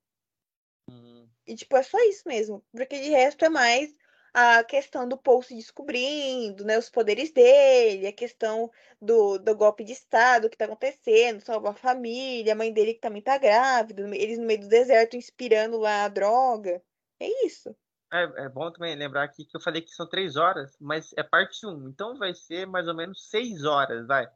Hum, 0.90 1.28
E, 1.48 1.56
tipo, 1.56 1.76
é 1.78 1.84
só 1.84 1.98
isso 2.10 2.24
mesmo. 2.28 2.64
Porque 2.72 3.00
de 3.00 3.10
resto 3.10 3.46
é 3.46 3.50
mais 3.50 3.96
a 4.34 4.64
questão 4.66 5.08
do 5.08 5.18
Paul 5.18 5.42
se 5.42 5.56
descobrindo, 5.56 6.66
né? 6.66 6.78
Os 6.78 6.90
poderes 6.90 7.32
dele, 7.32 8.08
a 8.08 8.14
questão 8.14 8.70
do, 9.02 9.38
do 9.40 9.56
golpe 9.56 9.84
de 9.84 9.94
Estado 9.94 10.50
que 10.50 10.58
tá 10.58 10.66
acontecendo, 10.66 11.42
salvar 11.42 11.72
a 11.74 11.76
família, 11.76 12.54
a 12.54 12.56
mãe 12.56 12.72
dele 12.74 12.94
que 12.96 13.00
também 13.00 13.22
tá 13.22 13.38
grávida, 13.38 14.04
eles 14.16 14.38
no 14.38 14.46
meio 14.46 14.60
do 14.62 14.68
deserto 14.68 15.16
inspirando 15.16 15.78
lá 15.78 16.04
a 16.06 16.10
droga. 16.10 16.84
É 17.20 17.46
isso. 17.46 17.76
É, 18.12 18.46
é 18.46 18.50
bom 18.50 18.72
também 18.72 18.96
lembrar 18.96 19.24
aqui 19.24 19.46
que 19.46 19.56
eu 19.58 19.62
falei 19.62 19.82
que 19.82 19.92
são 19.92 20.08
três 20.08 20.36
horas, 20.36 20.78
mas 20.80 21.12
é 21.18 21.24
parte 21.24 21.66
um. 21.66 21.90
Então 21.90 22.18
vai 22.18 22.34
ser 22.34 22.66
mais 22.66 22.88
ou 22.88 22.94
menos 22.96 23.30
seis 23.30 23.64
horas, 23.64 24.06
vai. 24.08 24.28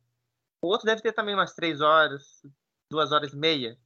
O 0.61 0.67
outro 0.67 0.86
deve 0.86 1.01
ter 1.01 1.13
também 1.13 1.34
umas 1.36 1.53
três 1.53 1.80
horas, 1.80 2.41
duas 2.91 3.11
horas 3.11 3.32
e 3.32 3.36
meia. 3.38 3.78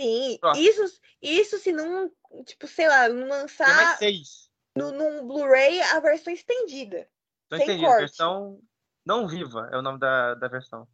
Sim, 0.00 0.38
isso, 0.56 1.00
isso 1.22 1.58
se 1.58 1.72
não, 1.72 2.12
tipo, 2.44 2.66
sei 2.68 2.86
lá, 2.88 3.08
não 3.08 3.20
Tem 3.20 3.28
mais 3.28 3.42
lançar 3.42 3.96
seis. 3.98 4.50
no, 4.76 4.92
num 4.92 5.26
Blu-ray 5.26 5.80
a 5.82 6.00
versão 6.00 6.32
estendida. 6.32 7.08
Não 7.50 7.58
sem 7.58 7.66
entendi. 7.66 7.84
corte. 7.84 8.00
Versão 8.00 8.60
não 9.06 9.26
viva 9.26 9.68
é 9.72 9.76
o 9.78 9.82
nome 9.82 9.98
da, 9.98 10.34
da 10.34 10.48
versão. 10.48 10.86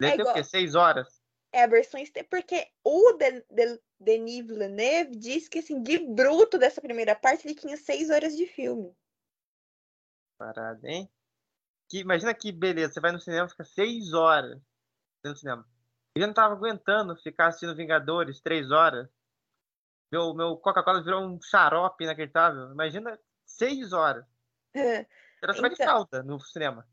Deve 0.00 0.14
É 0.14 0.16
ter 0.16 0.22
o 0.22 0.32
quê? 0.32 0.42
Seis 0.42 0.74
horas? 0.74 1.20
É 1.52 1.64
a 1.64 1.66
versão 1.66 2.00
este- 2.00 2.24
porque 2.24 2.66
o 2.82 3.12
De- 3.12 3.44
De- 3.50 3.80
Denis 4.00 4.46
Villeneuve 4.46 5.14
diz 5.16 5.48
que 5.48 5.58
assim, 5.58 5.82
de 5.82 5.98
bruto 5.98 6.58
dessa 6.58 6.80
primeira 6.80 7.14
parte 7.14 7.46
ele 7.46 7.54
tinha 7.54 7.76
seis 7.76 8.08
horas 8.10 8.34
de 8.36 8.46
filme. 8.46 8.96
Parada, 10.38 10.88
hein? 10.88 11.08
Que, 11.88 11.98
imagina 11.98 12.32
que 12.32 12.50
beleza, 12.50 12.94
você 12.94 13.00
vai 13.00 13.12
no 13.12 13.20
cinema, 13.20 13.48
fica 13.48 13.64
seis 13.64 14.14
horas 14.14 14.58
do 15.22 15.36
cinema. 15.36 15.68
Eu 16.14 16.22
já 16.22 16.26
não 16.26 16.34
tava 16.34 16.54
aguentando 16.54 17.14
ficar 17.16 17.48
assistindo 17.48 17.76
Vingadores 17.76 18.40
três 18.40 18.70
horas. 18.70 19.08
Meu, 20.10 20.34
meu 20.34 20.56
Coca-Cola 20.56 21.02
virou 21.04 21.22
um 21.22 21.40
xarope 21.40 22.02
inacreditável. 22.02 22.72
Imagina 22.72 23.18
seis 23.44 23.92
horas. 23.92 24.24
Era 24.74 25.52
só 25.54 25.68
de 25.68 25.74
Então. 25.74 25.86
fralda 25.86 26.22
no 26.22 26.40
cinema. 26.40 26.86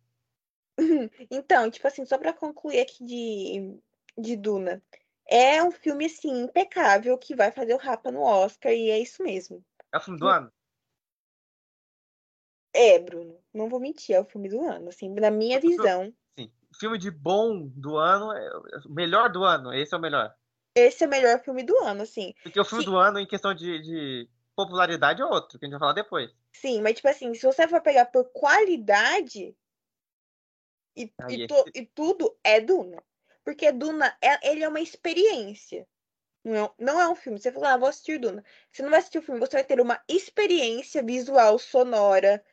Então, 1.31 1.71
tipo 1.71 1.87
assim, 1.87 2.05
só 2.05 2.17
pra 2.17 2.33
concluir 2.33 2.79
aqui 2.79 3.03
de, 3.03 3.79
de 4.17 4.35
Duna. 4.35 4.81
É 5.29 5.61
um 5.61 5.71
filme 5.71 6.05
assim 6.05 6.43
impecável 6.43 7.17
que 7.17 7.35
vai 7.35 7.51
fazer 7.51 7.73
o 7.73 7.77
Rapa 7.77 8.11
no 8.11 8.21
Oscar 8.21 8.71
e 8.71 8.89
é 8.89 8.99
isso 8.99 9.21
mesmo. 9.21 9.63
É 9.91 9.97
o 9.97 10.01
filme 10.01 10.19
do 10.19 10.27
ano. 10.27 10.51
É, 12.73 12.99
Bruno, 12.99 13.39
não 13.53 13.67
vou 13.67 13.79
mentir, 13.79 14.15
é 14.15 14.19
o 14.19 14.25
filme 14.25 14.47
do 14.47 14.61
ano, 14.61 14.89
assim, 14.89 15.09
na 15.09 15.31
minha 15.31 15.59
visão. 15.59 16.13
Sim. 16.37 16.51
Filme 16.79 16.97
de 16.97 17.09
bom 17.09 17.67
do 17.67 17.97
ano, 17.97 18.31
é 18.31 18.57
o 18.85 18.89
melhor 18.89 19.31
do 19.31 19.43
ano. 19.43 19.73
Esse 19.73 19.95
é 19.95 19.97
o 19.97 20.01
melhor. 20.01 20.33
Esse 20.75 21.03
é 21.03 21.07
o 21.07 21.09
melhor 21.09 21.39
filme 21.43 21.63
do 21.63 21.75
ano, 21.79 22.03
assim. 22.03 22.33
Porque 22.43 22.59
o 22.59 22.65
filme 22.65 22.83
Sim. 22.83 22.91
do 22.91 22.97
ano, 22.97 23.19
em 23.19 23.25
questão 23.25 23.53
de, 23.53 23.81
de 23.81 24.29
popularidade, 24.55 25.21
é 25.21 25.25
outro, 25.25 25.57
que 25.57 25.65
a 25.65 25.67
gente 25.67 25.71
vai 25.71 25.79
falar 25.79 25.93
depois. 25.93 26.31
Sim, 26.53 26.81
mas 26.81 26.95
tipo 26.95 27.07
assim, 27.07 27.33
se 27.33 27.45
você 27.45 27.67
for 27.67 27.81
pegar 27.81 28.05
por 28.05 28.25
qualidade 28.31 29.55
e, 30.95 31.11
Aí 31.23 31.35
e, 31.35 31.43
é 31.43 31.47
to- 31.47 31.63
que- 31.65 31.79
e 31.79 31.85
tudo, 31.87 32.37
é 32.43 32.61
Duna. 32.61 33.03
Porque 33.47 33.71
Duna, 33.71 34.13
é, 34.21 34.51
ele 34.51 34.61
é 34.61 34.67
uma 34.67 34.81
experiência. 34.81 35.87
Não 36.43 36.65
é, 36.65 36.71
não 36.77 36.99
é 36.99 37.07
um 37.07 37.15
filme. 37.15 37.39
Você 37.39 37.49
fala, 37.49 37.75
ah, 37.75 37.77
vou 37.77 37.87
assistir 37.87 38.19
Duna. 38.19 38.43
Você 38.69 38.83
não 38.83 38.89
vai 38.89 38.99
assistir 38.99 39.19
o 39.19 39.21
filme, 39.21 39.39
você 39.39 39.53
vai 39.53 39.63
ter 39.63 39.79
uma 39.79 40.03
experiência 40.05 41.01
visual, 41.01 41.57
sonora, 41.57 42.43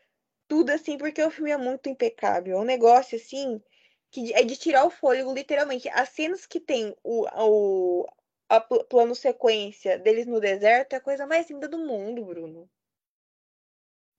tudo 0.46 0.70
assim, 0.70 0.96
porque 0.96 1.20
o 1.20 1.32
filme 1.32 1.50
é 1.50 1.56
muito 1.56 1.88
impecável. 1.88 2.56
É 2.56 2.60
um 2.60 2.64
negócio 2.64 3.16
assim 3.18 3.60
que 4.08 4.32
é 4.34 4.44
de 4.44 4.56
tirar 4.56 4.84
o 4.84 4.90
fôlego, 4.90 5.34
literalmente. 5.34 5.88
As 5.88 6.10
cenas 6.10 6.46
que 6.46 6.60
tem 6.60 6.96
o, 7.02 7.26
o 7.26 8.06
a 8.48 8.60
pl- 8.60 8.84
plano 8.84 9.16
sequência 9.16 9.98
deles 9.98 10.28
no 10.28 10.38
deserto 10.38 10.92
é 10.92 10.96
a 10.98 11.00
coisa 11.00 11.26
mais 11.26 11.50
linda 11.50 11.66
do 11.66 11.78
mundo, 11.78 12.24
Bruno. 12.24 12.70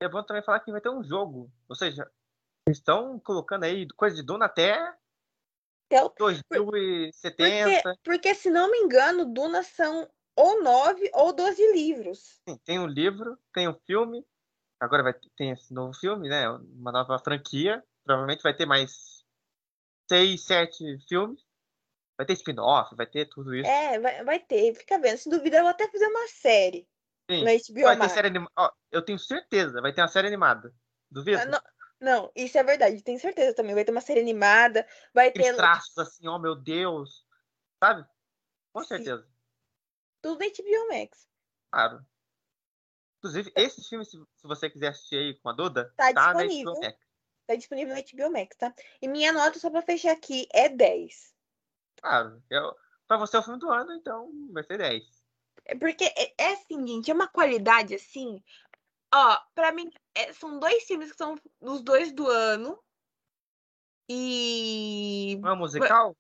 É 0.02 0.10
bom 0.10 0.22
também 0.24 0.44
falar 0.44 0.60
que 0.60 0.74
vai 0.74 0.82
ter 0.82 0.90
um 0.90 1.02
jogo. 1.02 1.50
Ou 1.70 1.76
seja, 1.78 2.06
estão 2.68 3.18
colocando 3.18 3.64
aí 3.64 3.88
coisa 3.96 4.18
de 4.18 4.24
Duna 4.24 4.48
até 4.48 4.94
Até 5.98 6.30
o 6.30 6.34
2070. 6.60 7.82
Porque, 7.82 8.00
porque, 8.04 8.36
se 8.36 8.50
não 8.50 8.70
me 8.70 8.80
engano, 8.80 9.26
Duna 9.26 9.64
são 9.64 10.10
ou 10.36 10.62
nove 10.62 11.10
ou 11.14 11.34
doze 11.34 11.66
livros. 11.72 12.40
Sim, 12.48 12.58
tem 12.66 12.80
um 12.80 12.88
livro, 12.88 13.38
tem 13.54 13.68
um 13.68 13.76
filme. 13.86 14.26
Agora 14.80 15.04
vai 15.04 15.14
ter, 15.14 15.30
tem 15.38 15.52
esse 15.52 15.74
novo 15.74 15.94
filme, 15.94 16.28
né? 16.28 16.50
Uma 16.50 16.92
nova 16.92 17.18
franquia. 17.20 17.84
Provavelmente 18.04 18.44
vai 18.44 18.54
ter 18.54 18.66
mais 18.66 19.24
seis, 20.10 20.46
sete 20.46 20.98
filmes. 21.08 21.42
Vai 22.18 22.26
ter 22.26 22.34
spin-off, 22.34 22.96
vai 22.96 23.06
ter 23.06 23.26
tudo 23.28 23.54
isso. 23.54 23.70
É, 23.70 24.00
vai, 24.00 24.24
vai 24.24 24.40
ter, 24.40 24.74
fica 24.74 25.00
vendo. 25.00 25.18
Se 25.18 25.30
duvidar, 25.30 25.60
eu 25.60 25.64
vou 25.64 25.72
até 25.72 25.90
fazer 25.90 26.08
uma 26.08 26.28
série 26.28 26.88
Sim. 27.30 27.44
na 27.44 27.52
HBO 27.52 27.84
Vai 27.84 28.00
ter 28.00 28.10
série 28.10 28.28
animada. 28.28 28.74
Eu 28.92 29.02
tenho 29.02 29.20
certeza, 29.20 29.82
vai 29.82 29.94
ter 29.94 30.02
uma 30.02 30.08
série 30.08 30.28
animada. 30.28 30.74
Duvido? 31.12 31.42
Ah, 31.42 31.46
não, 31.46 31.60
não, 32.00 32.32
isso 32.36 32.58
é 32.58 32.64
verdade, 32.64 33.02
tenho 33.02 33.20
certeza 33.20 33.56
também. 33.56 33.74
Vai 33.74 33.86
ter 33.86 33.92
uma 33.92 34.02
série 34.02 34.20
animada, 34.20 34.88
vai 35.14 35.30
Aqueles 35.30 35.48
ter 35.48 35.56
traços 35.56 35.98
assim, 35.98 36.28
oh 36.28 36.40
meu 36.40 36.56
Deus. 36.56 37.26
Sabe? 37.84 38.06
Com 38.74 38.82
Sim. 38.82 38.88
certeza. 38.88 39.28
tudo 40.22 40.40
na 40.40 40.46
HBO 40.46 40.88
Max. 40.90 41.28
Claro. 41.72 42.06
Inclusive, 43.20 43.52
esse 43.56 43.88
filme, 43.88 44.06
se, 44.06 44.22
você 44.44 44.70
quiser 44.70 44.90
assistir 44.90 45.16
aí 45.16 45.34
com 45.36 45.50
a 45.50 45.54
Duda, 45.54 45.94
Tá 45.96 46.12
na 46.14 46.34
disponível. 46.34 46.74
HBO 46.74 46.82
Max. 46.82 47.00
Tá 47.48 47.56
disponível 47.56 47.96
no 47.96 48.02
HBO 48.02 48.32
Max, 48.32 48.56
tá? 48.58 48.74
E 49.02 49.08
minha 49.08 49.32
nota, 49.32 49.60
só 49.60 49.70
pra 49.70 49.82
fechar 49.82 50.12
aqui, 50.12 50.48
é 50.52 50.68
10. 50.68 51.34
Ah, 52.04 52.32
eu, 52.50 52.76
pra 53.08 53.18
você 53.18 53.36
é 53.36 53.40
o 53.40 53.44
filme 53.44 53.60
do 53.60 53.72
ano, 53.72 53.94
então 53.94 54.32
vai 54.52 54.64
ser 54.64 54.78
10. 54.78 55.04
É 55.66 55.76
porque 55.76 56.06
é, 56.06 56.34
é 56.38 56.54
assim, 56.54 56.86
gente, 56.86 57.10
é 57.10 57.14
uma 57.14 57.28
qualidade 57.28 57.96
assim. 57.96 58.44
Ó, 59.14 59.38
pra 59.54 59.72
mim, 59.72 59.90
é- 60.16 60.34
são 60.34 60.60
dois 60.60 60.84
filmes 60.86 61.12
que 61.12 61.18
são 61.18 61.36
os 61.62 61.82
dois 61.82 62.12
do 62.12 62.28
ano. 62.28 62.80
E 64.10 65.38
é 65.44 65.52
um 65.52 65.56
musical? 65.58 66.16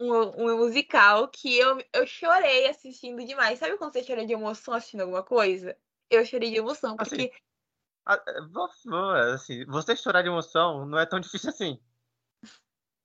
um, 0.00 0.52
um 0.52 0.56
musical 0.58 1.28
que 1.28 1.56
eu, 1.56 1.78
eu 1.92 2.06
chorei 2.06 2.66
assistindo 2.68 3.24
demais. 3.24 3.58
Sabe 3.58 3.76
quando 3.78 3.92
você 3.92 4.04
chora 4.04 4.26
de 4.26 4.32
emoção 4.32 4.74
assistindo 4.74 5.02
alguma 5.02 5.22
coisa? 5.22 5.76
Eu 6.10 6.24
chorei 6.24 6.50
de 6.50 6.56
emoção, 6.56 6.96
Assim, 6.98 7.16
porque 7.16 7.32
vou- 8.52 8.70
assim, 9.34 9.64
você 9.66 9.96
chorar 9.96 10.22
de 10.22 10.28
emoção 10.28 10.86
não 10.86 10.98
é 10.98 11.06
tão 11.06 11.20
difícil 11.20 11.50
assim. 11.50 11.80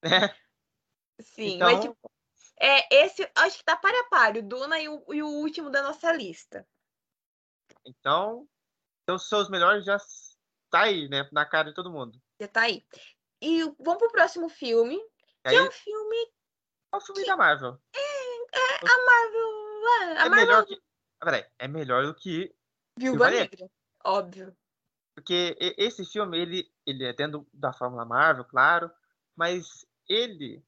Né? 0.03 0.09
sim, 1.21 1.55
Então, 1.55 1.67
mas 1.67 1.79
tipo, 1.81 2.11
é 2.59 3.03
esse, 3.05 3.29
acho 3.35 3.57
que 3.57 3.63
tá 3.65 3.75
para 3.77 3.99
a 4.01 4.09
par, 4.09 4.37
o 4.37 4.43
Duna 4.43 4.79
e 4.79 4.89
o, 4.89 5.03
e 5.13 5.23
o 5.23 5.27
último 5.27 5.69
da 5.69 5.81
nossa 5.81 6.11
lista. 6.11 6.67
então, 7.85 8.47
então, 9.03 9.15
os 9.15 9.27
seus 9.27 9.49
melhores 9.49 9.85
já 9.85 9.97
tá 10.71 10.81
aí, 10.81 11.07
né? 11.09 11.27
Na 11.31 11.45
cara 11.45 11.69
de 11.69 11.75
todo 11.75 11.91
mundo. 11.91 12.19
Já 12.39 12.47
tá 12.47 12.61
aí. 12.61 12.83
E 13.41 13.63
vamos 13.79 13.97
pro 13.97 14.11
próximo 14.11 14.49
filme, 14.49 14.97
que 15.43 15.49
aí, 15.49 15.55
é 15.55 15.61
um 15.61 15.71
filme 15.71 16.31
é 16.93 16.97
o 16.97 17.01
filme 17.01 17.25
da 17.25 17.37
Marvel. 17.37 17.79
a 18.81 19.05
Marvel, 19.05 19.87
a 19.87 20.25
É 20.25 20.29
Marvel 20.29 20.35
melhor 20.35 20.65
que. 20.65 20.81
Ah, 21.19 21.25
Peraí, 21.25 21.45
é 21.59 21.67
melhor 21.67 22.05
do 22.05 22.15
que. 22.15 22.53
Viúva 22.97 23.29
Negra. 23.29 23.69
Óbvio. 24.03 24.55
Porque 25.15 25.55
esse 25.77 26.05
filme, 26.05 26.37
ele, 26.39 26.73
ele 26.85 27.05
é 27.05 27.13
dentro 27.13 27.47
da 27.53 27.71
Fórmula 27.73 28.05
Marvel, 28.05 28.45
claro, 28.45 28.91
mas 29.35 29.85
ele 30.07 30.63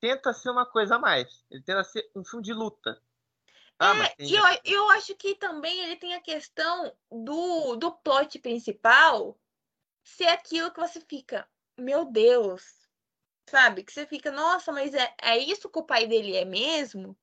tenta 0.00 0.32
ser 0.32 0.50
uma 0.50 0.64
coisa 0.66 0.96
a 0.96 0.98
mais. 0.98 1.44
Ele 1.50 1.62
tenta 1.62 1.84
ser 1.84 2.10
um 2.14 2.24
filme 2.24 2.44
de 2.44 2.52
luta. 2.52 3.00
Ah, 3.78 3.96
É, 3.96 4.08
tem- 4.16 4.28
e 4.30 4.34
eu, 4.34 4.44
eu 4.64 4.90
acho 4.90 5.14
que 5.14 5.34
também 5.34 5.80
ele 5.84 5.96
tem 5.96 6.14
a 6.14 6.20
questão 6.20 6.92
do, 7.10 7.76
do 7.76 7.92
plot 7.92 8.38
principal 8.40 9.38
ser 10.08 10.26
aquilo 10.26 10.70
que 10.70 10.80
você 10.80 11.00
fica, 11.00 11.46
meu 11.78 12.04
Deus, 12.04 12.64
sabe? 13.48 13.82
Que 13.82 13.92
você 13.92 14.06
fica, 14.06 14.32
nossa, 14.32 14.72
mas 14.72 14.94
é, 14.94 15.14
é 15.22 15.38
isso 15.38 15.68
que 15.68 15.78
o 15.78 15.86
pai 15.86 16.06
dele 16.06 16.34
é 16.34 16.44
mesmo? 16.44 17.16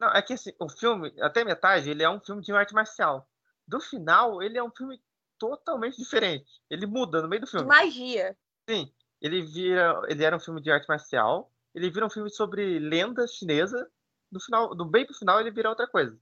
Não, 0.00 0.08
é 0.08 0.20
que 0.22 0.32
assim, 0.32 0.52
o 0.60 0.68
filme, 0.68 1.14
até 1.20 1.44
metade, 1.44 1.90
ele 1.90 2.02
é 2.02 2.10
um 2.10 2.20
filme 2.20 2.42
de 2.42 2.52
arte 2.52 2.74
marcial. 2.74 3.28
Do 3.66 3.80
final, 3.80 4.42
ele 4.42 4.58
é 4.58 4.62
um 4.62 4.70
filme 4.70 5.00
totalmente 5.38 5.96
diferente. 5.96 6.50
Ele 6.68 6.86
muda 6.86 7.22
no 7.22 7.28
meio 7.28 7.42
do 7.42 7.46
filme. 7.46 7.66
magia. 7.66 8.36
Sim, 8.68 8.92
ele 9.20 9.42
vira, 9.42 10.00
ele 10.08 10.24
era 10.24 10.36
um 10.36 10.40
filme 10.40 10.60
de 10.60 10.70
arte 10.70 10.88
marcial, 10.88 11.52
ele 11.74 11.90
vira 11.90 12.06
um 12.06 12.10
filme 12.10 12.30
sobre 12.30 12.78
lenda 12.78 13.26
chinesa, 13.26 13.90
no 14.30 14.40
final, 14.40 14.74
do 14.74 14.84
bem 14.84 15.06
pro 15.06 15.14
final 15.14 15.40
ele 15.40 15.50
vira 15.50 15.70
outra 15.70 15.86
coisa. 15.86 16.18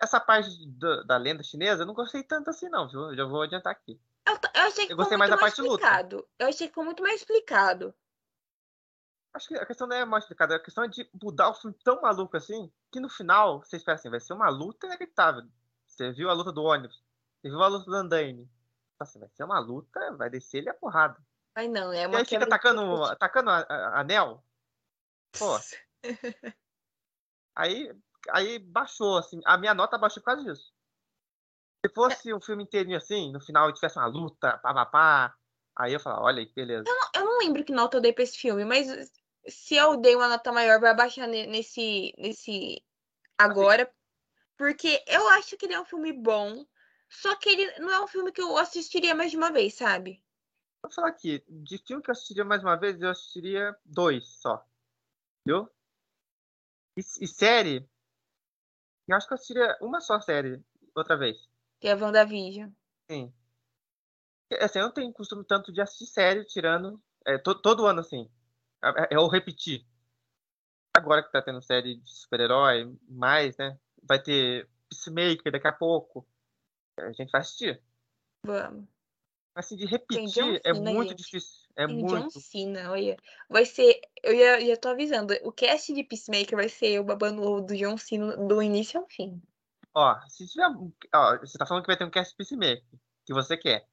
Essa 0.00 0.20
parte 0.20 0.50
da, 0.66 1.02
da 1.02 1.16
lenda 1.16 1.42
chinesa 1.42 1.82
eu 1.82 1.86
não 1.86 1.94
gostei 1.94 2.22
tanto 2.22 2.50
assim 2.50 2.68
não, 2.68 2.88
viu? 2.88 3.10
Eu 3.10 3.16
já 3.16 3.24
vou 3.24 3.42
adiantar 3.42 3.72
aqui. 3.72 4.00
Eu, 4.26 4.34
eu 4.34 4.62
achei 4.62 4.86
que 4.86 4.92
Eu 4.92 4.96
ficou 4.96 4.96
gostei 4.96 5.16
muito 5.16 5.18
mais 5.18 5.30
da 5.30 5.36
mais 5.36 5.54
parte 5.54 5.62
de 5.62 5.68
luta. 5.68 5.82
explicado. 5.84 6.28
Eu 6.38 6.48
achei 6.48 6.66
que 6.66 6.72
ficou 6.72 6.84
muito 6.84 7.02
mais 7.02 7.20
explicado. 7.20 7.94
Acho 9.32 9.48
que 9.48 9.54
a 9.56 9.66
questão 9.66 9.86
não 9.88 9.96
é 9.96 10.04
mais 10.04 10.24
explicada, 10.24 10.54
a 10.54 10.60
questão 10.60 10.84
é 10.84 10.88
de 10.88 11.08
mudar 11.20 11.48
o 11.48 11.54
filme 11.54 11.76
tão 11.82 12.00
maluco 12.00 12.36
assim, 12.36 12.70
que 12.92 13.00
no 13.00 13.08
final, 13.08 13.58
você 13.64 13.76
espera 13.76 13.96
assim, 13.96 14.08
vai 14.08 14.20
ser 14.20 14.32
uma 14.32 14.48
luta 14.48 14.86
inacreditável. 14.86 15.42
Você 15.86 16.12
viu 16.12 16.30
a 16.30 16.32
luta 16.32 16.52
do 16.52 16.62
ônibus, 16.62 17.02
você 17.40 17.48
viu 17.48 17.60
a 17.60 17.66
luta 17.66 17.84
do 17.84 17.94
andaime. 17.96 18.48
Assim, 18.98 19.18
vai 19.18 19.28
ser 19.30 19.42
uma 19.44 19.58
luta, 19.58 20.12
vai 20.16 20.30
descer 20.30 20.58
ele 20.58 20.70
a 20.70 20.74
porrada. 20.74 21.16
Mas 21.56 21.68
não, 21.68 21.92
é 21.92 22.02
E 22.02 22.06
uma 22.06 22.18
aí 22.18 22.24
fica 22.24 22.38
de 22.38 22.44
atacando, 22.44 23.04
atacando 23.04 23.50
a, 23.50 23.58
a- 23.58 24.00
anel. 24.00 24.42
Pô, 25.36 25.58
aí, 27.56 27.92
aí 28.30 28.58
baixou, 28.58 29.18
assim. 29.18 29.40
A 29.44 29.56
minha 29.58 29.74
nota 29.74 29.98
baixou 29.98 30.22
por 30.22 30.34
causa 30.34 30.42
disso. 30.44 30.72
Se 31.84 31.92
fosse 31.92 32.32
um 32.32 32.40
filme 32.40 32.62
inteirinho 32.64 32.96
assim, 32.96 33.30
no 33.30 33.40
final 33.40 33.72
tivesse 33.72 33.98
uma 33.98 34.06
luta, 34.06 34.56
pá, 34.58 34.72
pá, 34.72 34.86
pá, 34.86 35.34
aí 35.76 35.92
eu 35.92 36.00
falava, 36.00 36.22
olha 36.22 36.40
aí, 36.40 36.46
que 36.46 36.54
beleza. 36.54 36.84
Eu 37.14 37.24
não 37.24 37.38
lembro 37.38 37.62
que 37.62 37.72
nota 37.72 37.98
eu 37.98 38.00
dei 38.00 38.12
pra 38.12 38.24
esse 38.24 38.38
filme, 38.38 38.64
mas 38.64 38.88
se 39.46 39.76
eu 39.76 39.98
dei 39.98 40.16
uma 40.16 40.28
nota 40.28 40.50
maior, 40.50 40.80
vai 40.80 40.90
abaixar 40.90 41.28
ne- 41.28 41.46
nesse, 41.46 42.14
nesse 42.16 42.82
agora. 43.36 43.92
Porque 44.56 45.02
eu 45.06 45.28
acho 45.30 45.56
que 45.56 45.66
ele 45.66 45.74
é 45.74 45.80
um 45.80 45.84
filme 45.84 46.12
bom. 46.12 46.64
Só 47.08 47.34
que 47.36 47.50
ele 47.50 47.78
não 47.80 47.92
é 47.92 48.02
um 48.02 48.06
filme 48.06 48.32
que 48.32 48.40
eu 48.40 48.56
assistiria 48.56 49.14
mais 49.14 49.30
de 49.30 49.36
uma 49.36 49.52
vez, 49.52 49.74
sabe? 49.74 50.22
Vou 50.82 50.92
falar 50.92 51.08
aqui, 51.08 51.44
de 51.48 51.78
filme 51.78 52.02
que 52.02 52.10
eu 52.10 52.12
assistiria 52.12 52.44
mais 52.44 52.62
uma 52.62 52.76
vez, 52.76 53.00
eu 53.00 53.10
assistiria 53.10 53.76
dois 53.84 54.26
só. 54.40 54.64
Viu? 55.46 55.68
E, 56.96 57.00
e 57.00 57.26
série, 57.26 57.88
eu 59.12 59.16
acho 59.16 59.26
que 59.26 59.32
eu 59.32 59.36
assistiria 59.36 59.76
uma 59.80 60.00
só 60.00 60.20
série 60.20 60.62
outra 60.94 61.16
vez. 61.16 61.36
Que 61.80 61.88
é 61.88 61.92
a 61.92 61.96
WandaVision. 61.96 62.70
Sim. 63.10 63.32
Assim, 64.60 64.78
eu 64.78 64.86
não 64.86 64.92
tenho 64.94 65.12
costume 65.12 65.44
tanto 65.44 65.72
de 65.72 65.80
assistir 65.80 66.06
série, 66.06 66.44
tirando 66.44 67.02
é, 67.26 67.38
to- 67.38 67.60
todo 67.60 67.86
ano, 67.86 68.00
assim. 68.00 68.30
É, 68.82 68.88
é, 68.88 69.08
Eu 69.10 69.26
repetir. 69.26 69.84
Agora 70.96 71.22
que 71.22 71.32
tá 71.32 71.42
tendo 71.42 71.60
série 71.62 71.96
de 71.96 72.08
super-herói, 72.08 72.96
mais, 73.08 73.56
né? 73.56 73.78
Vai 74.02 74.22
ter 74.22 74.68
Peacemaker 74.88 75.50
daqui 75.50 75.66
a 75.66 75.72
pouco. 75.72 76.26
A 76.98 77.10
gente 77.12 77.30
vai 77.32 77.40
assistir. 77.40 77.82
Vamos. 78.46 78.86
Mas, 79.54 79.66
Assim, 79.66 79.76
de 79.76 79.84
John 79.84 79.90
repetir 79.90 80.60
é 80.64 80.74
Cena, 80.74 80.90
muito 80.92 81.08
gente. 81.10 81.18
difícil. 81.18 81.64
É 81.76 81.86
Tem 81.86 82.04
John 82.06 82.18
muito. 82.20 82.40
Cena, 82.40 82.90
olha. 82.90 83.16
Vai 83.48 83.64
ser. 83.64 84.00
Eu 84.22 84.36
já, 84.36 84.60
já 84.60 84.76
tô 84.76 84.88
avisando. 84.88 85.32
O 85.44 85.52
cast 85.52 85.92
de 85.92 86.02
Peacemaker 86.02 86.56
vai 86.56 86.68
ser 86.68 86.98
o 87.00 87.04
babando 87.04 87.42
ovo 87.42 87.60
do 87.60 87.76
John 87.76 87.96
Cena 87.96 88.36
do 88.36 88.60
início 88.62 88.98
ao 89.00 89.06
fim. 89.08 89.40
Ó, 89.94 90.16
se 90.28 90.46
tiver. 90.48 90.66
Ó, 91.14 91.38
você 91.38 91.56
tá 91.56 91.66
falando 91.66 91.84
que 91.84 91.88
vai 91.88 91.96
ter 91.96 92.04
um 92.04 92.10
cast 92.10 92.34
Peacemaker, 92.36 92.82
que 93.24 93.32
você 93.32 93.56
quer. 93.56 93.86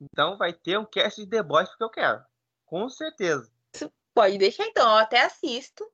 Então 0.00 0.36
vai 0.38 0.52
ter 0.52 0.78
um 0.78 0.84
cast 0.86 1.20
de 1.20 1.28
The 1.28 1.42
Boys 1.42 1.68
porque 1.70 1.84
eu 1.84 1.90
quero. 1.90 2.24
Com 2.64 2.88
certeza. 2.88 3.50
Pode 4.14 4.38
deixar 4.38 4.64
então, 4.66 4.88
eu 4.88 4.96
até 4.98 5.22
assisto 5.24 5.84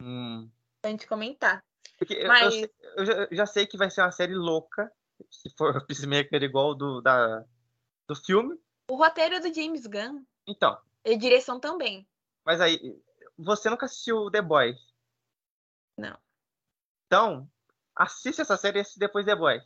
Hum. 0.00 0.48
pra 0.80 0.90
gente 0.90 1.06
comentar. 1.06 1.64
Porque 1.98 2.14
eu- 2.14 2.20
eu, 2.22 2.28
Mas- 2.28 2.54
sei- 2.54 2.70
eu 2.96 3.06
já, 3.06 3.12
eu 3.12 3.28
já 3.36 3.46
sei 3.46 3.66
que 3.66 3.76
vai 3.76 3.90
ser 3.90 4.00
uma 4.02 4.10
série 4.12 4.34
louca, 4.34 4.90
se 5.30 5.48
for 5.56 5.72
Peacemaker 5.88 6.42
igual 6.42 6.74
do, 6.74 7.00
da, 7.00 7.44
do 8.08 8.14
filme. 8.14 8.58
O 8.90 8.96
roteiro 8.96 9.36
é 9.36 9.40
do 9.40 9.52
James 9.52 9.86
Gunn. 9.86 10.24
Então, 10.46 10.78
E 11.04 11.16
direção 11.16 11.58
também. 11.58 12.06
mas 12.44 12.60
aí, 12.60 12.78
você 13.36 13.68
nunca 13.70 13.86
assistiu 13.86 14.30
The 14.30 14.42
Boys. 14.42 14.78
Não. 15.96 16.18
Então, 17.06 17.50
assiste 17.96 18.40
essa 18.40 18.56
série 18.56 18.78
e 18.78 18.80
assiste 18.82 18.98
depois 18.98 19.24
The 19.24 19.34
Boys. 19.36 19.62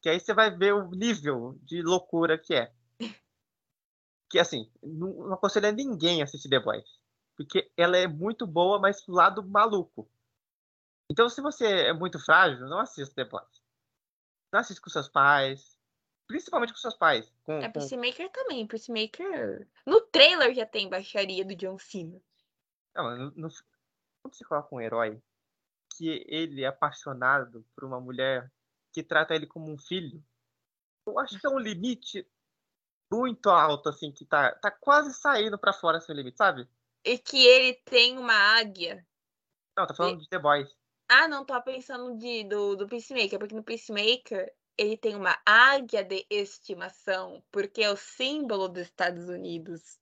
Que 0.00 0.08
aí 0.08 0.20
você 0.20 0.32
vai 0.34 0.50
ver 0.50 0.74
o 0.74 0.90
nível 0.90 1.58
de 1.62 1.82
loucura 1.82 2.38
que 2.38 2.54
é. 2.54 2.72
Que 4.30 4.38
assim, 4.38 4.70
não, 4.82 5.08
não 5.28 5.34
aconselho 5.34 5.68
a 5.68 5.72
ninguém 5.72 6.22
assistir 6.22 6.48
The 6.48 6.60
Boys. 6.60 6.88
Porque 7.36 7.70
ela 7.76 7.96
é 7.96 8.06
muito 8.06 8.46
boa, 8.46 8.78
mas 8.78 9.02
pro 9.04 9.14
lado 9.14 9.42
maluco. 9.42 10.08
Então, 11.10 11.28
se 11.28 11.40
você 11.40 11.66
é 11.66 11.92
muito 11.92 12.18
frágil, 12.18 12.66
não 12.66 12.78
assista 12.78 13.14
The 13.14 13.24
Boys. 13.24 13.62
Não 14.52 14.60
assista 14.60 14.80
com 14.82 14.88
seus 14.90 15.08
pais. 15.08 15.73
Principalmente 16.26 16.72
com 16.72 16.78
seus 16.78 16.96
pais. 16.96 17.30
Com, 17.44 17.54
É 17.58 17.66
com- 17.66 17.72
Peacemaker 17.72 18.30
também. 18.30 18.66
Peacemaker. 18.66 19.68
No 19.86 20.00
trailer 20.00 20.54
já 20.54 20.66
tem 20.66 20.88
baixaria 20.88 21.44
do 21.44 21.54
John 21.54 21.78
Cena. 21.78 22.20
Não, 22.94 23.16
no, 23.16 23.30
no, 23.32 23.48
quando 24.22 24.34
você 24.34 24.44
coloca 24.44 24.74
um 24.74 24.80
herói 24.80 25.20
que 25.96 26.24
ele 26.26 26.62
é 26.62 26.66
apaixonado 26.66 27.64
por 27.74 27.84
uma 27.84 28.00
mulher 28.00 28.50
que 28.92 29.02
trata 29.02 29.34
ele 29.34 29.46
como 29.46 29.70
um 29.70 29.78
filho, 29.78 30.24
eu 31.06 31.18
acho 31.18 31.38
que 31.38 31.46
é 31.46 31.50
um 31.50 31.58
limite 31.58 32.26
muito 33.12 33.50
alto, 33.50 33.88
assim, 33.88 34.10
que 34.10 34.24
tá, 34.24 34.54
tá 34.56 34.70
quase 34.70 35.12
saindo 35.12 35.58
pra 35.58 35.72
fora 35.72 35.98
esse 35.98 36.12
limite, 36.12 36.38
sabe? 36.38 36.68
E 37.04 37.18
que 37.18 37.46
ele 37.46 37.74
tem 37.84 38.18
uma 38.18 38.34
águia. 38.58 39.06
Não, 39.76 39.86
tá 39.86 39.94
falando 39.94 40.20
de 40.20 40.28
The 40.28 40.38
Boys. 40.38 40.68
Ah, 41.08 41.28
não, 41.28 41.44
tô 41.44 41.60
pensando 41.62 42.16
de, 42.16 42.44
do, 42.44 42.76
do 42.76 42.88
Peacemaker, 42.88 43.38
porque 43.38 43.54
no 43.54 43.62
Peacemaker 43.62 44.52
ele 44.76 44.96
tem 44.96 45.16
uma 45.16 45.38
águia 45.44 46.02
de 46.04 46.26
estimação, 46.30 47.42
porque 47.50 47.82
é 47.82 47.90
o 47.90 47.96
símbolo 47.96 48.68
dos 48.68 48.82
Estados 48.82 49.28
Unidos. 49.28 49.98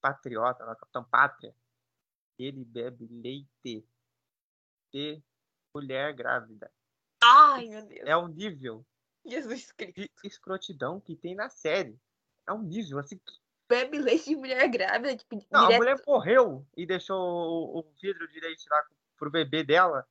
Patriota, 0.00 0.64
lá, 0.64 0.76
Capitão 0.76 1.04
Pátria. 1.04 1.54
Ele 2.38 2.64
bebe 2.64 3.06
leite 3.06 3.86
de 4.92 5.22
mulher 5.74 6.12
grávida. 6.14 6.70
Ai, 7.22 7.68
meu 7.68 7.86
Deus. 7.86 8.06
É 8.06 8.16
um 8.16 8.28
nível 8.28 8.84
Jesus 9.24 9.72
Cristo. 9.72 9.94
de 10.00 10.10
escrotidão 10.24 11.00
que 11.00 11.16
tem 11.16 11.34
na 11.34 11.48
série. 11.48 11.98
É 12.46 12.52
um 12.52 12.62
nível, 12.62 12.98
assim, 12.98 13.18
que 13.18 13.44
Bebe 13.66 13.98
leite 13.98 14.26
de 14.26 14.36
mulher 14.36 14.68
grávida, 14.68 15.16
tipo, 15.16 15.36
Não, 15.50 15.60
a 15.60 15.66
direto. 15.66 15.78
mulher 15.78 16.02
morreu 16.06 16.66
e 16.76 16.84
deixou 16.84 17.16
o, 17.16 17.78
o 17.78 17.82
vidro 18.00 18.28
de 18.28 18.38
leite 18.40 18.68
lá 18.68 18.84
pro 19.16 19.30
bebê 19.30 19.64
dela. 19.64 20.06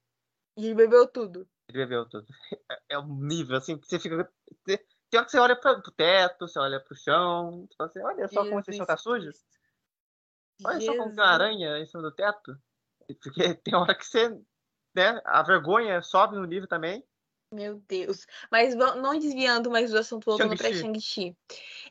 E 0.58 0.66
ele 0.66 0.76
bebeu 0.76 1.08
tudo. 1.08 1.48
Ele 1.74 1.86
bebeu 1.86 2.06
tudo. 2.08 2.28
É- 2.90 3.00
um 3.00 3.16
nível 3.16 3.58
assim 3.58 3.78
que 3.78 3.88
você 3.88 4.00
fica. 4.00 4.32
Tem 4.64 4.80
hora 5.16 5.26
que 5.26 5.32
você 5.32 5.40
olha 5.40 5.56
pra, 5.56 5.80
pro 5.82 5.92
teto, 5.92 6.48
você 6.48 6.60
olha 6.60 6.80
pro 6.80 6.96
chão, 6.96 7.68
você 7.68 7.76
fala 7.76 7.90
assim, 7.90 8.02
olha 8.02 8.28
só 8.28 8.44
como 8.46 8.60
esse 8.60 8.74
chão 8.74 8.86
tá 8.86 8.98
sujo. 8.98 9.32
Olha 10.64 10.80
só 10.80 10.94
como 10.96 11.14
tem 11.16 11.24
uma 11.24 11.32
aranha 11.32 11.80
em 11.80 11.86
cima 11.88 12.04
do 12.04 12.12
teto. 12.12 12.58
Porque 13.22 13.54
tem 13.64 13.76
hora 13.76 13.96
que 13.96 14.06
você, 14.06 14.30
né, 14.96 15.22
a 15.26 15.42
vergonha 15.42 16.02
sobe 16.02 16.36
no 16.36 16.46
nível 16.46 16.68
também. 16.68 17.04
Meu 17.52 17.80
Deus. 17.88 18.26
Mas 18.52 18.74
não 18.76 19.18
desviando 19.20 19.70
mais 19.70 19.92
do 19.92 19.98
assunto, 20.00 20.26
voltando 20.26 20.56
pra 20.56 20.72
Shang-Chi. 20.72 21.36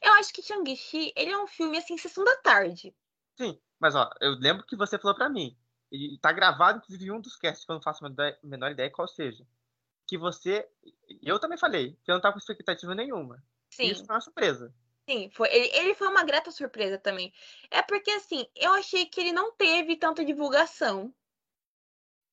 Eu 0.01 0.13
acho 0.15 0.33
que 0.33 0.43
Shang-Chi, 0.43 1.13
ele 1.17 1.31
é 1.31 1.39
um 1.39 1.47
filme, 1.47 1.79
assim, 1.79 1.97
sessão 1.97 2.25
da 2.25 2.37
tarde. 2.39 2.95
Sim, 3.37 3.61
mas 3.79 3.95
ó, 3.95 4.11
eu 4.21 4.33
lembro 4.33 4.67
que 4.67 4.75
você 4.77 4.99
falou 4.99 5.17
pra 5.17 5.29
mim, 5.29 5.57
e 5.93 6.19
tá 6.19 6.33
gravado, 6.33 6.79
inclusive, 6.79 7.05
em 7.05 7.13
um 7.13 7.21
dos 7.21 7.37
casts, 7.37 7.65
que 7.65 7.71
eu 7.71 7.75
não 7.75 7.83
faço 7.83 8.05
a 8.05 8.11
menor 8.43 8.71
ideia 8.73 8.91
qual 8.91 9.07
seja, 9.07 9.47
que 10.13 10.19
você, 10.19 10.69
eu 11.23 11.39
também 11.39 11.57
falei, 11.57 11.99
que 12.05 12.11
eu 12.11 12.15
não 12.15 12.21
tava 12.21 12.35
com 12.35 12.39
expectativa 12.39 12.95
nenhuma. 12.95 13.43
Sim. 13.71 13.85
Isso 13.85 14.05
foi 14.05 14.15
uma 14.15 14.21
surpresa. 14.21 14.75
Sim, 15.09 15.31
foi, 15.31 15.49
ele, 15.51 15.75
ele 15.75 15.95
foi 15.95 16.07
uma 16.07 16.23
grata 16.23 16.51
surpresa 16.51 16.99
também. 16.99 17.33
É 17.71 17.81
porque, 17.81 18.11
assim, 18.11 18.47
eu 18.55 18.75
achei 18.75 19.07
que 19.07 19.19
ele 19.19 19.33
não 19.33 19.53
teve 19.53 19.97
tanta 19.97 20.23
divulgação. 20.23 21.15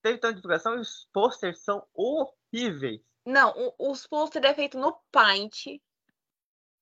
Teve 0.01 0.17
tanta 0.17 0.35
divulgação 0.35 0.75
e 0.75 0.79
os 0.79 1.07
posters 1.13 1.59
são 1.59 1.87
horríveis. 1.93 2.99
Não, 3.25 3.53
o, 3.55 3.91
os 3.91 4.05
posters 4.05 4.45
é 4.45 4.53
feito 4.53 4.77
no 4.77 5.01
Paint. 5.09 5.79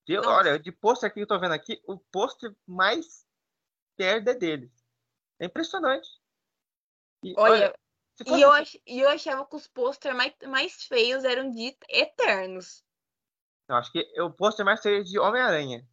Eu, 0.07 0.23
olha, 0.23 0.57
de 0.57 0.71
pôster 0.71 1.13
que 1.13 1.19
eu 1.19 1.27
tô 1.27 1.37
vendo 1.37 1.53
aqui, 1.53 1.79
o 1.85 1.99
pôster 1.99 2.55
mais 2.65 3.23
perda 3.95 4.31
é 4.31 4.35
dele. 4.35 4.71
É 5.37 5.45
impressionante. 5.45 6.09
E, 7.21 7.35
olha, 7.37 7.53
olha 7.53 7.75
e, 8.25 8.41
eu 8.41 8.51
ach, 8.51 8.75
eu 8.85 9.09
achava 9.09 9.45
que 9.45 9.55
os 9.55 9.67
pôster 9.67 10.15
mais, 10.15 10.33
mais 10.47 10.83
feios 10.83 11.23
eram 11.23 11.49
de 11.51 11.75
Eternos. 11.89 12.83
Eu 13.67 13.75
acho 13.75 13.91
que 13.91 14.05
o 14.21 14.31
pôster 14.31 14.65
mais 14.65 14.81
feio 14.81 15.01
é 15.01 15.03
de 15.03 15.19
Homem-Aranha. 15.19 15.87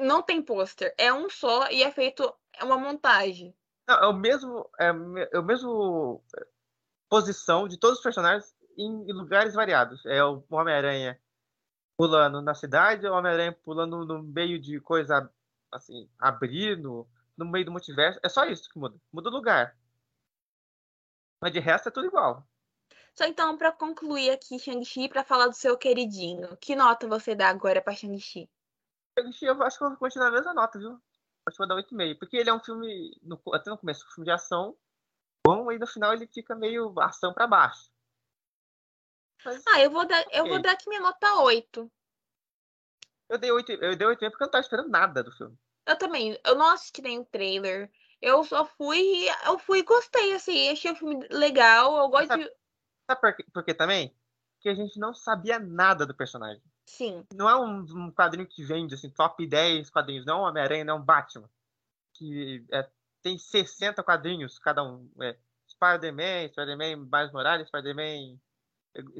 Não 0.00 0.22
tem 0.22 0.42
pôster, 0.42 0.92
é 0.98 1.12
um 1.12 1.30
só 1.30 1.70
e 1.70 1.82
é 1.82 1.90
feito 1.90 2.34
é 2.54 2.64
uma 2.64 2.76
montagem. 2.76 3.54
Não, 3.86 3.96
é 3.96 4.06
o 4.08 4.12
mesmo 4.12 4.68
é, 4.78 4.88
é 5.32 5.38
o 5.38 5.44
mesmo 5.44 6.22
é, 6.36 6.46
posição 7.08 7.68
de 7.68 7.78
todos 7.78 7.98
os 7.98 8.02
personagens 8.02 8.54
em 8.76 9.12
lugares 9.12 9.54
variados. 9.54 10.04
É 10.06 10.22
o 10.24 10.42
Homem-Aranha 10.50 11.18
pulando 11.96 12.42
na 12.42 12.54
cidade, 12.54 13.06
o 13.06 13.12
Homem-Aranha 13.12 13.52
pulando 13.64 14.04
no 14.04 14.22
meio 14.22 14.58
de 14.58 14.80
coisa 14.80 15.30
assim, 15.70 16.08
abrindo, 16.18 17.06
no 17.36 17.44
meio 17.44 17.64
do 17.64 17.72
multiverso. 17.72 18.20
É 18.22 18.28
só 18.28 18.44
isso 18.44 18.68
que 18.70 18.78
muda. 18.78 18.96
Muda 19.12 19.28
o 19.28 19.32
lugar. 19.32 19.76
Mas 21.40 21.52
de 21.52 21.60
resto 21.60 21.88
é 21.88 21.92
tudo 21.92 22.06
igual. 22.06 22.46
Só 23.14 23.24
então, 23.24 23.56
para 23.56 23.72
concluir 23.72 24.30
aqui 24.30 24.58
Shang-Chi, 24.58 25.08
para 25.08 25.24
falar 25.24 25.48
do 25.48 25.54
seu 25.54 25.76
queridinho, 25.76 26.56
que 26.58 26.76
nota 26.76 27.08
você 27.08 27.34
dá 27.34 27.48
agora 27.48 27.82
para 27.82 27.94
Shang-Chi? 27.94 28.48
Shang-Chi, 29.18 29.46
eu 29.46 29.62
acho 29.62 29.78
que 29.78 29.84
eu 29.84 29.88
vou 29.88 29.98
continuar 29.98 30.28
a 30.28 30.32
mesma 30.32 30.54
nota, 30.54 30.78
viu? 30.78 31.00
Acho 31.46 31.56
que 31.56 31.58
vou 31.58 31.68
dar 31.68 31.74
8,5. 31.76 32.18
Porque 32.18 32.36
ele 32.36 32.50
é 32.50 32.54
um 32.54 32.60
filme, 32.60 33.18
no, 33.22 33.40
até 33.52 33.70
no 33.70 33.78
começo, 33.78 34.06
um 34.06 34.10
filme 34.10 34.26
de 34.26 34.32
ação 34.32 34.76
bom, 35.46 35.72
e 35.72 35.78
no 35.78 35.86
final 35.86 36.12
ele 36.12 36.26
fica 36.26 36.54
meio 36.54 36.92
ação 37.00 37.32
para 37.32 37.46
baixo. 37.46 37.90
Mas, 39.44 39.62
ah, 39.68 39.80
eu 39.80 39.90
vou 39.90 40.06
dar, 40.06 40.20
okay. 40.26 40.40
eu 40.40 40.46
vou 40.46 40.60
dar 40.60 40.72
aqui 40.72 40.88
minha 40.88 41.00
nota 41.00 41.42
8. 41.42 41.90
Eu 43.28 43.38
dei 43.38 43.50
8, 43.50 43.72
eu 43.72 43.96
dei 43.96 44.06
8 44.06 44.18
porque 44.30 44.42
eu 44.42 44.46
não 44.46 44.50
tava 44.50 44.62
esperando 44.62 44.90
nada 44.90 45.22
do 45.22 45.32
filme. 45.32 45.56
Eu 45.86 45.96
também. 45.96 46.38
Eu 46.44 46.54
não 46.54 46.66
assisti 46.66 47.00
nem 47.00 47.18
o 47.18 47.24
trailer. 47.24 47.90
Eu 48.20 48.44
só 48.44 48.64
fui. 48.64 49.26
Eu 49.46 49.58
fui 49.58 49.80
e 49.80 49.84
gostei, 49.84 50.34
assim. 50.34 50.68
Achei 50.70 50.92
o 50.92 50.96
filme 50.96 51.26
legal. 51.30 51.96
Eu 51.96 52.08
gosto 52.08 52.28
sabe, 52.28 52.44
de. 52.44 52.50
Sabe 53.08 53.20
por 53.20 53.36
quê, 53.36 53.46
por 53.52 53.64
quê 53.64 53.74
também? 53.74 54.14
Que 54.60 54.68
a 54.68 54.74
gente 54.74 54.98
não 54.98 55.14
sabia 55.14 55.58
nada 55.58 56.04
do 56.04 56.14
personagem. 56.14 56.62
Sim. 56.86 57.24
Não 57.32 57.48
é 57.48 57.56
um, 57.56 57.80
um 57.80 58.10
quadrinho 58.10 58.46
que 58.46 58.64
vende, 58.64 58.94
assim, 58.94 59.10
top 59.10 59.46
10 59.46 59.90
quadrinhos. 59.90 60.26
Não 60.26 60.38
é 60.38 60.40
um 60.40 60.48
Homem-Aranha, 60.48 60.84
não 60.84 60.96
é 60.96 60.98
um 60.98 61.04
Batman. 61.04 61.48
Que 62.14 62.64
é, 62.72 62.88
tem 63.22 63.38
60 63.38 64.02
quadrinhos 64.02 64.58
cada 64.58 64.82
um. 64.82 65.08
É, 65.20 65.38
Spider-Man, 65.68 66.48
Spider-Man 66.48 67.08
mais 67.08 67.30
Morales, 67.32 67.68
Spider-Man. 67.68 68.38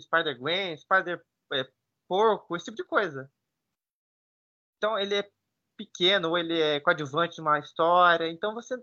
Spider-Gwen, 0.00 0.76
Spider-Porco, 0.76 2.56
esse 2.56 2.66
tipo 2.66 2.76
de 2.76 2.84
coisa. 2.84 3.30
Então 4.76 4.98
ele 4.98 5.16
é 5.16 5.30
pequeno, 5.78 6.30
ou 6.30 6.38
ele 6.38 6.60
é 6.60 6.80
coadjuvante 6.80 7.38
numa 7.38 7.60
história. 7.60 8.28
Então 8.28 8.52
você 8.52 8.76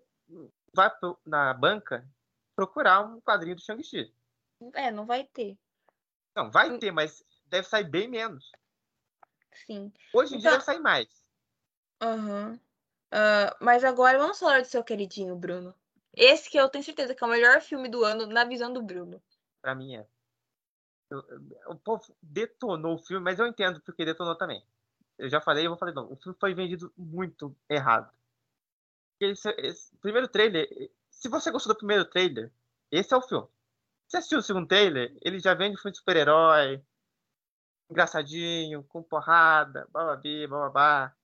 vai 0.73 0.89
na 1.25 1.53
banca 1.53 2.07
procurar 2.55 3.01
um 3.01 3.19
quadrinho 3.19 3.57
do 3.57 3.61
Shang-Chi. 3.61 4.11
É, 4.73 4.89
não 4.89 5.05
vai 5.05 5.25
ter. 5.25 5.57
Não, 6.33 6.49
vai 6.49 6.71
hum. 6.71 6.79
ter, 6.79 6.91
mas 6.91 7.23
deve 7.47 7.67
sair 7.67 7.83
bem 7.83 8.07
menos. 8.07 8.51
Sim. 9.67 9.91
Hoje 10.13 10.35
em 10.35 10.37
então... 10.37 10.39
dia 10.39 10.51
deve 10.51 10.63
sair 10.63 10.79
mais. 10.79 11.07
Uhum. 12.01 12.53
Uh, 12.53 13.55
mas 13.59 13.83
agora 13.83 14.17
vamos 14.17 14.39
falar 14.39 14.61
do 14.61 14.67
seu 14.67 14.83
queridinho, 14.83 15.35
Bruno. 15.35 15.75
Esse 16.13 16.49
que 16.49 16.57
eu 16.57 16.69
tenho 16.69 16.83
certeza 16.83 17.13
que 17.13 17.23
é 17.23 17.27
o 17.27 17.29
melhor 17.29 17.61
filme 17.61 17.89
do 17.89 18.03
ano 18.03 18.25
na 18.25 18.45
visão 18.45 18.71
do 18.71 18.81
Bruno. 18.81 19.21
Pra 19.61 19.75
mim 19.75 19.95
é. 19.95 20.07
Eu, 21.09 21.19
o 21.67 21.75
povo 21.75 22.15
detonou 22.21 22.95
o 22.95 23.03
filme, 23.03 23.23
mas 23.23 23.37
eu 23.37 23.45
entendo 23.45 23.81
porque 23.81 24.05
detonou 24.05 24.35
também 24.35 24.65
eu 25.17 25.29
já 25.29 25.39
falei, 25.41 25.65
eu 25.65 25.69
vou 25.69 25.77
falar 25.77 25.93
não. 25.93 26.11
O 26.11 26.15
filme 26.15 26.37
foi 26.39 26.53
vendido 26.53 26.91
muito 26.97 27.55
errado. 27.69 28.11
Esse, 29.19 29.49
esse, 29.59 29.95
primeiro 29.97 30.27
trailer, 30.27 30.67
se 31.09 31.29
você 31.29 31.49
gostou 31.51 31.73
do 31.73 31.77
primeiro 31.77 32.05
trailer, 32.05 32.51
esse 32.91 33.13
é 33.13 33.17
o 33.17 33.21
filme. 33.21 33.47
Se 34.07 34.17
assistiu 34.17 34.39
o 34.39 34.43
segundo 34.43 34.67
trailer, 34.67 35.17
ele 35.21 35.39
já 35.39 35.53
vende 35.53 35.77
filme 35.77 35.93
de 35.93 35.97
super-herói, 35.99 36.83
engraçadinho, 37.89 38.83
com 38.83 39.01
porrada, 39.01 39.87
bababi, 39.91 40.47
bababá. 40.47 41.15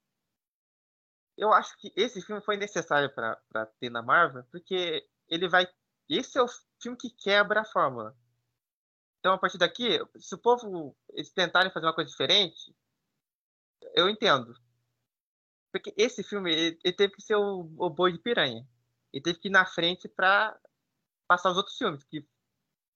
Eu 1.38 1.52
acho 1.52 1.78
que 1.78 1.92
esse 1.96 2.22
filme 2.22 2.42
foi 2.42 2.58
necessário 2.58 3.14
para 3.14 3.66
ter 3.80 3.90
na 3.90 4.02
Marvel, 4.02 4.44
porque 4.52 5.08
ele 5.28 5.48
vai. 5.48 5.68
Esse 6.10 6.38
é 6.38 6.42
o 6.42 6.48
filme 6.82 6.98
que 6.98 7.10
quebra 7.10 7.62
a 7.62 7.66
fórmula. 7.66 8.16
Então, 9.20 9.34
a 9.34 9.38
partir 9.38 9.58
daqui, 9.58 10.00
se 10.18 10.34
o 10.34 10.38
povo 10.38 10.96
eles 11.12 11.32
tentarem 11.32 11.72
fazer 11.72 11.86
uma 11.86 11.94
coisa 11.94 12.10
diferente, 12.10 12.76
eu 13.94 14.10
entendo. 14.10 14.56
Porque 15.72 15.94
esse 15.98 16.24
filme, 16.24 16.52
ele, 16.52 16.80
ele 16.84 16.96
teve 16.96 17.14
que 17.14 17.22
ser 17.22 17.36
o, 17.36 17.70
o 17.78 17.90
boi 17.90 18.12
de 18.12 18.20
piranha. 18.20 18.68
Ele 19.14 19.24
teve 19.24 19.40
que 19.40 19.48
ir 19.48 19.52
na 19.52 19.66
frente 19.66 20.08
para 20.08 20.58
passar 21.28 21.52
os 21.52 21.58
outros 21.58 21.78
filmes. 21.78 22.04
Que 22.04 22.28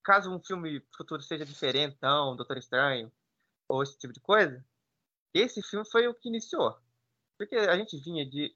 caso 0.03 0.29
um 0.29 0.43
filme 0.43 0.85
futuro 0.95 1.21
seja 1.21 1.45
diferentão, 1.45 2.35
Doutor 2.35 2.57
Estranho, 2.57 3.11
ou 3.67 3.81
esse 3.81 3.97
tipo 3.97 4.13
de 4.13 4.19
coisa, 4.19 4.63
esse 5.33 5.61
filme 5.61 5.85
foi 5.89 6.07
o 6.07 6.13
que 6.13 6.29
iniciou. 6.29 6.77
Porque 7.37 7.55
a 7.55 7.75
gente 7.77 7.97
vinha 7.97 8.25
de 8.29 8.55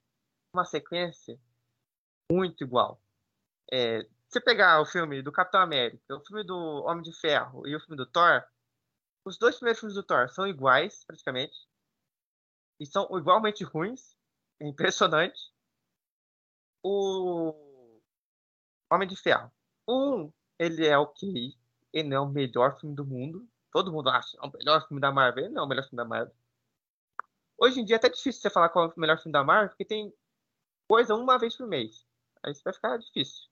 uma 0.54 0.66
sequência 0.66 1.40
muito 2.32 2.64
igual. 2.64 3.02
É, 3.72 4.08
você 4.28 4.40
pegar 4.40 4.82
o 4.82 4.86
filme 4.86 5.22
do 5.22 5.32
Capitão 5.32 5.62
América, 5.62 6.16
o 6.16 6.26
filme 6.26 6.44
do 6.44 6.84
Homem 6.86 7.04
de 7.04 7.14
Ferro 7.14 7.68
e 7.68 7.76
o 7.76 7.80
filme 7.80 7.98
do 7.98 8.06
Thor, 8.06 8.44
os 9.26 9.38
dois 9.38 9.56
primeiros 9.56 9.80
filmes 9.80 9.96
do 9.96 10.04
Thor 10.04 10.30
são 10.30 10.48
iguais, 10.48 11.04
praticamente 11.06 11.69
e 12.80 12.86
são 12.86 13.08
igualmente 13.18 13.64
ruins. 13.64 14.16
É 14.60 14.68
impressionante. 14.68 15.40
O 16.84 17.54
Homem 18.92 19.08
de 19.08 19.16
Ferro. 19.16 19.52
Um, 19.88 20.32
ele 20.58 20.86
é 20.86 20.98
ok. 20.98 21.56
Ele 21.92 22.10
não 22.10 22.18
é 22.18 22.20
o 22.20 22.30
melhor 22.30 22.80
filme 22.80 22.96
do 22.96 23.06
mundo. 23.06 23.48
Todo 23.72 23.92
mundo 23.92 24.10
acha 24.10 24.38
é 24.38 24.46
o 24.46 24.52
melhor 24.52 24.88
filme 24.88 25.02
da 25.02 25.12
Marvel. 25.12 25.46
Ele 25.46 25.54
não 25.54 25.64
é 25.64 25.66
o 25.66 25.70
melhor 25.70 25.84
filme 25.84 25.98
da 25.98 26.06
Marvel. 26.06 26.34
Hoje 27.58 27.82
em 27.82 27.86
dia 27.86 27.98
é 27.98 27.98
até 27.98 28.10
difícil 28.10 28.42
você 28.42 28.50
falar 28.50 28.70
qual 28.70 28.86
é 28.86 28.94
o 28.96 29.00
melhor 29.00 29.18
filme 29.18 29.34
da 29.34 29.44
Marvel, 29.44 29.70
porque 29.70 29.84
tem 29.84 30.14
coisa 30.88 31.14
uma 31.14 31.38
vez 31.38 31.56
por 31.56 31.68
mês. 31.68 32.06
Aí 32.42 32.52
isso 32.54 32.64
vai 32.64 32.74
ficar 32.74 32.98
difícil. 32.98 33.50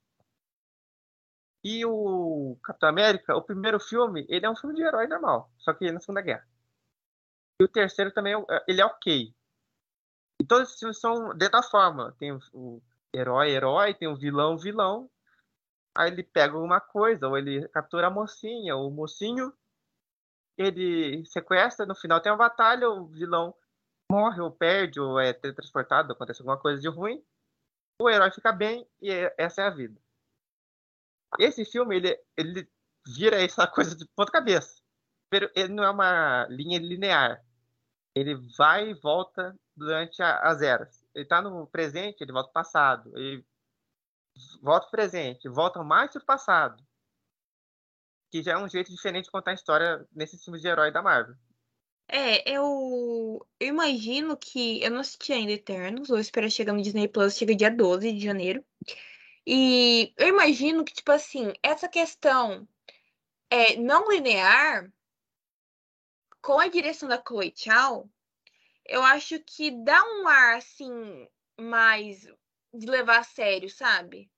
E 1.64 1.86
o 1.86 2.58
Capitão 2.64 2.88
América, 2.88 3.36
o 3.36 3.42
primeiro 3.42 3.80
filme, 3.80 4.26
ele 4.30 4.46
é 4.46 4.50
um 4.50 4.56
filme 4.56 4.76
de 4.76 4.82
herói 4.82 5.08
normal, 5.08 5.52
só 5.58 5.74
que 5.74 5.92
na 5.92 6.00
Segunda 6.00 6.22
Guerra. 6.22 6.48
E 7.60 7.64
o 7.64 7.68
terceiro 7.68 8.12
também, 8.12 8.34
é 8.34 8.64
ele 8.68 8.82
é 8.82 8.86
ok. 8.86 9.34
E 10.40 10.46
todos 10.46 10.70
esses 10.70 10.80
filmes 10.80 11.00
são 11.00 11.30
dentro 11.30 11.60
da 11.60 11.64
forma. 11.64 12.16
Tem 12.20 12.32
o, 12.32 12.40
o 12.54 12.82
herói, 13.14 13.50
herói, 13.50 13.94
tem 13.94 14.08
o 14.08 14.16
vilão, 14.16 14.58
vilão. 14.58 15.10
Aí 15.96 16.12
ele 16.12 16.24
pega 16.24 16.54
alguma 16.54 16.80
coisa, 16.80 17.28
ou 17.28 17.38
ele 17.38 17.68
captura 17.70 18.08
a 18.08 18.12
mocinha, 18.12 18.76
ou 18.76 18.88
o 18.88 18.92
mocinho, 18.92 19.52
ele 20.56 21.26
sequestra, 21.26 21.88
no 21.88 21.96
final 21.96 22.22
tem 22.22 22.32
uma 22.32 22.38
batalha, 22.38 22.88
o 22.88 23.08
vilão 23.08 23.56
morre, 24.12 24.40
ou 24.40 24.52
perde, 24.52 25.00
ou 25.00 25.20
é 25.20 25.34
teletransportado, 25.34 26.14
acontece 26.14 26.42
alguma 26.42 26.60
coisa 26.60 26.80
de 26.80 26.88
ruim. 26.88 27.24
O 28.00 28.08
herói 28.08 28.32
fica 28.32 28.52
bem 28.52 28.88
e 29.02 29.10
é, 29.12 29.34
essa 29.40 29.64
é 29.64 29.66
a 29.66 29.72
vida. 29.72 30.00
Esse 31.40 31.66
filme, 31.66 31.96
ele, 31.96 32.24
ele 32.38 32.70
vira 33.08 33.42
essa 33.44 33.66
coisa 33.68 33.96
de 33.96 34.06
ponta 34.16 34.32
cabeça. 34.32 34.82
Ele 35.56 35.74
não 35.74 35.84
é 35.84 35.90
uma 35.90 36.48
linha 36.48 36.80
linear 36.80 37.44
ele 38.18 38.36
vai 38.58 38.90
e 38.90 38.94
volta 38.96 39.56
durante 39.76 40.22
as 40.22 40.62
eras. 40.62 41.06
Ele 41.14 41.24
está 41.24 41.42
no 41.42 41.68
presente, 41.68 42.22
ele 42.22 42.32
volta 42.32 42.50
ao 42.50 42.54
passado. 42.54 43.16
Ele 43.16 43.46
volta 44.62 44.86
ao 44.86 44.92
presente, 44.92 45.48
volta 45.48 45.84
mais 45.84 46.12
para 46.12 46.22
o 46.22 46.26
passado. 46.26 46.84
Que 48.32 48.42
já 48.42 48.54
é 48.54 48.58
um 48.58 48.68
jeito 48.68 48.92
diferente 48.92 49.26
de 49.26 49.32
contar 49.32 49.52
a 49.52 49.56
história 49.56 50.06
nesses 50.12 50.44
filmes 50.44 50.62
de 50.62 50.68
herói 50.68 50.92
da 50.92 51.02
Marvel. 51.02 51.36
É, 52.10 52.50
eu, 52.50 53.46
eu 53.60 53.68
imagino 53.68 54.36
que. 54.36 54.82
Eu 54.82 54.92
não 54.92 55.02
assisti 55.02 55.34
ainda 55.34 55.52
Eternos, 55.52 56.08
vou 56.08 56.18
esperar 56.18 56.50
chegar 56.50 56.74
no 56.74 56.82
Disney 56.82 57.08
Plus, 57.08 57.38
chega 57.38 57.56
dia 57.56 57.70
12 57.70 58.14
de 58.14 58.20
janeiro. 58.20 58.66
E 59.46 60.14
eu 60.18 60.28
imagino 60.28 60.84
que, 60.84 60.94
tipo 60.94 61.12
assim, 61.12 61.54
essa 61.62 61.88
questão 61.88 62.68
é, 63.50 63.78
não 63.78 64.10
linear, 64.12 64.92
com 66.48 66.62
a 66.62 66.70
direção 66.70 67.10
da 67.10 67.22
Chloe 67.22 67.54
Chow, 67.54 68.10
eu 68.86 69.04
acho 69.04 69.38
que 69.42 69.70
dá 69.84 70.02
um 70.02 70.26
ar, 70.30 70.56
assim, 70.56 71.28
mais 71.60 72.26
de 72.74 72.88
levar 72.88 73.20
a 73.20 73.24
sério, 73.24 73.70
sabe? 73.70 74.32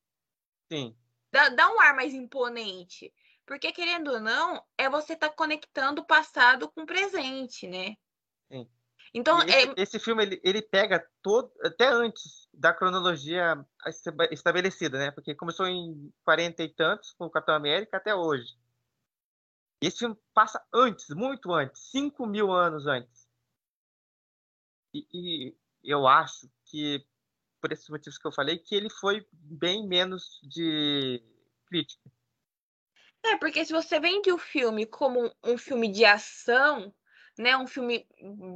Sim. 0.73 0.98
Dá, 1.31 1.49
dá 1.49 1.72
um 1.72 1.80
ar 1.80 1.95
mais 1.95 2.15
imponente. 2.15 3.14
Porque, 3.45 3.72
querendo 3.72 4.10
ou 4.10 4.19
não, 4.19 4.60
é 4.76 4.90
você 4.90 5.14
estar 5.14 5.30
tá 5.30 5.36
conectando 5.36 6.02
o 6.02 6.06
passado 6.06 6.68
com 6.72 6.81
o 6.81 6.86
presente, 6.88 7.68
né? 7.68 7.95
Sim. 8.52 8.68
Então, 9.14 9.44
esse, 9.44 9.69
é... 9.69 9.73
esse 9.77 9.99
filme, 9.99 10.23
ele, 10.23 10.41
ele 10.44 10.64
pega 10.64 11.07
todo, 11.22 11.52
até 11.64 11.90
antes 11.90 12.49
da 12.52 12.73
cronologia 12.73 13.64
estabelecida, 14.31 14.98
né? 14.98 15.11
Porque 15.11 15.36
começou 15.36 15.68
em 15.68 16.11
40 16.26 16.64
e 16.64 16.69
tantos, 16.69 17.11
com 17.11 17.26
o 17.26 17.30
Capitão 17.30 17.53
América, 17.53 17.98
até 17.98 18.15
hoje. 18.15 18.57
E 19.81 19.88
esse 19.88 19.99
filme 19.99 20.18
passa 20.34 20.64
antes, 20.73 21.10
muito 21.10 21.53
antes, 21.53 21.81
5 21.91 22.26
mil 22.26 22.51
anos 22.51 22.85
antes. 22.85 23.27
E, 24.93 25.07
e 25.14 25.56
eu 25.84 26.07
acho 26.07 26.49
que, 26.65 27.06
por 27.61 27.72
esses 27.72 27.88
motivos 27.89 28.18
que 28.18 28.27
eu 28.27 28.31
falei, 28.31 28.57
que 28.57 28.76
ele 28.76 28.89
foi 28.89 29.26
bem 29.31 29.88
menos 29.88 30.39
de 30.43 31.23
crítica. 31.65 32.11
É, 33.23 33.38
porque 33.38 33.64
se 33.64 33.73
você 33.73 33.99
vende 33.99 34.31
o 34.31 34.38
filme 34.38 34.85
como 34.85 35.34
um 35.43 35.57
filme 35.57 35.89
de 35.89 36.03
ação, 36.06 36.93
né, 37.38 37.56
um 37.57 37.68
filme 37.68 38.06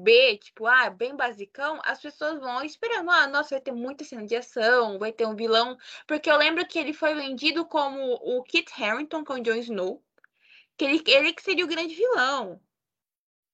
B, 0.04 0.38
tipo, 0.38 0.66
ah, 0.66 0.90
bem 0.90 1.16
basicão, 1.16 1.80
as 1.86 2.02
pessoas 2.02 2.40
vão 2.40 2.64
esperando, 2.64 3.10
ah, 3.12 3.28
nossa, 3.28 3.56
vai 3.56 3.62
ter 3.62 3.72
muita 3.72 4.04
cena 4.04 4.26
de 4.26 4.36
ação, 4.36 5.00
vai 5.00 5.12
ter 5.12 5.26
um 5.26 5.36
vilão, 5.36 5.78
porque 6.08 6.30
eu 6.30 6.38
lembro 6.38 6.66
que 6.68 6.80
ele 6.80 6.94
foi 6.94 7.14
vendido 7.14 7.66
como 7.66 8.14
o 8.16 8.44
Kit 8.44 8.72
Harington 8.82 9.24
com 9.24 9.34
o 9.34 9.40
Jon 9.42 9.56
Snow, 9.56 10.04
que 10.78 10.86
ele, 10.86 11.04
ele 11.08 11.34
que 11.34 11.44
seria 11.44 11.66
o 11.66 11.68
grande 11.68 11.96
vilão. 11.96 12.62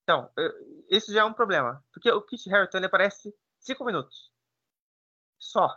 Então, 0.03 0.29
isso 0.89 1.13
já 1.13 1.21
é 1.21 1.23
um 1.23 1.33
problema, 1.33 1.85
porque 1.93 2.11
o 2.11 2.21
Kit 2.21 2.51
Harington 2.51 2.83
aparece 2.83 3.35
cinco 3.59 3.85
minutos, 3.85 4.31
só. 5.37 5.67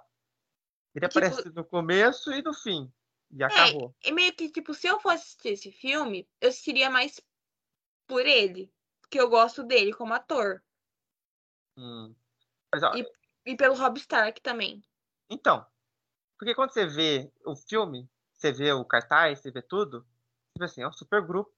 Ele 0.94 1.06
tipo, 1.06 1.18
aparece 1.18 1.50
no 1.50 1.64
começo 1.64 2.32
e 2.32 2.42
no 2.42 2.54
fim. 2.54 2.92
E 3.30 3.42
acabou. 3.42 3.94
É, 4.04 4.10
e 4.10 4.12
meio 4.12 4.34
que, 4.34 4.50
tipo, 4.50 4.74
se 4.74 4.86
eu 4.86 5.00
fosse 5.00 5.16
assistir 5.16 5.48
esse 5.48 5.72
filme, 5.72 6.28
eu 6.40 6.50
assistiria 6.50 6.90
mais 6.90 7.20
por 8.06 8.26
ele. 8.26 8.70
Porque 9.00 9.18
eu 9.18 9.28
gosto 9.28 9.62
dele 9.62 9.92
como 9.94 10.12
ator. 10.12 10.62
Hum. 11.76 12.14
Mas, 12.70 12.82
ó, 12.82 12.94
e, 12.94 13.10
e 13.46 13.56
pelo 13.56 13.74
Rob 13.74 13.98
Stark 13.98 14.40
também. 14.42 14.82
Então. 15.30 15.66
Porque 16.38 16.54
quando 16.54 16.72
você 16.72 16.86
vê 16.86 17.32
o 17.46 17.54
filme, 17.54 18.10
você 18.34 18.52
vê 18.52 18.72
o 18.72 18.84
cartaz, 18.84 19.38
você 19.38 19.50
vê 19.50 19.62
tudo, 19.62 20.06
vê 20.58 20.64
assim, 20.64 20.82
é 20.82 20.88
um 20.88 20.92
super 20.92 21.22
grupo. 21.22 21.52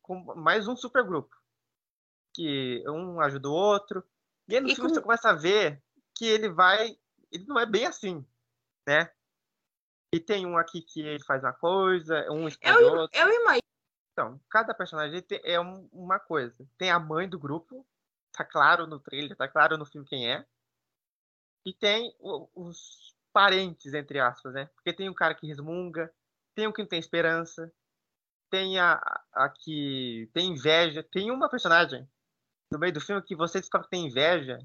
Com 0.00 0.22
mais 0.36 0.68
um 0.68 0.76
super 0.76 1.04
grupo. 1.04 1.36
Que 2.34 2.82
um 2.88 3.20
ajuda 3.20 3.48
o 3.48 3.52
outro. 3.52 4.04
E 4.48 4.54
aí 4.54 4.60
no 4.60 4.68
e 4.68 4.74
filme 4.74 4.90
você 4.90 5.00
começa 5.00 5.30
a 5.30 5.34
ver 5.34 5.82
que 6.14 6.26
ele 6.26 6.48
vai. 6.48 6.96
Ele 7.30 7.44
não 7.46 7.58
é 7.58 7.66
bem 7.66 7.86
assim, 7.86 8.24
né? 8.86 9.12
E 10.14 10.20
tem 10.20 10.46
um 10.46 10.58
aqui 10.58 10.82
que 10.82 11.00
ele 11.00 11.24
faz 11.24 11.42
uma 11.42 11.54
coisa, 11.54 12.30
um 12.30 12.46
esconde 12.46 12.82
eu, 12.82 12.94
outro. 12.94 13.18
Eu 13.18 13.28
imagino. 13.28 13.62
Então, 14.12 14.38
cada 14.50 14.74
personagem 14.74 15.24
é 15.42 15.58
uma 15.58 16.20
coisa. 16.20 16.68
Tem 16.76 16.90
a 16.90 16.98
mãe 16.98 17.26
do 17.26 17.38
grupo, 17.38 17.86
tá 18.30 18.44
claro 18.44 18.86
no 18.86 19.00
trailer, 19.00 19.34
tá 19.34 19.48
claro 19.48 19.78
no 19.78 19.86
filme 19.86 20.06
quem 20.06 20.30
é. 20.30 20.46
E 21.64 21.72
tem 21.72 22.14
os 22.20 23.16
parentes, 23.32 23.94
entre 23.94 24.20
aspas, 24.20 24.52
né? 24.52 24.66
Porque 24.74 24.92
tem 24.92 25.08
o 25.08 25.14
cara 25.14 25.34
que 25.34 25.46
resmunga, 25.46 26.12
tem 26.54 26.66
o 26.66 26.72
que 26.72 26.82
não 26.82 26.88
tem 26.88 26.98
esperança, 26.98 27.72
tem 28.50 28.78
a, 28.78 29.00
a 29.32 29.48
que 29.48 30.28
tem 30.32 30.52
inveja. 30.52 31.02
Tem 31.02 31.30
uma 31.30 31.48
personagem 31.48 32.08
no 32.70 32.78
meio 32.78 32.92
do 32.92 33.00
filme 33.00 33.22
que 33.22 33.36
você 33.36 33.60
descobre 33.60 33.86
que 33.86 33.90
tem 33.90 34.06
inveja. 34.06 34.58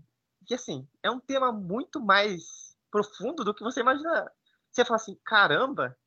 Que, 0.45 0.53
assim, 0.53 0.87
é 1.03 1.11
um 1.11 1.19
tema 1.19 1.51
muito 1.51 1.99
mais 1.99 2.77
profundo 2.89 3.43
do 3.43 3.53
que 3.53 3.63
você 3.63 3.81
imagina 3.81 4.31
você 4.71 4.85
fala 4.85 4.97
assim, 4.97 5.19
caramba, 5.25 5.97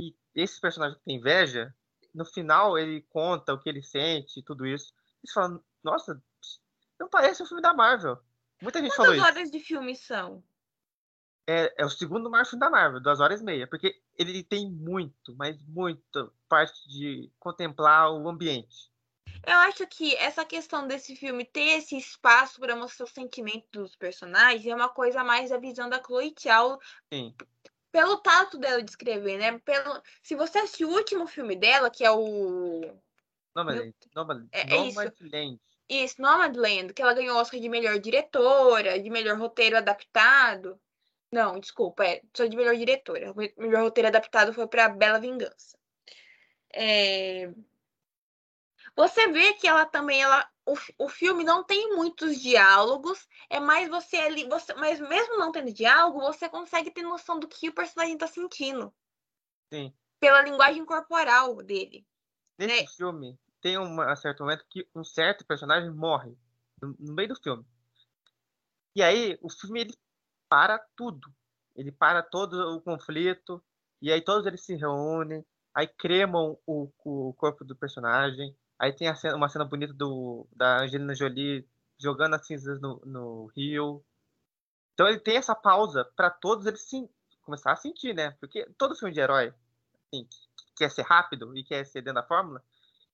e 0.00 0.14
esse 0.34 0.60
personagem 0.60 0.98
que 0.98 1.04
tem 1.04 1.16
inveja, 1.16 1.74
no 2.14 2.24
final 2.24 2.78
ele 2.78 3.02
conta 3.08 3.54
o 3.54 3.58
que 3.58 3.68
ele 3.68 3.82
sente 3.82 4.40
e 4.40 4.42
tudo 4.42 4.66
isso. 4.66 4.92
E 5.24 5.28
você 5.28 5.32
fala, 5.32 5.60
nossa, 5.82 6.22
não 6.98 7.08
parece 7.08 7.42
um 7.42 7.46
filme 7.46 7.62
da 7.62 7.72
Marvel. 7.72 8.18
Muita 8.60 8.80
gente 8.80 8.90
Quantas 8.90 8.96
falou 8.96 9.14
isso. 9.14 9.22
Quantas 9.22 9.36
horas 9.36 9.50
de 9.50 9.60
filme 9.60 9.96
são? 9.96 10.44
É, 11.50 11.74
é, 11.78 11.84
o 11.84 11.90
segundo 11.90 12.30
maior 12.30 12.44
filme 12.44 12.60
da 12.60 12.70
Marvel, 12.70 13.00
duas 13.00 13.18
horas 13.18 13.40
e 13.40 13.44
meia. 13.44 13.66
Porque 13.66 14.00
ele 14.16 14.44
tem 14.44 14.70
muito, 14.70 15.34
mas 15.34 15.60
muito 15.66 16.32
parte 16.48 16.88
de 16.88 17.28
contemplar 17.40 18.12
o 18.12 18.28
ambiente. 18.28 18.88
Eu 19.44 19.56
acho 19.56 19.84
que 19.88 20.14
essa 20.14 20.44
questão 20.44 20.86
desse 20.86 21.16
filme 21.16 21.44
ter 21.44 21.78
esse 21.78 21.96
espaço 21.96 22.60
para 22.60 22.76
mostrar 22.76 23.04
os 23.04 23.10
sentimentos 23.10 23.68
dos 23.72 23.96
personagens 23.96 24.64
é 24.64 24.72
uma 24.72 24.88
coisa 24.88 25.24
mais 25.24 25.50
da 25.50 25.58
visão 25.58 25.88
da 25.88 26.00
Chloe 26.00 26.32
Chow. 26.38 26.78
Sim. 27.12 27.34
Pelo 27.90 28.18
tato 28.18 28.56
dela 28.56 28.80
de 28.80 28.90
escrever, 28.90 29.36
né? 29.36 29.58
Pelo... 29.58 30.00
Se 30.22 30.36
você 30.36 30.58
assistir 30.58 30.84
o 30.84 30.92
último 30.92 31.26
filme 31.26 31.56
dela, 31.56 31.90
que 31.90 32.04
é 32.04 32.12
o. 32.12 32.80
Nomadland. 33.56 33.94
Nomad... 34.14 34.46
É, 34.52 34.60
é 34.60 34.84
Nomadland. 34.84 35.60
Isso. 35.88 36.04
isso, 36.04 36.22
Nomadland, 36.22 36.94
que 36.94 37.02
ela 37.02 37.14
ganhou 37.14 37.36
Oscar 37.38 37.58
de 37.58 37.68
melhor 37.68 37.98
diretora, 37.98 39.00
de 39.00 39.10
melhor 39.10 39.36
roteiro 39.36 39.76
adaptado. 39.76 40.80
Não, 41.32 41.60
desculpa, 41.60 42.04
é 42.04 42.22
só 42.34 42.44
de 42.46 42.56
melhor 42.56 42.76
diretora. 42.76 43.32
O 43.32 43.36
melhor 43.36 43.82
roteiro 43.82 44.08
adaptado 44.08 44.52
foi 44.52 44.66
para 44.66 44.88
Bela 44.88 45.20
Vingança. 45.20 45.78
É... 46.74 47.52
Você 48.96 49.28
vê 49.28 49.52
que 49.54 49.68
ela 49.68 49.86
também, 49.86 50.20
ela, 50.20 50.48
o, 50.66 50.74
o 51.04 51.08
filme 51.08 51.44
não 51.44 51.62
tem 51.62 51.94
muitos 51.94 52.40
diálogos, 52.40 53.28
é 53.48 53.60
mais 53.60 53.88
você 53.88 54.16
ali, 54.16 54.48
você, 54.48 54.74
mas 54.74 54.98
mesmo 55.00 55.38
não 55.38 55.52
tendo 55.52 55.72
diálogo, 55.72 56.20
você 56.20 56.48
consegue 56.48 56.90
ter 56.90 57.02
noção 57.02 57.38
do 57.38 57.46
que 57.46 57.68
o 57.68 57.74
personagem 57.74 58.14
está 58.14 58.26
sentindo. 58.26 58.92
Sim. 59.72 59.94
Pela 60.18 60.42
linguagem 60.42 60.84
corporal 60.84 61.62
dele. 61.62 62.04
Nesse 62.58 62.82
né? 62.82 62.86
filme, 62.88 63.38
tem 63.60 63.78
um 63.78 64.16
certo 64.16 64.42
momento 64.42 64.66
que 64.68 64.86
um 64.94 65.04
certo 65.04 65.46
personagem 65.46 65.90
morre 65.90 66.36
no, 66.82 66.94
no 66.98 67.14
meio 67.14 67.28
do 67.28 67.40
filme. 67.40 67.64
E 68.94 69.02
aí, 69.02 69.38
o 69.40 69.48
filme 69.48 69.82
ele 69.82 69.94
para 70.50 70.78
tudo. 70.94 71.32
Ele 71.74 71.90
para 71.90 72.22
todo 72.22 72.76
o 72.76 72.80
conflito, 72.82 73.62
e 74.02 74.12
aí 74.12 74.20
todos 74.20 74.44
eles 74.44 74.60
se 74.62 74.74
reúnem, 74.74 75.42
aí 75.74 75.86
cremam 75.86 76.58
o, 76.66 76.90
o 77.04 77.32
corpo 77.34 77.64
do 77.64 77.74
personagem, 77.74 78.54
Aí 78.80 78.94
tem 78.94 79.14
cena, 79.14 79.36
uma 79.36 79.50
cena 79.50 79.66
bonita 79.66 79.92
do, 79.92 80.48
da 80.56 80.80
Angelina 80.80 81.14
Jolie 81.14 81.68
jogando 81.98 82.34
as 82.34 82.46
cinzas 82.46 82.80
no, 82.80 82.98
no 83.04 83.46
rio. 83.54 84.02
Então 84.94 85.06
ele 85.06 85.20
tem 85.20 85.36
essa 85.36 85.54
pausa 85.54 86.02
para 86.16 86.30
todos 86.30 86.64
eles 86.64 86.80
sim, 86.80 87.06
começar 87.42 87.72
a 87.72 87.76
sentir, 87.76 88.14
né? 88.14 88.30
Porque 88.40 88.64
todo 88.78 88.96
filme 88.96 89.12
de 89.12 89.20
herói 89.20 89.52
assim, 90.06 90.24
que 90.24 90.64
quer 90.76 90.90
ser 90.90 91.02
rápido 91.02 91.54
e 91.54 91.62
quer 91.62 91.84
ser 91.84 92.00
dentro 92.00 92.22
da 92.22 92.26
fórmula, 92.26 92.64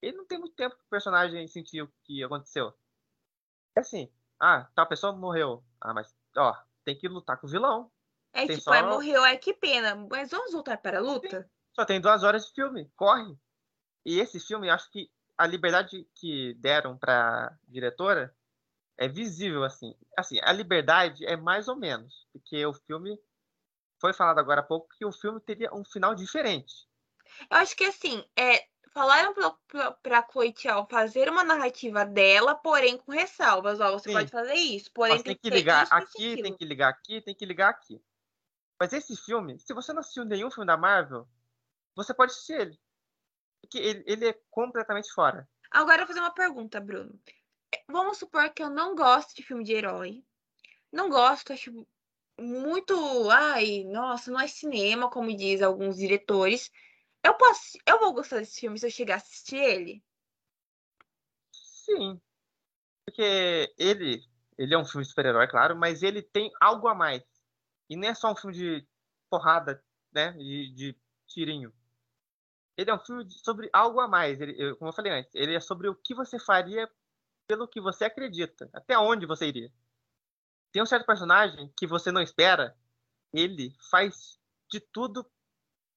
ele 0.00 0.16
não 0.16 0.24
tem 0.24 0.38
muito 0.38 0.54
tempo 0.54 0.76
para 0.76 0.84
o 0.84 0.88
personagem 0.88 1.48
sentir 1.48 1.82
o 1.82 1.92
que 2.04 2.22
aconteceu. 2.22 2.72
É 3.74 3.80
assim, 3.80 4.08
ah, 4.38 4.68
tal 4.72 4.86
pessoa 4.86 5.12
morreu. 5.12 5.64
Ah, 5.80 5.92
mas, 5.92 6.14
ó, 6.36 6.56
tem 6.86 6.96
que 6.96 7.08
lutar 7.08 7.36
com 7.38 7.48
o 7.48 7.50
vilão. 7.50 7.90
É 8.32 8.46
tem 8.46 8.56
tipo, 8.56 8.72
só... 8.72 8.86
morreu, 8.86 9.24
é 9.24 9.36
que 9.36 9.52
pena. 9.52 9.96
Mas 10.08 10.30
vamos 10.30 10.52
voltar 10.52 10.78
para 10.78 10.98
a 10.98 11.02
luta? 11.02 11.42
Sim. 11.42 11.48
Só 11.72 11.84
tem 11.84 12.00
duas 12.00 12.22
horas 12.22 12.46
de 12.46 12.52
filme, 12.52 12.90
corre. 12.94 13.36
E 14.04 14.20
esse 14.20 14.38
filme, 14.38 14.68
eu 14.68 14.72
acho 14.72 14.88
que 14.90 15.10
a 15.36 15.46
liberdade 15.46 16.08
que 16.14 16.54
deram 16.54 16.96
para 16.96 17.54
diretora 17.66 18.34
é 18.96 19.08
visível 19.08 19.64
assim. 19.64 19.94
Assim, 20.16 20.38
a 20.42 20.52
liberdade 20.52 21.26
é 21.26 21.36
mais 21.36 21.66
ou 21.66 21.76
menos, 21.76 22.26
porque 22.32 22.64
o 22.64 22.72
filme 22.72 23.20
foi 24.00 24.12
falado 24.12 24.38
agora 24.38 24.60
há 24.60 24.64
pouco 24.64 24.88
que 24.96 25.04
o 25.04 25.12
filme 25.12 25.40
teria 25.40 25.74
um 25.74 25.84
final 25.84 26.14
diferente. 26.14 26.88
Eu 27.50 27.56
acho 27.58 27.76
que 27.76 27.84
assim, 27.84 28.24
é, 28.38 28.66
falaram 28.96 29.34
para 30.02 30.26
Chloe 30.32 30.54
Chow 30.56 30.86
fazer 30.90 31.28
uma 31.28 31.44
narrativa 31.44 32.02
dela, 32.06 32.54
porém 32.54 32.96
com 32.96 33.12
ressalvas. 33.12 33.78
Ó, 33.78 33.92
você 33.92 34.08
Sim. 34.08 34.14
pode 34.14 34.30
fazer 34.30 34.54
isso, 34.54 34.90
porém 34.94 35.22
tem, 35.22 35.34
tem, 35.34 35.36
que 35.36 35.50
ligar 35.50 35.84
isso, 35.84 35.94
aqui, 35.94 36.42
tem 36.42 36.56
que 36.56 36.64
ligar 36.64 36.88
aqui, 36.88 37.20
tem 37.20 37.34
que 37.34 37.44
ligar 37.44 37.68
aqui. 37.68 38.02
Mas 38.80 38.94
esse 38.94 39.14
filme, 39.14 39.58
se 39.58 39.74
você 39.74 39.92
não 39.92 40.00
assistiu 40.00 40.24
nenhum 40.24 40.50
filme 40.50 40.66
da 40.66 40.78
Marvel, 40.78 41.28
você 41.94 42.14
pode 42.14 42.32
assistir 42.32 42.54
ele 42.54 42.80
que 43.68 43.78
ele, 43.78 44.02
ele 44.06 44.28
é 44.28 44.40
completamente 44.50 45.12
fora. 45.12 45.46
Agora 45.70 45.96
eu 45.96 46.06
vou 46.06 46.08
fazer 46.08 46.20
uma 46.20 46.32
pergunta, 46.32 46.80
Bruno. 46.80 47.20
Vamos 47.88 48.16
supor 48.16 48.48
que 48.48 48.62
eu 48.62 48.70
não 48.70 48.94
gosto 48.94 49.36
de 49.36 49.42
filme 49.42 49.62
de 49.62 49.74
herói. 49.74 50.24
Não 50.90 51.10
gosto, 51.10 51.52
acho 51.52 51.86
muito. 52.40 53.28
Ai, 53.30 53.84
nossa, 53.84 54.30
não 54.30 54.40
é 54.40 54.46
cinema, 54.46 55.10
como 55.10 55.36
diz 55.36 55.60
alguns 55.60 55.96
diretores. 55.96 56.70
Eu 57.26 57.34
posso. 57.34 57.76
Eu 57.84 57.98
vou 57.98 58.12
gostar 58.12 58.38
desse 58.38 58.60
filme 58.60 58.78
se 58.78 58.86
eu 58.86 58.90
chegar 58.90 59.14
a 59.14 59.16
assistir 59.16 59.56
ele? 59.56 60.04
sim. 61.86 62.20
Porque 63.04 63.74
ele, 63.78 64.24
ele 64.58 64.74
é 64.74 64.78
um 64.78 64.84
filme 64.84 65.04
de 65.04 65.10
super-herói, 65.10 65.46
claro, 65.46 65.76
mas 65.76 66.02
ele 66.02 66.20
tem 66.20 66.50
algo 66.60 66.88
a 66.88 66.94
mais. 66.94 67.22
E 67.88 67.96
não 67.96 68.08
é 68.08 68.14
só 68.14 68.32
um 68.32 68.36
filme 68.36 68.54
de 68.54 68.88
porrada, 69.30 69.82
né? 70.12 70.32
De, 70.32 70.72
de 70.74 71.00
tirinho. 71.26 71.72
Ele 72.76 72.90
é 72.90 72.94
um 72.94 72.98
filme 72.98 73.28
sobre 73.30 73.70
algo 73.72 74.00
a 74.00 74.08
mais. 74.08 74.40
Ele, 74.40 74.74
como 74.76 74.90
eu 74.90 74.94
falei 74.94 75.12
antes, 75.12 75.34
ele 75.34 75.54
é 75.54 75.60
sobre 75.60 75.88
o 75.88 75.94
que 75.94 76.14
você 76.14 76.38
faria 76.38 76.90
pelo 77.46 77.68
que 77.68 77.80
você 77.80 78.04
acredita. 78.04 78.68
Até 78.72 78.98
onde 78.98 79.24
você 79.24 79.46
iria. 79.46 79.72
Tem 80.72 80.82
um 80.82 80.86
certo 80.86 81.06
personagem 81.06 81.72
que 81.76 81.86
você 81.86 82.10
não 82.10 82.20
espera, 82.20 82.76
ele 83.32 83.74
faz 83.90 84.38
de 84.70 84.80
tudo 84.80 85.24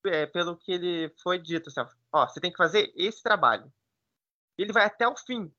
é, 0.05 0.25
pelo 0.25 0.57
que 0.57 0.71
ele 0.71 1.13
foi 1.21 1.39
dito. 1.39 1.69
Assim, 1.69 1.81
ó, 2.11 2.27
você 2.27 2.39
tem 2.39 2.51
que 2.51 2.57
fazer 2.57 2.91
esse 2.95 3.21
trabalho. 3.21 3.71
Ele 4.57 4.73
vai 4.73 4.85
até 4.85 5.07
o 5.07 5.15
fim, 5.15 5.53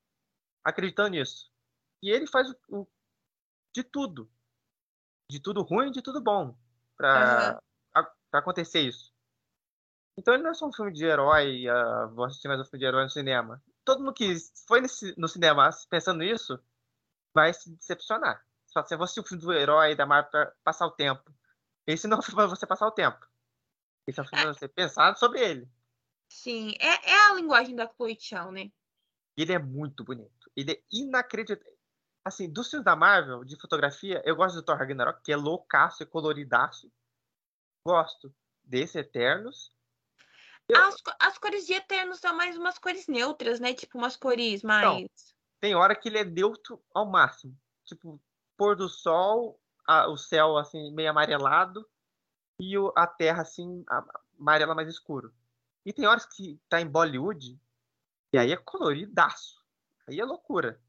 acreditando 0.63 1.09
nisso. 1.09 1.51
E 2.01 2.09
ele 2.09 2.27
faz 2.27 2.49
o, 2.49 2.55
o 2.69 2.87
de 3.73 3.83
tudo. 3.83 4.29
De 5.29 5.39
tudo 5.39 5.61
ruim 5.61 5.87
e 5.87 5.91
de 5.91 6.01
tudo 6.01 6.21
bom. 6.21 6.55
Pra, 6.97 7.59
uhum. 7.95 8.05
acontecer 8.31 8.81
isso. 8.81 9.11
Então 10.17 10.33
ele 10.33 10.43
não 10.43 10.51
é 10.51 10.53
só 10.53 10.67
um 10.67 10.73
filme 10.73 10.91
de 10.91 11.05
herói, 11.05 11.65
uh, 11.69 12.09
vou 12.13 12.25
assistir 12.25 12.47
mais 12.47 12.59
um 12.59 12.65
filme 12.65 12.79
de 12.79 12.85
herói 12.85 13.03
no 13.03 13.09
cinema. 13.09 13.63
Todo 13.83 13.99
mundo 13.99 14.13
que 14.13 14.35
foi 14.67 14.81
nesse, 14.81 15.17
no 15.17 15.27
cinema 15.27 15.69
pensando 15.89 16.19
nisso 16.19 16.59
vai 17.33 17.53
se 17.53 17.71
decepcionar. 17.75 18.45
Você 18.67 18.93
eu 18.93 18.97
vou 18.97 19.05
assistir 19.05 19.21
o 19.21 19.27
filme 19.27 19.43
do 19.43 19.53
herói 19.53 19.95
da 19.95 20.05
Marvel 20.05 20.31
pra 20.31 20.53
passar 20.63 20.85
o 20.85 20.91
tempo. 20.91 21.33
Esse 21.87 22.07
não 22.07 22.19
é 22.19 22.21
pra 22.21 22.45
você 22.45 22.65
passar 22.65 22.87
o 22.87 22.91
tempo. 22.91 23.30
Filme 24.05 24.29
pra 24.29 24.45
você 24.53 24.67
pensar 24.67 25.15
sobre 25.15 25.39
ele. 25.39 25.69
Sim, 26.29 26.73
é, 26.79 27.11
é 27.11 27.29
a 27.29 27.33
linguagem 27.35 27.75
da 27.75 27.87
Chloe 27.87 28.17
Chao, 28.19 28.51
né? 28.51 28.71
Ele 29.37 29.53
é 29.53 29.59
muito 29.59 30.03
bonito. 30.03 30.51
Ele 30.55 30.71
é 30.71 30.83
inacreditável. 30.91 31.71
Assim, 32.23 32.51
dos 32.51 32.69
filmes 32.69 32.85
da 32.85 32.95
Marvel, 32.95 33.43
de 33.43 33.59
fotografia, 33.59 34.21
eu 34.25 34.35
gosto 34.35 34.55
do 34.55 34.63
Thor 34.63 34.77
Ragnarok, 34.77 35.21
que 35.23 35.31
é 35.31 35.35
loucaço 35.35 36.03
e 36.03 36.05
coloridaço. 36.05 36.91
Gosto 37.85 38.33
desse 38.63 38.99
Eternos. 38.99 39.71
Eu... 40.67 40.83
As, 40.83 40.95
as 41.19 41.37
cores 41.37 41.65
de 41.65 41.73
Eternos 41.73 42.19
são 42.19 42.35
mais 42.35 42.57
umas 42.57 42.77
cores 42.77 43.07
neutras, 43.07 43.59
né? 43.59 43.73
Tipo, 43.73 43.97
umas 43.97 44.15
cores 44.15 44.61
mais. 44.61 44.83
Não, 44.83 45.07
tem 45.59 45.75
hora 45.75 45.95
que 45.95 46.09
ele 46.09 46.19
é 46.19 46.23
neutro 46.23 46.83
ao 46.93 47.05
máximo. 47.05 47.57
Tipo, 47.85 48.21
pôr 48.55 48.75
do 48.75 48.87
sol, 48.87 49.59
a, 49.87 50.07
o 50.07 50.15
céu 50.15 50.57
assim, 50.57 50.93
meio 50.93 51.09
amarelado, 51.09 51.89
e 52.61 52.77
o, 52.77 52.93
a 52.95 53.07
terra 53.07 53.41
assim, 53.41 53.83
amarela 54.37 54.75
mais 54.75 54.87
escuro. 54.87 55.33
E 55.83 55.91
tem 55.91 56.05
horas 56.05 56.27
que 56.27 56.61
tá 56.69 56.79
em 56.79 56.87
Bollywood, 56.87 57.59
e 58.31 58.37
aí 58.37 58.51
é 58.51 58.57
coloridaço. 58.57 59.65
Aí 60.07 60.19
é 60.19 60.23
loucura. 60.23 60.79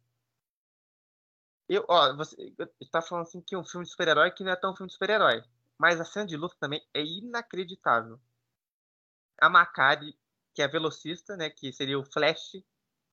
Eu, 1.66 1.86
ó, 1.88 2.14
você 2.14 2.54
está 2.78 3.00
falando 3.00 3.22
assim 3.26 3.40
que 3.40 3.54
é 3.54 3.58
um 3.58 3.64
filme 3.64 3.86
de 3.86 3.90
super-herói 3.90 4.30
que 4.30 4.44
não 4.44 4.52
é 4.52 4.56
tão 4.56 4.76
filme 4.76 4.88
de 4.88 4.92
super-herói. 4.92 5.42
Mas 5.78 5.98
a 5.98 6.04
cena 6.04 6.26
de 6.26 6.36
luta 6.36 6.54
também 6.60 6.86
é 6.92 7.02
inacreditável. 7.02 8.20
A 9.40 9.48
Macari, 9.48 10.14
que 10.54 10.60
é 10.60 10.66
a 10.66 10.68
velocista, 10.68 11.36
né? 11.36 11.48
Que 11.48 11.72
seria 11.72 11.98
o 11.98 12.04
Flash 12.04 12.62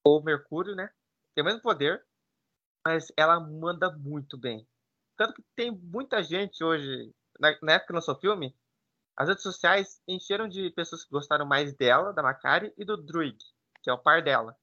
ou 0.03 0.21
Mercúrio, 0.21 0.75
né? 0.75 0.91
Tem 1.33 1.41
o 1.41 1.45
mesmo 1.45 1.61
poder, 1.61 2.05
mas 2.85 3.09
ela 3.15 3.39
manda 3.39 3.89
muito 3.89 4.37
bem. 4.37 4.67
Tanto 5.15 5.33
que 5.33 5.43
tem 5.55 5.71
muita 5.71 6.21
gente 6.21 6.61
hoje, 6.61 7.13
na, 7.39 7.57
na 7.61 7.73
época 7.73 7.87
que 7.87 7.93
lançou 7.93 8.15
o 8.15 8.19
filme, 8.19 8.55
as 9.15 9.27
redes 9.27 9.43
sociais 9.43 10.01
encheram 10.07 10.47
de 10.47 10.69
pessoas 10.71 11.03
que 11.03 11.11
gostaram 11.11 11.45
mais 11.45 11.73
dela, 11.75 12.13
da 12.13 12.23
Macari, 12.23 12.73
e 12.77 12.85
do 12.85 12.95
Druid, 12.95 13.37
que 13.81 13.89
é 13.89 13.93
o 13.93 13.97
par 13.97 14.23
dela. 14.23 14.57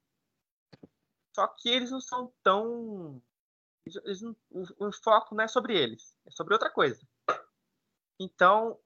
Só 1.35 1.47
que 1.47 1.69
eles 1.69 1.91
não 1.91 2.01
são 2.01 2.33
tão. 2.43 3.23
Eles 3.85 4.23
não, 4.23 4.35
o, 4.51 4.89
o, 4.89 4.93
foco 4.93 5.35
não 5.35 5.45
é 5.45 5.49
sobre 5.49 5.79
eles, 5.79 6.17
é 6.27 6.31
sobre 6.31 6.55
outra 6.55 6.71
coisa. 6.71 7.07
Então, 8.19 8.81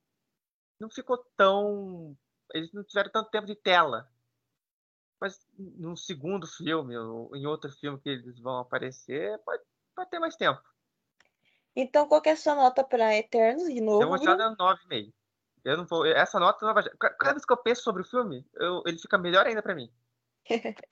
não 0.81 0.91
ficou 0.91 1.19
tão. 1.37 2.17
Eles 2.53 2.73
não 2.73 2.83
tiveram 2.83 3.11
tanto 3.11 3.31
tempo 3.31 3.47
de 3.47 3.55
tela. 3.55 4.11
Mas 5.21 5.47
num 5.57 5.95
segundo 5.95 6.47
filme, 6.47 6.97
ou 6.97 7.37
em 7.37 7.47
outro 7.47 7.71
filme 7.71 8.01
que 8.01 8.09
eles 8.09 8.41
vão 8.41 8.59
aparecer, 8.59 9.39
pode, 9.45 9.62
pode 9.95 10.11
ter 10.11 10.19
mais 10.19 10.35
tempo. 10.35 10.61
Então, 11.75 12.07
qual 12.07 12.21
é 12.25 12.31
a 12.31 12.37
sua 12.37 12.55
nota 12.55 12.83
para 12.83 13.17
Eternos, 13.17 13.73
de 13.73 13.81
novo? 13.81 14.03
Eu 14.03 14.09
vou 14.09 14.19
tirar 14.19 14.37
9,5. 14.37 15.13
Eu 15.65 15.77
não 15.77 15.87
vou. 15.87 16.07
Essa 16.07 16.41
nota 16.41 16.65
não 16.67 16.75
vai. 16.75 16.85
Cada 16.99 17.33
vez 17.33 17.45
que 17.45 17.53
eu 17.53 17.57
penso 17.57 17.83
sobre 17.83 18.03
o 18.03 18.05
filme, 18.05 18.47
eu, 18.55 18.83
ele 18.87 18.99
fica 18.99 19.19
melhor 19.19 19.47
ainda 19.47 19.63
para 19.63 19.75
mim. 19.75 19.93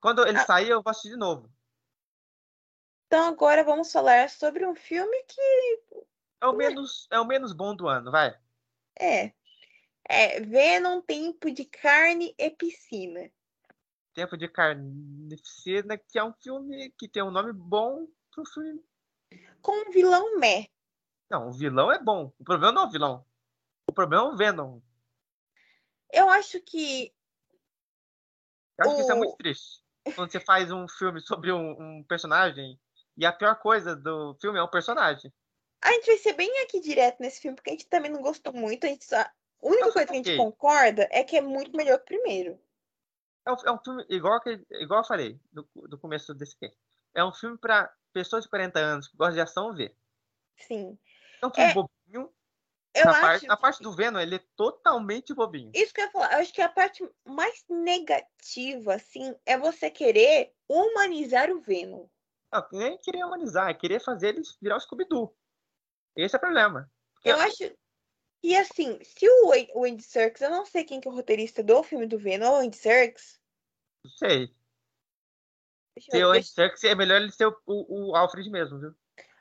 Quando 0.00 0.26
ele 0.26 0.38
ah. 0.38 0.44
sair, 0.44 0.70
eu 0.70 0.82
vou 0.82 0.90
assistir 0.90 1.10
de 1.10 1.16
novo. 1.16 1.50
Então 3.06 3.28
agora 3.28 3.64
vamos 3.64 3.90
falar 3.90 4.28
sobre 4.30 4.66
um 4.66 4.74
filme 4.74 5.24
que. 5.24 5.82
É 6.42 6.46
o 6.46 6.52
menos, 6.54 7.08
é 7.10 7.18
o 7.18 7.26
menos 7.26 7.52
bom 7.52 7.74
do 7.74 7.88
ano, 7.88 8.10
vai. 8.10 8.34
É. 8.98 9.32
É 10.08 10.40
Venom 10.40 11.00
Tempo 11.00 11.50
de 11.50 11.64
Carne 11.64 12.34
e 12.38 12.50
Piscina. 12.50 13.30
Tempo 14.14 14.36
de 14.36 14.48
Carnificina, 14.48 15.96
que 15.96 16.18
é 16.18 16.24
um 16.24 16.32
filme 16.32 16.90
que 16.98 17.08
tem 17.08 17.22
um 17.22 17.30
nome 17.30 17.52
bom 17.52 18.06
pro 18.32 18.44
filme. 18.44 18.82
Com 19.62 19.88
um 19.88 19.90
vilão 19.90 20.38
meh. 20.38 20.68
Não, 21.30 21.48
o 21.48 21.52
vilão 21.52 21.92
é 21.92 21.98
bom. 21.98 22.32
O 22.38 22.44
problema 22.44 22.72
não 22.72 22.82
é 22.82 22.86
o 22.86 22.90
vilão. 22.90 23.24
O 23.86 23.92
problema 23.92 24.24
é 24.24 24.32
o 24.32 24.36
Venom. 24.36 24.80
Eu 26.12 26.28
acho 26.28 26.60
que. 26.60 27.12
Eu 28.78 28.84
acho 28.84 28.92
o... 28.92 28.96
que 28.96 29.02
isso 29.02 29.12
é 29.12 29.14
muito 29.14 29.36
triste. 29.36 29.80
Quando 30.14 30.32
você 30.32 30.40
faz 30.40 30.72
um 30.72 30.88
filme 30.88 31.20
sobre 31.20 31.52
um, 31.52 31.70
um, 31.72 32.04
personagem 32.04 32.80
e 33.16 33.26
a 33.26 33.32
pior 33.32 33.54
coisa 33.56 33.94
do 33.94 34.34
filme 34.40 34.58
é 34.58 34.62
o 34.62 34.70
personagem. 34.70 35.32
A 35.82 35.92
gente 35.92 36.06
vai 36.06 36.16
ser 36.18 36.32
bem 36.32 36.62
aqui 36.62 36.80
direto 36.80 37.20
nesse 37.20 37.40
filme, 37.40 37.56
porque 37.56 37.70
a 37.70 37.72
gente 37.72 37.86
também 37.86 38.10
não 38.10 38.22
gostou 38.22 38.52
muito. 38.52 38.84
A, 38.84 38.88
gente 38.88 39.04
só... 39.04 39.16
a 39.16 39.30
única 39.60 39.86
Nossa, 39.86 39.92
coisa 39.92 40.06
que 40.06 40.12
a 40.12 40.16
gente 40.16 40.36
concorda 40.36 41.08
é 41.10 41.22
que 41.22 41.36
é 41.36 41.40
muito 41.40 41.76
melhor 41.76 41.98
que 41.98 42.02
o 42.02 42.18
primeiro. 42.18 42.58
É 43.46 43.52
um, 43.52 43.56
é 43.66 43.72
um 43.72 43.78
filme, 43.78 44.04
igual, 44.08 44.40
que, 44.40 44.64
igual 44.70 45.00
eu 45.00 45.06
falei 45.06 45.40
do, 45.52 45.68
do 45.88 45.98
começo 45.98 46.34
desse 46.34 46.56
filme. 46.58 46.74
É 47.14 47.24
um 47.24 47.32
filme 47.32 47.58
para 47.58 47.92
pessoas 48.12 48.44
de 48.44 48.50
40 48.50 48.78
anos 48.78 49.08
que 49.08 49.16
gostam 49.16 49.34
de 49.34 49.40
ação 49.40 49.74
ver. 49.74 49.96
Sim. 50.56 50.98
Um 51.42 51.50
filme 51.50 51.70
é... 51.70 51.74
bobinho, 51.74 52.32
eu 52.94 53.04
na, 53.04 53.10
acho 53.12 53.20
parte, 53.20 53.46
na 53.46 53.56
parte 53.56 53.82
do 53.82 53.92
Venom, 53.92 54.18
ele 54.18 54.36
é 54.36 54.44
totalmente 54.56 55.32
bobinho. 55.32 55.70
Isso 55.74 55.94
que 55.94 56.00
eu 56.00 56.06
ia 56.06 56.10
falar. 56.10 56.32
Eu 56.32 56.38
acho 56.40 56.52
que 56.52 56.60
a 56.60 56.68
parte 56.68 57.08
mais 57.24 57.64
negativa, 57.68 58.94
assim, 58.94 59.34
é 59.46 59.56
você 59.56 59.90
querer 59.90 60.52
humanizar 60.68 61.50
o 61.50 61.60
Venom. 61.60 62.06
Não, 62.52 62.66
nem 62.72 62.98
querer 62.98 63.24
humanizar, 63.24 63.68
é 63.68 63.74
querer 63.74 64.00
fazer 64.00 64.30
eles 64.30 64.56
virar 64.60 64.76
o 64.76 64.80
Scooby-Doo. 64.80 65.34
Esse 66.16 66.34
é 66.34 66.38
o 66.38 66.40
problema. 66.40 66.90
Eu 67.24 67.38
acho. 67.38 67.72
E 68.42 68.56
assim, 68.56 68.98
se 69.04 69.28
o, 69.28 69.52
o 69.74 69.84
Andy 69.84 70.02
Serkis, 70.02 70.40
eu 70.40 70.50
não 70.50 70.66
sei 70.66 70.82
quem 70.82 71.00
que 71.00 71.06
é 71.06 71.10
o 71.10 71.14
roteirista 71.14 71.62
do 71.62 71.82
filme 71.82 72.06
do 72.06 72.18
Venom, 72.18 72.46
é 72.46 72.50
o 72.50 72.66
Andy 72.66 72.76
Serkis? 72.76 73.38
Não 74.02 74.10
sei. 74.10 74.52
Deixa 76.08 76.10
se 76.10 76.24
o 76.24 76.30
Andy 76.30 76.46
Serkis, 76.46 76.84
é 76.84 76.94
melhor 76.94 77.20
ele 77.20 77.30
ser 77.30 77.46
o, 77.46 77.56
o, 77.66 78.10
o 78.10 78.16
Alfred 78.16 78.48
mesmo, 78.50 78.78
viu? 78.78 78.94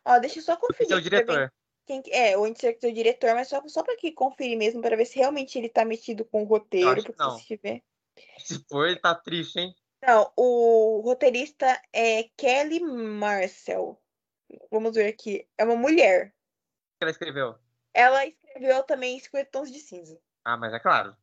Ó, 0.06 0.20
deixa 0.20 0.40
eu 0.40 0.44
só 0.44 0.58
conferir. 0.58 0.92
É 0.92 0.96
o 0.96 1.02
diretor. 1.02 1.54
Quem, 1.86 2.04
é, 2.08 2.38
o 2.38 2.44
Andy 2.44 2.60
Serkis 2.60 2.84
é 2.84 2.88
o 2.88 2.94
diretor, 2.94 3.34
mas 3.34 3.48
só, 3.48 3.62
só 3.68 3.84
pra 3.84 3.94
aqui 3.94 4.12
conferir 4.12 4.58
mesmo, 4.58 4.82
para 4.82 4.96
ver 4.96 5.06
se 5.06 5.18
realmente 5.18 5.58
ele 5.58 5.70
tá 5.70 5.86
metido 5.86 6.26
com 6.26 6.44
o 6.44 6.46
roteiro, 6.46 7.04
porque 7.04 7.22
não. 7.22 7.38
se 7.38 7.46
tiver. 7.46 7.82
Se 8.38 8.64
for, 8.70 8.88
ele 8.88 9.00
tá 9.00 9.16
triste, 9.16 9.60
hein? 9.60 9.74
Não, 10.02 10.32
o 10.36 11.02
roteirista 11.04 11.82
é 11.94 12.24
Kelly 12.38 12.80
Marcel. 12.80 14.02
Vamos 14.72 14.96
ver 14.96 15.08
aqui. 15.08 15.48
É 15.58 15.64
uma 15.64 15.76
mulher. 15.76 16.28
O 16.28 17.00
que 17.00 17.04
ela 17.04 17.12
escreveu? 17.12 17.56
Ela 17.94 18.26
escreveu 18.26 18.84
também 18.84 19.20
50 19.20 19.50
Tons 19.52 19.72
de 19.72 19.80
Cinza. 19.80 20.20
Ah, 20.44 20.58
mas 20.58 20.74
é 20.74 20.80
claro. 20.80 21.16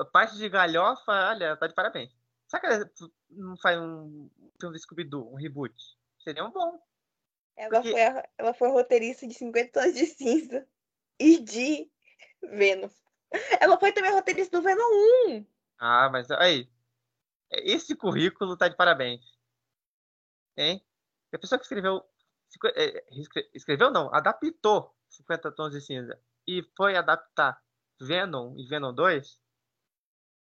A 0.00 0.04
parte 0.06 0.36
de 0.36 0.48
galhofa, 0.48 1.12
olha, 1.12 1.56
tá 1.56 1.66
de 1.66 1.74
parabéns. 1.74 2.15
Será 2.48 2.60
que 2.60 2.90
não 3.30 3.56
faz 3.56 3.78
um 3.78 4.30
filme 4.60 4.76
de 4.76 4.82
Scooby-Doo, 4.82 5.32
um 5.32 5.36
reboot? 5.36 5.74
Seria 6.18 6.44
um 6.44 6.50
bom. 6.50 6.80
Ela, 7.56 7.70
Porque... 7.70 7.90
foi 7.90 8.02
a, 8.02 8.28
ela 8.38 8.54
foi 8.54 8.68
roteirista 8.68 9.26
de 9.26 9.34
50 9.34 9.72
Tons 9.72 9.94
de 9.94 10.06
Cinza 10.06 10.68
e 11.18 11.38
de 11.38 11.90
Venom. 12.42 12.90
Ela 13.60 13.78
foi 13.78 13.92
também 13.92 14.12
roteirista 14.12 14.56
do 14.56 14.62
Venom 14.62 14.82
1. 15.28 15.46
Ah, 15.78 16.08
mas 16.10 16.30
aí. 16.30 16.70
Esse 17.50 17.94
currículo 17.94 18.56
tá 18.56 18.68
de 18.68 18.76
parabéns. 18.76 19.24
Hein? 20.56 20.84
A 21.32 21.38
pessoa 21.38 21.58
que 21.58 21.64
escreveu. 21.64 22.04
É, 22.74 23.04
escreveu 23.54 23.90
não, 23.90 24.12
adaptou 24.14 24.94
50 25.10 25.52
Tons 25.52 25.72
de 25.72 25.80
Cinza 25.80 26.18
e 26.46 26.62
foi 26.76 26.96
adaptar 26.96 27.60
Venom 28.00 28.56
e 28.56 28.66
Venom 28.66 28.94
2, 28.94 29.40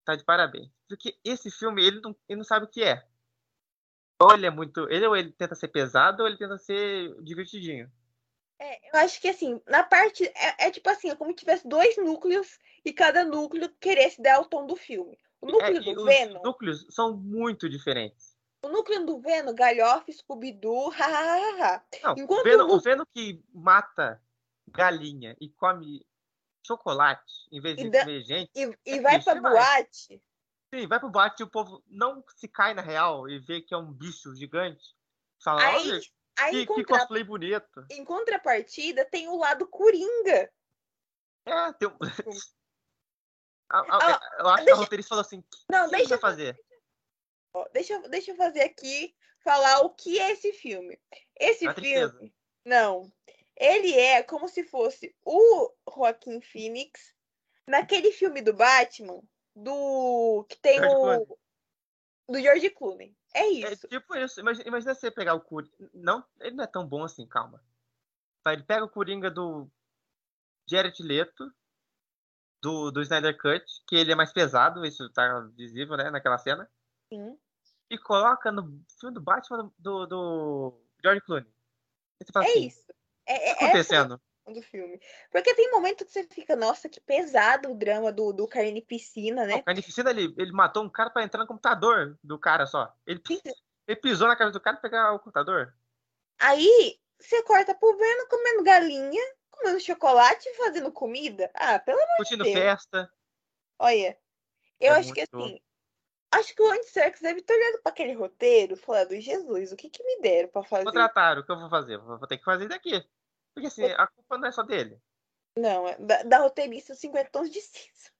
tá 0.04 0.14
de 0.16 0.24
parabéns. 0.24 0.70
Porque 0.88 1.16
esse 1.24 1.50
filme, 1.50 1.84
ele 1.84 2.00
não, 2.00 2.14
ele 2.28 2.36
não 2.38 2.44
sabe 2.44 2.66
o 2.66 2.68
que 2.68 2.82
é. 2.82 3.06
Ou 4.20 4.32
ele 4.32 4.46
é 4.46 4.50
muito. 4.50 4.88
Ele 4.90 5.06
ou 5.06 5.16
ele 5.16 5.32
tenta 5.32 5.54
ser 5.54 5.68
pesado 5.68 6.22
ou 6.22 6.28
ele 6.28 6.38
tenta 6.38 6.56
ser 6.58 7.14
divertidinho. 7.22 7.90
É, 8.58 8.78
eu 8.96 9.00
acho 9.00 9.20
que 9.20 9.28
assim, 9.28 9.60
na 9.66 9.82
parte. 9.82 10.24
É, 10.36 10.66
é 10.68 10.70
tipo 10.70 10.88
assim, 10.88 11.10
é 11.10 11.16
como 11.16 11.30
se 11.30 11.36
tivesse 11.38 11.66
dois 11.68 11.96
núcleos 11.96 12.58
e 12.84 12.92
cada 12.92 13.24
núcleo 13.24 13.68
queresse 13.80 14.22
dar 14.22 14.40
o 14.40 14.44
tom 14.46 14.66
do 14.66 14.76
filme. 14.76 15.18
O 15.40 15.46
núcleo 15.46 15.76
É, 15.76 15.80
do 15.80 16.00
os 16.00 16.04
Venom. 16.04 16.42
núcleos 16.42 16.86
são 16.90 17.16
muito 17.16 17.68
diferentes. 17.68 18.34
O 18.64 18.68
núcleo 18.68 19.04
do 19.04 19.20
Venom, 19.20 19.52
Galhofa, 19.54 20.10
Scooby-Doo, 20.10 20.88
hahaha. 20.94 21.84
Enquanto 22.16 22.40
o 22.40 22.44
Venom, 22.44 22.66
no- 22.68 22.74
o 22.74 22.80
Venom 22.80 23.04
que 23.12 23.42
mata 23.52 24.22
galinha 24.68 25.36
e 25.40 25.50
come 25.50 26.06
chocolate 26.66 27.32
em 27.52 27.60
vez 27.60 27.76
de 27.76 27.84
comer 27.90 28.22
gente, 28.24 28.50
E, 28.54 28.78
e 28.86 28.98
É 28.98 29.00
vai 29.00 29.22
pra 29.22 29.34
demais. 29.34 29.54
boate. 29.54 30.22
sim, 30.74 30.86
vai 30.86 30.98
pro 30.98 31.10
boate 31.10 31.42
e 31.42 31.44
o 31.44 31.50
povo 31.50 31.82
não 31.86 32.24
se 32.36 32.48
cai 32.48 32.74
na 32.74 32.82
real 32.82 33.28
e 33.28 33.38
vê 33.38 33.60
que 33.60 33.74
é 33.74 33.76
um 33.76 33.92
bicho 33.92 34.34
gigante. 34.34 34.82
Fala, 35.42 35.62
Aí, 35.62 35.74
olha, 35.76 36.00
aí 36.38 36.50
que, 36.50 36.56
em, 36.56 36.60
que 36.60 36.66
contra- 36.66 36.98
cosplay 36.98 37.22
bonito. 37.24 37.86
em 37.90 38.04
contrapartida, 38.04 39.04
tem 39.04 39.28
o 39.28 39.36
lado 39.36 39.66
Coringa. 39.68 40.50
É, 41.46 41.72
tem 41.74 41.88
um... 41.88 41.96
A- 43.70 43.78
a- 43.80 43.98
Ah, 43.98 44.20
eu 44.38 44.46
acho 44.48 44.58
que 44.58 44.64
deixa- 44.66 44.72
a 44.72 44.82
roteirista 44.84 45.08
falou 45.08 45.22
assim, 45.22 45.40
que, 45.42 45.58
Não, 45.70 45.84
que 45.88 45.96
deixa 45.96 46.08
vai 46.10 46.18
fazer? 46.18 46.60
Deixa, 47.72 47.94
eu- 47.94 48.08
deixa 48.08 48.30
eu 48.32 48.36
fazer 48.36 48.60
aqui, 48.62 49.14
falar 49.42 49.80
o 49.80 49.90
que 49.90 50.18
é 50.18 50.32
esse 50.32 50.52
filme. 50.52 51.00
Esse 51.38 51.64
Uma 51.66 51.74
tristeza. 51.74 52.12
filme, 52.12 52.34
não, 52.64 53.12
ele 53.56 53.92
é 53.94 54.22
como 54.22 54.48
se 54.48 54.64
fosse 54.64 55.14
o 55.24 55.72
Joaquim 55.94 56.40
Phoenix 56.40 57.14
naquele 57.66 58.12
filme 58.12 58.42
do 58.42 58.52
Batman, 58.52 59.22
do 59.54 60.44
que 60.48 60.56
tem 60.56 60.78
George 60.78 60.94
o 60.94 61.00
Clooney. 61.00 61.26
do 62.28 62.40
George 62.40 62.70
Clooney. 62.70 63.16
É 63.34 63.40
É 63.40 63.48
isso. 63.72 63.88
tipo 63.88 64.14
isso. 64.16 64.40
Imagina, 64.40 64.68
imagina 64.68 64.94
você 64.94 65.10
pegar 65.10 65.34
o 65.34 65.40
Coringa. 65.40 65.90
Não, 65.92 66.24
ele 66.40 66.56
não 66.56 66.64
é 66.64 66.66
tão 66.66 66.86
bom 66.86 67.04
assim, 67.04 67.26
calma. 67.26 67.62
Tá, 68.42 68.52
Ele 68.52 68.62
pega 68.62 68.84
o 68.84 68.90
Coringa 68.90 69.30
do 69.30 69.68
Jared 70.68 71.02
Leto, 71.02 71.50
do, 72.62 72.90
do 72.90 73.02
Snyder 73.02 73.36
Cut, 73.38 73.64
que 73.86 73.96
ele 73.96 74.12
é 74.12 74.14
mais 74.14 74.32
pesado, 74.32 74.84
isso 74.84 75.08
tá 75.10 75.40
visível, 75.54 75.96
né, 75.96 76.10
naquela 76.10 76.38
cena, 76.38 76.70
Sim. 77.12 77.38
e 77.90 77.98
coloca 77.98 78.50
no 78.50 78.82
filme 78.98 79.14
do 79.14 79.20
Batman 79.20 79.70
do, 79.78 80.06
do 80.06 80.80
George 81.02 81.20
Clooney. 81.22 81.50
É 82.20 82.38
assim, 82.40 82.66
isso. 82.66 82.93
É, 83.26 83.50
é, 83.50 83.54
tá 83.54 83.64
acontecendo? 83.64 84.20
do 84.52 84.62
filme. 84.62 85.00
Porque 85.30 85.54
tem 85.54 85.70
momento 85.70 86.04
que 86.04 86.12
você 86.12 86.24
fica, 86.24 86.54
nossa, 86.54 86.88
que 86.88 87.00
pesado 87.00 87.70
o 87.70 87.74
drama 87.74 88.12
do, 88.12 88.32
do 88.32 88.46
Carnificina, 88.46 89.46
né? 89.46 89.56
O 89.56 89.62
Carnificina, 89.62 90.10
ele, 90.10 90.34
ele 90.36 90.52
matou 90.52 90.84
um 90.84 90.88
cara 90.88 91.10
pra 91.10 91.22
entrar 91.22 91.40
no 91.40 91.46
computador 91.46 92.18
do 92.22 92.38
cara 92.38 92.66
só. 92.66 92.94
Ele, 93.06 93.22
ele 93.86 94.00
pisou 94.00 94.28
na 94.28 94.36
cabeça 94.36 94.58
do 94.58 94.62
cara 94.62 94.76
pra 94.76 94.90
pegar 94.90 95.12
o 95.12 95.18
computador. 95.18 95.74
Aí 96.38 96.98
você 97.18 97.42
corta 97.42 97.74
pro 97.74 97.96
comendo 98.28 98.62
galinha, 98.62 99.22
comendo 99.50 99.80
chocolate 99.80 100.46
e 100.48 100.54
fazendo 100.56 100.92
comida. 100.92 101.50
Ah, 101.54 101.78
pelo 101.78 101.98
amor 101.98 102.16
Curtindo 102.18 102.44
Deus. 102.44 102.54
festa. 102.54 103.10
Olha, 103.78 104.18
eu 104.78 104.92
É 104.92 104.98
acho 104.98 105.12
que 105.12 105.20
assim, 105.20 105.60
acho 106.38 106.54
que 106.54 106.62
o 106.62 106.82
Serkis 106.84 107.20
deve 107.20 107.42
ter 107.42 107.54
olhado 107.54 107.82
para 107.82 107.92
aquele 107.92 108.12
roteiro, 108.14 108.76
falando, 108.76 109.18
Jesus, 109.20 109.72
o 109.72 109.76
que 109.76 109.88
que 109.88 110.02
me 110.02 110.20
deram 110.20 110.48
para 110.48 110.64
fazer? 110.64 110.84
Contrataram, 110.84 111.40
o 111.40 111.44
que 111.44 111.52
eu 111.52 111.58
vou 111.58 111.70
fazer? 111.70 111.98
Vou 111.98 112.26
ter 112.26 112.38
que 112.38 112.44
fazer 112.44 112.68
daqui. 112.68 113.04
Porque 113.54 113.68
assim, 113.68 113.84
a 113.84 114.06
culpa 114.06 114.38
não 114.38 114.48
é 114.48 114.52
só 114.52 114.62
dele. 114.62 115.00
Não, 115.56 115.86
é 115.86 115.96
da, 115.98 116.22
da 116.24 116.38
roteirista 116.38 116.94
50 116.94 117.30
tons 117.30 117.50
de 117.50 117.60
cinza. 117.60 118.10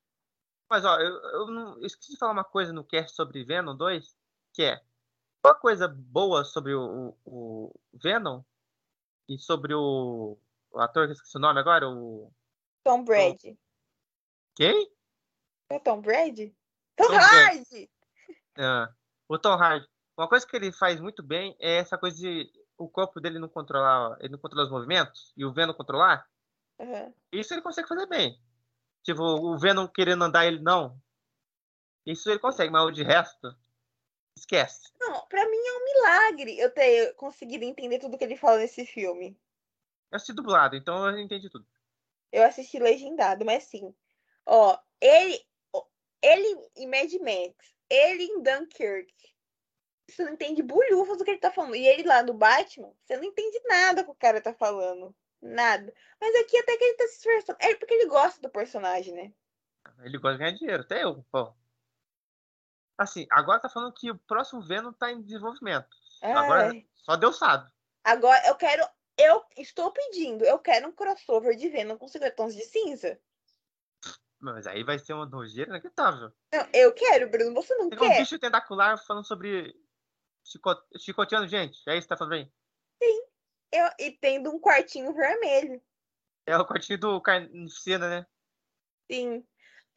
Mas, 0.70 0.84
ó, 0.84 0.98
eu, 0.98 1.12
eu, 1.30 1.46
não, 1.48 1.78
eu 1.78 1.86
esqueci 1.86 2.12
de 2.12 2.18
falar 2.18 2.32
uma 2.32 2.44
coisa 2.44 2.72
no 2.72 2.84
cast 2.84 3.14
sobre 3.14 3.44
Venom 3.44 3.76
2, 3.76 4.16
que 4.52 4.62
é 4.62 4.80
uma 5.44 5.54
coisa 5.54 5.88
boa 5.88 6.44
sobre 6.44 6.74
o, 6.74 7.14
o, 7.24 7.74
o 7.92 7.98
Venom 7.98 8.42
e 9.28 9.38
sobre 9.38 9.74
o, 9.74 10.38
o 10.70 10.80
ator 10.80 11.06
que 11.06 11.10
eu 11.10 11.14
esqueci 11.14 11.36
o 11.36 11.40
nome 11.40 11.60
agora, 11.60 11.88
o. 11.88 12.32
Tom 12.84 13.04
Brady. 13.04 13.58
Quem? 14.54 14.90
É 15.70 15.78
Tom 15.78 16.00
Brady? 16.00 16.54
Tom, 16.96 17.08
Tom 17.08 17.14
Hardy! 17.14 17.90
Ah, 18.58 18.92
o 19.28 19.38
Tom 19.38 19.54
Hardy. 19.54 19.86
Uma 20.16 20.28
coisa 20.28 20.46
que 20.46 20.54
ele 20.54 20.70
faz 20.70 21.00
muito 21.00 21.22
bem 21.22 21.56
é 21.58 21.76
essa 21.78 21.98
coisa 21.98 22.16
de 22.16 22.50
o 22.78 22.88
corpo 22.88 23.20
dele 23.20 23.38
não 23.38 23.48
controlar, 23.48 24.16
ele 24.20 24.32
não 24.32 24.38
controla 24.38 24.64
os 24.64 24.70
movimentos 24.70 25.32
e 25.36 25.44
o 25.44 25.52
Venom 25.52 25.74
controlar. 25.74 26.28
Aham. 26.78 27.12
Isso 27.32 27.54
ele 27.54 27.62
consegue 27.62 27.88
fazer 27.88 28.06
bem. 28.06 28.40
Tipo, 29.02 29.22
o 29.22 29.58
Venom 29.58 29.86
querendo 29.86 30.24
andar, 30.24 30.46
ele 30.46 30.60
não. 30.60 31.00
Isso 32.06 32.28
ele 32.30 32.38
consegue, 32.38 32.70
mas 32.70 32.84
o 32.84 32.90
de 32.90 33.02
resto, 33.02 33.56
esquece. 34.36 34.92
Não, 35.00 35.26
pra 35.26 35.48
mim 35.48 35.56
é 35.56 35.72
um 35.72 35.84
milagre 35.84 36.58
eu 36.58 36.70
ter 36.70 37.14
conseguido 37.14 37.64
entender 37.64 37.98
tudo 37.98 38.18
que 38.18 38.24
ele 38.24 38.36
fala 38.36 38.58
nesse 38.58 38.84
filme. 38.84 39.38
Eu 40.10 40.16
assisti 40.16 40.32
dublado, 40.32 40.76
então 40.76 41.08
eu 41.08 41.18
entendi 41.18 41.48
tudo. 41.48 41.66
Eu 42.30 42.44
assisti 42.44 42.78
legendado, 42.78 43.44
mas 43.44 43.64
sim. 43.64 43.94
Ó, 44.46 44.78
ele, 45.00 45.40
ele 46.22 46.70
em 46.76 46.86
Mad 46.86 47.12
Max, 47.20 47.74
ele 47.94 48.24
em 48.24 48.42
Dunkirk. 48.42 49.12
Você 50.08 50.24
não 50.24 50.32
entende 50.32 50.62
bulhufas 50.62 51.18
do 51.18 51.24
que 51.24 51.30
ele 51.30 51.40
tá 51.40 51.50
falando. 51.50 51.76
E 51.76 51.86
ele 51.86 52.02
lá 52.02 52.22
no 52.22 52.34
Batman, 52.34 52.92
você 53.02 53.16
não 53.16 53.24
entende 53.24 53.60
nada 53.66 54.04
que 54.04 54.10
o 54.10 54.14
cara 54.14 54.40
tá 54.40 54.52
falando. 54.52 55.14
Nada. 55.40 55.92
Mas 56.20 56.34
aqui 56.36 56.56
até 56.58 56.76
que 56.76 56.84
ele 56.84 56.96
tá 56.96 57.06
se 57.06 57.16
esforçando. 57.18 57.58
É 57.60 57.74
porque 57.74 57.94
ele 57.94 58.06
gosta 58.06 58.40
do 58.40 58.48
personagem, 58.48 59.14
né? 59.14 59.32
Ele 60.02 60.18
gosta 60.18 60.38
de 60.38 60.44
ganhar 60.44 60.56
dinheiro, 60.56 60.82
até 60.82 61.04
eu, 61.04 61.24
pô. 61.30 61.52
Assim, 62.96 63.26
agora 63.30 63.60
tá 63.60 63.68
falando 63.68 63.92
que 63.92 64.10
o 64.10 64.18
próximo 64.18 64.62
Venom 64.62 64.92
tá 64.92 65.10
em 65.10 65.22
desenvolvimento. 65.22 65.88
Agora 66.22 66.70
Ai. 66.70 66.86
só 66.94 67.16
Deus 67.16 67.38
sabe. 67.38 67.70
Agora 68.02 68.46
eu 68.46 68.54
quero. 68.54 68.86
Eu 69.16 69.44
estou 69.56 69.92
pedindo, 69.92 70.44
eu 70.44 70.58
quero 70.58 70.88
um 70.88 70.92
crossover 70.92 71.56
de 71.56 71.68
Venom 71.68 71.96
com 71.96 72.08
50 72.08 72.34
tons 72.34 72.54
de 72.54 72.64
cinza. 72.64 73.20
Mas 74.52 74.66
aí 74.66 74.84
vai 74.84 74.98
ser 74.98 75.14
uma 75.14 75.24
nojeira 75.24 75.70
inacreditável. 75.70 76.30
Não, 76.52 76.68
eu 76.74 76.92
quero, 76.92 77.30
Bruno. 77.30 77.54
Você 77.54 77.74
não 77.76 77.88
Tem 77.88 77.98
um 77.98 78.02
quer? 78.02 78.18
bicho 78.18 78.38
tentacular 78.38 79.02
falando 79.02 79.24
sobre 79.26 79.74
chico- 80.44 80.84
chicoteando 80.98 81.48
gente. 81.48 81.80
É 81.88 81.96
isso 81.96 82.02
que 82.06 82.08
tá 82.10 82.16
falando 82.16 82.32
bem. 82.32 82.52
Eu, 83.72 83.88
e 83.98 84.12
tendo 84.12 84.50
um 84.50 84.60
quartinho 84.60 85.12
vermelho. 85.14 85.82
É 86.46 86.56
o 86.58 86.64
cortinho 86.66 86.98
do 86.98 87.20
Carnificina, 87.20 88.08
né? 88.08 88.26
Sim. 89.10 89.44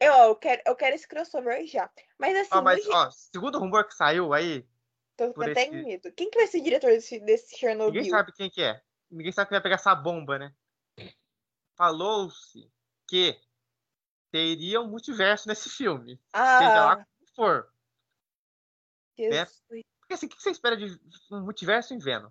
Eu, 0.00 0.12
ó, 0.14 0.24
eu, 0.28 0.36
quero, 0.36 0.62
eu 0.66 0.74
quero 0.74 0.96
esse 0.96 1.06
crossover 1.06 1.64
já. 1.66 1.88
Mas 2.18 2.36
assim, 2.36 2.48
Ó, 2.52 2.62
mas, 2.62 2.88
ó, 2.88 3.10
segundo 3.10 3.56
o 3.56 3.58
rumor 3.60 3.84
que 3.86 3.94
saiu 3.94 4.32
aí, 4.32 4.66
tô 5.16 5.24
até 5.42 5.62
esse- 5.64 5.70
medo. 5.70 6.10
Quem 6.12 6.30
que 6.30 6.38
vai 6.38 6.46
ser 6.48 6.60
diretor 6.60 6.90
desse, 6.90 7.20
desse 7.20 7.56
Chernobyl? 7.56 7.92
ninguém 7.94 8.10
sabe 8.10 8.32
quem 8.32 8.48
que 8.50 8.62
é. 8.62 8.82
Ninguém 9.10 9.30
sabe 9.30 9.48
quem 9.50 9.56
vai 9.56 9.62
pegar 9.62 9.74
essa 9.76 9.94
bomba, 9.94 10.38
né? 10.38 10.52
Falou-se 11.76 12.68
que 13.06 13.38
teria 14.30 14.80
um 14.80 14.88
multiverso 14.88 15.48
nesse 15.48 15.68
filme. 15.68 16.20
Seja 16.32 16.84
lá 16.84 16.92
Ah, 16.92 16.96
como 16.96 17.34
for. 17.34 17.72
Jesus. 19.16 19.62
Porque 19.68 20.14
assim, 20.14 20.26
o 20.26 20.28
que 20.28 20.40
você 20.42 20.50
espera 20.50 20.76
de 20.76 20.98
um 21.30 21.42
multiverso 21.42 21.92
em 21.92 21.98
Venom? 21.98 22.30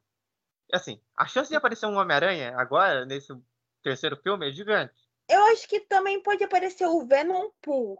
Assim, 0.73 1.01
a 1.15 1.25
chance 1.27 1.49
de 1.49 1.55
aparecer 1.55 1.85
um 1.85 1.95
Homem-Aranha 1.97 2.57
agora, 2.57 3.05
nesse 3.05 3.33
terceiro 3.81 4.17
filme, 4.17 4.47
é 4.47 4.51
gigante. 4.51 4.93
Eu 5.29 5.41
acho 5.45 5.67
que 5.67 5.81
também 5.81 6.21
pode 6.21 6.43
aparecer 6.43 6.85
o 6.87 7.05
Venom 7.05 7.49
Pool. 7.61 7.97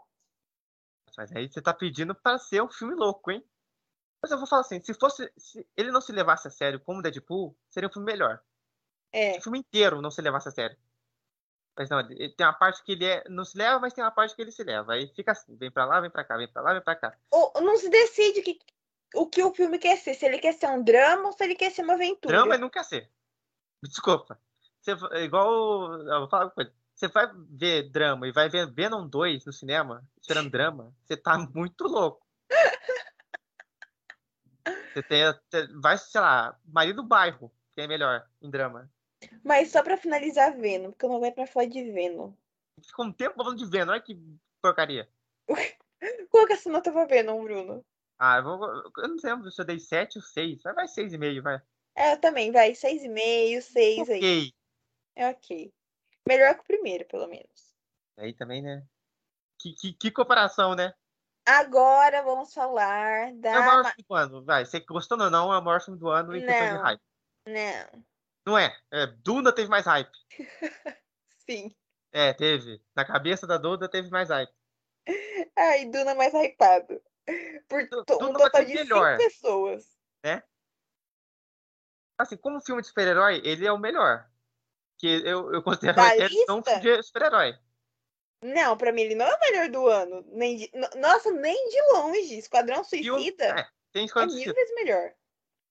Mas 1.18 1.32
aí 1.32 1.48
você 1.50 1.62
tá 1.62 1.74
pedindo 1.74 2.14
pra 2.14 2.38
ser 2.38 2.62
um 2.62 2.70
filme 2.70 2.94
louco, 2.94 3.32
hein? 3.32 3.44
Mas 4.22 4.32
eu 4.32 4.38
vou 4.38 4.48
falar 4.48 4.62
assim, 4.62 4.82
se 4.82 4.94
fosse. 4.94 5.32
Se 5.38 5.68
ele 5.76 5.92
não 5.92 6.02
se 6.02 6.12
levasse 6.12 6.48
a 6.48 6.52
sério 6.52 6.80
como 6.80 7.02
Deadpool, 7.02 7.58
seria 7.70 7.90
um 7.90 7.92
filme 7.92 8.12
melhor. 8.12 8.42
É. 9.12 9.38
O 9.38 9.42
filme 9.42 9.60
inteiro 9.60 10.02
não 10.02 10.12
se 10.12 10.22
levasse 10.22 10.50
a 10.50 10.52
sério. 10.52 10.78
Mas 11.78 11.90
não, 11.90 12.00
ele 12.00 12.30
tem 12.30 12.46
uma 12.46 12.54
parte 12.54 12.84
que 12.84 12.94
ele 12.94 13.06
é, 13.06 13.24
não 13.30 13.46
se 13.46 13.56
leva, 13.56 13.80
mas 13.80 13.94
tem 13.94 14.04
uma 14.04 14.12
parte 14.12 14.36
que 14.36 14.42
ele 14.42 14.52
se 14.52 14.64
leva. 14.64 14.94
Aí 14.94 15.08
fica 15.16 15.32
assim, 15.32 15.56
vem 15.56 15.70
pra 15.70 15.86
lá, 15.86 16.02
vem 16.02 16.10
pra 16.10 16.24
cá, 16.24 16.36
vem 16.36 16.48
pra 16.48 16.62
lá, 16.62 16.74
vem 16.74 16.82
pra 16.82 16.96
cá. 16.96 17.16
Ou 17.30 17.54
não 17.62 17.78
se 17.78 17.88
decide 17.90 18.42
que, 18.42 18.60
o 19.14 19.28
que 19.28 19.44
o 19.44 19.54
filme 19.54 19.78
quer 19.78 19.96
ser. 19.98 20.16
Se 20.16 20.26
ele 20.26 20.40
quer 20.40 20.54
ser 20.54 20.68
um 20.68 20.84
drama 20.84 21.28
ou 21.28 21.34
se 21.34 21.44
ele 21.44 21.54
quer 21.54 21.72
ser 21.72 21.84
uma 21.84 21.94
aventura. 21.94 22.36
Drama 22.36 22.56
ele 22.56 22.62
não 22.62 22.70
quer 22.70 22.84
ser. 22.84 23.12
Desculpa. 23.84 24.40
Você, 24.82 24.94
igual. 25.24 25.94
Eu 25.94 26.20
vou 26.22 26.30
falar 26.30 26.46
uma 26.46 26.52
coisa. 26.52 26.74
Você 26.96 27.08
vai 27.10 27.30
ver 27.52 27.92
drama 27.92 28.28
e 28.28 28.32
vai 28.32 28.50
ver 28.50 28.74
Venom 28.74 29.08
2 29.08 29.46
no 29.46 29.54
cinema, 29.54 30.04
esperando 30.20 30.50
drama, 30.50 30.92
você 31.06 31.16
tá 31.16 31.38
muito 31.38 31.84
louco. 31.84 32.26
Você 34.92 35.04
tem, 35.04 35.24
vai, 35.80 35.96
sei 36.00 36.20
lá, 36.20 36.60
Marido 36.66 37.04
do 37.04 37.08
Bairro, 37.08 37.54
que 37.72 37.82
é 37.82 37.88
melhor 37.88 38.28
em 38.42 38.50
drama. 38.50 38.90
Mas 39.44 39.72
só 39.72 39.82
pra 39.82 39.98
finalizar 39.98 40.56
Venom, 40.58 40.92
porque 40.92 41.06
eu 41.06 41.10
não 41.10 41.18
aguento 41.18 41.38
mais 41.38 41.50
falar 41.50 41.66
de 41.66 41.92
Venom. 41.92 42.32
Fica 42.82 43.02
um 43.02 43.12
tempo 43.12 43.36
falando 43.36 43.58
de 43.58 43.66
Venom, 43.66 43.92
olha 43.92 44.02
que 44.02 44.20
porcaria. 44.62 45.10
Qual 46.30 46.46
que 46.46 46.54
é 46.54 46.56
a 46.56 46.60
sua 46.60 46.72
nota 46.72 46.92
pra 46.92 47.06
Venom, 47.06 47.44
Bruno? 47.44 47.84
Ah, 48.20 48.38
eu, 48.38 48.44
vou, 48.44 48.92
eu 48.98 49.08
não 49.08 49.18
lembro 49.24 49.52
se 49.52 49.62
eu 49.62 49.66
dei 49.66 49.80
7 49.80 50.18
ou 50.18 50.22
6. 50.24 50.62
Vai, 50.64 50.74
vai 50.74 50.88
6,5, 50.88 51.42
vai. 51.42 51.62
É, 51.96 52.14
eu 52.14 52.20
também, 52.20 52.52
vai. 52.52 52.72
6,5, 52.72 53.62
6 53.62 54.10
aí. 54.10 54.18
Ok. 54.18 54.54
É 55.16 55.30
ok. 55.30 55.74
Melhor 56.28 56.54
que 56.56 56.62
o 56.62 56.66
primeiro, 56.66 57.06
pelo 57.06 57.28
menos. 57.28 57.76
Aí 58.18 58.34
também, 58.34 58.62
né? 58.62 58.86
Que, 59.60 59.74
que, 59.74 59.94
que 59.94 60.12
comparação, 60.12 60.76
né? 60.76 60.94
Agora 61.46 62.22
vamos 62.24 62.54
falar 62.54 63.34
da. 63.36 63.52
É 63.52 63.60
o 63.60 63.66
maior 63.66 63.84
ma- 63.84 63.92
filme 63.92 64.06
do 64.08 64.16
ano, 64.16 64.44
vai. 64.44 64.66
Você 64.66 64.80
gostou 64.82 65.20
ou 65.20 65.30
não, 65.30 65.54
é 65.54 65.58
o 65.58 65.64
maior 65.64 65.82
filme 65.82 66.00
do 66.00 66.10
ano 66.10 66.36
em 66.36 66.46
questão 66.46 66.68
de 66.68 66.74
Não. 66.74 66.82
hype. 66.82 67.02
Não. 67.48 68.04
Não 68.48 68.58
é? 68.58 68.74
é? 68.94 69.08
Duna 69.08 69.52
teve 69.54 69.68
mais 69.70 69.86
hype. 69.86 70.10
Sim. 71.50 71.76
É, 72.14 72.32
teve. 72.34 72.82
Na 72.96 73.04
cabeça 73.04 73.46
da 73.46 73.58
Duda 73.58 73.90
teve 73.90 74.10
mais 74.10 74.30
hype. 74.30 74.54
Ai, 75.54 75.84
Duna 75.86 76.16
mais 76.16 76.34
hypado. 76.34 77.02
Por 77.68 77.90
to- 77.90 78.14
um 78.14 78.18
Duna 78.28 78.40
total 78.40 78.64
de 78.64 78.74
melhor. 78.74 79.18
5 79.20 79.30
pessoas. 79.30 79.98
Assim, 82.18 82.38
como 82.38 82.62
filme 82.62 82.82
de 82.82 82.88
super-herói, 82.88 83.42
ele 83.44 83.68
é 83.68 83.72
o 83.72 83.78
melhor. 83.78 84.28
Que 84.98 85.08
eu, 85.28 85.54
eu 85.54 85.62
considero 85.62 85.98
Da 85.98 86.16
ele 86.16 86.34
um 86.50 86.64
filme 86.64 86.80
de 86.80 87.04
super-herói. 87.04 87.54
Não, 88.44 88.78
pra 88.78 88.92
mim 88.94 89.02
ele 89.02 89.16
não 89.16 89.26
é 89.28 89.36
o 89.36 89.40
melhor 89.42 89.70
do 89.70 89.88
ano. 89.88 90.24
Nem 90.30 90.56
de- 90.58 90.72
no- 90.74 91.02
Nossa, 91.02 91.32
nem 91.32 91.70
de 91.70 91.82
longe. 91.94 92.38
Esquadrão 92.40 92.78
E 92.78 93.12
o- 93.12 93.16
Suicida 93.16 93.46
é, 93.60 93.68
tem 93.92 94.04
é 94.04 94.06
Esquadrão 94.06 94.34
mil 94.34 94.44
Suicida. 94.44 94.54
vezes 94.56 94.74
melhor. 94.76 95.14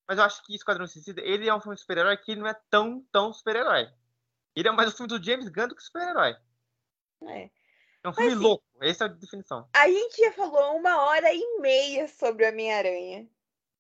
Mas 0.08 0.18
eu 0.18 0.24
acho 0.24 0.42
que 0.44 0.54
Esquadrão 0.54 0.86
Suicida, 0.86 1.20
ele 1.20 1.48
é 1.48 1.54
um 1.54 1.60
filme 1.60 1.74
de 1.74 1.80
super-herói 1.80 2.16
que 2.16 2.36
não 2.36 2.46
é 2.46 2.54
tão, 2.70 3.04
tão 3.10 3.32
super-herói. 3.32 3.88
Ele 4.54 4.68
é 4.68 4.70
mais 4.72 4.88
um 4.92 4.96
filme 4.96 5.08
do 5.08 5.22
James 5.22 5.48
Gunn 5.48 5.68
do 5.68 5.74
que 5.76 5.82
super-herói. 5.82 6.36
É. 7.24 7.50
É 8.04 8.08
um 8.08 8.12
filme 8.12 8.32
assim, 8.32 8.40
louco. 8.40 8.64
Essa 8.80 9.04
é 9.04 9.06
a 9.08 9.10
definição. 9.10 9.68
A 9.74 9.88
gente 9.88 10.16
já 10.16 10.32
falou 10.32 10.76
uma 10.76 11.02
hora 11.02 11.32
e 11.34 11.60
meia 11.60 12.06
sobre 12.08 12.44
o 12.46 12.48
Homem-Aranha. 12.50 13.28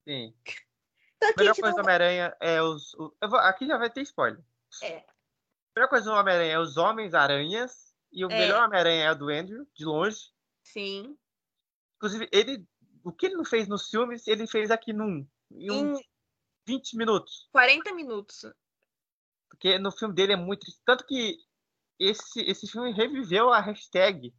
Sim. 0.06 0.34
Só 1.22 1.28
A 1.28 1.30
a 1.30 1.34
melhor 1.38 1.54
coisa 1.54 1.70
do 1.70 1.76
não... 1.76 1.82
Homem-Aranha 1.84 2.36
é 2.40 2.60
os. 2.62 2.92
o- 2.94 3.16
vou- 3.28 3.38
aqui 3.38 3.66
já 3.66 3.78
vai 3.78 3.88
ter 3.88 4.02
spoiler. 4.02 4.42
É. 4.82 4.96
A 4.98 5.04
melhor 5.76 5.88
coisa 5.88 6.04
do 6.06 6.12
Homem-Aranha 6.16 6.52
é 6.54 6.58
os 6.58 6.76
Homens-Aranhas. 6.76 7.94
E 8.12 8.24
o 8.24 8.30
É. 8.30 8.38
melhor 8.38 8.64
Homem-Aranha 8.64 9.04
é 9.04 9.12
o 9.12 9.14
do 9.14 9.28
Andrew, 9.28 9.66
de 9.74 9.84
longe. 9.84 10.32
Sim. 10.64 11.16
Inclusive, 11.96 12.28
ele. 12.32 12.66
O 13.04 13.12
que 13.12 13.26
ele 13.26 13.36
não 13.36 13.44
fez 13.44 13.68
nos 13.68 13.88
filmes, 13.88 14.26
ele 14.26 14.46
fez 14.46 14.70
aqui 14.72 14.92
num. 14.92 15.26
Em 15.52 15.70
Em 15.92 15.94
20 16.66 16.96
minutos. 16.96 17.48
40 17.52 17.94
minutos. 17.94 18.44
Porque 19.48 19.78
no 19.78 19.90
filme 19.92 20.14
dele 20.14 20.32
é 20.32 20.36
muito. 20.36 20.66
Tanto 20.84 21.06
que 21.06 21.38
esse, 21.98 22.40
esse 22.40 22.66
filme 22.66 22.92
reviveu 22.92 23.52
a 23.52 23.60
hashtag 23.60 24.34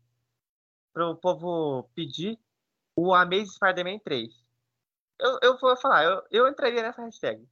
para 0.94 1.10
o 1.10 1.16
povo 1.16 1.90
pedir 1.96 2.40
o 2.96 3.14
Amazing 3.14 3.48
Spider-Man 3.48 4.00
3. 4.00 4.34
Eu, 5.20 5.40
eu 5.42 5.58
vou 5.58 5.76
falar, 5.78 6.04
eu, 6.04 6.24
eu 6.30 6.48
entraria 6.48 6.82
nessa 6.82 7.02
hashtag. 7.02 7.48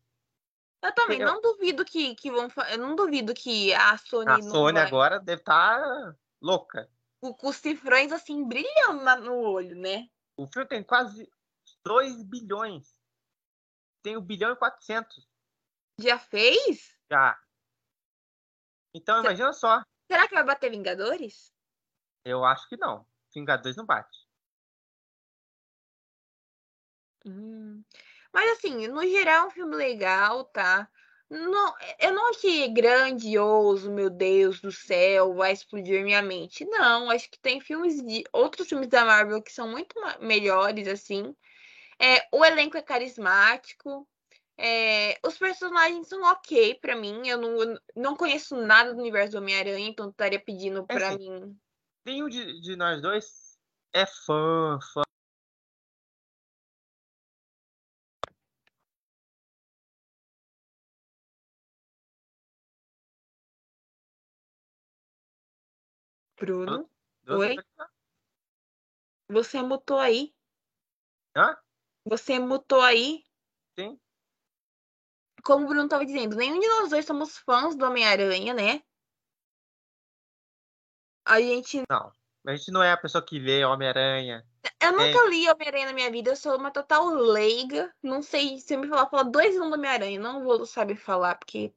Eu 0.83 0.93
também 0.93 1.19
Eu- 1.19 1.27
não 1.27 1.41
duvido 1.41 1.83
que, 1.83 2.13
que 2.15 2.29
vão. 2.29 2.47
Eu 2.69 2.77
não 2.77 2.95
duvido 2.95 3.33
que 3.33 3.73
a 3.73 3.97
Sony. 3.97 4.29
A 4.29 4.41
Sony 4.41 4.73
vai- 4.73 4.87
agora 4.87 5.19
deve 5.19 5.41
estar 5.41 6.15
louca. 6.41 6.89
Com, 7.19 7.33
com 7.33 7.47
os 7.47 7.55
cifrões 7.55 8.11
assim 8.11 8.47
brilhando 8.47 9.03
no 9.23 9.35
olho, 9.39 9.75
né? 9.75 10.07
O 10.37 10.45
filme 10.45 10.67
tem 10.67 10.83
quase 10.83 11.27
2 11.83 12.21
bilhões. 12.23 12.94
Tem 14.05 14.15
1 14.15 14.21
bilhão 14.21 14.51
e 14.51 14.55
400 14.55 15.27
Já 15.99 16.19
fez? 16.19 16.95
já. 17.11 17.35
Então, 18.93 19.19
imagina 19.21 19.51
só. 19.51 19.81
Será 20.05 20.27
que 20.27 20.35
vai 20.35 20.43
bater 20.43 20.69
Vingadores? 20.69 21.51
Eu 22.23 22.45
acho 22.45 22.69
que 22.69 22.77
não. 22.77 23.03
Vingadores 23.33 23.75
não 23.75 23.83
bate. 23.83 24.15
Hum. 27.25 27.83
Mas 28.31 28.51
assim, 28.51 28.87
no 28.87 29.01
geral, 29.01 29.45
é 29.45 29.47
um 29.47 29.49
filme 29.49 29.75
legal, 29.75 30.43
tá? 30.45 30.87
Não, 31.27 31.73
eu 31.99 32.13
não 32.13 32.29
achei 32.29 32.71
grandioso, 32.71 33.91
meu 33.91 34.11
Deus 34.11 34.61
do 34.61 34.71
céu, 34.71 35.33
vai 35.33 35.51
explodir 35.51 36.03
minha 36.03 36.21
mente. 36.21 36.63
Não, 36.65 37.09
acho 37.09 37.27
que 37.31 37.39
tem 37.39 37.59
filmes 37.59 38.05
de 38.05 38.23
outros 38.31 38.67
filmes 38.69 38.87
da 38.87 39.03
Marvel 39.03 39.41
que 39.41 39.51
são 39.51 39.67
muito 39.67 39.95
melhores, 40.21 40.87
assim. 40.87 41.35
É, 41.99 42.27
o 42.31 42.43
elenco 42.43 42.77
é 42.77 42.81
carismático. 42.81 44.07
é, 44.57 45.17
os 45.25 45.37
personagens 45.37 46.07
são 46.07 46.21
ok 46.23 46.75
pra 46.75 46.95
mim. 46.95 47.27
Eu 47.27 47.37
não, 47.37 47.61
eu 47.61 47.79
não 47.95 48.15
conheço 48.15 48.55
nada 48.55 48.93
do 48.93 48.99
universo 48.99 49.33
do 49.33 49.37
Homem-Aranha, 49.39 49.89
então 49.89 50.09
estaria 50.09 50.39
pedindo 50.39 50.85
pra 50.85 51.09
assim, 51.09 51.29
mim. 51.29 51.59
Nenhum 52.05 52.29
de, 52.29 52.61
de 52.61 52.75
nós 52.75 53.01
dois 53.01 53.57
é 53.93 54.05
fã, 54.05 54.79
fã. 54.93 55.01
Bruno, 66.37 66.89
Oi? 67.29 67.55
você 69.29 69.61
mutou 69.61 69.97
aí? 69.97 70.35
Hã? 71.35 71.57
Você 72.05 72.39
mutou 72.39 72.81
aí? 72.81 73.23
Sim. 73.77 73.99
como 75.43 75.65
o 75.65 75.67
Bruno 75.67 75.85
estava 75.85 76.05
dizendo, 76.05 76.35
nenhum 76.35 76.59
de 76.59 76.67
nós 76.67 76.89
dois 76.89 77.05
somos 77.05 77.37
fãs 77.37 77.75
do 77.75 77.85
Homem-Aranha, 77.85 78.53
né? 78.53 78.81
A 81.25 81.41
gente. 81.41 81.83
Não. 81.89 82.11
A 82.47 82.55
gente 82.55 82.71
não 82.71 82.83
é 82.83 82.91
a 82.91 82.97
pessoa 82.97 83.25
que 83.25 83.39
lê 83.39 83.65
Homem-Aranha. 83.65 84.45
Eu 84.79 84.91
nunca 84.91 85.25
li 85.27 85.49
Homem-Aranha 85.49 85.87
na 85.87 85.93
minha 85.93 86.11
vida, 86.11 86.29
eu 86.29 86.35
sou 86.35 86.55
uma 86.57 86.71
total 86.71 87.07
leiga. 87.07 87.91
Não 88.03 88.21
sei 88.21 88.59
se 88.59 88.75
eu 88.75 88.79
me 88.79 88.87
falar, 88.87 89.09
falar 89.09 89.23
dois 89.23 89.55
nomes 89.55 89.71
do 89.71 89.77
Homem-Aranha. 89.77 90.19
Não 90.19 90.43
vou 90.43 90.65
saber 90.65 90.95
falar, 90.95 91.35
porque. 91.35 91.73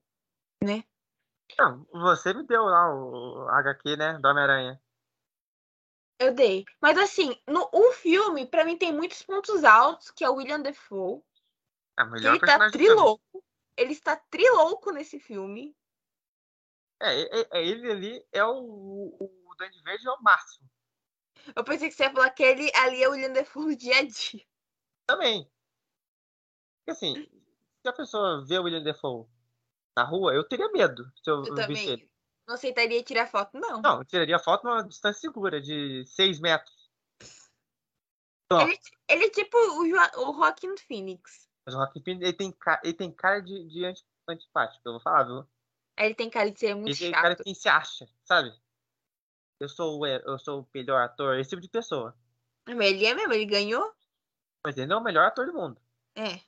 Não, 1.58 1.86
você 1.90 2.34
me 2.34 2.44
deu 2.46 2.64
lá 2.64 2.94
o 2.94 3.48
HQ, 3.48 3.96
né? 3.96 4.18
Do 4.18 4.28
Homem-Aranha. 4.28 4.80
Eu 6.18 6.34
dei. 6.34 6.64
Mas 6.80 6.98
assim, 6.98 7.40
no 7.46 7.68
o 7.72 7.92
filme, 7.92 8.46
pra 8.46 8.64
mim, 8.64 8.76
tem 8.76 8.92
muitos 8.92 9.22
pontos 9.22 9.62
altos, 9.62 10.10
que 10.10 10.24
é 10.24 10.28
o 10.28 10.34
William 10.34 10.60
Defoe. 10.60 11.22
É 11.96 12.02
o 12.02 12.16
ele 12.16 12.40
tá 12.40 12.70
trilouco. 12.70 13.44
Ele 13.76 13.92
está 13.92 14.16
trilouco 14.16 14.90
nesse 14.90 15.20
filme. 15.20 15.76
É, 17.00 17.20
é, 17.22 17.48
é, 17.52 17.64
ele 17.64 17.90
ali 17.90 18.26
é 18.32 18.44
o, 18.44 19.16
o 19.20 19.54
Duende 19.56 19.80
Verde 19.82 20.08
é 20.08 20.10
o 20.10 20.20
máximo. 20.20 20.68
Eu 21.54 21.62
pensei 21.62 21.88
que 21.88 21.94
você 21.94 22.04
ia 22.04 22.12
falar 22.12 22.30
que 22.30 22.42
ele 22.42 22.70
ali 22.74 23.02
é 23.02 23.08
o 23.08 23.12
William 23.12 23.32
Defoe 23.32 23.66
no 23.66 23.76
dia 23.76 23.98
a 23.98 24.04
dia. 24.04 24.44
Também. 25.06 25.48
Porque 26.78 26.90
assim, 26.90 27.14
se 27.80 27.88
a 27.88 27.92
pessoa 27.92 28.44
vê 28.44 28.58
o 28.58 28.64
William 28.64 28.82
Defoe 28.82 29.26
na 29.96 30.02
rua, 30.04 30.34
eu 30.34 30.42
teria 30.42 30.70
medo 30.70 31.10
se 31.22 31.30
eu, 31.30 31.44
Eu 31.44 31.66
visse 31.68 31.88
ele. 31.88 32.07
Não 32.48 32.54
aceitaria 32.54 33.02
tirar 33.02 33.26
foto, 33.26 33.58
não. 33.60 33.82
Não, 33.82 34.02
tiraria 34.02 34.38
foto 34.38 34.64
numa 34.64 34.82
distância 34.82 35.20
segura, 35.20 35.60
de 35.60 36.02
6 36.06 36.40
metros. 36.40 36.90
Só. 38.50 38.62
Ele, 38.62 38.78
ele 39.06 39.24
é 39.26 39.30
tipo 39.30 39.54
o, 39.58 39.82
o 39.82 40.34
Joaquin 40.34 40.74
Phoenix. 40.78 41.46
Mas 41.66 41.74
o 41.74 41.78
Rock 41.78 42.02
Phoenix, 42.02 42.22
ele 42.26 42.32
tem, 42.32 42.56
ele 42.82 42.94
tem 42.94 43.12
cara 43.12 43.40
de, 43.40 43.68
de 43.68 43.84
anti- 43.84 44.02
antipático, 44.26 44.80
eu 44.86 44.92
vou 44.92 45.00
falar, 45.02 45.24
viu? 45.24 45.46
Aí 45.98 46.06
Ele 46.06 46.14
tem 46.14 46.30
cara 46.30 46.50
de 46.50 46.58
ser 46.58 46.74
muito 46.74 46.88
Ele 46.88 46.96
tem 46.96 47.10
chato. 47.10 47.20
cara 47.22 47.34
de 47.36 47.44
quem 47.44 47.54
se 47.54 47.68
acha, 47.68 48.08
sabe? 48.24 48.58
Eu 49.60 49.68
sou, 49.68 50.00
o, 50.00 50.06
eu 50.06 50.38
sou 50.38 50.62
o 50.62 50.68
melhor 50.72 51.02
ator, 51.02 51.38
esse 51.38 51.50
tipo 51.50 51.60
de 51.60 51.68
pessoa. 51.68 52.16
Mas 52.66 52.78
Ele 52.80 53.04
é 53.04 53.14
mesmo, 53.14 53.34
ele 53.34 53.44
ganhou. 53.44 53.94
Mas 54.64 54.78
ele 54.78 54.86
não 54.86 54.96
é 54.96 55.00
o 55.00 55.04
melhor 55.04 55.26
ator 55.26 55.44
do 55.44 55.52
mundo. 55.52 55.78
É. 56.14 56.40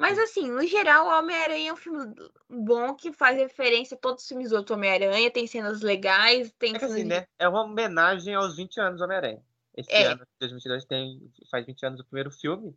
Mas 0.00 0.18
assim, 0.18 0.50
no 0.50 0.66
geral, 0.66 1.06
o 1.06 1.18
Homem-Aranha 1.18 1.70
é 1.70 1.72
um 1.74 1.76
filme 1.76 2.14
bom 2.48 2.94
que 2.94 3.12
faz 3.12 3.36
referência 3.36 3.94
a 3.94 3.98
todos 4.00 4.22
os 4.22 4.28
filmes 4.28 4.48
do 4.50 4.72
Homem-Aranha, 4.72 5.30
tem 5.30 5.46
cenas 5.46 5.82
legais, 5.82 6.50
tem 6.58 6.74
É 6.74 6.78
que 6.78 6.84
assim, 6.86 7.02
de- 7.02 7.08
né? 7.10 7.26
É 7.38 7.46
uma 7.46 7.62
homenagem 7.64 8.34
aos 8.34 8.56
20 8.56 8.80
anos 8.80 8.98
do 8.98 9.04
Homem-Aranha. 9.04 9.44
Esse 9.76 9.92
É. 9.92 10.06
ano, 10.06 10.26
2022, 10.40 10.86
tem, 10.86 11.20
faz 11.50 11.66
20 11.66 11.84
anos 11.84 11.98
do 11.98 12.04
primeiro 12.06 12.30
filme. 12.30 12.74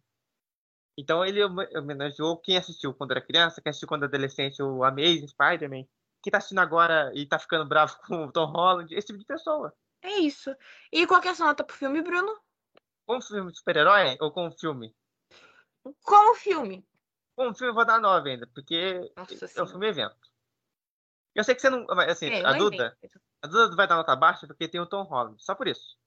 Então 0.98 1.26
ele 1.26 1.41
home- 1.44 1.68
homenageou 1.78 2.38
quem 2.38 2.58
assistiu 2.58 2.94
quando 2.94 3.12
era 3.12 3.22
criança, 3.22 3.62
quem 3.62 3.70
assistiu 3.70 3.88
quando 3.88 4.04
era 4.04 4.10
adolescente, 4.10 4.62
o 4.62 4.84
Amazing 4.84 5.28
Spider-Man. 5.30 5.86
Quem 6.22 6.30
tá 6.32 6.38
assistindo 6.38 6.60
agora 6.60 7.10
e 7.16 7.26
tá 7.26 7.40
ficando 7.40 7.66
bravo 7.66 7.95
com 8.08 8.26
o 8.26 8.32
Tom 8.34 8.45
Holland, 8.45 8.94
esse 8.94 9.08
tipo 9.08 9.18
de 9.20 9.26
pessoa. 9.26 9.74
É 10.02 10.12
isso. 10.20 10.54
E 10.91 11.08
qual 11.08 11.22
que 11.22 11.30
é 11.30 11.32
a 11.32 11.36
sua 11.36 11.48
nota 11.48 11.64
pro 11.64 11.76
filme, 11.76 12.02
Bruno? 12.02 12.38
Com 13.08 13.22
filme 13.22 13.50
de 13.52 13.58
super-herói 13.58 14.18
ou 14.20 14.30
com 14.32 14.52
filme? 14.52 14.94
Como 16.04 16.36
filme? 16.36 16.86
Um 17.38 17.54
filme 17.54 17.72
eu 17.72 17.76
vou 17.76 17.86
dar 17.86 18.00
9 18.00 18.32
ainda, 18.32 18.48
porque 18.48 19.12
Nossa 19.16 19.60
é 19.60 19.64
um 19.64 19.68
filme 19.68 19.88
evento. 19.88 20.16
Eu 21.34 21.44
sei 21.44 21.56
que 21.56 21.62
você 21.62 21.70
não. 21.70 21.86
Assim, 21.92 22.30
É, 22.30 22.46
a 22.46 22.54
Duda. 22.54 22.98
A 23.42 23.48
Duda 23.48 23.76
vai 23.76 23.88
dar 23.88 23.96
nota 23.96 24.16
baixa 24.16 24.46
porque 24.46 24.68
tem 24.68 24.80
o 24.80 24.86
Tom 24.86 25.04
Holland. 25.04 25.44
Só 25.44 25.56
por 25.56 25.68
isso. 25.68 25.98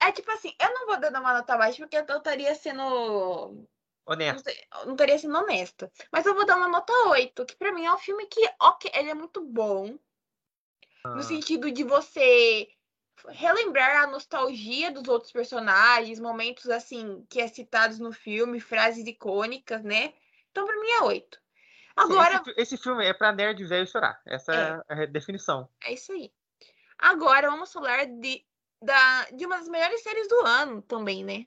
É 0.00 0.12
tipo 0.12 0.30
assim, 0.30 0.54
eu 0.60 0.72
não 0.72 0.86
vou 0.86 0.98
dar 0.98 1.10
uma 1.20 1.34
nota 1.34 1.56
baixa 1.56 1.78
porque 1.78 1.96
eu 1.96 2.16
estaria 2.16 2.54
sendo 2.54 3.66
Honesto. 4.06 4.50
não 4.86 4.92
estaria 4.92 5.18
sendo 5.18 5.36
honesta. 5.36 5.92
Mas 6.10 6.24
eu 6.24 6.34
vou 6.34 6.46
dar 6.46 6.56
uma 6.56 6.68
nota 6.68 6.92
8, 7.08 7.44
que 7.44 7.56
pra 7.56 7.72
mim 7.72 7.84
é 7.84 7.92
um 7.92 7.98
filme 7.98 8.26
que, 8.26 8.40
ok, 8.60 8.90
ele 8.94 9.10
é 9.10 9.14
muito 9.14 9.44
bom. 9.44 9.98
Ah, 11.04 11.16
No 11.16 11.22
sentido 11.22 11.70
de 11.70 11.84
você 11.84 12.68
relembrar 13.28 14.02
a 14.02 14.06
nostalgia 14.06 14.90
dos 14.90 15.08
outros 15.08 15.32
personagens, 15.32 16.18
momentos 16.18 16.68
assim, 16.68 17.24
que 17.28 17.40
é 17.40 17.48
citados 17.48 17.98
no 17.98 18.12
filme, 18.12 18.60
frases 18.60 19.06
icônicas, 19.06 19.82
né? 19.82 20.12
Então, 20.50 20.66
pra 20.66 20.80
mim 20.80 20.90
é 20.90 21.02
8. 21.02 21.36
sim, 21.36 21.42
Agora, 21.96 22.36
esse, 22.36 22.60
esse 22.60 22.76
filme 22.76 23.04
é 23.04 23.12
pra 23.12 23.32
nerd 23.32 23.64
velho 23.64 23.86
chorar. 23.86 24.20
Essa 24.26 24.84
é, 24.88 25.02
a 25.02 25.06
definição. 25.06 25.68
é 25.82 25.92
isso 25.92 26.12
aí. 26.12 26.32
Agora, 26.98 27.50
vamos 27.50 27.72
falar 27.72 28.06
de, 28.06 28.44
da, 28.82 29.30
de 29.30 29.46
uma 29.46 29.58
das 29.58 29.68
melhores 29.68 30.02
séries 30.02 30.28
do 30.28 30.46
ano 30.46 30.82
também, 30.82 31.24
né? 31.24 31.46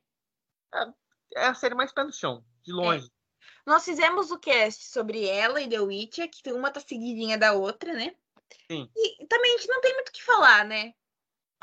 É 1.35 1.47
a 1.47 1.53
série 1.53 1.75
mais 1.75 1.91
pé 1.91 2.03
no 2.03 2.11
chão, 2.11 2.43
de 2.63 2.71
longe. 2.71 3.11
Nós 3.65 3.85
fizemos 3.85 4.31
o 4.31 4.39
cast 4.39 4.85
sobre 4.85 5.25
ela 5.25 5.61
e 5.61 5.69
The 5.69 5.79
Witcher, 5.79 6.29
que 6.29 6.51
uma 6.51 6.71
tá 6.71 6.79
seguidinha 6.79 7.37
da 7.37 7.53
outra, 7.53 7.93
né? 7.93 8.15
Sim. 8.69 8.89
E 8.95 9.25
também 9.27 9.53
a 9.53 9.57
gente 9.57 9.69
não 9.69 9.81
tem 9.81 9.93
muito 9.93 10.09
o 10.09 10.11
que 10.11 10.23
falar, 10.23 10.65
né? 10.65 10.93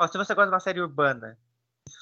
Ó, 0.01 0.09
se 0.09 0.17
você 0.17 0.35
gosta 0.35 0.47
de 0.49 0.55
uma 0.55 0.61
série 0.61 0.81
urbana 0.81 1.39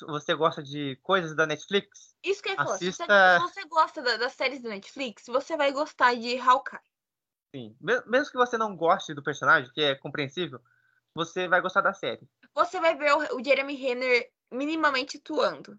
você 0.07 0.35
gosta 0.35 0.63
de 0.63 0.97
coisas 1.03 1.35
da 1.35 1.47
Netflix, 1.47 2.15
Isso 2.23 2.43
que 2.43 2.49
eu 2.51 2.53
ia 2.53 2.57
falar. 2.59 2.77
Se 2.79 2.85
você, 2.93 3.03
Assista- 3.03 3.39
se 3.39 3.41
você 3.55 3.65
gosta 3.69 4.03
da- 4.03 4.17
das 4.17 4.33
séries 4.35 4.61
da 4.63 4.69
Netflix, 4.69 5.25
você 5.27 5.57
vai 5.57 5.73
gostar 5.73 6.15
de 6.15 6.39
Hawkeye. 6.39 6.81
sim. 7.55 7.77
Me- 7.81 8.03
Mesmo 8.07 8.31
que 8.31 8.37
você 8.37 8.59
não 8.59 8.77
goste 8.77 9.15
do 9.15 9.23
personagem, 9.23 9.73
que 9.73 9.81
é 9.81 9.95
compreensível, 9.95 10.61
você 11.15 11.49
vai 11.49 11.61
gostar 11.61 11.81
da 11.81 11.95
série. 11.95 12.29
Você 12.55 12.79
vai 12.81 12.97
ver 12.97 13.13
o, 13.15 13.43
Jeremy 13.43 13.75
Renner 13.75 14.31
minimamente 14.51 15.17
atuando. 15.17 15.79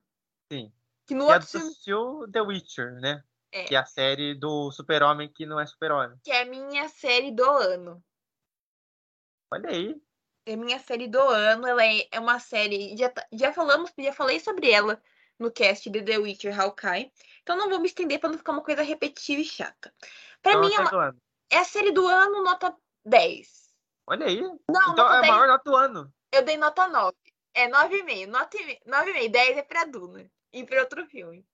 Sim. 0.51 0.73
Que 1.05 1.13
no 1.13 1.29
a 1.29 1.33
outro 1.35 1.47
filme, 1.47 1.67
assistiu 1.67 2.27
The 2.31 2.41
Witcher, 2.41 2.93
né? 2.99 3.23
É. 3.51 3.63
Que 3.65 3.75
é 3.75 3.79
a 3.79 3.85
série 3.85 4.33
do 4.33 4.71
super-homem 4.71 5.31
que 5.31 5.45
não 5.45 5.59
é 5.59 5.65
super-homem. 5.67 6.17
que 6.23 6.31
é 6.31 6.41
a 6.41 6.45
minha 6.45 6.89
série 6.89 7.31
do 7.31 7.43
ano. 7.45 8.03
Olha 9.51 9.69
aí. 9.69 10.01
É 10.49 10.55
minha 10.55 10.79
série 10.79 11.07
do 11.07 11.19
ano. 11.19 11.67
Ela 11.67 11.85
é, 11.85 12.07
é 12.11 12.19
uma 12.19 12.39
série. 12.39 12.97
Já, 12.97 13.09
tá- 13.09 13.27
já 13.31 13.53
falamos, 13.53 13.91
já 13.97 14.11
falei 14.13 14.39
sobre 14.39 14.71
ela 14.71 15.01
no 15.37 15.51
cast 15.51 15.89
de 15.89 16.01
The 16.01 16.17
Witcher 16.17 16.59
Hawkeye. 16.59 17.11
Então 17.43 17.55
não 17.55 17.69
vou 17.69 17.79
me 17.79 17.85
estender 17.87 18.19
para 18.19 18.29
não 18.29 18.37
ficar 18.37 18.51
uma 18.53 18.63
coisa 18.63 18.81
repetitiva 18.81 19.39
e 19.41 19.45
chata. 19.45 19.93
Pra 20.41 20.53
Então, 20.53 20.61
mim 20.61 20.67
é, 20.67 20.71
série 20.71 20.81
uma- 20.81 20.91
do 20.91 20.97
ano. 20.99 21.21
é 21.51 21.57
a 21.57 21.63
série 21.63 21.91
do 21.91 22.07
ano, 22.07 22.43
nota 22.43 22.75
10. 23.05 23.69
Olha 24.07 24.25
aí. 24.25 24.41
Não, 24.41 24.91
então 24.91 25.13
é 25.13 25.17
a 25.17 25.21
10, 25.21 25.33
maior 25.33 25.47
nota 25.47 25.63
do 25.69 25.75
ano. 25.75 26.13
eu 26.31 26.43
dei 26.43 26.57
nota 26.57 26.87
9. 26.87 27.15
É 27.53 27.67
9,5. 27.67 28.27
Nota 28.31 28.57
e 28.57 28.65
me- 28.65 28.79
9,5. 28.85 29.29
10 29.29 29.57
é 29.57 29.61
pra 29.63 29.83
Duna. 29.85 30.29
E 30.51 30.63
pra 30.63 30.81
outro 30.81 31.05
filme. 31.05 31.45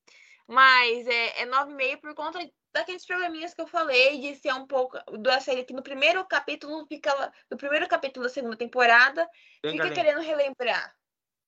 Mas 0.47 1.05
é, 1.07 1.41
é 1.41 1.45
9,5 1.45 1.97
por 2.01 2.13
conta 2.15 2.39
daqueles 2.75 3.05
probleminhas 3.05 3.53
que 3.53 3.61
eu 3.61 3.67
falei, 3.67 4.19
de 4.19 4.35
ser 4.35 4.53
um 4.53 4.67
pouco 4.67 4.97
da 5.19 5.39
série 5.39 5.63
que 5.63 5.73
no 5.73 5.81
primeiro 5.81 6.25
capítulo 6.27 6.85
fica 6.87 7.13
lá, 7.13 7.31
no 7.49 7.57
primeiro 7.57 7.87
capítulo 7.87 8.25
da 8.25 8.29
segunda 8.29 8.57
temporada, 8.57 9.27
Bem 9.63 9.71
fica 9.73 9.85
galera. 9.89 9.95
querendo 9.95 10.21
relembrar. 10.21 10.93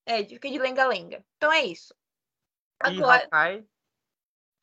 É, 0.05 0.23
fica 0.23 0.49
de 0.49 0.57
lenga-lenga. 0.57 1.23
Então 1.35 1.51
é 1.51 1.65
isso. 1.65 1.93
E 1.93 2.87
Agora, 2.97 3.27
Hawkeye. 3.29 3.67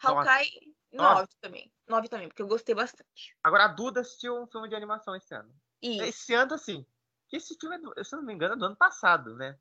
Hawkeye, 0.03 0.75
Nove. 0.93 1.15
9 1.21 1.29
também. 1.41 1.73
9 1.87 2.09
também, 2.09 2.29
porque 2.29 2.41
eu 2.41 2.47
gostei 2.49 2.75
bastante. 2.75 3.37
Agora 3.43 3.65
a 3.65 3.69
Duda 3.69 4.01
assistiu 4.01 4.35
um 4.41 4.47
filme 4.47 4.69
de 4.69 4.75
animação 4.75 5.15
esse 5.15 5.35
ano. 5.35 5.55
Isso, 5.83 6.03
Esse 6.03 6.35
ano, 6.35 6.55
assim. 6.55 6.87
que 7.29 7.37
Esse 7.37 7.55
filme, 7.61 7.77
é 7.77 7.79
do- 7.79 8.05
se 8.05 8.15
eu 8.15 8.19
não 8.21 8.27
me 8.27 8.33
engano, 8.33 8.55
é 8.55 8.57
do 8.57 8.65
ano 8.65 8.77
passado, 8.77 9.37
né? 9.37 9.59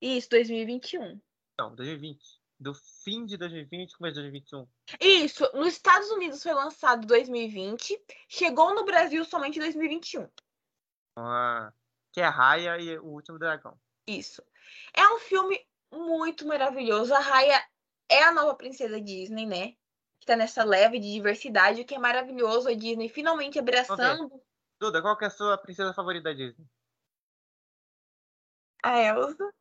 isso 0.00 0.30
2021. 0.30 1.20
Não, 1.58 1.74
2020. 1.74 2.37
Do 2.60 2.74
fim 2.74 3.24
de 3.24 3.36
2020, 3.36 3.96
começo 3.96 4.16
de 4.16 4.22
2021. 4.22 4.68
Isso, 5.00 5.48
nos 5.54 5.68
Estados 5.68 6.10
Unidos 6.10 6.42
foi 6.42 6.52
lançado 6.52 7.04
em 7.04 7.06
2020, 7.06 7.96
chegou 8.28 8.74
no 8.74 8.84
Brasil 8.84 9.24
somente 9.24 9.58
em 9.58 9.62
2021. 9.62 10.28
Ah, 11.16 11.72
que 12.12 12.20
é 12.20 12.26
Raya 12.26 12.76
e 12.78 12.98
o 12.98 13.06
Último 13.06 13.38
Dragão. 13.38 13.78
Isso. 14.08 14.42
É 14.92 15.06
um 15.14 15.20
filme 15.20 15.64
muito 15.92 16.46
maravilhoso. 16.48 17.14
A 17.14 17.20
Raya 17.20 17.64
é 18.08 18.24
a 18.24 18.32
nova 18.32 18.56
princesa 18.56 19.00
Disney, 19.00 19.46
né? 19.46 19.76
Que 20.18 20.26
tá 20.26 20.34
nessa 20.34 20.64
leve 20.64 20.98
de 20.98 21.12
diversidade, 21.12 21.82
o 21.82 21.84
que 21.84 21.94
é 21.94 21.98
maravilhoso. 21.98 22.68
A 22.68 22.74
Disney 22.74 23.08
finalmente 23.08 23.58
abraçando 23.58 24.42
Duda, 24.80 25.02
qual 25.02 25.16
que 25.16 25.24
é 25.24 25.28
a 25.28 25.30
sua 25.30 25.58
princesa 25.58 25.92
favorita 25.92 26.30
da 26.30 26.32
Disney? 26.32 26.66
a 28.82 29.00
Elsa. 29.00 29.52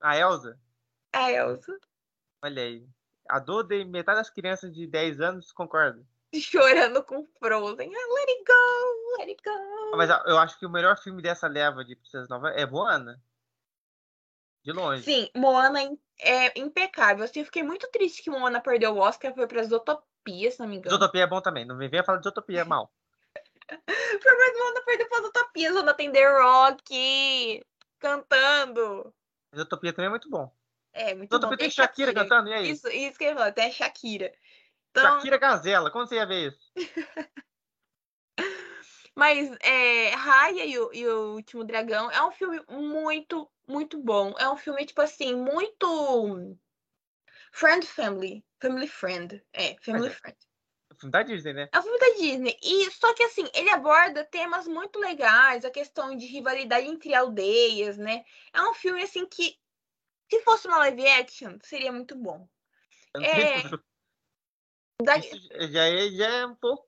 A 0.00 0.16
Elsa? 0.16 0.60
A 1.12 1.30
Elsa 1.30 1.78
Olha 2.42 2.62
aí. 2.62 2.86
A 3.28 3.38
Duda 3.38 3.74
e 3.74 3.84
metade 3.84 4.18
das 4.18 4.30
crianças 4.30 4.72
de 4.72 4.86
10 4.86 5.20
anos 5.20 5.52
concordam. 5.52 6.06
chorando 6.40 7.02
com 7.02 7.26
Frozen. 7.38 7.92
Ah, 7.94 8.14
let 8.14 8.28
it 8.28 8.44
go, 8.44 9.18
let 9.18 9.28
it 9.28 9.42
go. 9.42 9.96
Mas 9.96 10.10
eu 10.26 10.38
acho 10.38 10.58
que 10.58 10.66
o 10.66 10.70
melhor 10.70 10.96
filme 10.98 11.22
dessa 11.22 11.48
leva 11.48 11.84
de 11.84 11.96
princesas 11.96 12.28
novas 12.28 12.54
é 12.56 12.66
Moana. 12.66 13.20
De 14.62 14.72
longe. 14.72 15.02
Sim, 15.04 15.30
Moana 15.36 15.80
é 16.20 16.58
impecável. 16.58 17.24
Assim, 17.24 17.40
eu 17.40 17.44
fiquei 17.44 17.62
muito 17.62 17.88
triste 17.90 18.22
que 18.22 18.30
Moana 18.30 18.60
perdeu 18.60 18.94
o 18.94 18.98
Oscar, 18.98 19.32
foi 19.32 19.46
para 19.46 19.62
Zootopia, 19.62 20.50
se 20.50 20.58
não 20.58 20.66
me 20.66 20.76
engano. 20.76 20.96
Zootopia 20.96 21.22
é 21.22 21.26
bom 21.26 21.40
também. 21.40 21.64
Não 21.64 21.76
me 21.76 21.88
venha 21.88 22.04
falar 22.04 22.18
de 22.18 22.24
Zootopia 22.24 22.64
mal. 22.66 22.92
Foi 23.68 24.36
mais 24.36 24.58
Moana 24.58 24.82
perdeu 24.84 25.08
para 25.08 25.22
Zootopia, 25.22 25.72
Zona 25.72 25.94
tem 25.94 26.10
The 26.10 26.30
Rock 26.30 27.64
cantando. 27.98 29.14
Zootopia 29.54 29.92
também 29.92 30.06
é 30.06 30.10
muito 30.10 30.28
bom. 30.28 30.52
É, 30.96 31.14
muito 31.14 31.28
bom. 31.28 31.36
Zootopia 31.36 31.58
tem 31.58 31.70
Shakira, 31.70 32.14
cantando, 32.14 32.48
e 32.48 32.54
aí? 32.54 32.70
Isso, 32.70 32.88
isso 32.88 33.18
que 33.18 33.24
eu 33.24 33.28
ia 33.28 33.34
falar, 33.34 33.52
tem 33.52 33.66
a 33.66 33.70
Shakira. 33.70 34.32
Então, 34.90 35.16
Shakira 35.16 35.36
Gazela, 35.36 35.90
quando 35.90 36.08
você 36.08 36.14
ia 36.14 36.24
ver 36.24 36.48
isso? 36.48 36.72
mas 39.14 39.54
é, 39.60 40.08
Raya 40.14 40.64
e 40.64 40.78
o, 40.78 40.90
e 40.94 41.06
o 41.06 41.34
Último 41.34 41.64
Dragão 41.64 42.10
é 42.10 42.24
um 42.24 42.32
filme 42.32 42.62
muito, 42.70 43.46
muito 43.68 43.98
bom. 43.98 44.34
É 44.38 44.48
um 44.48 44.56
filme, 44.56 44.86
tipo 44.86 45.02
assim, 45.02 45.34
muito. 45.34 46.56
Friend 47.52 47.86
Family. 47.86 48.42
Family 48.58 48.88
Friend. 48.88 49.44
É, 49.52 49.76
Family 49.82 50.08
é. 50.08 50.10
Friend. 50.10 50.38
O 50.90 50.98
filme 50.98 51.12
da 51.12 51.22
Disney, 51.22 51.52
né? 51.52 51.68
É 51.70 51.78
um 51.78 51.82
filme 51.82 51.98
da 51.98 52.08
Disney. 52.14 52.56
E 52.62 52.90
só 52.90 53.12
que 53.12 53.22
assim, 53.22 53.46
ele 53.52 53.68
aborda 53.68 54.24
temas 54.24 54.66
muito 54.66 54.98
legais, 54.98 55.62
a 55.62 55.70
questão 55.70 56.16
de 56.16 56.24
rivalidade 56.24 56.86
entre 56.86 57.14
aldeias, 57.14 57.98
né? 57.98 58.24
É 58.50 58.62
um 58.62 58.72
filme 58.72 59.02
assim 59.02 59.26
que, 59.26 59.58
se 60.30 60.42
fosse 60.42 60.66
uma 60.66 60.78
live 60.78 61.06
action, 61.08 61.58
seria 61.62 61.92
muito 61.92 62.16
bom. 62.16 62.48
É. 63.16 63.62
Daqui, 65.02 65.30
já 65.70 65.84
é, 65.84 66.10
já 66.10 66.26
é 66.26 66.46
um 66.46 66.54
pouco 66.54 66.86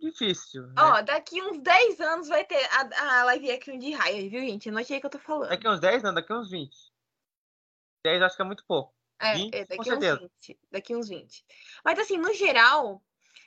difícil. 0.00 0.66
Né? 0.68 0.74
ó, 0.78 1.02
daqui 1.02 1.42
uns 1.42 1.58
10 1.60 2.00
anos 2.00 2.28
vai 2.28 2.44
ter 2.44 2.64
a, 2.72 3.20
a 3.20 3.24
live 3.24 3.50
action 3.50 3.78
de 3.78 3.92
Raya, 3.92 4.28
viu, 4.28 4.40
gente? 4.40 4.68
Anote 4.68 4.94
aí 4.94 5.00
que 5.00 5.06
eu 5.06 5.10
tô 5.10 5.18
falando. 5.18 5.50
Daqui 5.50 5.68
uns 5.68 5.80
10, 5.80 6.02
não, 6.02 6.14
daqui 6.14 6.32
uns 6.32 6.50
20. 6.50 6.74
10 8.04 8.22
acho 8.22 8.36
que 8.36 8.42
é 8.42 8.44
muito 8.44 8.64
pouco. 8.66 8.94
É, 9.20 9.34
20, 9.34 9.54
é, 9.54 9.66
com 9.66 9.76
daqui 9.76 9.80
uns 9.80 9.86
certeza. 9.86 10.30
20. 10.40 10.60
Daqui 10.70 10.96
uns 10.96 11.08
20. 11.08 11.44
Mas 11.84 11.98
assim, 11.98 12.16
no 12.16 12.32
geral, 12.32 13.02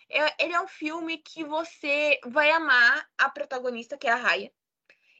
é- 0.10 0.44
ele 0.44 0.54
é 0.54 0.62
um 0.62 0.68
filme 0.68 1.18
que 1.18 1.44
você 1.44 2.20
vai 2.26 2.52
amar 2.52 3.10
a 3.18 3.30
protagonista, 3.30 3.98
que 3.98 4.08
é 4.08 4.12
a 4.12 4.16
Raya. 4.16 4.52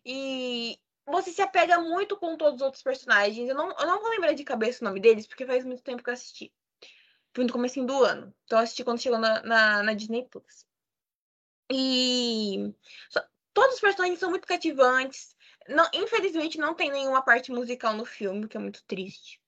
E 0.06 0.78
você 1.12 1.32
se 1.32 1.42
apega 1.42 1.80
muito 1.80 2.18
com 2.18 2.38
todos 2.38 2.56
os 2.56 2.62
outros 2.62 2.84
personagens. 2.84 3.50
Eu 3.50 3.56
não, 3.56 3.70
eu 3.72 3.88
não 3.88 4.02
vou 4.02 4.10
lembrar 4.12 4.34
de 4.34 4.44
cabeça 4.44 4.84
o 4.84 4.88
nome 4.88 5.00
deles, 5.00 5.28
porque 5.28 5.46
faz 5.46 5.66
muito 5.66 5.84
tempo 5.84 6.04
que 6.04 6.10
eu 6.10 6.14
assisti. 6.14 6.54
Foi 7.34 7.46
no 7.46 7.54
começo 7.54 7.84
do 7.86 8.04
ano. 8.04 8.34
Então 8.46 8.60
eu 8.60 8.64
assisti 8.64 8.84
quando 8.84 9.02
chegou 9.02 9.18
na, 9.20 9.42
na, 9.44 9.84
na 9.84 9.94
Disney 9.94 10.28
Plus. 10.28 10.66
E 11.72 12.74
só- 13.10 13.24
todos 13.54 13.76
os 13.76 13.82
personagens 13.82 14.20
são 14.20 14.30
muito 14.30 14.48
cativantes. 14.48 15.36
Não, 15.68 15.88
infelizmente 15.94 16.58
não 16.58 16.74
tem 16.76 16.92
nenhuma 16.92 17.22
parte 17.24 17.52
musical 17.52 17.94
no 17.94 18.06
filme, 18.06 18.48
que 18.48 18.58
é 18.58 18.60
muito 18.60 18.84
triste. 18.86 19.42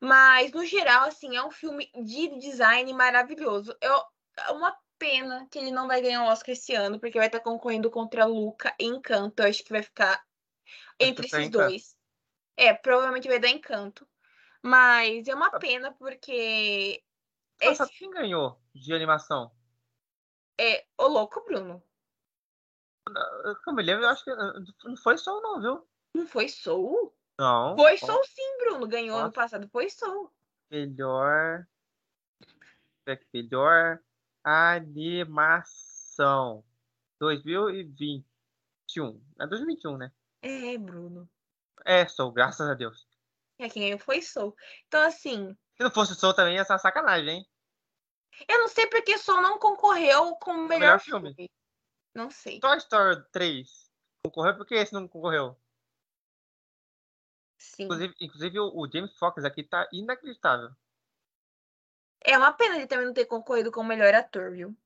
Mas, 0.00 0.52
no 0.52 0.64
geral, 0.66 1.04
assim, 1.08 1.36
é 1.36 1.44
um 1.44 1.50
filme 1.50 1.90
de 2.04 2.38
design 2.38 2.92
maravilhoso. 2.92 3.74
Eu, 3.80 4.02
é 4.36 4.52
uma 4.52 4.76
pena 4.98 5.46
que 5.50 5.58
ele 5.58 5.70
não 5.70 5.86
vai 5.86 6.00
ganhar 6.02 6.22
o 6.24 6.26
Oscar 6.26 6.52
esse 6.52 6.74
ano, 6.74 7.00
porque 7.00 7.18
vai 7.18 7.26
estar 7.28 7.40
concorrendo 7.40 7.90
contra 7.90 8.24
Luca 8.26 8.74
e 8.78 8.84
Encanto. 8.84 9.42
Eu 9.42 9.48
acho 9.48 9.64
que 9.64 9.72
vai 9.72 9.82
ficar 9.82 10.22
entre 10.98 11.28
vai 11.28 11.40
esses 11.40 11.50
dois. 11.50 11.96
É, 12.56 12.72
provavelmente 12.72 13.28
vai 13.28 13.38
dar 13.38 13.48
Encanto. 13.48 14.06
Mas 14.62 15.28
é 15.28 15.34
uma 15.34 15.50
pena, 15.58 15.92
porque 15.92 17.02
Nossa, 17.62 17.84
esse 17.84 17.98
quem 17.98 18.10
ganhou 18.10 18.58
de 18.74 18.94
animação? 18.94 19.52
é 20.58 20.84
o 20.98 21.06
louco, 21.06 21.44
Bruno. 21.44 21.80
Eu, 23.66 23.74
me 23.74 23.82
lembro, 23.82 24.04
eu 24.04 24.08
acho 24.08 24.24
que 24.24 24.34
não 24.84 24.96
foi 24.96 25.18
só 25.18 25.38
não, 25.40 25.60
viu? 25.60 25.86
Não 26.14 26.26
foi 26.26 26.48
Soul? 26.48 27.14
Não. 27.38 27.76
Foi 27.76 27.98
Soul 27.98 28.24
sim, 28.24 28.58
Bruno. 28.58 28.86
Ganhou 28.86 29.16
ano 29.16 29.26
Nossa. 29.26 29.34
passado, 29.34 29.68
foi 29.68 29.90
Soul. 29.90 30.32
Melhor. 30.70 31.66
Melhor 33.32 34.00
animação. 34.42 36.64
2021. 37.20 39.20
É 39.38 39.46
2021, 39.46 39.98
né? 39.98 40.10
É, 40.44 40.76
Bruno. 40.76 41.26
É, 41.86 42.06
sou, 42.06 42.30
graças 42.30 42.68
a 42.68 42.74
Deus. 42.74 43.08
É, 43.58 43.66
quem 43.70 43.84
ganhou 43.84 43.98
foi 43.98 44.20
Soul. 44.20 44.54
Então, 44.86 45.00
assim, 45.00 45.56
Se 45.76 45.82
não 45.82 45.90
fosse 45.90 46.14
Soul 46.14 46.34
também, 46.34 46.56
ia 46.56 46.64
ser 46.64 46.74
uma 46.74 46.78
sacanagem, 46.78 47.30
hein? 47.30 47.46
Eu 48.46 48.58
não 48.58 48.68
sei 48.68 48.86
porque 48.88 49.16
só 49.16 49.40
não 49.40 49.58
concorreu 49.58 50.36
como 50.36 50.68
melhor, 50.68 50.80
melhor 50.80 51.00
filme. 51.00 51.34
filme. 51.34 51.50
Não 52.14 52.30
sei. 52.30 52.60
Toy 52.60 52.76
Story 52.76 53.24
3 53.32 53.90
concorreu, 54.22 54.56
por 54.56 54.66
que 54.66 54.74
esse 54.74 54.92
não 54.92 55.08
concorreu? 55.08 55.58
Sim. 57.56 57.84
Inclusive, 57.84 58.14
inclusive 58.20 58.60
o, 58.60 58.66
o 58.74 58.90
James 58.90 59.16
Fox 59.16 59.44
aqui 59.44 59.62
tá 59.62 59.88
inacreditável. 59.92 60.70
É 62.20 62.36
uma 62.36 62.52
pena 62.52 62.76
ele 62.76 62.86
também 62.86 63.06
não 63.06 63.14
ter 63.14 63.24
concorrido 63.26 63.72
como 63.72 63.88
melhor 63.88 64.12
ator, 64.14 64.50
viu? 64.50 64.76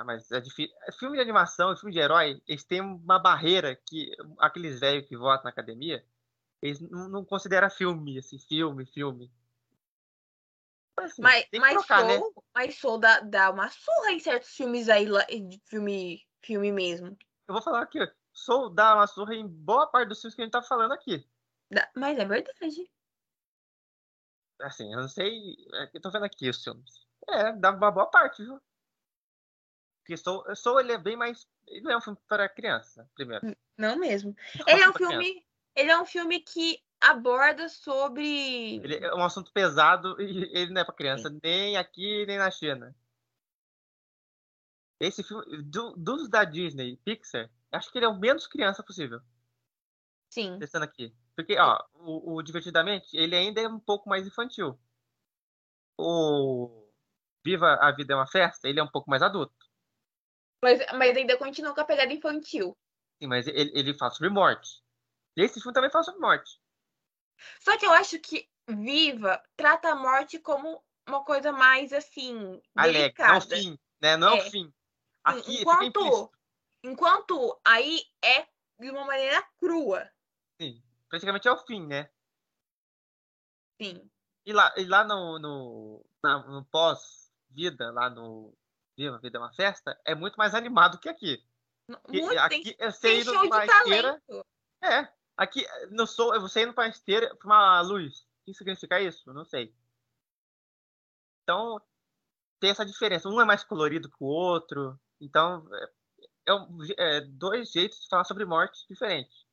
Ah, 0.00 0.04
mas 0.04 0.32
é 0.32 0.40
difícil. 0.40 0.74
Filme 0.98 1.18
de 1.18 1.22
animação, 1.22 1.76
filme 1.76 1.92
de 1.92 1.98
herói, 2.00 2.40
eles 2.48 2.64
têm 2.64 2.80
uma 2.80 3.18
barreira 3.18 3.76
que 3.76 4.10
aqueles 4.38 4.80
velhos 4.80 5.06
que 5.06 5.14
votam 5.14 5.44
na 5.44 5.50
academia, 5.50 6.02
eles 6.62 6.80
não, 6.80 7.06
não 7.06 7.22
consideram 7.22 7.68
filme, 7.68 8.18
assim, 8.18 8.38
filme, 8.38 8.86
filme. 8.86 9.30
Mas, 10.96 11.12
assim, 11.12 11.20
Mas, 11.20 11.46
mas 11.52 11.72
trocar, 11.74 12.06
né? 12.06 12.16
Soul, 12.16 12.44
mas 12.54 12.78
Soul 12.78 12.98
dá, 12.98 13.20
dá 13.20 13.50
uma 13.50 13.68
surra 13.68 14.12
em 14.12 14.18
certos 14.18 14.48
filmes 14.48 14.88
aí, 14.88 15.06
filme, 15.66 16.26
filme 16.42 16.72
mesmo. 16.72 17.14
Eu 17.46 17.52
vou 17.52 17.60
falar 17.62 17.82
aqui, 17.82 18.00
ó. 18.00 18.08
Soul 18.32 18.70
dá 18.70 18.94
uma 18.94 19.06
surra 19.06 19.34
em 19.34 19.46
boa 19.46 19.86
parte 19.86 20.08
dos 20.08 20.22
filmes 20.22 20.34
que 20.34 20.40
a 20.40 20.44
gente 20.46 20.52
tá 20.52 20.62
falando 20.62 20.92
aqui. 20.92 21.28
Mas 21.94 22.18
é 22.18 22.24
verdade. 22.24 22.90
Assim, 24.62 24.90
eu 24.94 25.00
não 25.02 25.08
sei. 25.08 25.56
é, 25.74 25.90
Eu 25.92 26.00
tô 26.00 26.10
vendo 26.10 26.24
aqui 26.24 26.48
os 26.48 26.64
filmes. 26.64 27.06
É, 27.28 27.52
dá 27.52 27.70
uma 27.70 27.90
boa 27.90 28.06
parte, 28.06 28.42
viu? 28.42 28.58
Porque 30.10 30.16
Soul, 30.16 30.56
Soul 30.56 30.80
ele 30.80 30.92
é 30.92 30.98
bem 30.98 31.16
mais. 31.16 31.46
Ele 31.68 31.82
não 31.82 31.92
é 31.92 31.96
um 31.96 32.00
filme 32.00 32.18
para 32.26 32.48
criança, 32.48 33.08
primeiro. 33.14 33.56
Não 33.78 33.96
mesmo. 33.96 34.34
Não 34.58 34.66
Ele 34.66 34.82
é 34.82 34.88
um 34.88 34.92
pra 34.92 35.06
criança. 35.06 35.22
filme. 35.22 35.46
Ele 35.76 35.90
é 35.90 36.00
um 36.00 36.04
filme 36.04 36.40
que 36.40 36.82
aborda 37.00 37.68
sobre. 37.68 38.82
Ele 38.82 38.96
é 38.96 39.14
um 39.14 39.22
assunto 39.22 39.52
pesado 39.52 40.16
e 40.20 40.50
ele 40.52 40.72
não 40.72 40.80
é 40.80 40.84
pra 40.84 40.94
criança, 40.94 41.32
nem 41.44 41.76
aqui, 41.76 42.26
nem 42.26 42.38
na 42.38 42.50
China. 42.50 42.92
Esse 44.98 45.22
filme, 45.22 45.62
do- 45.62 45.94
dos 45.96 46.28
da 46.28 46.42
Disney, 46.42 46.96
Pixar, 46.96 47.48
acho 47.70 47.90
que 47.92 47.98
ele 47.98 48.06
é 48.06 48.08
o 48.08 48.18
menos 48.18 48.48
criança 48.48 48.82
possível, 48.82 49.20
Sim. 50.28 50.58
pensando 50.58 50.82
aqui. 50.82 51.14
Porque, 51.36 51.56
ó, 51.56 51.78
o, 51.94 52.34
o 52.34 52.42
Divertidamente, 52.42 53.16
ele 53.16 53.36
ainda 53.36 53.60
é 53.60 53.68
um 53.68 53.78
pouco 53.78 54.08
mais 54.08 54.26
infantil. 54.26 54.76
O 55.96 56.80
Viva 57.44 57.78
a 57.80 57.90
Vida 57.92 58.12
é 58.12 58.16
uma 58.16 58.26
Festa, 58.26 58.68
ele 58.68 58.80
é 58.80 58.82
um 58.82 58.90
pouco 58.90 59.08
mais 59.08 59.22
adulto. 59.22 59.69
Mas, 60.62 60.80
mas 60.94 61.16
ainda 61.16 61.36
continua 61.38 61.74
com 61.74 61.80
a 61.80 61.84
pegada 61.84 62.12
infantil. 62.12 62.76
Sim, 63.20 63.28
mas 63.28 63.46
ele, 63.46 63.70
ele 63.74 63.94
fala 63.94 64.10
sobre 64.10 64.28
morte. 64.30 64.82
E 65.36 65.42
esse 65.42 65.60
filme 65.60 65.72
também 65.72 65.90
fala 65.90 66.04
sobre 66.04 66.20
morte. 66.20 66.60
Só 67.60 67.76
que 67.78 67.86
eu 67.86 67.92
acho 67.92 68.18
que 68.18 68.48
Viva 68.68 69.42
trata 69.56 69.90
a 69.90 69.96
morte 69.96 70.38
como 70.38 70.82
uma 71.08 71.24
coisa 71.24 71.50
mais 71.52 71.92
assim. 71.92 72.60
Alegre, 72.76 73.14
não 73.18 73.34
é 73.34 73.38
o 73.38 73.40
fim, 73.40 73.78
né? 74.00 74.16
Não 74.16 74.28
é, 74.34 74.38
É. 74.38 74.46
o 74.46 74.50
fim. 74.50 74.74
Aqui 75.24 75.60
enquanto, 75.60 75.84
implícito. 75.84 76.30
enquanto 76.84 77.60
aí 77.64 78.02
é 78.22 78.46
de 78.78 78.90
uma 78.90 79.04
maneira 79.04 79.42
crua. 79.58 80.10
Sim, 80.60 80.82
praticamente 81.08 81.48
é 81.48 81.52
o 81.52 81.58
fim, 81.58 81.86
né? 81.86 82.10
Sim. 83.80 84.10
E 84.46 84.52
lá, 84.52 84.72
e 84.76 84.84
lá 84.84 85.04
no, 85.04 85.38
no, 85.38 86.06
na- 86.22 86.46
no 86.46 86.64
pós-vida, 86.66 87.90
lá 87.92 88.08
no 88.10 88.54
Viva, 89.00 89.16
a 89.16 89.18
Vida 89.18 89.38
é 89.38 89.40
uma 89.40 89.52
Festa, 89.54 89.98
é 90.04 90.14
muito 90.14 90.36
mais 90.36 90.54
animado 90.54 90.98
que 90.98 91.08
aqui. 91.08 91.42
Muito, 92.06 92.38
aqui 92.38 92.76
tem, 92.76 92.92
tem 93.00 93.20
indo 93.20 93.32
show 93.32 93.48
de 93.48 93.56
esteira. 93.56 94.20
talento. 94.28 94.46
É, 94.84 95.08
aqui 95.38 95.64
no 95.90 96.06
sou, 96.06 96.34
é 96.34 96.38
você 96.38 96.62
indo 96.62 96.74
pra 96.74 96.86
esteira, 96.86 97.34
pra 97.36 97.46
uma 97.46 97.80
luz. 97.80 98.20
O 98.20 98.26
que 98.44 98.54
significa 98.54 99.00
isso? 99.00 99.32
Não 99.32 99.44
sei. 99.44 99.74
Então, 101.42 101.80
tem 102.60 102.70
essa 102.70 102.84
diferença. 102.84 103.28
Um 103.28 103.40
é 103.40 103.44
mais 103.44 103.64
colorido 103.64 104.10
que 104.10 104.22
o 104.22 104.26
outro. 104.26 105.00
Então, 105.18 105.66
é, 105.74 105.84
é 106.48 107.16
é 107.16 107.20
dois 107.22 107.72
jeitos 107.72 108.02
de 108.02 108.08
falar 108.08 108.24
sobre 108.24 108.44
morte 108.44 108.86
diferentes. 108.86 109.46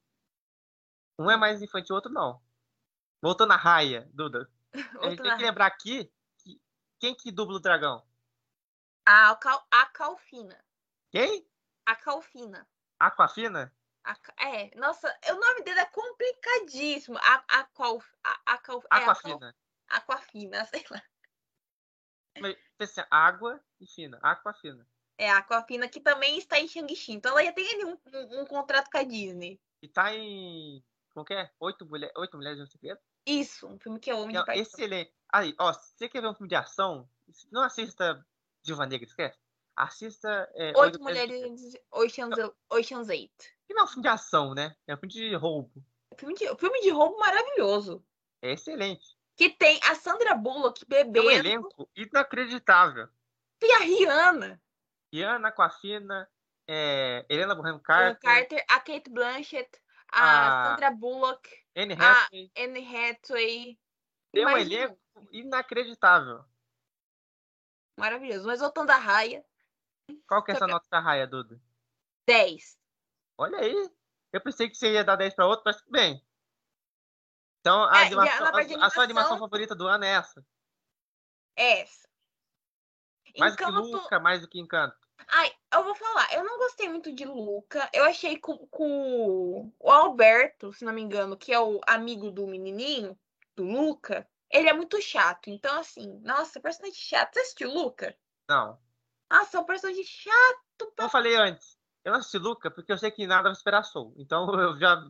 Um 1.17 1.31
é 1.31 1.37
mais 1.37 1.61
infantil, 1.61 1.93
o 1.93 1.95
outro 1.95 2.11
não. 2.11 2.41
Voltando 3.21 3.53
à 3.53 3.55
raia, 3.55 4.09
Duda. 4.13 4.51
A 4.73 5.09
gente 5.09 5.19
Outra 5.19 5.23
tem 5.23 5.37
que 5.37 5.43
lembrar 5.43 5.67
aqui 5.67 6.11
que 6.43 6.61
quem 6.99 7.15
que 7.15 7.31
dubla 7.31 7.55
o 7.55 7.61
dragão? 7.61 8.06
A, 9.09 9.33
cal, 9.37 9.65
a 9.71 9.85
Calfina. 9.85 10.61
Quem? 11.09 11.47
A 11.85 11.95
Calfina. 11.95 12.67
Aquafina? 12.99 13.73
A 14.03 14.17
é, 14.37 14.75
nossa, 14.75 15.07
o 15.29 15.35
nome 15.35 15.63
dele 15.63 15.79
é 15.79 15.85
complicadíssimo. 15.85 17.17
A, 17.17 17.43
a, 17.47 17.63
qual, 17.63 18.03
a, 18.21 18.53
a, 18.53 18.57
cal, 18.57 18.79
é, 18.79 18.87
a 18.89 18.97
Aquafina. 18.97 19.55
Aquafina, 19.87 20.65
sei 20.67 20.83
lá. 20.91 21.01
Assim, 22.79 23.01
água 23.09 23.63
e 23.79 23.87
fina. 23.87 24.19
Aquafina. 24.21 24.85
É 25.17 25.31
a 25.31 25.37
Aquafina 25.37 25.87
que 25.87 26.01
também 26.01 26.37
está 26.37 26.59
em 26.59 26.67
Shang-Chi. 26.67 27.13
Então 27.13 27.31
ela 27.31 27.45
já 27.45 27.53
tem 27.53 27.65
ali 27.65 27.85
um, 27.85 27.97
um, 28.13 28.41
um 28.41 28.45
contrato 28.45 28.89
com 28.91 28.97
a 28.97 29.03
Disney. 29.03 29.57
E 29.81 29.87
tá 29.87 30.13
em. 30.13 30.83
Como 31.13 31.25
que 31.25 31.33
é? 31.33 31.49
Oito, 31.61 31.85
mulher... 31.85 32.11
Oito 32.17 32.35
Mulheres 32.35 32.57
de 32.57 32.63
um 32.65 32.67
Segredo? 32.67 32.99
Isso, 33.25 33.67
um 33.67 33.79
filme 33.79 34.01
que 34.01 34.11
eu 34.11 34.17
amo 34.17 34.31
Que 34.31 34.37
é 34.37 34.39
de 34.41 34.45
paixão. 34.45 34.63
excelente. 34.63 35.13
Aí, 35.31 35.55
ó, 35.57 35.71
se 35.71 35.95
você 35.95 36.09
quer 36.09 36.21
ver 36.21 36.27
um 36.27 36.35
filme 36.35 36.49
de 36.49 36.55
ação, 36.55 37.09
não 37.49 37.63
assista 37.63 38.23
Viúva 38.67 38.85
Negra, 38.85 39.07
esquece. 39.07 39.39
Assista. 39.75 40.49
É, 40.55 40.73
Oito 40.77 41.01
mulheres. 41.01 41.73
Ocean's, 41.91 42.35
Ocean's 42.69 43.09
Eight. 43.09 43.33
Que 43.65 43.73
não 43.73 43.81
é 43.81 43.85
um 43.85 43.87
filme 43.87 44.01
de 44.03 44.07
ação, 44.09 44.53
né? 44.53 44.75
É 44.85 44.93
um 44.93 44.97
filme 44.97 45.13
de 45.13 45.35
roubo. 45.35 45.71
Filme 46.17 46.33
de, 46.35 46.47
filme 46.57 46.81
de 46.81 46.89
roubo 46.89 47.17
maravilhoso. 47.19 48.03
É 48.41 48.51
excelente. 48.51 49.05
Que 49.35 49.49
tem 49.49 49.79
a 49.83 49.93
Sandra 49.95 50.33
Bullock 50.35 50.81
É 50.81 50.85
um 50.85 50.89
bebendo 51.11 51.29
elenco 51.31 51.89
inacreditável. 51.95 53.07
e 53.61 53.71
a 53.71 53.77
Rihanna. 53.79 54.61
Diana 55.13 55.47
Aquafina, 55.49 56.27
é, 56.67 57.25
Helena 57.29 57.55
Bonham 57.55 57.79
Carter, 57.79 58.19
Carter, 58.19 58.65
a 58.69 58.79
Kate 58.79 59.09
Blanchett, 59.09 59.69
a 60.11 60.21
Ah. 60.65 60.69
Sandra 60.71 60.91
Bullock, 60.91 61.49
Anne 61.75 61.93
a- 61.93 62.11
Hathaway. 62.23 62.51
Anne 62.57 62.79
Hathaway. 62.95 63.79
Tem 64.33 64.45
um 64.45 64.57
elenco 64.57 64.97
inacreditável. 65.31 66.43
Maravilhoso. 67.97 68.45
Mas 68.47 68.59
voltando 68.59 68.91
à 68.91 68.97
raia, 68.97 69.43
Qual 70.27 70.43
que 70.43 70.51
é 70.51 70.55
essa 70.55 70.65
que- 70.65 70.71
nota 70.71 70.87
da 70.89 70.99
raia, 70.99 71.27
Duda? 71.27 71.59
10. 72.27 72.77
Olha 73.37 73.57
aí. 73.59 73.91
Eu 74.31 74.41
pensei 74.41 74.69
que 74.69 74.75
você 74.75 74.93
ia 74.93 75.03
dar 75.03 75.15
10 75.15 75.33
para 75.33 75.47
outro, 75.47 75.63
mas 75.65 75.77
tudo 75.77 75.91
bem. 75.91 76.23
Então, 77.59 77.83
a, 77.85 78.01
É, 78.03 78.05
animação- 78.07 78.51
parte 78.51 78.67
de 78.67 78.75
a- 78.75 78.85
a 78.85 78.89
sua 78.89 79.03
animação 79.03 79.03
animação- 79.33 79.39
favorita 79.39 79.75
do 79.75 79.87
ano 79.87 80.03
é 80.05 80.09
essa. 80.13 80.45
Essa. 81.55 82.07
Mais 83.37 83.53
do 83.53 83.57
que 83.57 83.63
Encanto- 83.63 83.87
Luca, 83.91 84.19
mais 84.19 84.41
do 84.41 84.47
que 84.47 84.59
Encanto. 84.59 84.97
Ai, 85.29 85.51
eu 85.73 85.83
vou 85.83 85.95
falar, 85.95 86.31
eu 86.33 86.43
não 86.43 86.57
gostei 86.59 86.87
muito 86.89 87.11
de 87.13 87.25
Luca. 87.25 87.89
Eu 87.93 88.05
achei 88.05 88.37
com, 88.39 88.57
com 88.67 89.73
o 89.79 89.91
Alberto, 89.91 90.71
se 90.73 90.85
não 90.85 90.93
me 90.93 91.01
engano, 91.01 91.35
que 91.37 91.51
é 91.51 91.59
o 91.59 91.81
amigo 91.87 92.31
do 92.31 92.47
menininho, 92.47 93.19
do 93.55 93.63
Luca, 93.63 94.27
ele 94.51 94.69
é 94.69 94.73
muito 94.73 95.01
chato. 95.01 95.49
Então, 95.49 95.79
assim, 95.79 96.19
nossa, 96.21 96.59
personagem 96.59 96.95
chato. 96.97 97.33
Você 97.33 97.39
assistiu 97.41 97.71
Luca? 97.73 98.17
Não. 98.49 98.79
Nossa, 99.29 99.57
é 99.57 99.59
um 99.59 99.65
personagem 99.65 100.03
chato. 100.03 100.91
Pra- 100.95 101.05
eu 101.05 101.09
falei 101.09 101.35
antes, 101.35 101.77
eu 102.03 102.11
não 102.11 102.19
assisti 102.19 102.37
Luca 102.37 102.71
porque 102.71 102.91
eu 102.91 102.97
sei 102.97 103.11
que 103.11 103.27
nada 103.27 103.43
vai 103.43 103.51
esperar 103.51 103.83
Soul. 103.83 104.13
Então 104.17 104.47
eu 104.59 104.79
já 104.79 105.01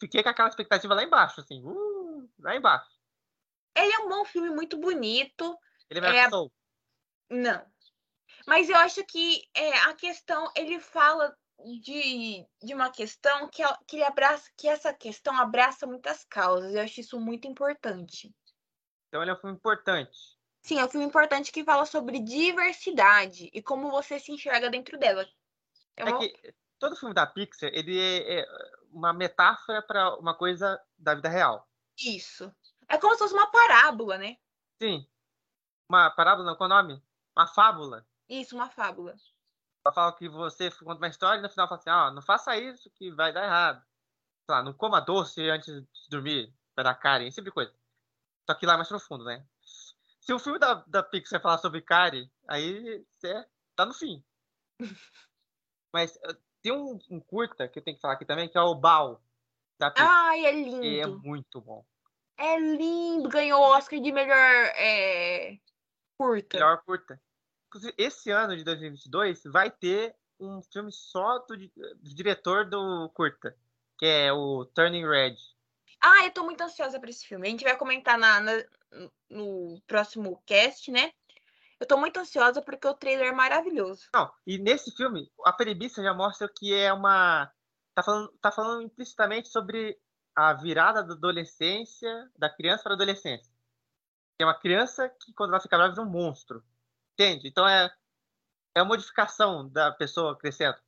fiquei 0.00 0.22
com 0.22 0.28
aquela 0.28 0.48
expectativa 0.48 0.94
lá 0.94 1.02
embaixo, 1.02 1.40
assim. 1.40 1.62
Uh, 1.64 2.28
lá 2.38 2.54
embaixo. 2.56 2.90
Ele 3.74 3.92
é 3.92 3.98
um 4.00 4.08
bom 4.08 4.24
filme, 4.24 4.50
muito 4.50 4.76
bonito. 4.76 5.56
Ele 5.88 6.00
vai 6.00 6.16
É- 6.18 6.20
é... 6.24 6.28
Soul. 6.30 6.52
Não. 7.30 7.64
Mas 8.46 8.68
eu 8.68 8.76
acho 8.76 9.04
que 9.04 9.48
é, 9.54 9.72
a 9.82 9.94
questão, 9.94 10.50
ele 10.56 10.80
fala 10.80 11.36
de, 11.80 12.44
de 12.62 12.74
uma 12.74 12.90
questão 12.90 13.48
que, 13.48 13.62
ela- 13.62 13.78
que 13.86 13.96
ele 13.96 14.04
abraça, 14.04 14.50
que 14.56 14.66
essa 14.68 14.92
questão 14.92 15.36
abraça 15.38 15.86
muitas 15.86 16.24
causas. 16.24 16.74
Eu 16.74 16.82
acho 16.82 17.00
isso 17.00 17.20
muito 17.20 17.46
importante. 17.46 18.34
Então 19.10 19.20
ele 19.22 19.30
é 19.32 19.34
um 19.34 19.36
filme 19.36 19.56
importante. 19.56 20.16
Sim, 20.62 20.78
é 20.78 20.84
um 20.84 20.88
filme 20.88 21.04
importante 21.06 21.50
que 21.50 21.64
fala 21.64 21.84
sobre 21.84 22.20
diversidade 22.20 23.50
e 23.52 23.60
como 23.60 23.90
você 23.90 24.20
se 24.20 24.30
enxerga 24.30 24.70
dentro 24.70 24.96
dela. 24.98 25.28
É 25.96 26.02
É 26.02 26.04
uma- 26.04 26.18
que 26.20 26.54
todo 26.78 26.94
filme 26.96 27.12
da 27.14 27.26
Pixar, 27.26 27.70
ele 27.72 27.98
é, 27.98 28.40
é 28.40 28.46
uma 28.92 29.12
metáfora 29.12 29.82
para 29.82 30.16
uma 30.16 30.34
coisa 30.34 30.80
da 30.96 31.14
vida 31.14 31.28
real. 31.28 31.68
Isso. 31.98 32.54
É 32.88 32.96
como 32.98 33.12
se 33.14 33.18
fosse 33.18 33.34
uma 33.34 33.50
parábola, 33.50 34.16
né? 34.16 34.36
Sim. 34.80 35.04
Uma 35.88 36.08
parábola, 36.10 36.46
não, 36.46 36.56
qual 36.56 36.70
é 36.70 36.72
o 36.72 36.76
nome? 36.76 37.02
Uma 37.36 37.48
fábula. 37.48 38.06
Isso, 38.28 38.54
uma 38.54 38.70
fábula. 38.70 39.16
Ela 39.84 39.92
fala 39.94 40.12
que 40.16 40.28
você 40.28 40.70
conta 40.70 40.98
uma 41.00 41.08
história 41.08 41.38
e 41.40 41.42
no 41.42 41.50
final 41.50 41.66
fala 41.68 41.80
assim, 41.80 41.90
ó, 41.90 42.10
não 42.12 42.22
faça 42.22 42.56
isso 42.56 42.88
que 42.94 43.10
vai 43.10 43.32
dar 43.32 43.44
errado. 43.44 43.82
Sei 44.46 44.54
lá, 44.54 44.62
não 44.62 44.72
coma 44.72 45.00
doce 45.00 45.48
antes 45.48 45.66
de 45.74 46.08
dormir, 46.10 46.54
vai 46.76 46.84
dar 46.84 46.94
cárie, 46.94 47.26
esse 47.26 47.36
tipo 47.36 47.46
de 47.46 47.52
coisa. 47.52 47.74
Só 48.50 48.54
que 48.54 48.66
lá 48.66 48.74
é 48.74 48.76
mais 48.78 48.88
profundo, 48.88 49.22
né? 49.22 49.46
Se 50.20 50.32
o 50.32 50.38
filme 50.40 50.58
da, 50.58 50.74
da 50.88 51.04
Pixar 51.04 51.40
falar 51.40 51.58
sobre 51.58 51.80
cárie, 51.80 52.28
aí 52.48 53.06
você 53.16 53.46
tá 53.76 53.86
no 53.86 53.94
fim. 53.94 54.24
Mas 55.94 56.18
eh, 56.24 56.36
tem 56.60 56.72
um, 56.72 56.98
um 57.08 57.20
curta 57.20 57.68
que 57.68 57.78
eu 57.78 57.82
tenho 57.84 57.96
que 57.96 58.00
falar 58.00 58.14
aqui 58.14 58.24
também, 58.24 58.48
que 58.48 58.58
é 58.58 58.60
o 58.60 58.74
Bao, 58.74 59.22
da 59.78 59.88
Pixar, 59.88 60.10
Ai, 60.10 60.46
é 60.46 60.52
que 60.52 61.00
é 61.00 61.04
lindo. 61.04 61.20
muito 61.20 61.60
bom. 61.60 61.86
É 62.36 62.58
lindo. 62.58 63.28
Ganhou 63.28 63.60
o 63.60 63.70
Oscar 63.70 64.00
de 64.00 64.10
melhor 64.10 64.64
é, 64.74 65.56
curta. 66.18 66.56
Melhor 66.56 66.82
curta. 66.82 67.22
Inclusive, 67.68 67.94
esse 67.96 68.32
ano 68.32 68.56
de 68.56 68.64
2022 68.64 69.44
vai 69.44 69.70
ter 69.70 70.16
um 70.40 70.60
filme 70.60 70.90
só 70.90 71.38
do, 71.38 71.56
do 71.56 72.14
diretor 72.16 72.68
do 72.68 73.08
curta, 73.10 73.56
que 73.96 74.06
é 74.06 74.32
o 74.32 74.64
Turning 74.64 75.06
Red. 75.06 75.36
Ah, 76.00 76.24
eu 76.24 76.30
tô 76.32 76.44
muito 76.44 76.62
ansiosa 76.62 76.98
pra 76.98 77.10
esse 77.10 77.26
filme. 77.26 77.46
A 77.46 77.50
gente 77.50 77.64
vai 77.64 77.76
comentar 77.76 78.18
na, 78.18 78.40
na- 78.40 78.64
no 79.28 79.80
próximo 79.86 80.42
cast, 80.46 80.90
né? 80.90 81.12
Eu 81.78 81.86
tô 81.86 81.96
muito 81.96 82.18
ansiosa 82.18 82.60
porque 82.60 82.86
o 82.86 82.94
trailer 82.94 83.28
é 83.28 83.32
maravilhoso. 83.32 84.08
Não, 84.14 84.30
e 84.46 84.58
nesse 84.58 84.90
filme, 84.94 85.30
a 85.44 85.52
premissa 85.52 86.02
já 86.02 86.12
mostra 86.12 86.48
que 86.48 86.74
é 86.74 86.92
uma. 86.92 87.50
Tá 87.94 88.02
falando, 88.02 88.32
tá 88.40 88.52
falando 88.52 88.82
implicitamente 88.82 89.48
sobre 89.48 89.98
a 90.34 90.52
virada 90.54 91.02
da 91.02 91.14
adolescência, 91.14 92.30
da 92.36 92.48
criança 92.48 92.82
para 92.82 92.92
a 92.92 92.94
adolescência. 92.94 93.52
É 94.38 94.44
uma 94.44 94.58
criança 94.58 95.08
que, 95.08 95.32
quando 95.34 95.50
ela 95.50 95.60
fica 95.60 95.76
brava, 95.76 95.92
vira 95.92 96.02
um 96.06 96.10
monstro. 96.10 96.62
Entende? 97.14 97.48
Então 97.48 97.66
é, 97.68 97.94
é 98.74 98.80
a 98.80 98.84
modificação 98.84 99.68
da 99.68 99.92
pessoa 99.92 100.36
crescendo. 100.36 100.78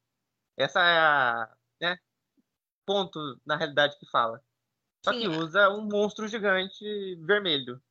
Essa 0.57 0.81
é 0.81 0.99
a. 0.99 1.57
Né, 1.81 1.99
ponto, 2.87 3.19
na 3.45 3.57
realidade, 3.57 3.99
que 3.99 4.07
fala. 4.11 4.43
Só 5.05 5.11
que 5.13 5.27
usa 5.27 5.69
um 5.71 5.83
monstro 5.83 6.29
gigante 6.29 7.17
vermelho. 7.17 7.83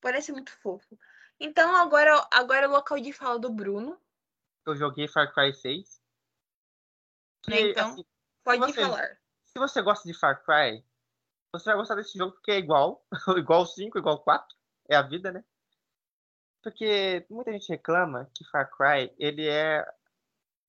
parece 0.00 0.32
muito 0.32 0.50
fofo. 0.58 0.98
Então 1.40 1.74
agora, 1.76 2.26
agora 2.32 2.66
é 2.66 2.68
o 2.68 2.72
local 2.72 2.98
de 3.00 3.12
fala 3.12 3.38
do 3.38 3.50
Bruno. 3.50 3.98
Eu 4.66 4.76
joguei 4.76 5.08
Far 5.08 5.32
Cry 5.32 5.54
6. 5.54 6.00
Né, 7.48 7.56
Que, 7.56 7.70
então? 7.70 7.90
assim, 7.90 8.04
Pode 8.44 8.60
você- 8.60 8.80
falar. 8.82 9.18
se 9.46 9.58
você 9.58 9.80
gosta 9.82 10.06
de 10.06 10.14
Far 10.14 10.44
Cry, 10.44 10.84
você 11.52 11.64
vai 11.66 11.76
gostar 11.76 11.94
desse 11.94 12.16
jogo 12.18 12.32
porque 12.32 12.52
é 12.52 12.58
igual. 12.58 13.04
igual 13.38 13.64
5, 13.66 13.98
igual 13.98 14.22
4. 14.22 14.56
É 14.88 14.96
a 14.96 15.02
vida, 15.02 15.32
né? 15.32 15.44
Porque 16.62 17.26
muita 17.30 17.52
gente 17.52 17.68
reclama 17.68 18.30
que 18.34 18.44
Far 18.44 18.70
Cry, 18.70 19.12
ele 19.18 19.48
é 19.48 19.84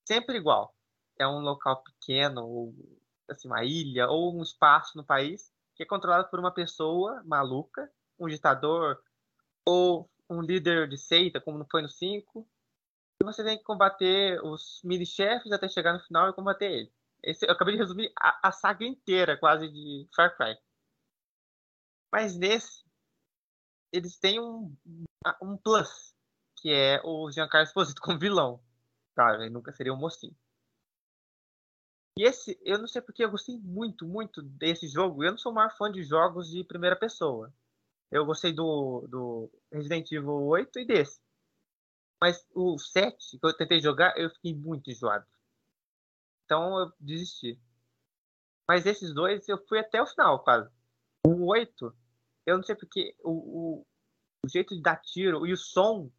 sempre 0.07 0.37
igual. 0.37 0.75
É 1.19 1.27
um 1.27 1.39
local 1.39 1.83
pequeno, 1.83 2.73
assim, 3.29 3.47
uma 3.47 3.63
ilha, 3.63 4.07
ou 4.07 4.37
um 4.37 4.41
espaço 4.41 4.97
no 4.97 5.03
país 5.03 5.53
que 5.75 5.83
é 5.83 5.85
controlado 5.85 6.29
por 6.29 6.39
uma 6.39 6.53
pessoa 6.53 7.23
maluca, 7.25 7.91
um 8.19 8.27
ditador, 8.27 9.01
ou 9.65 10.09
um 10.29 10.41
líder 10.41 10.87
de 10.87 10.97
seita, 10.97 11.41
como 11.41 11.65
foi 11.69 11.81
no 11.81 11.89
5. 11.89 12.47
E 13.21 13.25
você 13.25 13.43
tem 13.43 13.57
que 13.57 13.63
combater 13.63 14.39
os 14.43 14.81
mini-chefes 14.83 15.51
até 15.51 15.67
chegar 15.67 15.93
no 15.93 15.99
final 16.01 16.29
e 16.29 16.33
combater 16.33 16.71
ele. 16.71 16.93
Esse, 17.23 17.45
eu 17.45 17.51
acabei 17.51 17.75
de 17.75 17.79
resumir 17.79 18.11
a, 18.19 18.49
a 18.49 18.51
saga 18.51 18.85
inteira, 18.85 19.37
quase, 19.37 19.69
de 19.69 20.07
Far 20.15 20.35
Cry. 20.35 20.57
Mas 22.11 22.37
nesse, 22.37 22.83
eles 23.91 24.17
têm 24.19 24.39
um, 24.39 24.75
um 25.41 25.57
plus, 25.57 26.13
que 26.57 26.69
é 26.71 27.01
o 27.03 27.31
Giancarlo 27.31 27.65
Esposito 27.65 28.01
como 28.03 28.19
vilão. 28.19 28.61
Claro, 29.15 29.41
ele 29.41 29.49
nunca 29.49 29.71
seria 29.71 29.93
um 29.93 29.97
mocinho. 29.97 30.35
E 32.17 32.23
esse, 32.23 32.59
eu 32.63 32.77
não 32.77 32.87
sei 32.87 33.01
porque 33.01 33.23
eu 33.23 33.31
gostei 33.31 33.57
muito, 33.57 34.05
muito 34.05 34.41
desse 34.41 34.87
jogo. 34.87 35.23
Eu 35.23 35.31
não 35.31 35.37
sou 35.37 35.51
o 35.51 35.55
maior 35.55 35.75
fã 35.75 35.91
de 35.91 36.03
jogos 36.03 36.49
de 36.49 36.63
primeira 36.63 36.95
pessoa. 36.95 37.51
Eu 38.11 38.25
gostei 38.25 38.53
do, 38.53 39.07
do 39.07 39.49
Resident 39.71 40.11
Evil 40.11 40.45
8 40.45 40.79
e 40.79 40.85
desse. 40.85 41.19
Mas 42.21 42.47
o 42.53 42.77
7, 42.77 43.39
que 43.39 43.45
eu 43.45 43.57
tentei 43.57 43.81
jogar, 43.81 44.17
eu 44.17 44.29
fiquei 44.29 44.53
muito 44.53 44.89
enjoado. 44.91 45.25
Então 46.45 46.79
eu 46.79 46.93
desisti. 46.99 47.59
Mas 48.67 48.85
esses 48.85 49.13
dois 49.13 49.47
eu 49.49 49.57
fui 49.67 49.79
até 49.79 50.01
o 50.01 50.07
final, 50.07 50.43
quase. 50.43 50.69
O 51.25 51.47
8, 51.51 51.95
eu 52.45 52.57
não 52.57 52.63
sei 52.63 52.75
porque 52.75 53.15
o, 53.23 53.31
o, 53.31 53.87
o 54.45 54.49
jeito 54.49 54.75
de 54.75 54.81
dar 54.81 54.97
tiro 54.97 55.47
e 55.47 55.51
o 55.51 55.57
som 55.57 56.11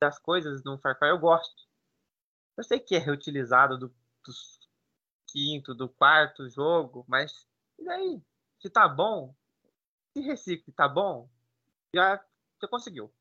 das 0.00 0.18
coisas 0.18 0.62
no 0.62 0.78
Far 0.78 0.98
Cry 0.98 1.08
eu 1.08 1.18
gosto. 1.18 1.66
Eu 2.56 2.64
sei 2.64 2.78
que 2.78 2.94
é 2.94 2.98
reutilizado 2.98 3.78
do, 3.78 3.88
do 3.88 4.32
quinto, 5.28 5.74
do 5.74 5.88
quarto 5.88 6.48
jogo, 6.48 7.04
mas 7.08 7.46
e 7.78 7.84
daí? 7.84 8.22
Se 8.58 8.68
tá 8.68 8.88
bom, 8.88 9.34
se 10.12 10.20
recicla 10.20 10.64
e 10.68 10.72
tá 10.72 10.88
bom, 10.88 11.28
já, 11.94 12.16
já 12.60 12.68
conseguiu. 12.68 13.12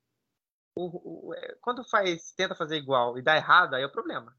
O, 0.75 1.29
o, 1.29 1.33
é, 1.33 1.55
quando 1.61 1.83
faz, 1.83 2.31
tenta 2.33 2.55
fazer 2.55 2.77
igual 2.77 3.17
e 3.17 3.21
dá 3.21 3.35
errado, 3.35 3.75
aí 3.75 3.83
é 3.83 3.85
o 3.85 3.91
problema. 3.91 4.35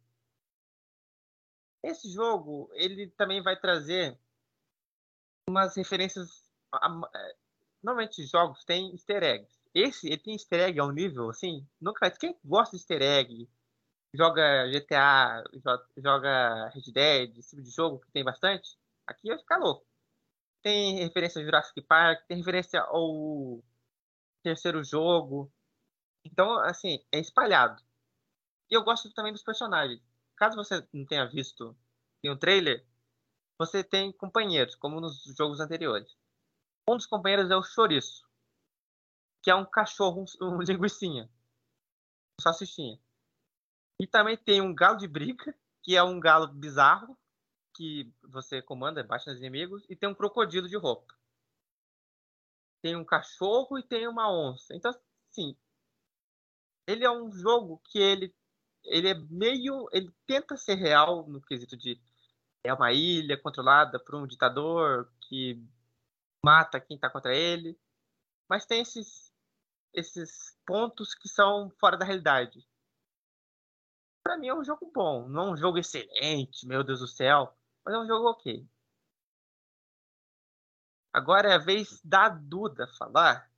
Esse 1.83 2.11
jogo, 2.11 2.69
ele 2.73 3.09
também 3.11 3.43
vai 3.43 3.59
trazer 3.59 4.19
umas 5.49 5.77
referências. 5.77 6.45
é, 7.15 7.37
Normalmente 7.83 8.25
jogos 8.25 8.65
têm 8.65 8.93
easter 8.93 9.23
eggs. 9.23 9.59
Esse, 9.75 10.09
ele 10.09 10.19
tem 10.19 10.35
easter 10.35 10.61
egg 10.61 10.81
ao 10.81 10.91
nível, 10.91 11.31
assim, 11.31 11.67
nunca. 11.81 12.11
Quem 12.11 12.37
gosta 12.45 12.77
de 12.77 12.83
easter 12.83 13.03
egg, 13.03 13.49
joga 14.15 14.67
GTA, 14.69 15.45
joga 15.97 16.69
Red 16.69 16.93
Dead, 16.93 17.39
esse 17.39 17.51
tipo 17.51 17.63
de 17.63 17.71
jogo 17.71 18.01
que 18.01 18.11
tem 18.11 18.25
bastante, 18.25 18.77
aqui 19.07 19.29
vai 19.29 19.39
ficar 19.39 19.59
louco. 19.59 19.87
Tem 20.63 20.99
referência 20.99 21.41
ao 21.41 21.45
Jurassic 21.45 21.81
Park, 21.83 22.27
tem 22.27 22.39
referência 22.39 22.81
ao 22.81 23.63
terceiro 24.43 24.83
jogo. 24.83 25.53
Então, 26.25 26.59
assim, 26.61 27.05
é 27.13 27.19
espalhado. 27.19 27.83
E 28.71 28.75
eu 28.75 28.83
gosto 28.83 29.13
também 29.13 29.33
dos 29.33 29.43
personagens. 29.43 30.03
Caso 30.37 30.57
você 30.57 30.87
não 30.93 31.05
tenha 31.05 31.27
visto 31.27 31.77
em 32.23 32.31
um 32.31 32.37
trailer, 32.37 32.85
você 33.59 33.83
tem 33.83 34.13
companheiros, 34.13 34.75
como 34.75 35.01
nos 35.01 35.23
jogos 35.37 35.61
anteriores. 35.61 36.17
Um 36.89 36.97
dos 36.97 37.07
companheiros 37.07 37.51
é 37.51 37.57
o 37.57 37.63
Chouriço, 37.63 38.27
que 39.43 39.51
é 39.51 39.55
um 39.55 39.65
cachorro, 39.65 40.25
um, 40.41 40.47
um 40.47 40.63
linguicinha, 40.63 41.29
um 42.39 42.43
salsichinha. 42.43 42.99
E 44.01 44.07
também 44.07 44.37
tem 44.37 44.61
um 44.61 44.75
galo 44.75 44.97
de 44.97 45.09
briga, 45.09 45.55
que 45.83 45.97
é 45.97 46.03
um 46.03 46.21
galo 46.21 46.47
bizarro, 46.47 47.19
que 47.75 48.13
você 48.23 48.63
comanda, 48.63 49.03
bate 49.03 49.29
nos 49.29 49.39
inimigos, 49.39 49.85
e 49.89 49.97
tem 49.97 50.09
um 50.09 50.15
crocodilo 50.15 50.69
de 50.69 50.77
roupa. 50.77 51.15
Tem 52.81 52.95
um 52.95 53.05
cachorro 53.05 53.79
e 53.79 53.83
tem 53.83 54.07
uma 54.07 54.31
onça. 54.31 54.75
Então, 54.75 54.93
sim, 55.31 55.57
ele 56.87 57.05
é 57.05 57.11
um 57.11 57.31
jogo 57.33 57.83
que 57.85 57.99
ele, 57.99 58.35
ele 58.85 59.09
é 59.09 59.15
meio. 59.15 59.89
Ele 59.93 60.13
tenta 60.27 60.57
ser 60.57 60.75
real 60.75 61.27
no 61.27 61.41
quesito 61.41 61.77
de. 61.77 62.01
É 62.63 62.73
uma 62.73 62.93
ilha 62.93 63.41
controlada 63.41 63.99
por 63.99 64.15
um 64.15 64.27
ditador 64.27 65.11
que 65.23 65.61
mata 66.45 66.81
quem 66.81 66.97
está 66.97 67.11
contra 67.11 67.35
ele. 67.35 67.79
Mas 68.49 68.67
tem 68.67 68.81
esses, 68.81 69.33
esses 69.93 70.57
pontos 70.67 71.15
que 71.15 71.29
são 71.29 71.71
fora 71.81 71.97
da 71.97 72.05
realidade 72.05 72.68
para 74.29 74.37
mim 74.37 74.49
é 74.49 74.55
um 74.55 74.63
jogo 74.63 74.91
bom. 74.95 75.27
Não 75.27 75.49
é 75.49 75.51
um 75.53 75.57
jogo 75.57 75.79
excelente, 75.79 76.67
meu 76.67 76.85
Deus 76.85 77.01
do 77.01 77.09
céu. 77.09 77.57
Mas 77.83 77.95
é 77.95 77.99
um 77.99 78.07
jogo 78.07 78.29
ok. 78.29 78.69
Agora 81.11 81.49
é 81.49 81.55
a 81.55 81.59
vez 81.59 81.99
da 82.05 82.29
Duda 82.29 82.87
falar 82.99 83.51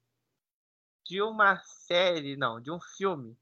de 1.05 1.21
uma 1.21 1.59
série, 1.65 2.37
não, 2.37 2.61
de 2.61 2.71
um 2.71 2.81
filme 2.81 3.37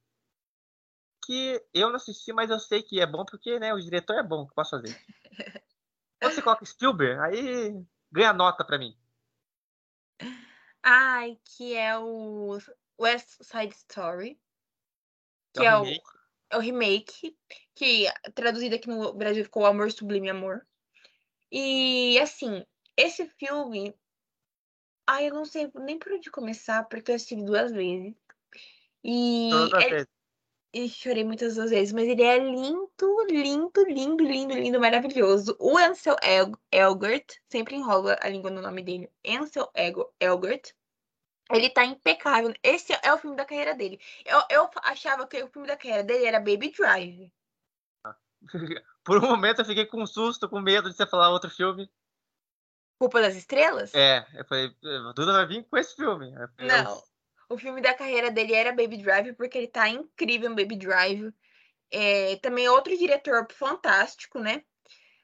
que 1.27 1.63
eu 1.75 1.91
não 1.91 1.97
assisti, 1.97 2.33
mas 2.33 2.49
eu 2.49 2.59
sei 2.59 2.83
que 2.83 2.99
é 2.99 3.05
bom 3.05 3.27
porque 3.27 3.59
né, 3.59 3.75
o 3.75 3.81
diretor 3.81 4.17
é 4.17 4.23
bom, 4.23 4.47
que 4.47 4.55
posso 4.55 4.71
fazer. 4.71 4.99
Você 6.23 6.41
coloca 6.41 6.65
Spielberg, 6.65 7.21
aí 7.21 7.85
ganha 8.11 8.33
nota 8.33 8.65
para 8.65 8.79
mim. 8.79 8.97
Ai, 10.83 11.39
que 11.45 11.77
é 11.77 11.99
o 11.99 12.57
West 12.99 13.43
Side 13.43 13.75
Story. 13.75 14.41
Que 15.53 15.67
É 15.67 15.67
é 15.67 15.77
o. 15.77 16.18
é 16.51 16.57
o 16.57 16.61
remake, 16.61 17.37
que 17.75 18.07
traduzido 18.35 18.75
aqui 18.75 18.89
no 18.89 19.13
Brasil 19.13 19.45
ficou 19.45 19.67
Amor 19.67 19.91
Sublime 19.93 20.31
Amor. 20.31 20.67
E 21.51 22.19
assim, 22.21 22.65
esse 22.97 23.27
filme. 23.39 23.95
Ai, 25.07 25.29
eu 25.29 25.35
não 25.35 25.45
sei 25.45 25.71
nem 25.77 25.99
por 25.99 26.13
onde 26.13 26.31
começar, 26.31 26.85
porque 26.85 27.11
eu 27.11 27.15
assisti 27.15 27.37
duas 27.37 27.73
vezes. 27.73 28.15
E, 29.03 29.51
é- 29.77 30.07
e 30.75 30.89
chorei 30.89 31.25
muitas 31.25 31.55
duas 31.55 31.71
vezes, 31.71 31.93
mas 31.95 32.07
ele 32.07 32.23
é 32.23 32.39
lindo, 32.39 32.89
lindo, 33.31 33.85
lindo, 33.87 34.25
lindo, 34.25 34.55
lindo, 34.55 34.81
maravilhoso. 34.81 35.57
O 35.59 35.79
Ansel 35.79 36.17
El 36.23 36.53
Elgort, 36.71 37.37
sempre 37.51 37.77
enrola 37.77 38.19
a 38.21 38.29
língua 38.29 38.51
no 38.51 38.61
nome 38.61 38.83
dele. 38.83 39.11
Ansel 39.27 39.71
Ego- 39.75 40.13
Elgort. 40.21 40.75
Ele 41.51 41.71
tá 41.71 41.85
impecável. 41.85 42.53
Esse 42.63 42.93
é 43.03 43.13
o 43.13 43.19
filme 43.19 43.37
da 43.37 43.45
carreira 43.45 43.75
dele. 43.75 44.01
Eu, 44.25 44.43
eu 44.51 44.71
achava 44.83 45.27
que 45.27 45.43
o 45.43 45.49
filme 45.49 45.67
da 45.67 45.77
carreira 45.77 46.05
dele 46.05 46.27
era 46.27 46.39
Baby 46.39 46.71
Drive. 46.71 47.33
Por 49.03 49.19
um 49.19 49.29
momento 49.29 49.61
eu 49.61 49.65
fiquei 49.65 49.87
com 49.87 50.07
susto, 50.07 50.49
com 50.49 50.61
medo 50.61 50.91
de 50.91 50.97
você 50.97 51.07
falar 51.07 51.31
outro 51.31 51.51
filme. 51.51 51.91
Culpa 52.99 53.23
das 53.23 53.37
Estrelas? 53.37 53.95
É, 53.95 54.27
eu 54.35 54.45
falei, 54.45 54.67
"Eh, 54.67 55.13
Duda 55.15 55.33
vai 55.33 55.47
vir 55.47 55.65
com 55.65 55.77
esse 55.77 55.95
filme. 55.95 56.35
Eu 56.35 56.49
falei, 56.49 56.83
Não. 56.83 57.03
O 57.49 57.57
filme 57.57 57.81
da 57.81 57.95
carreira 57.95 58.31
dele 58.31 58.53
era 58.53 58.73
Baby 58.73 58.99
Drive, 58.99 59.33
porque 59.33 59.57
ele 59.57 59.69
tá 59.69 59.89
incrível 59.89 60.51
em 60.51 60.55
Baby 60.55 60.77
Drive. 60.77 61.33
É, 61.91 62.37
também 62.37 62.69
outro 62.69 62.97
diretor 62.97 63.47
fantástico, 63.51 64.39
né? 64.39 64.63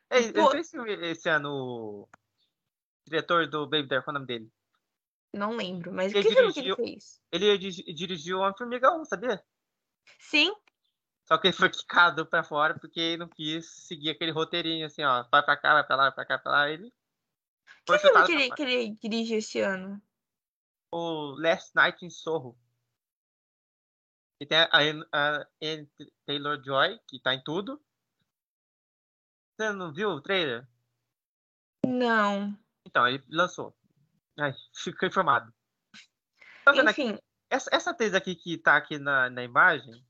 É, 0.08 0.32
Pô. 0.32 0.50
filme 0.64 0.94
esse 1.10 1.28
ano. 1.28 1.50
O 1.52 2.08
diretor 3.04 3.46
do 3.46 3.68
Baby 3.68 3.88
Drive, 3.88 4.04
qual 4.04 4.14
é 4.14 4.16
o 4.16 4.20
nome 4.20 4.26
dele? 4.26 4.50
Não 5.34 5.50
lembro, 5.56 5.92
mas 5.92 6.12
Ele 6.14 6.28
que 6.28 6.34
filme 6.34 6.52
que 6.52 6.60
ele 6.60 6.74
dirigiu- 6.74 6.76
fez? 6.76 7.20
Ele 7.32 7.58
di- 7.58 7.92
dirigiu 7.92 8.38
Uma 8.38 8.56
Formiga 8.56 8.92
1, 8.92 9.04
sabia? 9.04 9.44
Sim, 10.20 10.54
Só 11.26 11.38
que 11.38 11.46
ele 11.48 11.56
foi 11.56 11.70
quicado 11.70 12.26
pra 12.26 12.44
fora 12.44 12.78
porque 12.78 13.16
não 13.16 13.26
quis 13.28 13.66
seguir 13.86 14.10
aquele 14.10 14.30
roteirinho 14.30 14.86
assim, 14.86 15.02
ó. 15.02 15.22
Vai 15.30 15.42
pra 15.42 15.56
cá, 15.56 15.72
vai 15.72 15.84
pra 15.84 15.96
lá, 15.96 16.02
vai 16.04 16.12
pra 16.12 16.26
cá, 16.26 16.34
vai 16.36 16.42
pra 16.42 16.52
lá. 16.52 16.70
Ele 16.70 16.92
foi 17.86 17.98
que 17.98 18.08
filme 18.08 18.24
que 18.26 18.32
ele, 18.32 18.50
que 18.54 18.62
ele 18.62 18.90
dirigiu 19.00 19.38
esse 19.38 19.60
ano? 19.60 20.00
O 20.92 21.34
Last 21.40 21.74
Night 21.74 22.04
in 22.04 22.10
Soho. 22.10 22.54
E 24.40 24.44
tem 24.46 24.58
a 24.58 24.68
Anne- 24.72 25.06
a 25.12 25.46
Anne 25.62 25.90
Taylor-Joy, 26.26 27.00
que 27.08 27.18
tá 27.18 27.34
em 27.34 27.42
tudo. 27.42 27.82
Você 29.56 29.72
não 29.72 29.92
viu 29.94 30.10
o 30.10 30.20
trailer? 30.20 30.68
Não. 31.86 32.56
Então, 32.86 33.08
ele 33.08 33.24
lançou. 33.30 33.74
Ai, 34.38 34.52
fica 34.74 35.06
informado. 35.06 35.52
Tá 36.64 36.72
vendo 36.72 36.88
aqui? 36.88 37.02
Enfim, 37.02 37.18
Essa, 37.50 37.70
essa 37.72 37.90
atriz 37.90 38.14
aqui 38.14 38.34
que 38.34 38.58
tá 38.58 38.76
aqui 38.76 38.98
na, 38.98 39.30
na 39.30 39.42
imagem, 39.42 40.04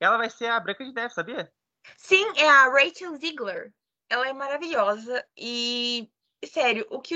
ela 0.00 0.16
vai 0.16 0.28
ser 0.28 0.46
a 0.46 0.60
Branca 0.60 0.84
de 0.84 0.92
Neve, 0.92 1.14
sabia? 1.14 1.52
sim, 1.96 2.24
é 2.36 2.48
a 2.48 2.68
Rachel 2.68 3.16
Ziegler. 3.16 3.72
Ela 4.08 4.28
é 4.28 4.32
maravilhosa 4.32 5.26
e 5.36 6.10
sério, 6.46 6.86
o 6.90 7.00
que 7.00 7.14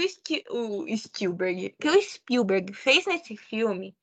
o, 0.49 0.85
o 0.85 0.97
Spielberg, 0.97 1.77
que 1.79 1.89
o 1.89 2.03
Spielberg 2.03 2.73
fez 2.73 3.07
nesse 3.07 3.37
filme, 3.37 3.97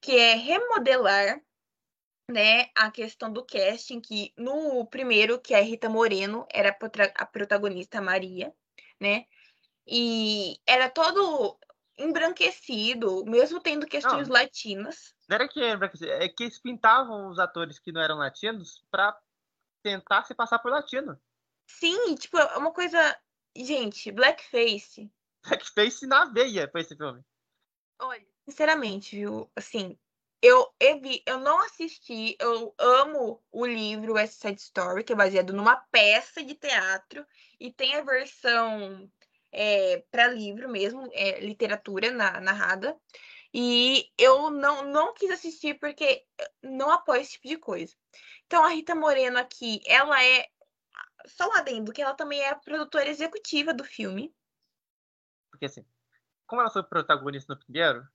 que 0.00 0.16
é 0.16 0.34
remodelar 0.34 1.40
né, 2.30 2.70
a 2.76 2.90
questão 2.90 3.32
do 3.32 3.44
casting, 3.44 4.00
que 4.00 4.32
no 4.36 4.86
primeiro, 4.86 5.40
que 5.40 5.52
é 5.52 5.58
a 5.58 5.62
Rita 5.62 5.88
Moreno, 5.88 6.46
era 6.52 6.76
a 7.16 7.26
protagonista 7.26 8.00
Maria, 8.00 8.54
né? 9.00 9.26
E 9.86 10.60
era 10.66 10.88
todo 10.88 11.58
embranquecido, 12.00 13.24
mesmo 13.24 13.60
tendo 13.60 13.86
questões 13.86 14.28
não, 14.28 14.34
latinas. 14.34 15.14
Não 15.28 15.34
era 15.34 15.48
que 15.48 15.60
é 15.62 16.28
que 16.28 16.44
eles 16.44 16.58
pintavam 16.58 17.28
os 17.28 17.38
atores 17.38 17.78
que 17.78 17.92
não 17.92 18.00
eram 18.00 18.16
latinos 18.16 18.84
para 18.90 19.18
tentar 19.82 20.24
se 20.24 20.34
passar 20.34 20.58
por 20.58 20.70
latino. 20.70 21.20
Sim, 21.66 22.14
tipo, 22.14 22.38
é 22.38 22.56
uma 22.56 22.72
coisa. 22.72 23.18
Gente, 23.56 24.10
blackface. 24.10 25.10
Blackface 25.46 26.06
na 26.06 26.26
veia 26.26 26.68
pra 26.68 26.80
esse 26.80 26.96
filme. 26.96 27.22
Olha, 27.98 28.26
sinceramente, 28.44 29.16
viu? 29.16 29.50
Assim, 29.56 29.98
eu, 30.42 30.72
eu, 30.80 31.00
vi, 31.00 31.22
eu 31.26 31.38
não 31.38 31.60
assisti, 31.64 32.36
eu 32.40 32.74
amo 32.78 33.42
o 33.52 33.66
livro 33.66 34.14
West 34.14 34.40
Side 34.40 34.60
Story, 34.60 35.04
que 35.04 35.12
é 35.12 35.16
baseado 35.16 35.52
numa 35.52 35.76
peça 35.76 36.42
de 36.42 36.54
teatro, 36.54 37.26
e 37.58 37.72
tem 37.72 37.94
a 37.94 38.02
versão 38.02 39.10
é, 39.52 40.04
para 40.10 40.28
livro 40.28 40.68
mesmo, 40.68 41.08
é, 41.12 41.40
literatura 41.40 42.10
na, 42.10 42.40
narrada. 42.40 42.96
E 43.52 44.08
eu 44.16 44.50
não, 44.50 44.84
não 44.84 45.12
quis 45.12 45.30
assistir 45.30 45.78
porque 45.78 46.24
não 46.62 46.90
apoio 46.90 47.20
esse 47.20 47.32
tipo 47.32 47.48
de 47.48 47.56
coisa. 47.56 47.94
Então, 48.46 48.64
a 48.64 48.68
Rita 48.68 48.94
Moreno 48.94 49.38
aqui, 49.38 49.80
ela 49.86 50.22
é. 50.24 50.46
Só 51.26 51.48
um 51.48 51.52
adendo, 51.52 51.92
que 51.92 52.00
ela 52.00 52.14
também 52.14 52.40
é 52.40 52.50
a 52.50 52.56
produtora 52.56 53.08
executiva 53.08 53.74
do 53.74 53.84
filme. 53.84 54.34
Porque 55.50 55.66
assim, 55.66 55.84
como 56.46 56.62
ela 56.62 56.70
foi 56.70 56.82
protagonista 56.82 57.52
no 57.52 57.60
primeiro, 57.60 58.08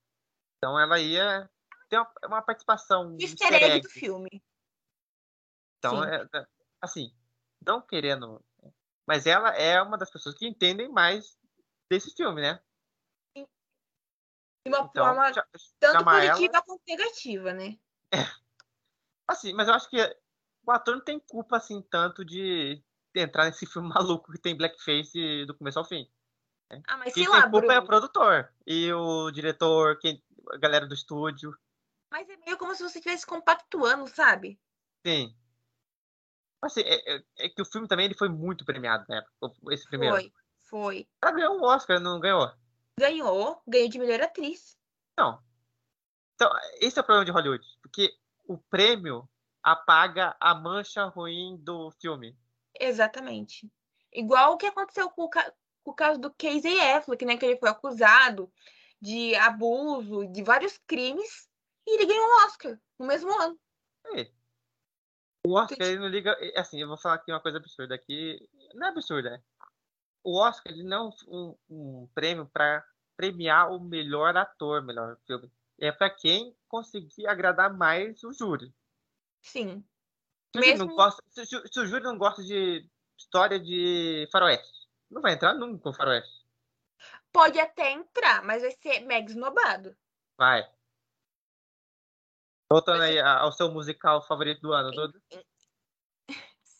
então 0.58 0.78
ela 0.78 0.98
ia 0.98 1.48
ter 1.88 1.98
uma, 1.98 2.12
uma 2.24 2.42
participação. 2.42 3.16
Easter 3.20 3.52
egg 3.54 3.80
do 3.80 3.88
filme. 3.88 4.42
Então, 5.78 6.02
é, 6.04 6.26
é, 6.34 6.46
assim, 6.80 7.14
não 7.64 7.80
querendo. 7.80 8.44
Mas 9.06 9.26
ela 9.26 9.50
é 9.50 9.80
uma 9.80 9.96
das 9.96 10.10
pessoas 10.10 10.34
que 10.34 10.46
entendem 10.46 10.90
mais 10.90 11.38
desse 11.88 12.10
filme, 12.14 12.42
né? 12.42 12.60
De 13.34 13.44
uma 14.72 14.80
então, 14.80 15.04
forma 15.04 15.32
já, 15.32 15.46
tanto 15.78 16.04
positiva 16.04 16.56
ela... 16.56 16.62
quanto 16.62 16.82
negativa, 16.88 17.52
né? 17.52 17.78
É. 18.12 18.26
Assim, 19.28 19.52
mas 19.52 19.68
eu 19.68 19.74
acho 19.74 19.88
que 19.88 19.96
o 20.66 20.72
ator 20.72 20.96
não 20.96 21.04
tem 21.04 21.20
culpa, 21.20 21.56
assim, 21.56 21.80
tanto 21.82 22.24
de 22.24 22.82
entrar 23.14 23.44
nesse 23.44 23.64
filme 23.70 23.88
maluco 23.88 24.32
que 24.32 24.40
tem 24.40 24.56
blackface 24.56 25.46
do 25.46 25.56
começo 25.56 25.78
ao 25.78 25.84
fim. 25.84 26.10
Né? 26.70 26.82
Ah, 26.88 26.96
mas 26.96 27.14
quem 27.14 27.24
sei 27.24 27.32
lá, 27.32 27.42
tem 27.42 27.50
culpa 27.50 27.66
Bruno. 27.66 27.72
é 27.72 27.78
o 27.78 27.86
produtor 27.86 28.52
e 28.66 28.92
o 28.92 29.30
diretor, 29.30 29.98
quem, 30.00 30.20
a 30.50 30.56
galera 30.56 30.86
do 30.86 30.94
estúdio. 30.94 31.56
Mas 32.10 32.28
é 32.28 32.36
meio 32.38 32.58
como 32.58 32.74
se 32.74 32.82
você 32.82 32.98
estivesse 32.98 33.24
compactuando, 33.24 34.08
sabe? 34.08 34.60
Sim. 35.06 35.36
Assim, 36.62 36.80
é, 36.80 37.16
é, 37.16 37.22
é, 37.38 37.48
que 37.48 37.62
o 37.62 37.66
filme 37.66 37.86
também 37.86 38.06
ele 38.06 38.16
foi 38.16 38.28
muito 38.28 38.64
premiado, 38.64 39.04
né? 39.08 39.22
Esse 39.70 39.86
primeiro. 39.86 40.16
Foi, 40.16 40.32
foi. 40.62 41.08
Ela 41.22 41.32
ganhou 41.32 41.58
um 41.58 41.64
Oscar, 41.64 42.00
não 42.00 42.18
ganhou? 42.18 42.50
Ganhou, 42.98 43.62
ganhou 43.66 43.88
de 43.88 43.98
melhor 43.98 44.22
atriz. 44.22 44.76
Não. 45.18 45.42
Então, 46.34 46.50
esse 46.80 46.98
é 46.98 47.02
o 47.02 47.04
problema 47.04 47.24
de 47.24 47.30
Hollywood. 47.30 47.66
Porque 47.82 48.14
o 48.46 48.58
prêmio 48.58 49.28
apaga 49.62 50.36
a 50.40 50.54
mancha 50.54 51.04
ruim 51.06 51.56
do 51.58 51.90
filme. 52.00 52.36
Exatamente. 52.78 53.70
Igual 54.12 54.52
o 54.54 54.56
que 54.56 54.66
aconteceu 54.66 55.10
com 55.10 55.24
o, 55.24 55.28
ca... 55.28 55.52
com 55.82 55.90
o 55.90 55.94
caso 55.94 56.20
do 56.20 56.32
Casey 56.32 56.80
Affleck, 56.80 57.24
né? 57.24 57.36
Que 57.36 57.46
ele 57.46 57.58
foi 57.58 57.68
acusado 57.68 58.50
de 59.00 59.34
abuso, 59.36 60.26
de 60.28 60.42
vários 60.42 60.78
crimes, 60.86 61.48
e 61.86 61.96
ele 61.96 62.06
ganhou 62.06 62.26
um 62.26 62.46
Oscar 62.46 62.78
no 62.98 63.06
mesmo 63.06 63.30
ano. 63.40 63.58
É. 64.14 64.30
O 65.46 65.54
Oscar, 65.54 65.86
ele 65.86 66.00
não 66.00 66.08
liga. 66.08 66.36
Assim, 66.56 66.80
eu 66.80 66.88
vou 66.88 66.96
falar 66.96 67.14
aqui 67.14 67.30
uma 67.30 67.40
coisa 67.40 67.58
absurda 67.58 67.94
aqui. 67.94 68.36
Não 68.74 68.88
é 68.88 68.90
absurda, 68.90 69.36
é. 69.36 69.40
O 70.24 70.40
Oscar, 70.40 70.72
ele 70.72 70.82
não 70.82 71.08
é 71.08 71.10
um, 71.28 71.56
um 71.70 72.08
prêmio 72.12 72.46
para 72.46 72.84
premiar 73.16 73.70
o 73.70 73.78
melhor 73.78 74.36
ator, 74.36 74.82
melhor 74.82 75.16
filme. 75.24 75.48
É 75.78 75.92
para 75.92 76.10
quem 76.10 76.52
conseguir 76.66 77.28
agradar 77.28 77.72
mais 77.72 78.24
o 78.24 78.32
júri. 78.32 78.74
Sim. 79.40 79.84
Se, 80.52 80.60
Mesmo... 80.60 80.88
gosta, 80.96 81.22
se, 81.28 81.46
se, 81.46 81.80
o 81.80 81.86
júri 81.86 82.02
não 82.02 82.18
gosta 82.18 82.42
de 82.42 82.84
história 83.16 83.60
de 83.60 84.28
faroeste, 84.32 84.88
não 85.08 85.22
vai 85.22 85.34
entrar 85.34 85.54
nunca 85.54 85.78
com 85.78 85.92
faroeste. 85.92 86.44
Pode 87.32 87.60
até 87.60 87.92
entrar, 87.92 88.42
mas 88.42 88.62
vai 88.62 88.72
ser 88.72 89.00
mega 89.00 89.30
esnobado. 89.30 89.96
Vai. 90.36 90.68
Voltando 92.70 93.02
aí 93.02 93.18
ao 93.20 93.52
seu 93.52 93.70
musical 93.70 94.22
favorito 94.26 94.60
do 94.60 94.72
ano, 94.72 94.90
Dudu. 94.90 95.22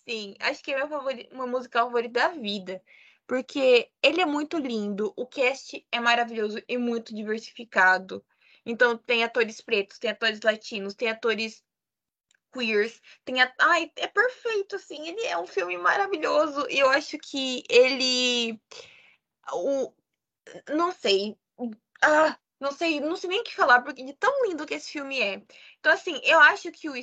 Sim, 0.08 0.34
acho 0.40 0.62
que 0.62 0.72
é 0.72 0.76
meu, 0.76 0.88
favorito, 0.88 1.34
meu 1.34 1.46
musical 1.46 1.86
favorito 1.86 2.12
da 2.12 2.28
vida. 2.28 2.82
Porque 3.26 3.90
ele 4.02 4.20
é 4.20 4.26
muito 4.26 4.56
lindo, 4.56 5.12
o 5.16 5.26
cast 5.26 5.84
é 5.90 5.98
maravilhoso 5.98 6.62
e 6.68 6.78
muito 6.78 7.14
diversificado. 7.14 8.24
Então 8.64 8.96
tem 8.96 9.24
atores 9.24 9.60
pretos, 9.60 9.98
tem 9.98 10.10
atores 10.10 10.40
latinos, 10.42 10.94
tem 10.94 11.08
atores 11.08 11.64
queers, 12.52 13.00
tem 13.24 13.42
a... 13.42 13.52
ai, 13.60 13.90
é 13.96 14.06
perfeito 14.06 14.76
assim, 14.76 15.08
ele 15.08 15.24
é 15.26 15.36
um 15.38 15.46
filme 15.46 15.76
maravilhoso 15.76 16.66
e 16.70 16.78
eu 16.78 16.88
acho 16.88 17.18
que 17.18 17.64
ele 17.68 18.60
o 19.52 19.92
não 20.68 20.92
sei, 20.92 21.36
ah, 22.02 22.38
não 22.58 22.72
sei, 22.72 23.00
não 23.00 23.16
sei 23.16 23.28
nem 23.28 23.40
o 23.40 23.44
que 23.44 23.54
falar, 23.54 23.82
porque 23.82 24.02
de 24.02 24.14
tão 24.14 24.46
lindo 24.46 24.66
que 24.66 24.74
esse 24.74 24.90
filme 24.90 25.20
é. 25.20 25.42
Então, 25.78 25.92
assim, 25.92 26.20
eu 26.24 26.40
acho 26.40 26.70
que 26.72 26.88
o, 26.88 26.94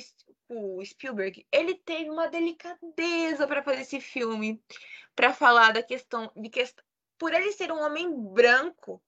o 0.48 0.84
Spielberg, 0.84 1.46
ele 1.52 1.74
teve 1.74 2.10
uma 2.10 2.28
delicadeza 2.28 3.46
para 3.46 3.62
fazer 3.62 3.82
esse 3.82 4.00
filme, 4.00 4.62
para 5.14 5.32
falar 5.32 5.72
da 5.72 5.82
questão 5.82 6.30
de 6.36 6.48
quest... 6.48 6.76
por 7.18 7.32
ele 7.32 7.52
ser 7.52 7.70
um 7.70 7.80
homem 7.80 8.10
branco, 8.32 9.02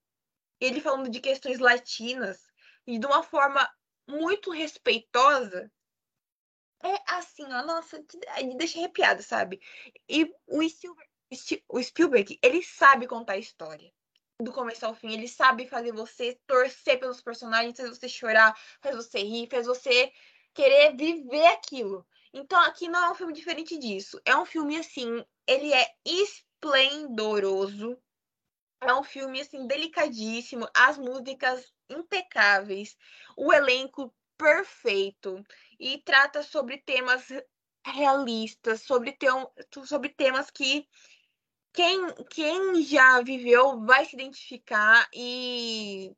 ele 0.61 0.81
falando 0.81 1.11
de 1.11 1.21
questões 1.21 1.59
latinas 1.59 2.47
e 2.87 2.99
de 2.99 3.07
uma 3.07 3.23
forma 3.23 3.69
muito 4.09 4.51
respeitosa. 4.51 5.71
É 6.83 7.15
assim, 7.15 7.45
ó, 7.53 7.65
nossa, 7.65 8.05
deixa 8.57 8.79
arrepiado, 8.79 9.23
sabe? 9.23 9.61
E 10.09 10.33
o 10.47 10.63
Spielberg, 10.69 11.11
o 11.69 11.83
Spielberg, 11.83 12.39
ele 12.41 12.63
sabe 12.63 13.09
contar 13.09 13.33
a 13.33 13.39
história 13.39 13.93
do 14.41 14.53
começo 14.53 14.85
ao 14.85 14.95
fim. 14.95 15.13
Ele 15.13 15.29
sabe 15.29 15.67
fazer 15.67 15.93
você 15.93 16.39
torcer 16.47 16.99
pelos 16.99 17.21
personagens, 17.21 17.77
faz 17.77 17.89
você 17.89 18.09
chorar, 18.09 18.59
faz 18.81 18.95
você 18.95 19.19
rir, 19.19 19.49
faz 19.51 19.67
você 19.67 20.13
querer 20.55 20.97
viver 20.97 21.47
aquilo. 21.47 22.07
Então 22.33 22.61
aqui 22.61 22.89
não 22.89 23.05
é 23.05 23.11
um 23.11 23.15
filme 23.15 23.33
diferente 23.33 23.79
disso. 23.79 24.21
É 24.25 24.37
um 24.37 24.45
filme 24.45 24.77
assim, 24.77 25.25
ele 25.47 25.73
é 25.73 25.87
esplendoroso. 26.05 27.99
É 28.81 28.93
um 28.95 29.03
filme 29.03 29.41
assim 29.41 29.67
delicadíssimo, 29.67 30.69
as 30.75 30.99
músicas 30.99 31.73
impecáveis, 31.89 32.95
o 33.35 33.51
elenco 33.53 34.15
perfeito 34.37 35.43
e 35.81 35.99
trata 36.03 36.43
sobre 36.43 36.79
temas 36.83 37.27
realistas, 37.87 38.83
sobre, 38.83 39.13
te 39.13 39.27
sobre 39.87 40.11
temas 40.11 40.51
que 40.51 40.87
quem, 41.77 42.09
quem 42.31 42.83
já 42.83 43.21
viveu 43.21 43.85
vai 43.85 44.07
se 44.07 44.17
identificar 44.17 45.07
e, 45.13 46.11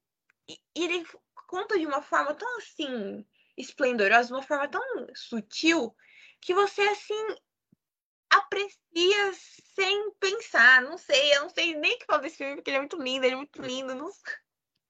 e 0.48 0.84
ele 0.84 1.04
conta 1.48 1.76
de 1.76 1.84
uma 1.84 2.00
forma 2.00 2.32
tão 2.32 2.58
assim 2.58 3.26
esplendorosa, 3.56 4.32
uma 4.32 4.42
forma 4.42 4.68
tão 4.68 4.80
sutil 5.16 5.92
que 6.40 6.54
você 6.54 6.80
assim 6.82 7.26
aprecia 8.30 9.32
sem 9.74 10.12
pensar. 10.20 10.80
Não 10.82 10.96
sei, 10.96 11.34
eu 11.34 11.42
não 11.42 11.48
sei 11.48 11.74
nem 11.74 11.96
o 11.96 11.98
que 11.98 12.06
falar 12.06 12.20
desse 12.20 12.36
filme 12.36 12.54
porque 12.54 12.70
ele 12.70 12.76
é 12.76 12.80
muito 12.80 13.02
lindo, 13.02 13.26
ele 13.26 13.34
é 13.34 13.36
muito 13.36 13.60
lindo. 13.60 13.96
Não... 13.96 14.08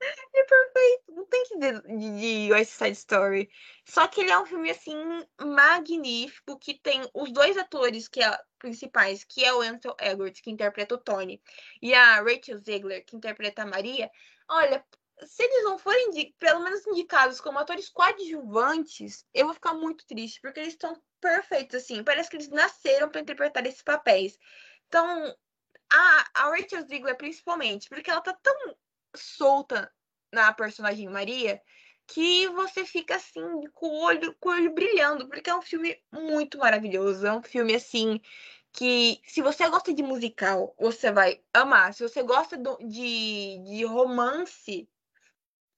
É 0.00 0.44
perfeito, 0.44 1.12
não 1.12 1.26
tem 1.26 1.44
que 1.44 1.58
dizer 1.58 1.82
de, 1.82 2.52
West 2.52 2.72
Side 2.72 2.92
Story. 2.92 3.50
Só 3.84 4.06
que 4.06 4.20
ele 4.20 4.30
é 4.30 4.38
um 4.38 4.46
filme 4.46 4.70
assim 4.70 4.96
magnífico 5.40 6.58
que 6.58 6.78
tem 6.78 7.02
os 7.12 7.32
dois 7.32 7.56
atores 7.56 8.06
que 8.06 8.22
é 8.22 8.38
principais, 8.58 9.24
que 9.24 9.44
é 9.44 9.52
o 9.52 9.60
Ansel 9.60 9.96
Elgort, 10.00 10.40
que 10.40 10.50
interpreta 10.50 10.94
o 10.94 10.98
Tony, 10.98 11.42
e 11.82 11.94
a 11.94 12.22
Rachel 12.22 12.58
Zegler, 12.58 13.04
que 13.04 13.16
interpreta 13.16 13.62
a 13.62 13.66
Maria. 13.66 14.10
Olha, 14.48 14.84
se 15.26 15.42
eles 15.42 15.64
não 15.64 15.78
forem 15.78 16.32
pelo 16.38 16.60
menos 16.60 16.86
indicados 16.86 17.40
como 17.40 17.58
atores 17.58 17.88
coadjuvantes, 17.88 19.24
eu 19.34 19.46
vou 19.46 19.54
ficar 19.54 19.74
muito 19.74 20.06
triste, 20.06 20.40
porque 20.40 20.60
eles 20.60 20.74
estão 20.74 21.00
perfeitos 21.20 21.82
assim. 21.82 22.04
Parece 22.04 22.30
que 22.30 22.36
eles 22.36 22.48
nasceram 22.48 23.08
para 23.08 23.20
interpretar 23.20 23.66
esses 23.66 23.82
papéis. 23.82 24.38
Então, 24.86 25.36
a, 25.90 26.30
a 26.34 26.50
Rachel 26.50 26.86
Zegler 26.86 27.16
principalmente, 27.16 27.88
porque 27.88 28.10
ela 28.10 28.20
tá 28.20 28.36
tão 28.42 28.76
solta 29.14 29.92
na 30.32 30.52
personagem 30.52 31.08
Maria 31.08 31.60
que 32.06 32.48
você 32.48 32.86
fica 32.86 33.16
assim 33.16 33.42
com 33.74 33.86
o 33.86 34.02
olho, 34.02 34.34
com 34.40 34.48
o 34.48 34.52
olho 34.52 34.72
brilhando, 34.72 35.28
porque 35.28 35.50
é 35.50 35.54
um 35.54 35.62
filme 35.62 36.00
muito 36.10 36.58
maravilhoso, 36.58 37.26
é 37.26 37.32
um 37.32 37.42
filme 37.42 37.74
assim 37.74 38.20
que 38.72 39.20
se 39.26 39.42
você 39.42 39.68
gosta 39.68 39.92
de 39.92 40.02
musical, 40.02 40.74
você 40.78 41.10
vai 41.12 41.42
amar. 41.52 41.92
Se 41.92 42.02
você 42.02 42.22
gosta 42.22 42.56
do, 42.56 42.76
de, 42.78 43.58
de 43.64 43.84
romance, 43.84 44.88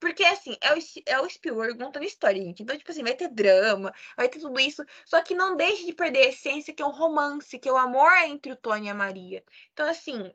porque, 0.01 0.24
assim, 0.24 0.57
é 0.62 0.73
o, 0.73 0.78
é 1.07 1.20
o 1.20 1.28
Spielberg 1.28 1.78
contando 1.78 2.05
história, 2.05 2.43
gente. 2.43 2.62
Então, 2.62 2.77
tipo 2.77 2.90
assim, 2.90 3.02
vai 3.02 3.15
ter 3.15 3.28
drama, 3.28 3.93
vai 4.16 4.28
ter 4.31 4.40
tudo 4.40 4.59
isso. 4.59 4.82
Só 5.05 5.20
que 5.23 5.35
não 5.35 5.57
deixe 5.57 5.85
de 5.85 5.93
perder 5.93 6.20
a 6.20 6.28
essência, 6.28 6.73
que 6.73 6.82
é 6.82 6.86
o 6.86 6.90
romance, 6.90 7.59
que 7.59 7.69
é 7.69 7.73
o 7.73 7.77
amor 7.77 8.11
entre 8.24 8.52
o 8.52 8.57
Tony 8.57 8.86
e 8.86 8.90
a 8.90 8.94
Maria. 8.94 9.44
Então, 9.73 9.86
assim, 9.89 10.35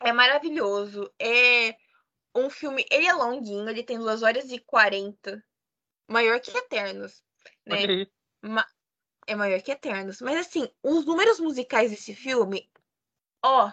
é 0.00 0.12
maravilhoso. 0.12 1.10
É 1.18 1.74
um 2.36 2.50
filme. 2.50 2.84
Ele 2.90 3.06
é 3.06 3.12
longuinho, 3.12 3.68
ele 3.68 3.82
tem 3.82 3.98
2 3.98 4.22
horas 4.22 4.50
e 4.50 4.58
40. 4.58 5.42
Maior 6.08 6.40
que 6.40 6.56
Eternos. 6.56 7.22
Né? 7.66 7.76
Ma- 8.42 8.66
É 9.26 9.34
maior 9.34 9.60
que 9.62 9.72
Eternos. 9.72 10.20
Mas 10.20 10.46
assim, 10.46 10.68
os 10.82 11.04
números 11.04 11.40
musicais 11.40 11.90
desse 11.90 12.14
filme, 12.14 12.70
ó, 13.44 13.72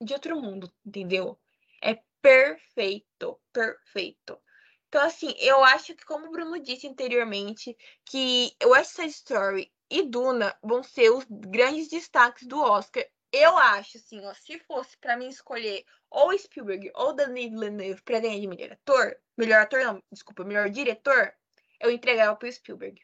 de 0.00 0.12
outro 0.12 0.40
mundo, 0.40 0.72
entendeu? 0.84 1.38
É 1.82 1.98
perfeito, 2.20 3.40
perfeito. 3.52 4.40
Então, 4.88 5.02
assim, 5.02 5.34
eu 5.38 5.64
acho 5.64 5.94
que, 5.94 6.04
como 6.04 6.26
o 6.26 6.30
Bruno 6.30 6.58
disse 6.60 6.86
anteriormente, 6.86 7.76
que 8.04 8.54
West 8.64 8.92
Side 8.92 9.08
Story 9.10 9.72
e 9.90 10.02
Duna 10.02 10.56
vão 10.62 10.82
ser 10.82 11.10
os 11.10 11.24
grandes 11.28 11.88
destaques 11.88 12.46
do 12.46 12.60
Oscar. 12.60 13.04
Eu 13.32 13.56
acho, 13.56 13.98
assim, 13.98 14.24
ó, 14.24 14.32
se 14.34 14.58
fosse 14.60 14.96
pra 14.98 15.16
mim 15.16 15.28
escolher 15.28 15.84
ou 16.10 16.36
Spielberg 16.38 16.90
ou 16.94 17.12
Denis 17.12 17.50
Villeneuve 17.50 18.02
pra 18.02 18.20
ganhar 18.20 18.40
de 18.40 18.46
melhor 18.46 18.72
ator, 18.72 19.18
melhor 19.36 19.62
ator 19.62 19.80
não, 19.80 20.02
desculpa, 20.10 20.44
melhor 20.44 20.70
diretor, 20.70 21.34
eu 21.80 21.90
entregava 21.90 22.36
pro 22.36 22.50
Spielberg. 22.50 23.00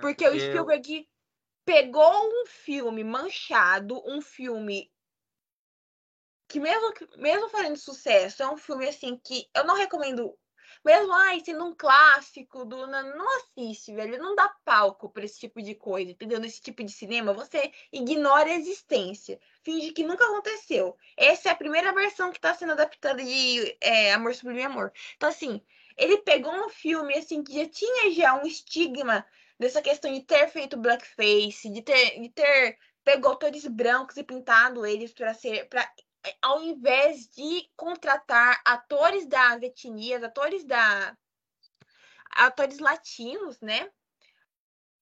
Porque 0.00 0.26
o 0.26 0.34
Eu- 0.34 0.40
Spielberg 0.40 1.08
pegou 1.64 2.12
um 2.12 2.46
filme 2.46 3.04
manchado, 3.04 4.02
um 4.06 4.20
filme 4.20 4.92
que 6.48 6.60
mesmo, 6.60 6.92
que- 6.92 7.08
mesmo 7.16 7.48
fazendo 7.48 7.76
sucesso, 7.76 8.42
é 8.42 8.48
um 8.50 8.56
filme 8.56 8.88
assim 8.88 9.16
que 9.18 9.48
eu 9.54 9.64
não 9.64 9.74
recomendo. 9.76 10.36
Mesmo 10.84 11.12
ai, 11.14 11.40
sendo 11.40 11.64
um 11.64 11.74
clássico 11.74 12.64
do 12.64 12.86
não, 12.86 13.36
assiste, 13.38 13.94
velho, 13.94 14.18
não 14.18 14.34
dá 14.34 14.48
palco 14.64 15.08
pra 15.08 15.24
esse 15.24 15.40
tipo 15.40 15.62
de 15.62 15.74
coisa, 15.74 16.10
entendeu? 16.10 16.38
Nesse 16.38 16.60
tipo 16.60 16.84
de 16.84 16.92
cinema, 16.92 17.32
você 17.32 17.72
ignora 17.90 18.50
a 18.50 18.54
existência, 18.54 19.40
finge 19.62 19.92
que 19.92 20.04
nunca 20.04 20.24
aconteceu. 20.24 20.96
Essa 21.16 21.48
é 21.48 21.52
a 21.52 21.56
primeira 21.56 21.92
versão 21.92 22.30
que 22.30 22.40
tá 22.40 22.54
sendo 22.54 22.72
adaptada 22.72 23.22
de 23.24 23.76
é, 23.80 24.12
Amor 24.12 24.34
Sublime 24.34 24.62
Amor. 24.62 24.92
Então 25.16 25.30
assim, 25.30 25.62
ele 25.96 26.18
pegou 26.18 26.52
um 26.52 26.68
filme 26.68 27.14
assim 27.14 27.42
que 27.42 27.54
já 27.54 27.68
tinha 27.68 28.12
já 28.12 28.34
um 28.34 28.46
estigma 28.46 29.24
dessa 29.58 29.80
questão 29.80 30.12
de 30.12 30.20
ter 30.22 30.48
feito 30.48 30.76
blackface, 30.76 31.70
de 31.70 31.80
ter, 31.82 32.20
de 32.20 32.28
ter 32.28 32.78
pegou 33.04 33.32
atores 33.32 33.66
brancos 33.66 34.16
e 34.16 34.24
pintado 34.24 34.84
eles 34.84 35.12
para 35.12 35.34
ser 35.34 35.68
para 35.68 35.88
ao 36.40 36.62
invés 36.62 37.28
de 37.28 37.68
contratar 37.76 38.60
atores 38.64 39.26
das 39.26 39.62
etnias, 39.62 40.22
atores 40.22 40.64
da 40.64 41.16
atores 42.36 42.78
latinos, 42.80 43.60
né, 43.60 43.90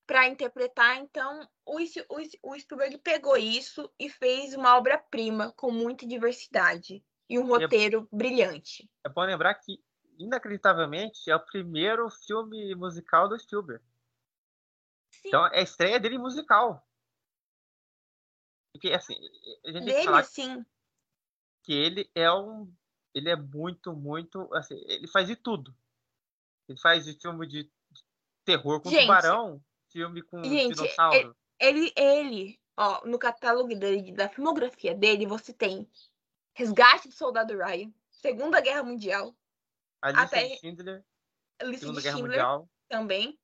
para 0.07 0.29
interpretar, 0.29 0.99
então 0.99 1.49
o, 1.65 1.79
o, 1.79 2.51
o 2.51 2.59
Spielberg 2.59 2.99
pegou 2.99 3.37
isso 3.37 3.91
e 3.99 4.11
fez 4.11 4.53
uma 4.53 4.77
obra-prima 4.77 5.53
com 5.53 5.71
muita 5.71 6.07
diversidade 6.07 7.03
e 7.31 7.39
um 7.39 7.47
roteiro 7.47 8.07
brilhante. 8.13 8.91
É 9.05 9.09
bom 9.09 9.23
lembrar 9.23 9.55
que, 9.55 9.83
inacreditavelmente, 10.19 11.31
é 11.31 11.37
o 11.37 11.41
primeiro 11.41 12.11
filme 12.11 12.75
musical 12.75 13.29
do 13.29 13.39
Spielberg. 13.39 13.83
Sim, 15.11 15.29
Então, 15.29 15.47
é 15.47 15.61
a 15.61 15.63
estreia 15.63 15.99
dele 15.99 16.19
musical. 16.19 16.87
Porque, 18.73 18.91
assim, 18.91 19.15
a 19.65 19.73
gente 19.73 19.85
dele 19.85 20.05
falar 20.05 20.21
assim, 20.21 20.65
que 21.63 21.73
ele 21.73 22.11
é 22.15 22.31
um. 22.33 22.73
Ele 23.15 23.31
é 23.31 23.37
muito, 23.37 23.93
muito. 23.93 24.53
Assim, 24.55 24.83
ele 24.87 25.07
faz 25.07 25.27
de 25.27 25.37
tudo. 25.37 25.75
Ele 26.69 26.79
faz 26.79 27.05
de 27.05 27.15
filme 27.15 27.47
de 27.47 27.71
terror 28.45 28.81
com 28.81 28.91
Gente, 28.91 29.03
tubarão, 29.03 29.63
filme 29.91 30.23
com 30.23 30.43
gente, 30.43 30.75
dinossauro. 30.75 31.37
ele, 31.59 31.93
ele, 31.97 32.61
ó, 32.77 33.07
no 33.07 33.19
catálogo 33.19 33.75
dele, 33.75 34.13
da 34.13 34.29
filmografia 34.29 34.95
dele, 34.95 35.27
você 35.27 35.53
tem 35.53 35.89
Resgate 36.55 37.09
do 37.09 37.15
Soldado 37.15 37.57
Ryan, 37.57 37.93
Segunda 38.11 38.61
Guerra 38.61 38.83
Mundial, 38.83 39.35
A 40.01 40.11
lista 40.11 40.23
até 40.25 40.49
de 40.49 40.57
Schindler, 40.59 41.05
Lista 41.63 41.81
Segunda 41.81 42.01
de 42.01 42.05
Guerra 42.05 42.17
Schindler 42.17 42.39
Mundial. 42.39 42.71
também, 42.89 43.39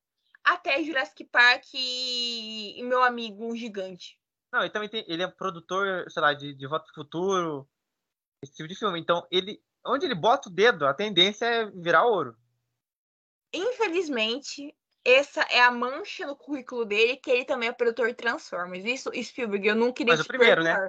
até 0.44 0.82
Jurassic 0.82 1.24
Park 1.24 1.64
e, 1.74 2.78
e 2.78 2.82
Meu 2.82 3.02
Amigo 3.02 3.44
um 3.44 3.54
Gigante. 3.54 4.18
Não, 4.52 4.60
ele 4.60 4.70
também 4.70 4.88
tem. 4.88 5.04
Ele 5.06 5.22
é 5.22 5.28
produtor, 5.28 6.10
sei 6.10 6.22
lá, 6.22 6.32
de, 6.32 6.54
de 6.54 6.66
Voto 6.66 6.90
Futuro, 6.94 7.68
esse 8.42 8.54
tipo 8.54 8.68
de 8.68 8.74
filme. 8.74 9.00
Então, 9.00 9.26
ele. 9.30 9.62
Onde 9.86 10.04
ele 10.04 10.14
bota 10.14 10.48
o 10.48 10.52
dedo, 10.52 10.86
a 10.86 10.92
tendência 10.92 11.46
é 11.46 11.66
virar 11.70 12.04
ouro. 12.04 12.36
Infelizmente, 13.52 14.76
essa 15.04 15.40
é 15.42 15.60
a 15.60 15.70
mancha 15.70 16.26
no 16.26 16.36
currículo 16.36 16.84
dele, 16.84 17.16
que 17.16 17.30
ele 17.30 17.44
também 17.44 17.68
é 17.68 17.72
produtor 17.72 18.08
de 18.08 18.14
Transformers. 18.14 18.84
Isso, 18.84 19.10
Spielberg, 19.22 19.66
eu 19.66 19.74
não 19.74 19.92
queria 19.92 20.12
Mas 20.12 20.20
o 20.20 20.26
primeiro, 20.28 20.62
né? 20.62 20.88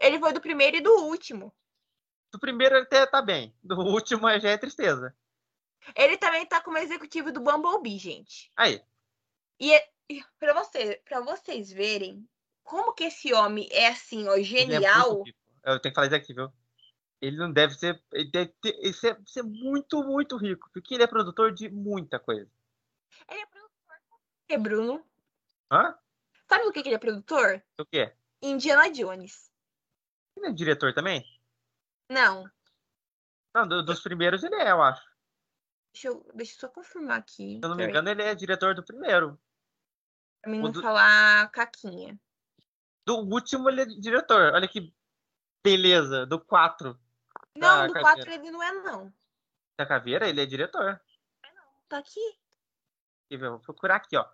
Ele 0.00 0.18
foi 0.20 0.32
do 0.32 0.40
primeiro 0.40 0.76
e 0.76 0.80
do 0.80 0.92
último. 1.06 1.52
Do 2.30 2.38
primeiro 2.38 2.76
ele 2.76 2.84
até 2.84 3.04
tá 3.06 3.20
bem. 3.20 3.56
Do 3.62 3.76
último 3.80 4.28
já 4.38 4.50
é 4.50 4.58
tristeza. 4.58 5.16
Ele 5.96 6.16
também 6.16 6.46
tá 6.46 6.60
como 6.60 6.78
executivo 6.78 7.32
do 7.32 7.40
Bumblebee, 7.40 7.98
gente. 7.98 8.52
Aí, 8.56 8.80
E, 9.58 9.72
é- 9.72 9.90
e 10.08 10.22
para 10.38 10.52
você, 10.52 11.02
para 11.04 11.20
vocês 11.20 11.72
verem 11.72 12.28
como 12.62 12.92
que 12.92 13.04
esse 13.04 13.32
homem 13.32 13.66
é 13.72 13.88
assim, 13.88 14.28
ó, 14.28 14.36
é 14.36 14.42
genial. 14.42 15.22
rico. 15.24 15.38
Eu 15.64 15.80
tenho 15.80 15.92
que 15.92 15.94
falar 15.94 16.06
isso 16.06 16.16
aqui, 16.16 16.34
viu? 16.34 16.52
Ele 17.20 17.36
não 17.36 17.52
deve 17.52 17.74
ser. 17.74 18.02
Ele 18.12 18.30
deve 18.30 18.52
ter, 18.60 18.74
ele 18.78 18.92
ser, 18.92 19.20
ser 19.26 19.42
muito, 19.42 20.02
muito 20.04 20.36
rico. 20.36 20.70
Porque 20.72 20.94
ele 20.94 21.02
é 21.02 21.06
produtor 21.06 21.52
de 21.52 21.68
muita 21.68 22.18
coisa. 22.18 22.50
Ele 23.28 23.40
é 23.40 23.46
produtor. 23.46 23.96
É 24.48 24.58
Bruno. 24.58 25.04
Hã? 25.70 25.98
Sabe 26.48 26.64
do 26.64 26.72
que 26.72 26.82
que 26.82 26.88
ele 26.88 26.94
é 26.96 26.98
produtor? 26.98 27.62
O 27.78 27.84
que 27.84 27.98
é? 27.98 28.16
Indiana 28.40 28.90
Jones. 28.90 29.50
Ele 30.36 30.46
é 30.46 30.52
diretor 30.52 30.94
também? 30.94 31.24
Não, 32.10 32.48
Não, 33.54 33.66
do- 33.68 33.82
dos 33.84 34.00
primeiros 34.00 34.42
ele 34.44 34.54
é, 34.54 34.70
eu 34.70 34.80
acho. 34.82 35.02
deixa 35.92 36.08
eu, 36.08 36.26
deixa 36.34 36.54
eu 36.54 36.60
só 36.60 36.68
confirmar 36.68 37.18
aqui. 37.18 37.58
Se 37.58 37.60
eu 37.64 37.68
não 37.68 37.76
me 37.76 37.84
engano, 37.86 38.08
ele 38.08 38.22
é 38.22 38.34
diretor 38.34 38.74
do 38.74 38.82
primeiro. 38.84 39.38
Pra 40.40 40.50
mim 40.50 40.60
não 40.62 40.70
do- 40.70 40.80
falar 40.80 41.50
caquinha. 41.50 42.18
Do 43.04 43.16
último 43.18 43.68
ele 43.68 43.82
é 43.82 43.84
diretor. 43.86 44.54
Olha 44.54 44.68
que 44.68 44.94
beleza. 45.62 46.24
Do 46.24 46.40
4 46.40 46.98
Não, 47.56 47.86
do 47.86 47.92
caveira. 47.92 48.16
4 48.16 48.32
ele 48.32 48.50
não 48.50 48.62
é, 48.62 48.72
não. 48.72 49.12
da 49.78 49.86
caveira, 49.86 50.28
ele 50.28 50.40
é 50.40 50.46
diretor. 50.46 51.00
Tá 51.88 51.98
aqui. 51.98 52.38
Quer 53.30 53.38
ver? 53.38 53.46
Eu 53.46 53.50
Vou 53.52 53.60
procurar 53.60 53.96
aqui, 53.96 54.16
ó. 54.16 54.28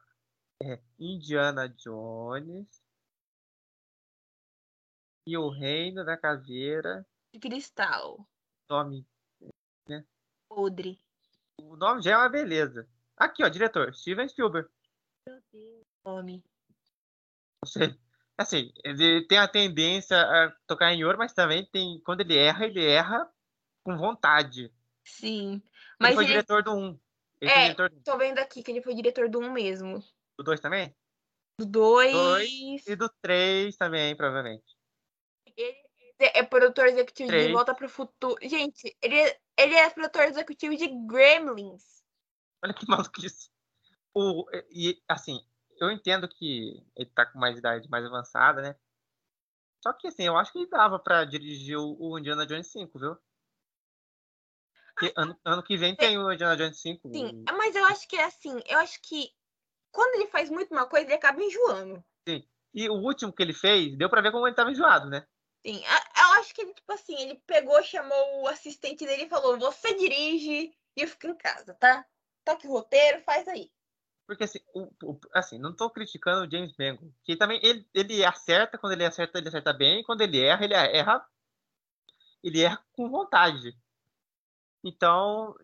É 0.63 0.81
Indiana 0.99 1.69
Jones. 1.69 2.83
E 5.27 5.37
o 5.37 5.49
Reino 5.49 6.05
da 6.05 6.17
Caveira. 6.17 7.07
De 7.33 7.41
cristal. 7.41 8.27
Nome. 8.69 9.07
Podre. 10.49 11.01
O 11.59 11.77
nome 11.77 12.03
já 12.03 12.13
é 12.13 12.17
uma 12.17 12.29
beleza. 12.29 12.89
Aqui, 13.17 13.43
ó, 13.43 13.49
diretor. 13.49 13.95
Steven 13.95 14.29
Spielberg. 14.29 14.69
Nome. 16.05 16.45
Você, 17.65 17.99
assim, 18.39 18.73
ele 18.85 19.27
tem 19.27 19.39
a 19.39 19.49
tendência 19.49 20.17
a 20.21 20.51
tocar 20.67 20.93
em 20.93 21.05
ouro, 21.05 21.19
mas 21.19 21.33
também 21.33 21.65
tem. 21.67 22.01
Quando 22.05 22.21
ele 22.21 22.37
erra, 22.37 22.67
ele 22.67 22.85
erra 22.85 23.29
com 23.83 23.97
vontade. 23.97 24.73
Sim. 25.05 25.55
Ele 25.55 25.63
Mas 26.01 26.15
foi 26.15 26.25
ele, 26.25 26.33
diretor 26.33 26.63
do 26.63 26.73
1. 26.73 26.99
Ele 27.41 27.51
É. 27.51 27.63
diretor 27.65 27.91
tô 28.05 28.17
vendo 28.17 28.39
aqui 28.39 28.63
que 28.63 28.71
ele 28.71 28.83
foi 28.83 28.95
diretor 28.95 29.29
do 29.29 29.39
1 29.41 29.53
mesmo. 29.53 30.03
do 30.39 30.45
2 30.45 30.61
também? 30.61 30.95
Do 31.59 31.67
2. 31.67 32.13
Dois. 32.13 32.87
E 32.87 32.97
do 32.97 33.09
3 33.21 33.77
também, 33.77 34.17
provavelmente. 34.17 34.65
Ele 35.57 35.77
é 36.19 36.43
produtor 36.43 36.87
executivo 36.87 37.29
de 37.29 37.37
Três. 37.37 37.53
Volta 37.53 37.75
pro 37.75 37.89
Futuro. 37.89 38.37
Gente, 38.43 38.97
ele, 39.03 39.17
é- 39.17 39.39
ele 39.59 39.75
é 39.75 39.91
produtor 39.91 40.23
executivo 40.25 40.77
de 40.77 40.89
Gremlins. 41.07 42.03
Olha 42.65 42.73
que 42.75 42.87
maluquice. 42.89 43.51
O, 44.15 44.45
e, 44.71 45.03
assim, 45.09 45.45
eu 45.85 45.93
entendo 45.93 46.29
que 46.29 46.83
ele 46.97 47.11
tá 47.11 47.27
com 47.27 47.39
mais 47.39 47.59
idade 47.59 47.89
mais 47.89 48.05
avançada, 48.05 48.63
né? 48.63 48.77
Só 49.83 49.93
que, 49.93 50.09
assim, 50.09 50.25
eu 50.25 50.37
acho 50.37 50.51
que 50.51 50.59
ele 50.59 50.71
dava 50.71 50.99
pra 50.99 51.25
dirigir 51.25 51.77
o, 51.77 52.19
Indiana 52.19 52.47
Jones 52.47 52.69
5, 52.69 52.99
viu? 52.99 53.17
Porque 54.95 55.13
ano, 55.17 55.39
ano 55.45 55.63
que 55.63 55.77
vem 55.77 55.95
tem 55.95 56.17
o 56.17 56.33
Indiana 56.33 56.57
Jones 56.57 56.81
5. 56.81 57.11
Sim, 57.13 57.45
mas 57.53 57.77
eu 57.77 57.85
acho 57.85 58.09
que 58.09 58.17
é 58.17 58.25
assim. 58.25 58.63
Eu 58.67 58.79
acho 58.79 58.99
que 59.03 59.31
quando 59.93 60.15
ele 60.15 60.27
faz 60.29 60.49
muito 60.49 60.73
uma 60.73 60.87
coisa, 60.87 61.07
ele 61.07 61.15
acaba 61.15 61.43
enjoando. 61.43 62.03
E 62.75 62.89
o 62.89 62.95
último 62.95 63.33
que 63.33 63.41
ele 63.41 63.53
fez, 63.53 63.97
deu 63.97 64.11
pra 64.11 64.21
ver 64.21 64.33
como 64.33 64.49
ele 64.49 64.57
tava 64.57 64.73
enjoado, 64.73 65.09
né? 65.09 65.25
Sim, 65.65 65.83
eu 65.83 66.41
acho 66.41 66.53
que 66.53 66.61
ele, 66.61 66.75
tipo 66.75 66.93
assim, 66.93 67.15
ele 67.21 67.41
pegou, 67.47 67.81
chamou 67.83 68.43
o 68.43 68.49
assistente 68.49 69.07
dele 69.07 69.25
e 69.25 69.29
falou: 69.29 69.57
Você 69.59 69.95
dirige 69.95 70.77
e 70.97 71.03
eu 71.03 71.09
fico 71.09 71.29
em 71.29 71.37
casa, 71.37 71.73
tá? 71.75 72.05
Toque 72.45 72.67
o 72.67 72.73
roteiro, 72.73 73.23
faz 73.23 73.47
aí. 73.47 73.71
Porque 74.27 74.45
assim, 74.45 74.61
o, 74.75 74.91
o- 75.03 75.21
assim, 75.33 75.59
não 75.59 75.75
tô 75.75 75.91
criticando 75.91 76.47
o 76.47 76.51
James 76.51 76.75
Mangold, 76.79 77.15
que 77.25 77.37
também 77.37 77.61
ele, 77.63 77.87
ele 77.93 78.25
acerta, 78.25 78.79
quando 78.79 78.93
ele 78.95 79.05
acerta, 79.05 79.39
ele 79.39 79.49
acerta 79.49 79.73
bem, 79.73 80.03
quando 80.03 80.23
ele 80.23 80.41
erra, 80.41 80.65
ele 80.65 80.75
erra, 80.75 81.27
ele 82.43 82.61
erra 82.63 82.85
com 82.93 83.09
vontade. 83.11 83.77
Então, 84.83 85.55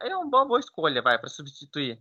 é 0.00 0.16
uma 0.16 0.28
boa, 0.28 0.44
boa 0.44 0.60
escolha, 0.60 1.02
vai, 1.02 1.18
para 1.18 1.28
substituir. 1.28 2.00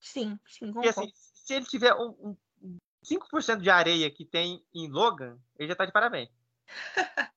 Sim, 0.00 0.38
sim, 0.46 0.72
Porque 0.72 0.88
assim, 0.88 1.12
se 1.14 1.54
ele 1.54 1.66
tiver 1.66 1.94
um, 1.94 2.10
um, 2.10 2.36
um 2.60 2.78
5% 3.02 3.62
de 3.62 3.70
areia 3.70 4.10
que 4.10 4.24
tem 4.24 4.64
em 4.74 4.90
Logan, 4.90 5.38
ele 5.56 5.68
já 5.68 5.76
tá 5.76 5.86
de 5.86 5.92
parabéns. 5.92 6.28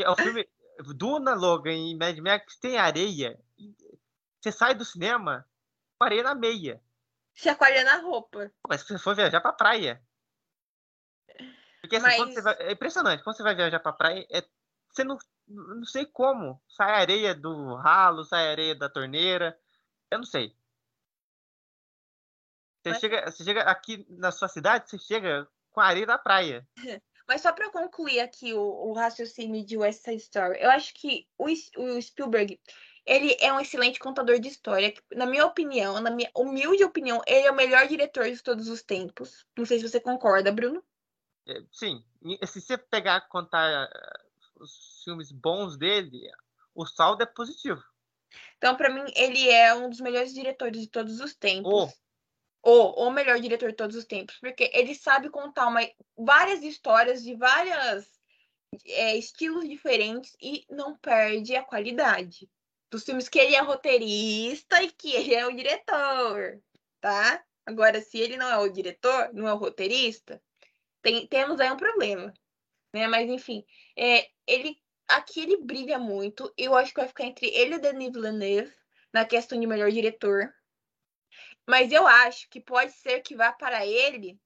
É 0.00 0.08
o 0.08 0.14
filme 0.14 0.48
Duna, 0.94 1.34
Logan 1.34 1.74
e 1.74 1.96
Mad 1.96 2.16
Max 2.18 2.56
tem 2.56 2.78
areia. 2.78 3.36
Você 4.40 4.52
sai 4.52 4.72
do 4.72 4.84
cinema 4.84 5.44
com 5.98 6.04
areia 6.04 6.22
na 6.22 6.34
meia. 6.34 6.80
Chacoalha 7.34 7.84
na 7.84 7.96
roupa. 8.00 8.50
Mas 8.68 8.82
se 8.82 8.88
você 8.88 8.98
for 8.98 9.14
viajar 9.14 9.40
pra 9.40 9.52
praia. 9.52 10.02
Porque 11.80 11.96
assim, 11.96 12.06
Mas- 12.06 12.16
quando 12.16 12.34
você 12.34 12.42
vai, 12.42 12.54
é 12.60 12.72
impressionante. 12.72 13.22
Quando 13.22 13.36
você 13.36 13.42
vai 13.42 13.54
viajar 13.54 13.80
pra 13.80 13.92
praia, 13.92 14.26
é, 14.30 14.42
você 14.90 15.04
não, 15.04 15.18
não 15.46 15.84
sei 15.84 16.06
como. 16.06 16.60
Sai 16.68 16.90
areia 17.02 17.34
do 17.34 17.74
ralo, 17.76 18.24
sai 18.24 18.50
areia 18.50 18.74
da 18.74 18.88
torneira. 18.88 19.58
Eu 20.10 20.18
não 20.18 20.24
sei. 20.24 20.56
Você, 22.82 22.90
Mas- 22.90 23.00
chega, 23.00 23.30
você 23.30 23.44
chega 23.44 23.62
aqui 23.62 24.06
na 24.08 24.30
sua 24.32 24.48
cidade, 24.48 24.88
você 24.88 24.98
chega 24.98 25.48
com 25.70 25.80
a 25.80 25.86
areia 25.86 26.06
da 26.06 26.18
praia. 26.18 26.66
Mas 27.26 27.42
só 27.42 27.52
para 27.52 27.70
concluir 27.70 28.20
aqui 28.20 28.54
o, 28.54 28.60
o 28.60 28.92
raciocínio 28.94 29.62
de 29.64 29.76
West 29.76 30.02
Side 30.02 30.16
Story, 30.22 30.58
eu 30.62 30.70
acho 30.70 30.94
que 30.94 31.28
o, 31.36 31.44
o 31.44 32.00
Spielberg, 32.00 32.58
ele 33.08 33.34
é 33.40 33.50
um 33.50 33.58
excelente 33.58 33.98
contador 33.98 34.38
de 34.38 34.48
história. 34.48 34.92
Na 35.14 35.24
minha 35.24 35.46
opinião, 35.46 35.98
na 35.98 36.10
minha 36.10 36.30
humilde 36.36 36.84
opinião, 36.84 37.22
ele 37.26 37.46
é 37.46 37.50
o 37.50 37.56
melhor 37.56 37.88
diretor 37.88 38.30
de 38.30 38.42
todos 38.42 38.68
os 38.68 38.82
tempos. 38.82 39.46
Não 39.56 39.64
sei 39.64 39.78
se 39.78 39.88
você 39.88 39.98
concorda, 39.98 40.52
Bruno. 40.52 40.84
É, 41.46 41.62
Sim, 41.72 42.04
se 42.46 42.60
você 42.60 42.76
pegar 42.76 43.16
e 43.16 43.28
contar 43.30 43.88
eh, 43.90 44.18
os 44.56 45.02
filmes 45.02 45.32
bons 45.32 45.78
dele, 45.78 46.30
o 46.74 46.84
saldo 46.84 47.22
é 47.22 47.26
positivo. 47.26 47.82
Então, 48.58 48.76
para 48.76 48.90
mim, 48.90 49.10
ele 49.16 49.48
é 49.48 49.74
um 49.74 49.88
dos 49.88 50.00
melhores 50.00 50.34
diretores 50.34 50.82
de 50.82 50.88
todos 50.88 51.18
os 51.20 51.34
tempos. 51.34 51.72
O. 51.72 52.08
Ou 52.60 53.06
o 53.06 53.10
melhor 53.10 53.40
diretor 53.40 53.70
de 53.70 53.76
todos 53.76 53.96
os 53.96 54.04
tempos, 54.04 54.36
porque 54.38 54.70
ele 54.74 54.94
sabe 54.94 55.30
contar 55.30 55.68
uma, 55.68 55.80
várias 56.18 56.62
histórias 56.62 57.22
de 57.22 57.34
vários 57.34 58.06
estilos 58.84 59.66
diferentes 59.66 60.36
e 60.42 60.66
não 60.68 60.94
perde 60.98 61.56
a 61.56 61.62
qualidade 61.62 62.50
dos 62.90 63.04
filmes 63.04 63.28
que 63.28 63.38
ele 63.38 63.54
é 63.54 63.60
roteirista 63.60 64.82
e 64.82 64.90
que 64.90 65.14
ele 65.14 65.34
é 65.34 65.46
o 65.46 65.54
diretor, 65.54 66.60
tá? 67.00 67.44
Agora, 67.66 68.00
se 68.00 68.18
ele 68.18 68.36
não 68.36 68.48
é 68.48 68.58
o 68.58 68.68
diretor, 68.68 69.30
não 69.34 69.46
é 69.46 69.52
o 69.52 69.56
roteirista, 69.58 70.42
tem- 71.02 71.26
temos 71.26 71.60
aí 71.60 71.70
um 71.70 71.76
problema, 71.76 72.32
né? 72.94 73.06
Mas 73.06 73.28
enfim, 73.28 73.64
é, 73.96 74.28
ele 74.46 74.76
aqui 75.08 75.40
ele 75.40 75.58
brilha 75.58 75.98
muito. 75.98 76.52
Eu 76.56 76.74
acho 76.76 76.92
que 76.92 77.00
vai 77.00 77.08
ficar 77.08 77.24
entre 77.24 77.46
ele 77.48 77.74
e 77.76 77.78
Denis 77.78 78.12
Villeneuve 78.12 78.72
na 79.12 79.24
questão 79.24 79.58
de 79.58 79.66
melhor 79.66 79.90
diretor. 79.90 80.52
Mas 81.68 81.92
eu 81.92 82.06
acho 82.06 82.48
que 82.48 82.60
pode 82.60 82.92
ser 82.92 83.20
que 83.20 83.36
vá 83.36 83.52
para 83.52 83.86
ele 83.86 84.38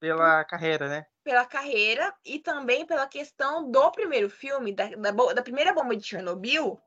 Pela 0.00 0.44
carreira, 0.44 0.88
né? 0.88 1.06
pela 1.22 1.46
carreira 1.46 2.12
e 2.24 2.40
também 2.40 2.84
pela 2.84 3.06
questão 3.06 3.70
do 3.70 3.92
primeiro 3.92 4.28
filme, 4.28 4.74
da, 4.74 4.88
da, 4.88 5.10
da 5.12 5.42
primeira 5.42 5.72
bomba 5.72 5.96
de 5.96 6.04
Chernobyl, 6.04 6.80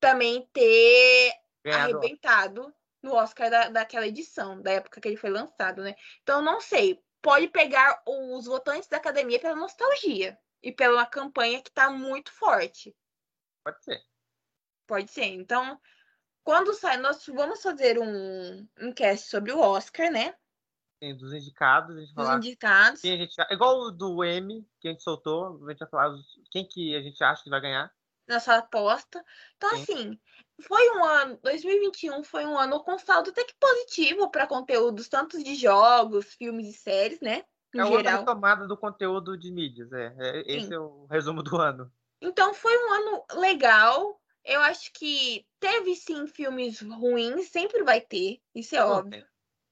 também 0.00 0.48
ter 0.52 1.32
Ganhado. 1.64 1.96
arrebentado 1.96 2.74
no 3.02 3.14
Oscar 3.14 3.50
da, 3.50 3.68
daquela 3.68 4.06
edição, 4.06 4.60
da 4.60 4.72
época 4.72 5.00
que 5.00 5.08
ele 5.08 5.16
foi 5.16 5.30
lançado, 5.30 5.82
né? 5.82 5.94
Então, 6.22 6.42
não 6.42 6.60
sei. 6.60 7.02
Pode 7.22 7.48
pegar 7.48 8.02
os 8.06 8.46
votantes 8.46 8.88
da 8.88 8.98
academia 8.98 9.40
pela 9.40 9.56
nostalgia 9.56 10.38
e 10.62 10.70
pela 10.70 11.04
campanha 11.06 11.62
que 11.62 11.70
tá 11.70 11.90
muito 11.90 12.30
forte. 12.32 12.94
Pode 13.64 13.82
ser. 13.82 14.00
Pode 14.86 15.10
ser. 15.10 15.24
Então, 15.24 15.80
quando 16.44 16.72
sai, 16.74 16.96
nós 16.98 17.26
vamos 17.26 17.60
fazer 17.60 17.98
um, 17.98 18.68
um 18.80 18.92
cast 18.92 19.28
sobre 19.28 19.50
o 19.52 19.58
Oscar, 19.58 20.10
né? 20.12 20.34
Tem 21.00 21.16
dos 21.16 21.32
indicados, 21.32 21.96
a 21.96 22.00
gente 22.00 22.14
Dos 22.14 22.24
falar 22.24 22.36
indicados. 22.36 23.00
quem 23.00 23.14
a 23.14 23.16
gente. 23.16 23.34
Igual 23.50 23.80
o 23.80 23.90
do 23.90 24.24
M, 24.24 24.66
que 24.80 24.88
a 24.88 24.92
gente 24.92 25.02
soltou, 25.02 25.60
a 25.66 25.70
gente 25.70 25.80
vai 25.80 25.88
falar 25.88 26.16
quem 26.50 26.66
que 26.66 26.94
a 26.96 27.02
gente 27.02 27.22
acha 27.22 27.42
que 27.42 27.50
vai 27.50 27.60
ganhar. 27.60 27.92
Nossa 28.28 28.56
aposta. 28.56 29.24
Então, 29.56 29.70
Sim. 29.70 29.82
assim, 29.82 30.20
foi 30.62 30.90
um 30.90 31.04
ano, 31.04 31.38
2021 31.42 32.24
foi 32.24 32.44
um 32.44 32.58
ano 32.58 32.82
com 32.82 32.98
saldo 32.98 33.30
até 33.30 33.44
que 33.44 33.54
positivo 33.58 34.30
para 34.30 34.46
conteúdos, 34.46 35.08
tanto 35.08 35.42
de 35.42 35.54
jogos, 35.54 36.34
filmes 36.34 36.68
e 36.68 36.72
séries, 36.72 37.20
né? 37.20 37.44
É 37.76 37.82
No 37.82 37.90
outra 37.90 38.08
geral. 38.08 38.20
retomada 38.20 38.66
do 38.66 38.76
conteúdo 38.76 39.36
de 39.36 39.50
mídias. 39.52 39.92
É, 39.92 40.14
É, 40.18 40.42
esse 40.56 40.72
é 40.74 40.78
o 40.78 41.06
resumo 41.06 41.42
do 41.42 41.56
ano. 41.56 41.92
Então, 42.20 42.54
foi 42.54 42.76
um 42.76 42.92
ano 42.92 43.24
legal. 43.34 44.20
Eu 44.44 44.60
acho 44.62 44.92
que 44.92 45.46
teve 45.58 45.94
sim 45.96 46.26
filmes 46.26 46.80
ruins, 46.80 47.48
sempre 47.48 47.82
vai 47.82 48.00
ter, 48.00 48.40
isso 48.54 48.76
é 48.76 48.84
óbvio. 48.84 49.26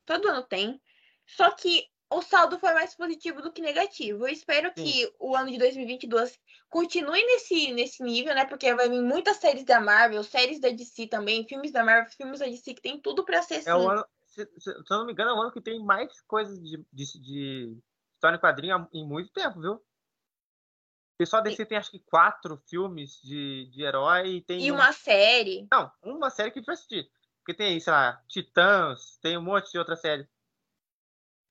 Todo 0.05 0.29
ano 0.29 0.43
tem. 0.43 0.81
Só 1.27 1.51
que 1.53 1.87
o 2.11 2.23
saldo 2.23 2.59
foi 2.59 2.73
mais 2.75 2.95
positivo 2.95 3.43
do 3.43 3.53
que 3.53 3.61
negativo. 3.61 4.27
Eu 4.27 4.33
espero 4.33 4.73
que 4.73 5.13
o 5.19 5.35
ano 5.35 5.51
de 5.51 5.59
2022 5.59 6.39
continue 6.69 7.25
nesse, 7.25 7.73
nesse 7.73 8.03
nível, 8.03 8.35
né? 8.35 8.45
Porque 8.45 8.75
vai 8.75 8.89
vir 8.89 9.01
muitas 9.01 9.39
séries 9.39 9.65
da 9.65 9.81
Marvel, 9.81 10.23
séries 10.23 10.61
da 10.61 10.69
DC 10.69 11.09
também, 11.09 11.47
filmes 11.47 11.73
da 11.73 11.85
Marvel, 11.85 12.11
filmes 12.13 12.41
da 12.41 12.47
DC, 12.47 12.75
que 12.75 12.83
tem 12.83 13.01
tudo 13.01 13.25
pra 13.25 13.43
ser 13.43 13.57
assim. 13.57 13.71
É 13.71 13.75
o 13.75 13.89
ano, 13.89 14.05
se, 14.27 14.49
se, 14.59 14.71
eu 14.71 14.85
não 14.91 15.07
me 15.07 15.13
engano, 15.13 15.31
é 15.31 15.35
o 15.35 15.41
ano 15.41 15.53
que 15.53 15.61
tem 15.61 15.83
mais 15.83 16.21
coisas 16.23 16.61
de, 16.63 16.85
de, 16.93 17.21
de 17.21 17.79
história 18.15 18.37
em 18.37 18.41
quadrinho 18.41 18.89
em 18.93 19.07
muito 19.07 19.33
tempo, 19.33 19.61
viu? 19.61 19.75
O 19.75 21.17
pessoal 21.17 21.43
DC 21.43 21.65
tem 21.65 21.79
acho 21.79 21.93
que 21.93 22.01
quatro 22.01 22.61
filmes 22.69 23.21
de, 23.23 23.69
de 23.71 23.83
herói 23.85 24.37
e 24.37 24.41
tem. 24.41 24.61
E 24.61 24.73
um- 24.73 24.75
uma 24.75 24.93
série. 24.93 25.67
Não, 25.71 25.91
uma 26.03 26.29
série 26.29 26.51
que 26.51 26.61
vai 26.61 26.75
assistir. 26.75 27.09
Porque 27.39 27.55
tem 27.55 27.75
aí, 27.75 27.81
sei 27.81 27.93
lá, 27.93 28.23
Titãs, 28.27 29.19
tem 29.23 29.39
um 29.39 29.43
monte 29.43 29.71
de 29.71 29.79
outra 29.79 29.95
série. 29.95 30.27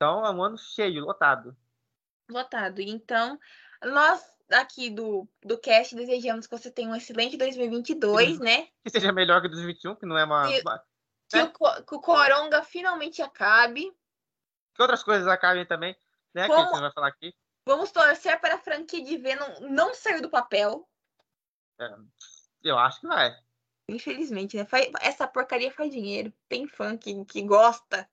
Então 0.03 0.25
é 0.25 0.31
um 0.31 0.43
ano 0.43 0.57
cheio, 0.57 1.05
lotado. 1.05 1.55
Lotado. 2.29 2.81
Então, 2.81 3.39
nós 3.81 4.21
aqui 4.51 4.89
do, 4.89 5.25
do 5.41 5.57
cast 5.57 5.95
desejamos 5.95 6.45
que 6.45 6.57
você 6.57 6.69
tenha 6.69 6.89
um 6.89 6.95
excelente 6.95 7.37
2022, 7.37 8.37
né? 8.39 8.67
Que 8.83 8.89
seja 8.89 9.13
melhor 9.13 9.41
que 9.41 9.47
2021, 9.47 9.95
que 9.95 10.05
não 10.05 10.17
é 10.17 10.25
uma. 10.25 10.51
E- 10.51 10.61
uma- 10.61 10.83
Que, 11.31 11.37
É. 11.37 11.43
o, 11.43 11.51
que 11.85 11.95
o 11.95 12.01
Coronga 12.01 12.61
finalmente 12.63 13.21
acabe. 13.21 13.89
Que 14.75 14.81
outras 14.81 15.01
coisas 15.03 15.25
acabem 15.27 15.65
também, 15.65 15.95
né? 16.33 16.47
Que 16.47 16.51
a 16.51 16.55
Como- 16.55 16.67
gente 16.69 16.81
vai 16.81 16.91
falar 16.91 17.07
aqui. 17.07 17.33
Vamos 17.65 17.89
torcer 17.91 18.39
para 18.41 18.55
a 18.55 18.59
franquia 18.59 19.01
de 19.01 19.15
Venom 19.17 19.69
não 19.69 19.93
sair 19.95 20.19
do 20.21 20.29
papel. 20.29 20.85
Eu 22.61 22.77
acho 22.77 22.99
que 22.99 23.07
vai. 23.07 23.33
Infelizmente, 23.89 24.57
né? 24.57 24.67
Essa 25.01 25.27
porcaria 25.27 25.71
faz 25.71 25.89
dinheiro. 25.91 26.33
Tem 26.49 26.67
fã 26.67 26.97
que, 26.97 27.23
que 27.25 27.41
gosta. 27.41 28.07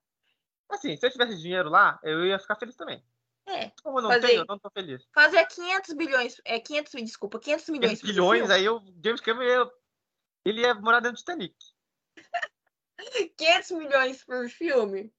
Assim, 0.71 0.97
se 0.97 1.05
eu 1.07 1.11
tivesse 1.11 1.37
dinheiro 1.37 1.69
lá, 1.69 1.99
eu 2.03 2.25
ia 2.25 2.39
ficar 2.39 2.57
feliz 2.57 2.77
também. 2.77 3.05
É. 3.47 3.71
Como 3.83 3.99
eu 3.99 4.03
não 4.03 4.11
Fazer- 4.11 4.27
tenho, 4.29 4.41
eu 4.43 4.47
não 4.47 4.59
tô 4.59 4.71
feliz. 4.71 5.05
Fazer 5.13 5.45
500 5.47 5.95
bilhões. 5.95 6.41
É, 6.45 6.61
500, 6.61 6.93
desculpa, 7.03 7.41
500 7.41 7.69
milhões. 7.71 8.01
500 8.01 8.01
por 8.03 8.07
bilhões, 8.07 8.51
aí 8.51 8.69
o 8.69 8.81
James 9.05 9.21
Cameron 9.21 9.45
ia, 9.65 9.71
ele 10.45 10.61
ia 10.61 10.75
morar 10.75 11.01
dentro 11.01 11.17
do 11.17 11.19
Titanic. 11.19 11.57
500 13.37 13.71
milhões 13.73 14.25
por 14.25 14.49
filme. 14.49 15.13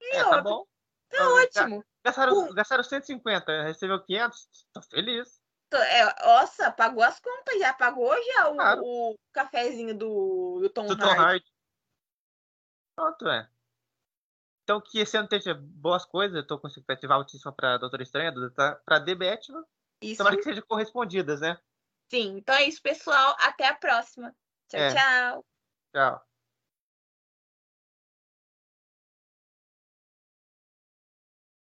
É, 0.00 0.24
ó, 0.24 0.30
tá 0.30 0.42
bom. 0.42 0.66
Tá 1.10 1.18
Ah, 1.22 1.28
ótimo. 1.34 1.84
Gastaram, 2.04 2.32
Uh. 2.38 2.54
gastaram 2.54 2.82
150, 2.84 3.62
recebeu 3.62 4.02
500, 4.02 4.48
tô 4.72 4.82
feliz. 4.82 5.40
É, 5.72 6.24
nossa, 6.26 6.70
pagou 6.72 7.02
as 7.02 7.20
contas 7.20 7.58
já. 7.58 7.72
Pagou 7.74 8.10
já 8.24 8.48
o, 8.48 8.54
Claro. 8.54 8.82
o 8.82 9.14
cafezinho 9.32 9.94
do, 9.96 10.60
do 10.62 10.70
Tom 10.70 10.86
Do 10.86 10.96
Tom 10.96 11.04
Hardy. 11.04 11.20
Hardy. 11.22 11.52
Pronto, 12.96 13.28
é. 13.28 13.48
Então 14.68 14.82
que 14.82 14.98
esse 14.98 15.16
ano 15.16 15.24
esteja 15.24 15.54
boas 15.54 16.04
coisas, 16.04 16.36
eu 16.36 16.46
tô 16.46 16.58
com 16.58 16.68
expectativa 16.68 17.14
altíssima 17.14 17.50
pra 17.50 17.78
Doutor 17.78 18.02
Estranha, 18.02 18.34
pra 18.84 19.02
The 19.02 19.14
Batman. 19.14 19.64
Isso. 20.02 20.18
Tomara 20.18 20.36
que 20.36 20.42
sejam 20.42 20.62
correspondidas, 20.68 21.40
né? 21.40 21.58
Sim. 22.10 22.36
Então 22.36 22.54
é 22.54 22.64
isso, 22.64 22.82
pessoal. 22.82 23.34
Até 23.40 23.66
a 23.66 23.74
próxima. 23.74 24.36
Tchau, 24.68 24.78
É. 24.78 24.94
tchau. 24.94 25.44
Tchau. 25.94 26.27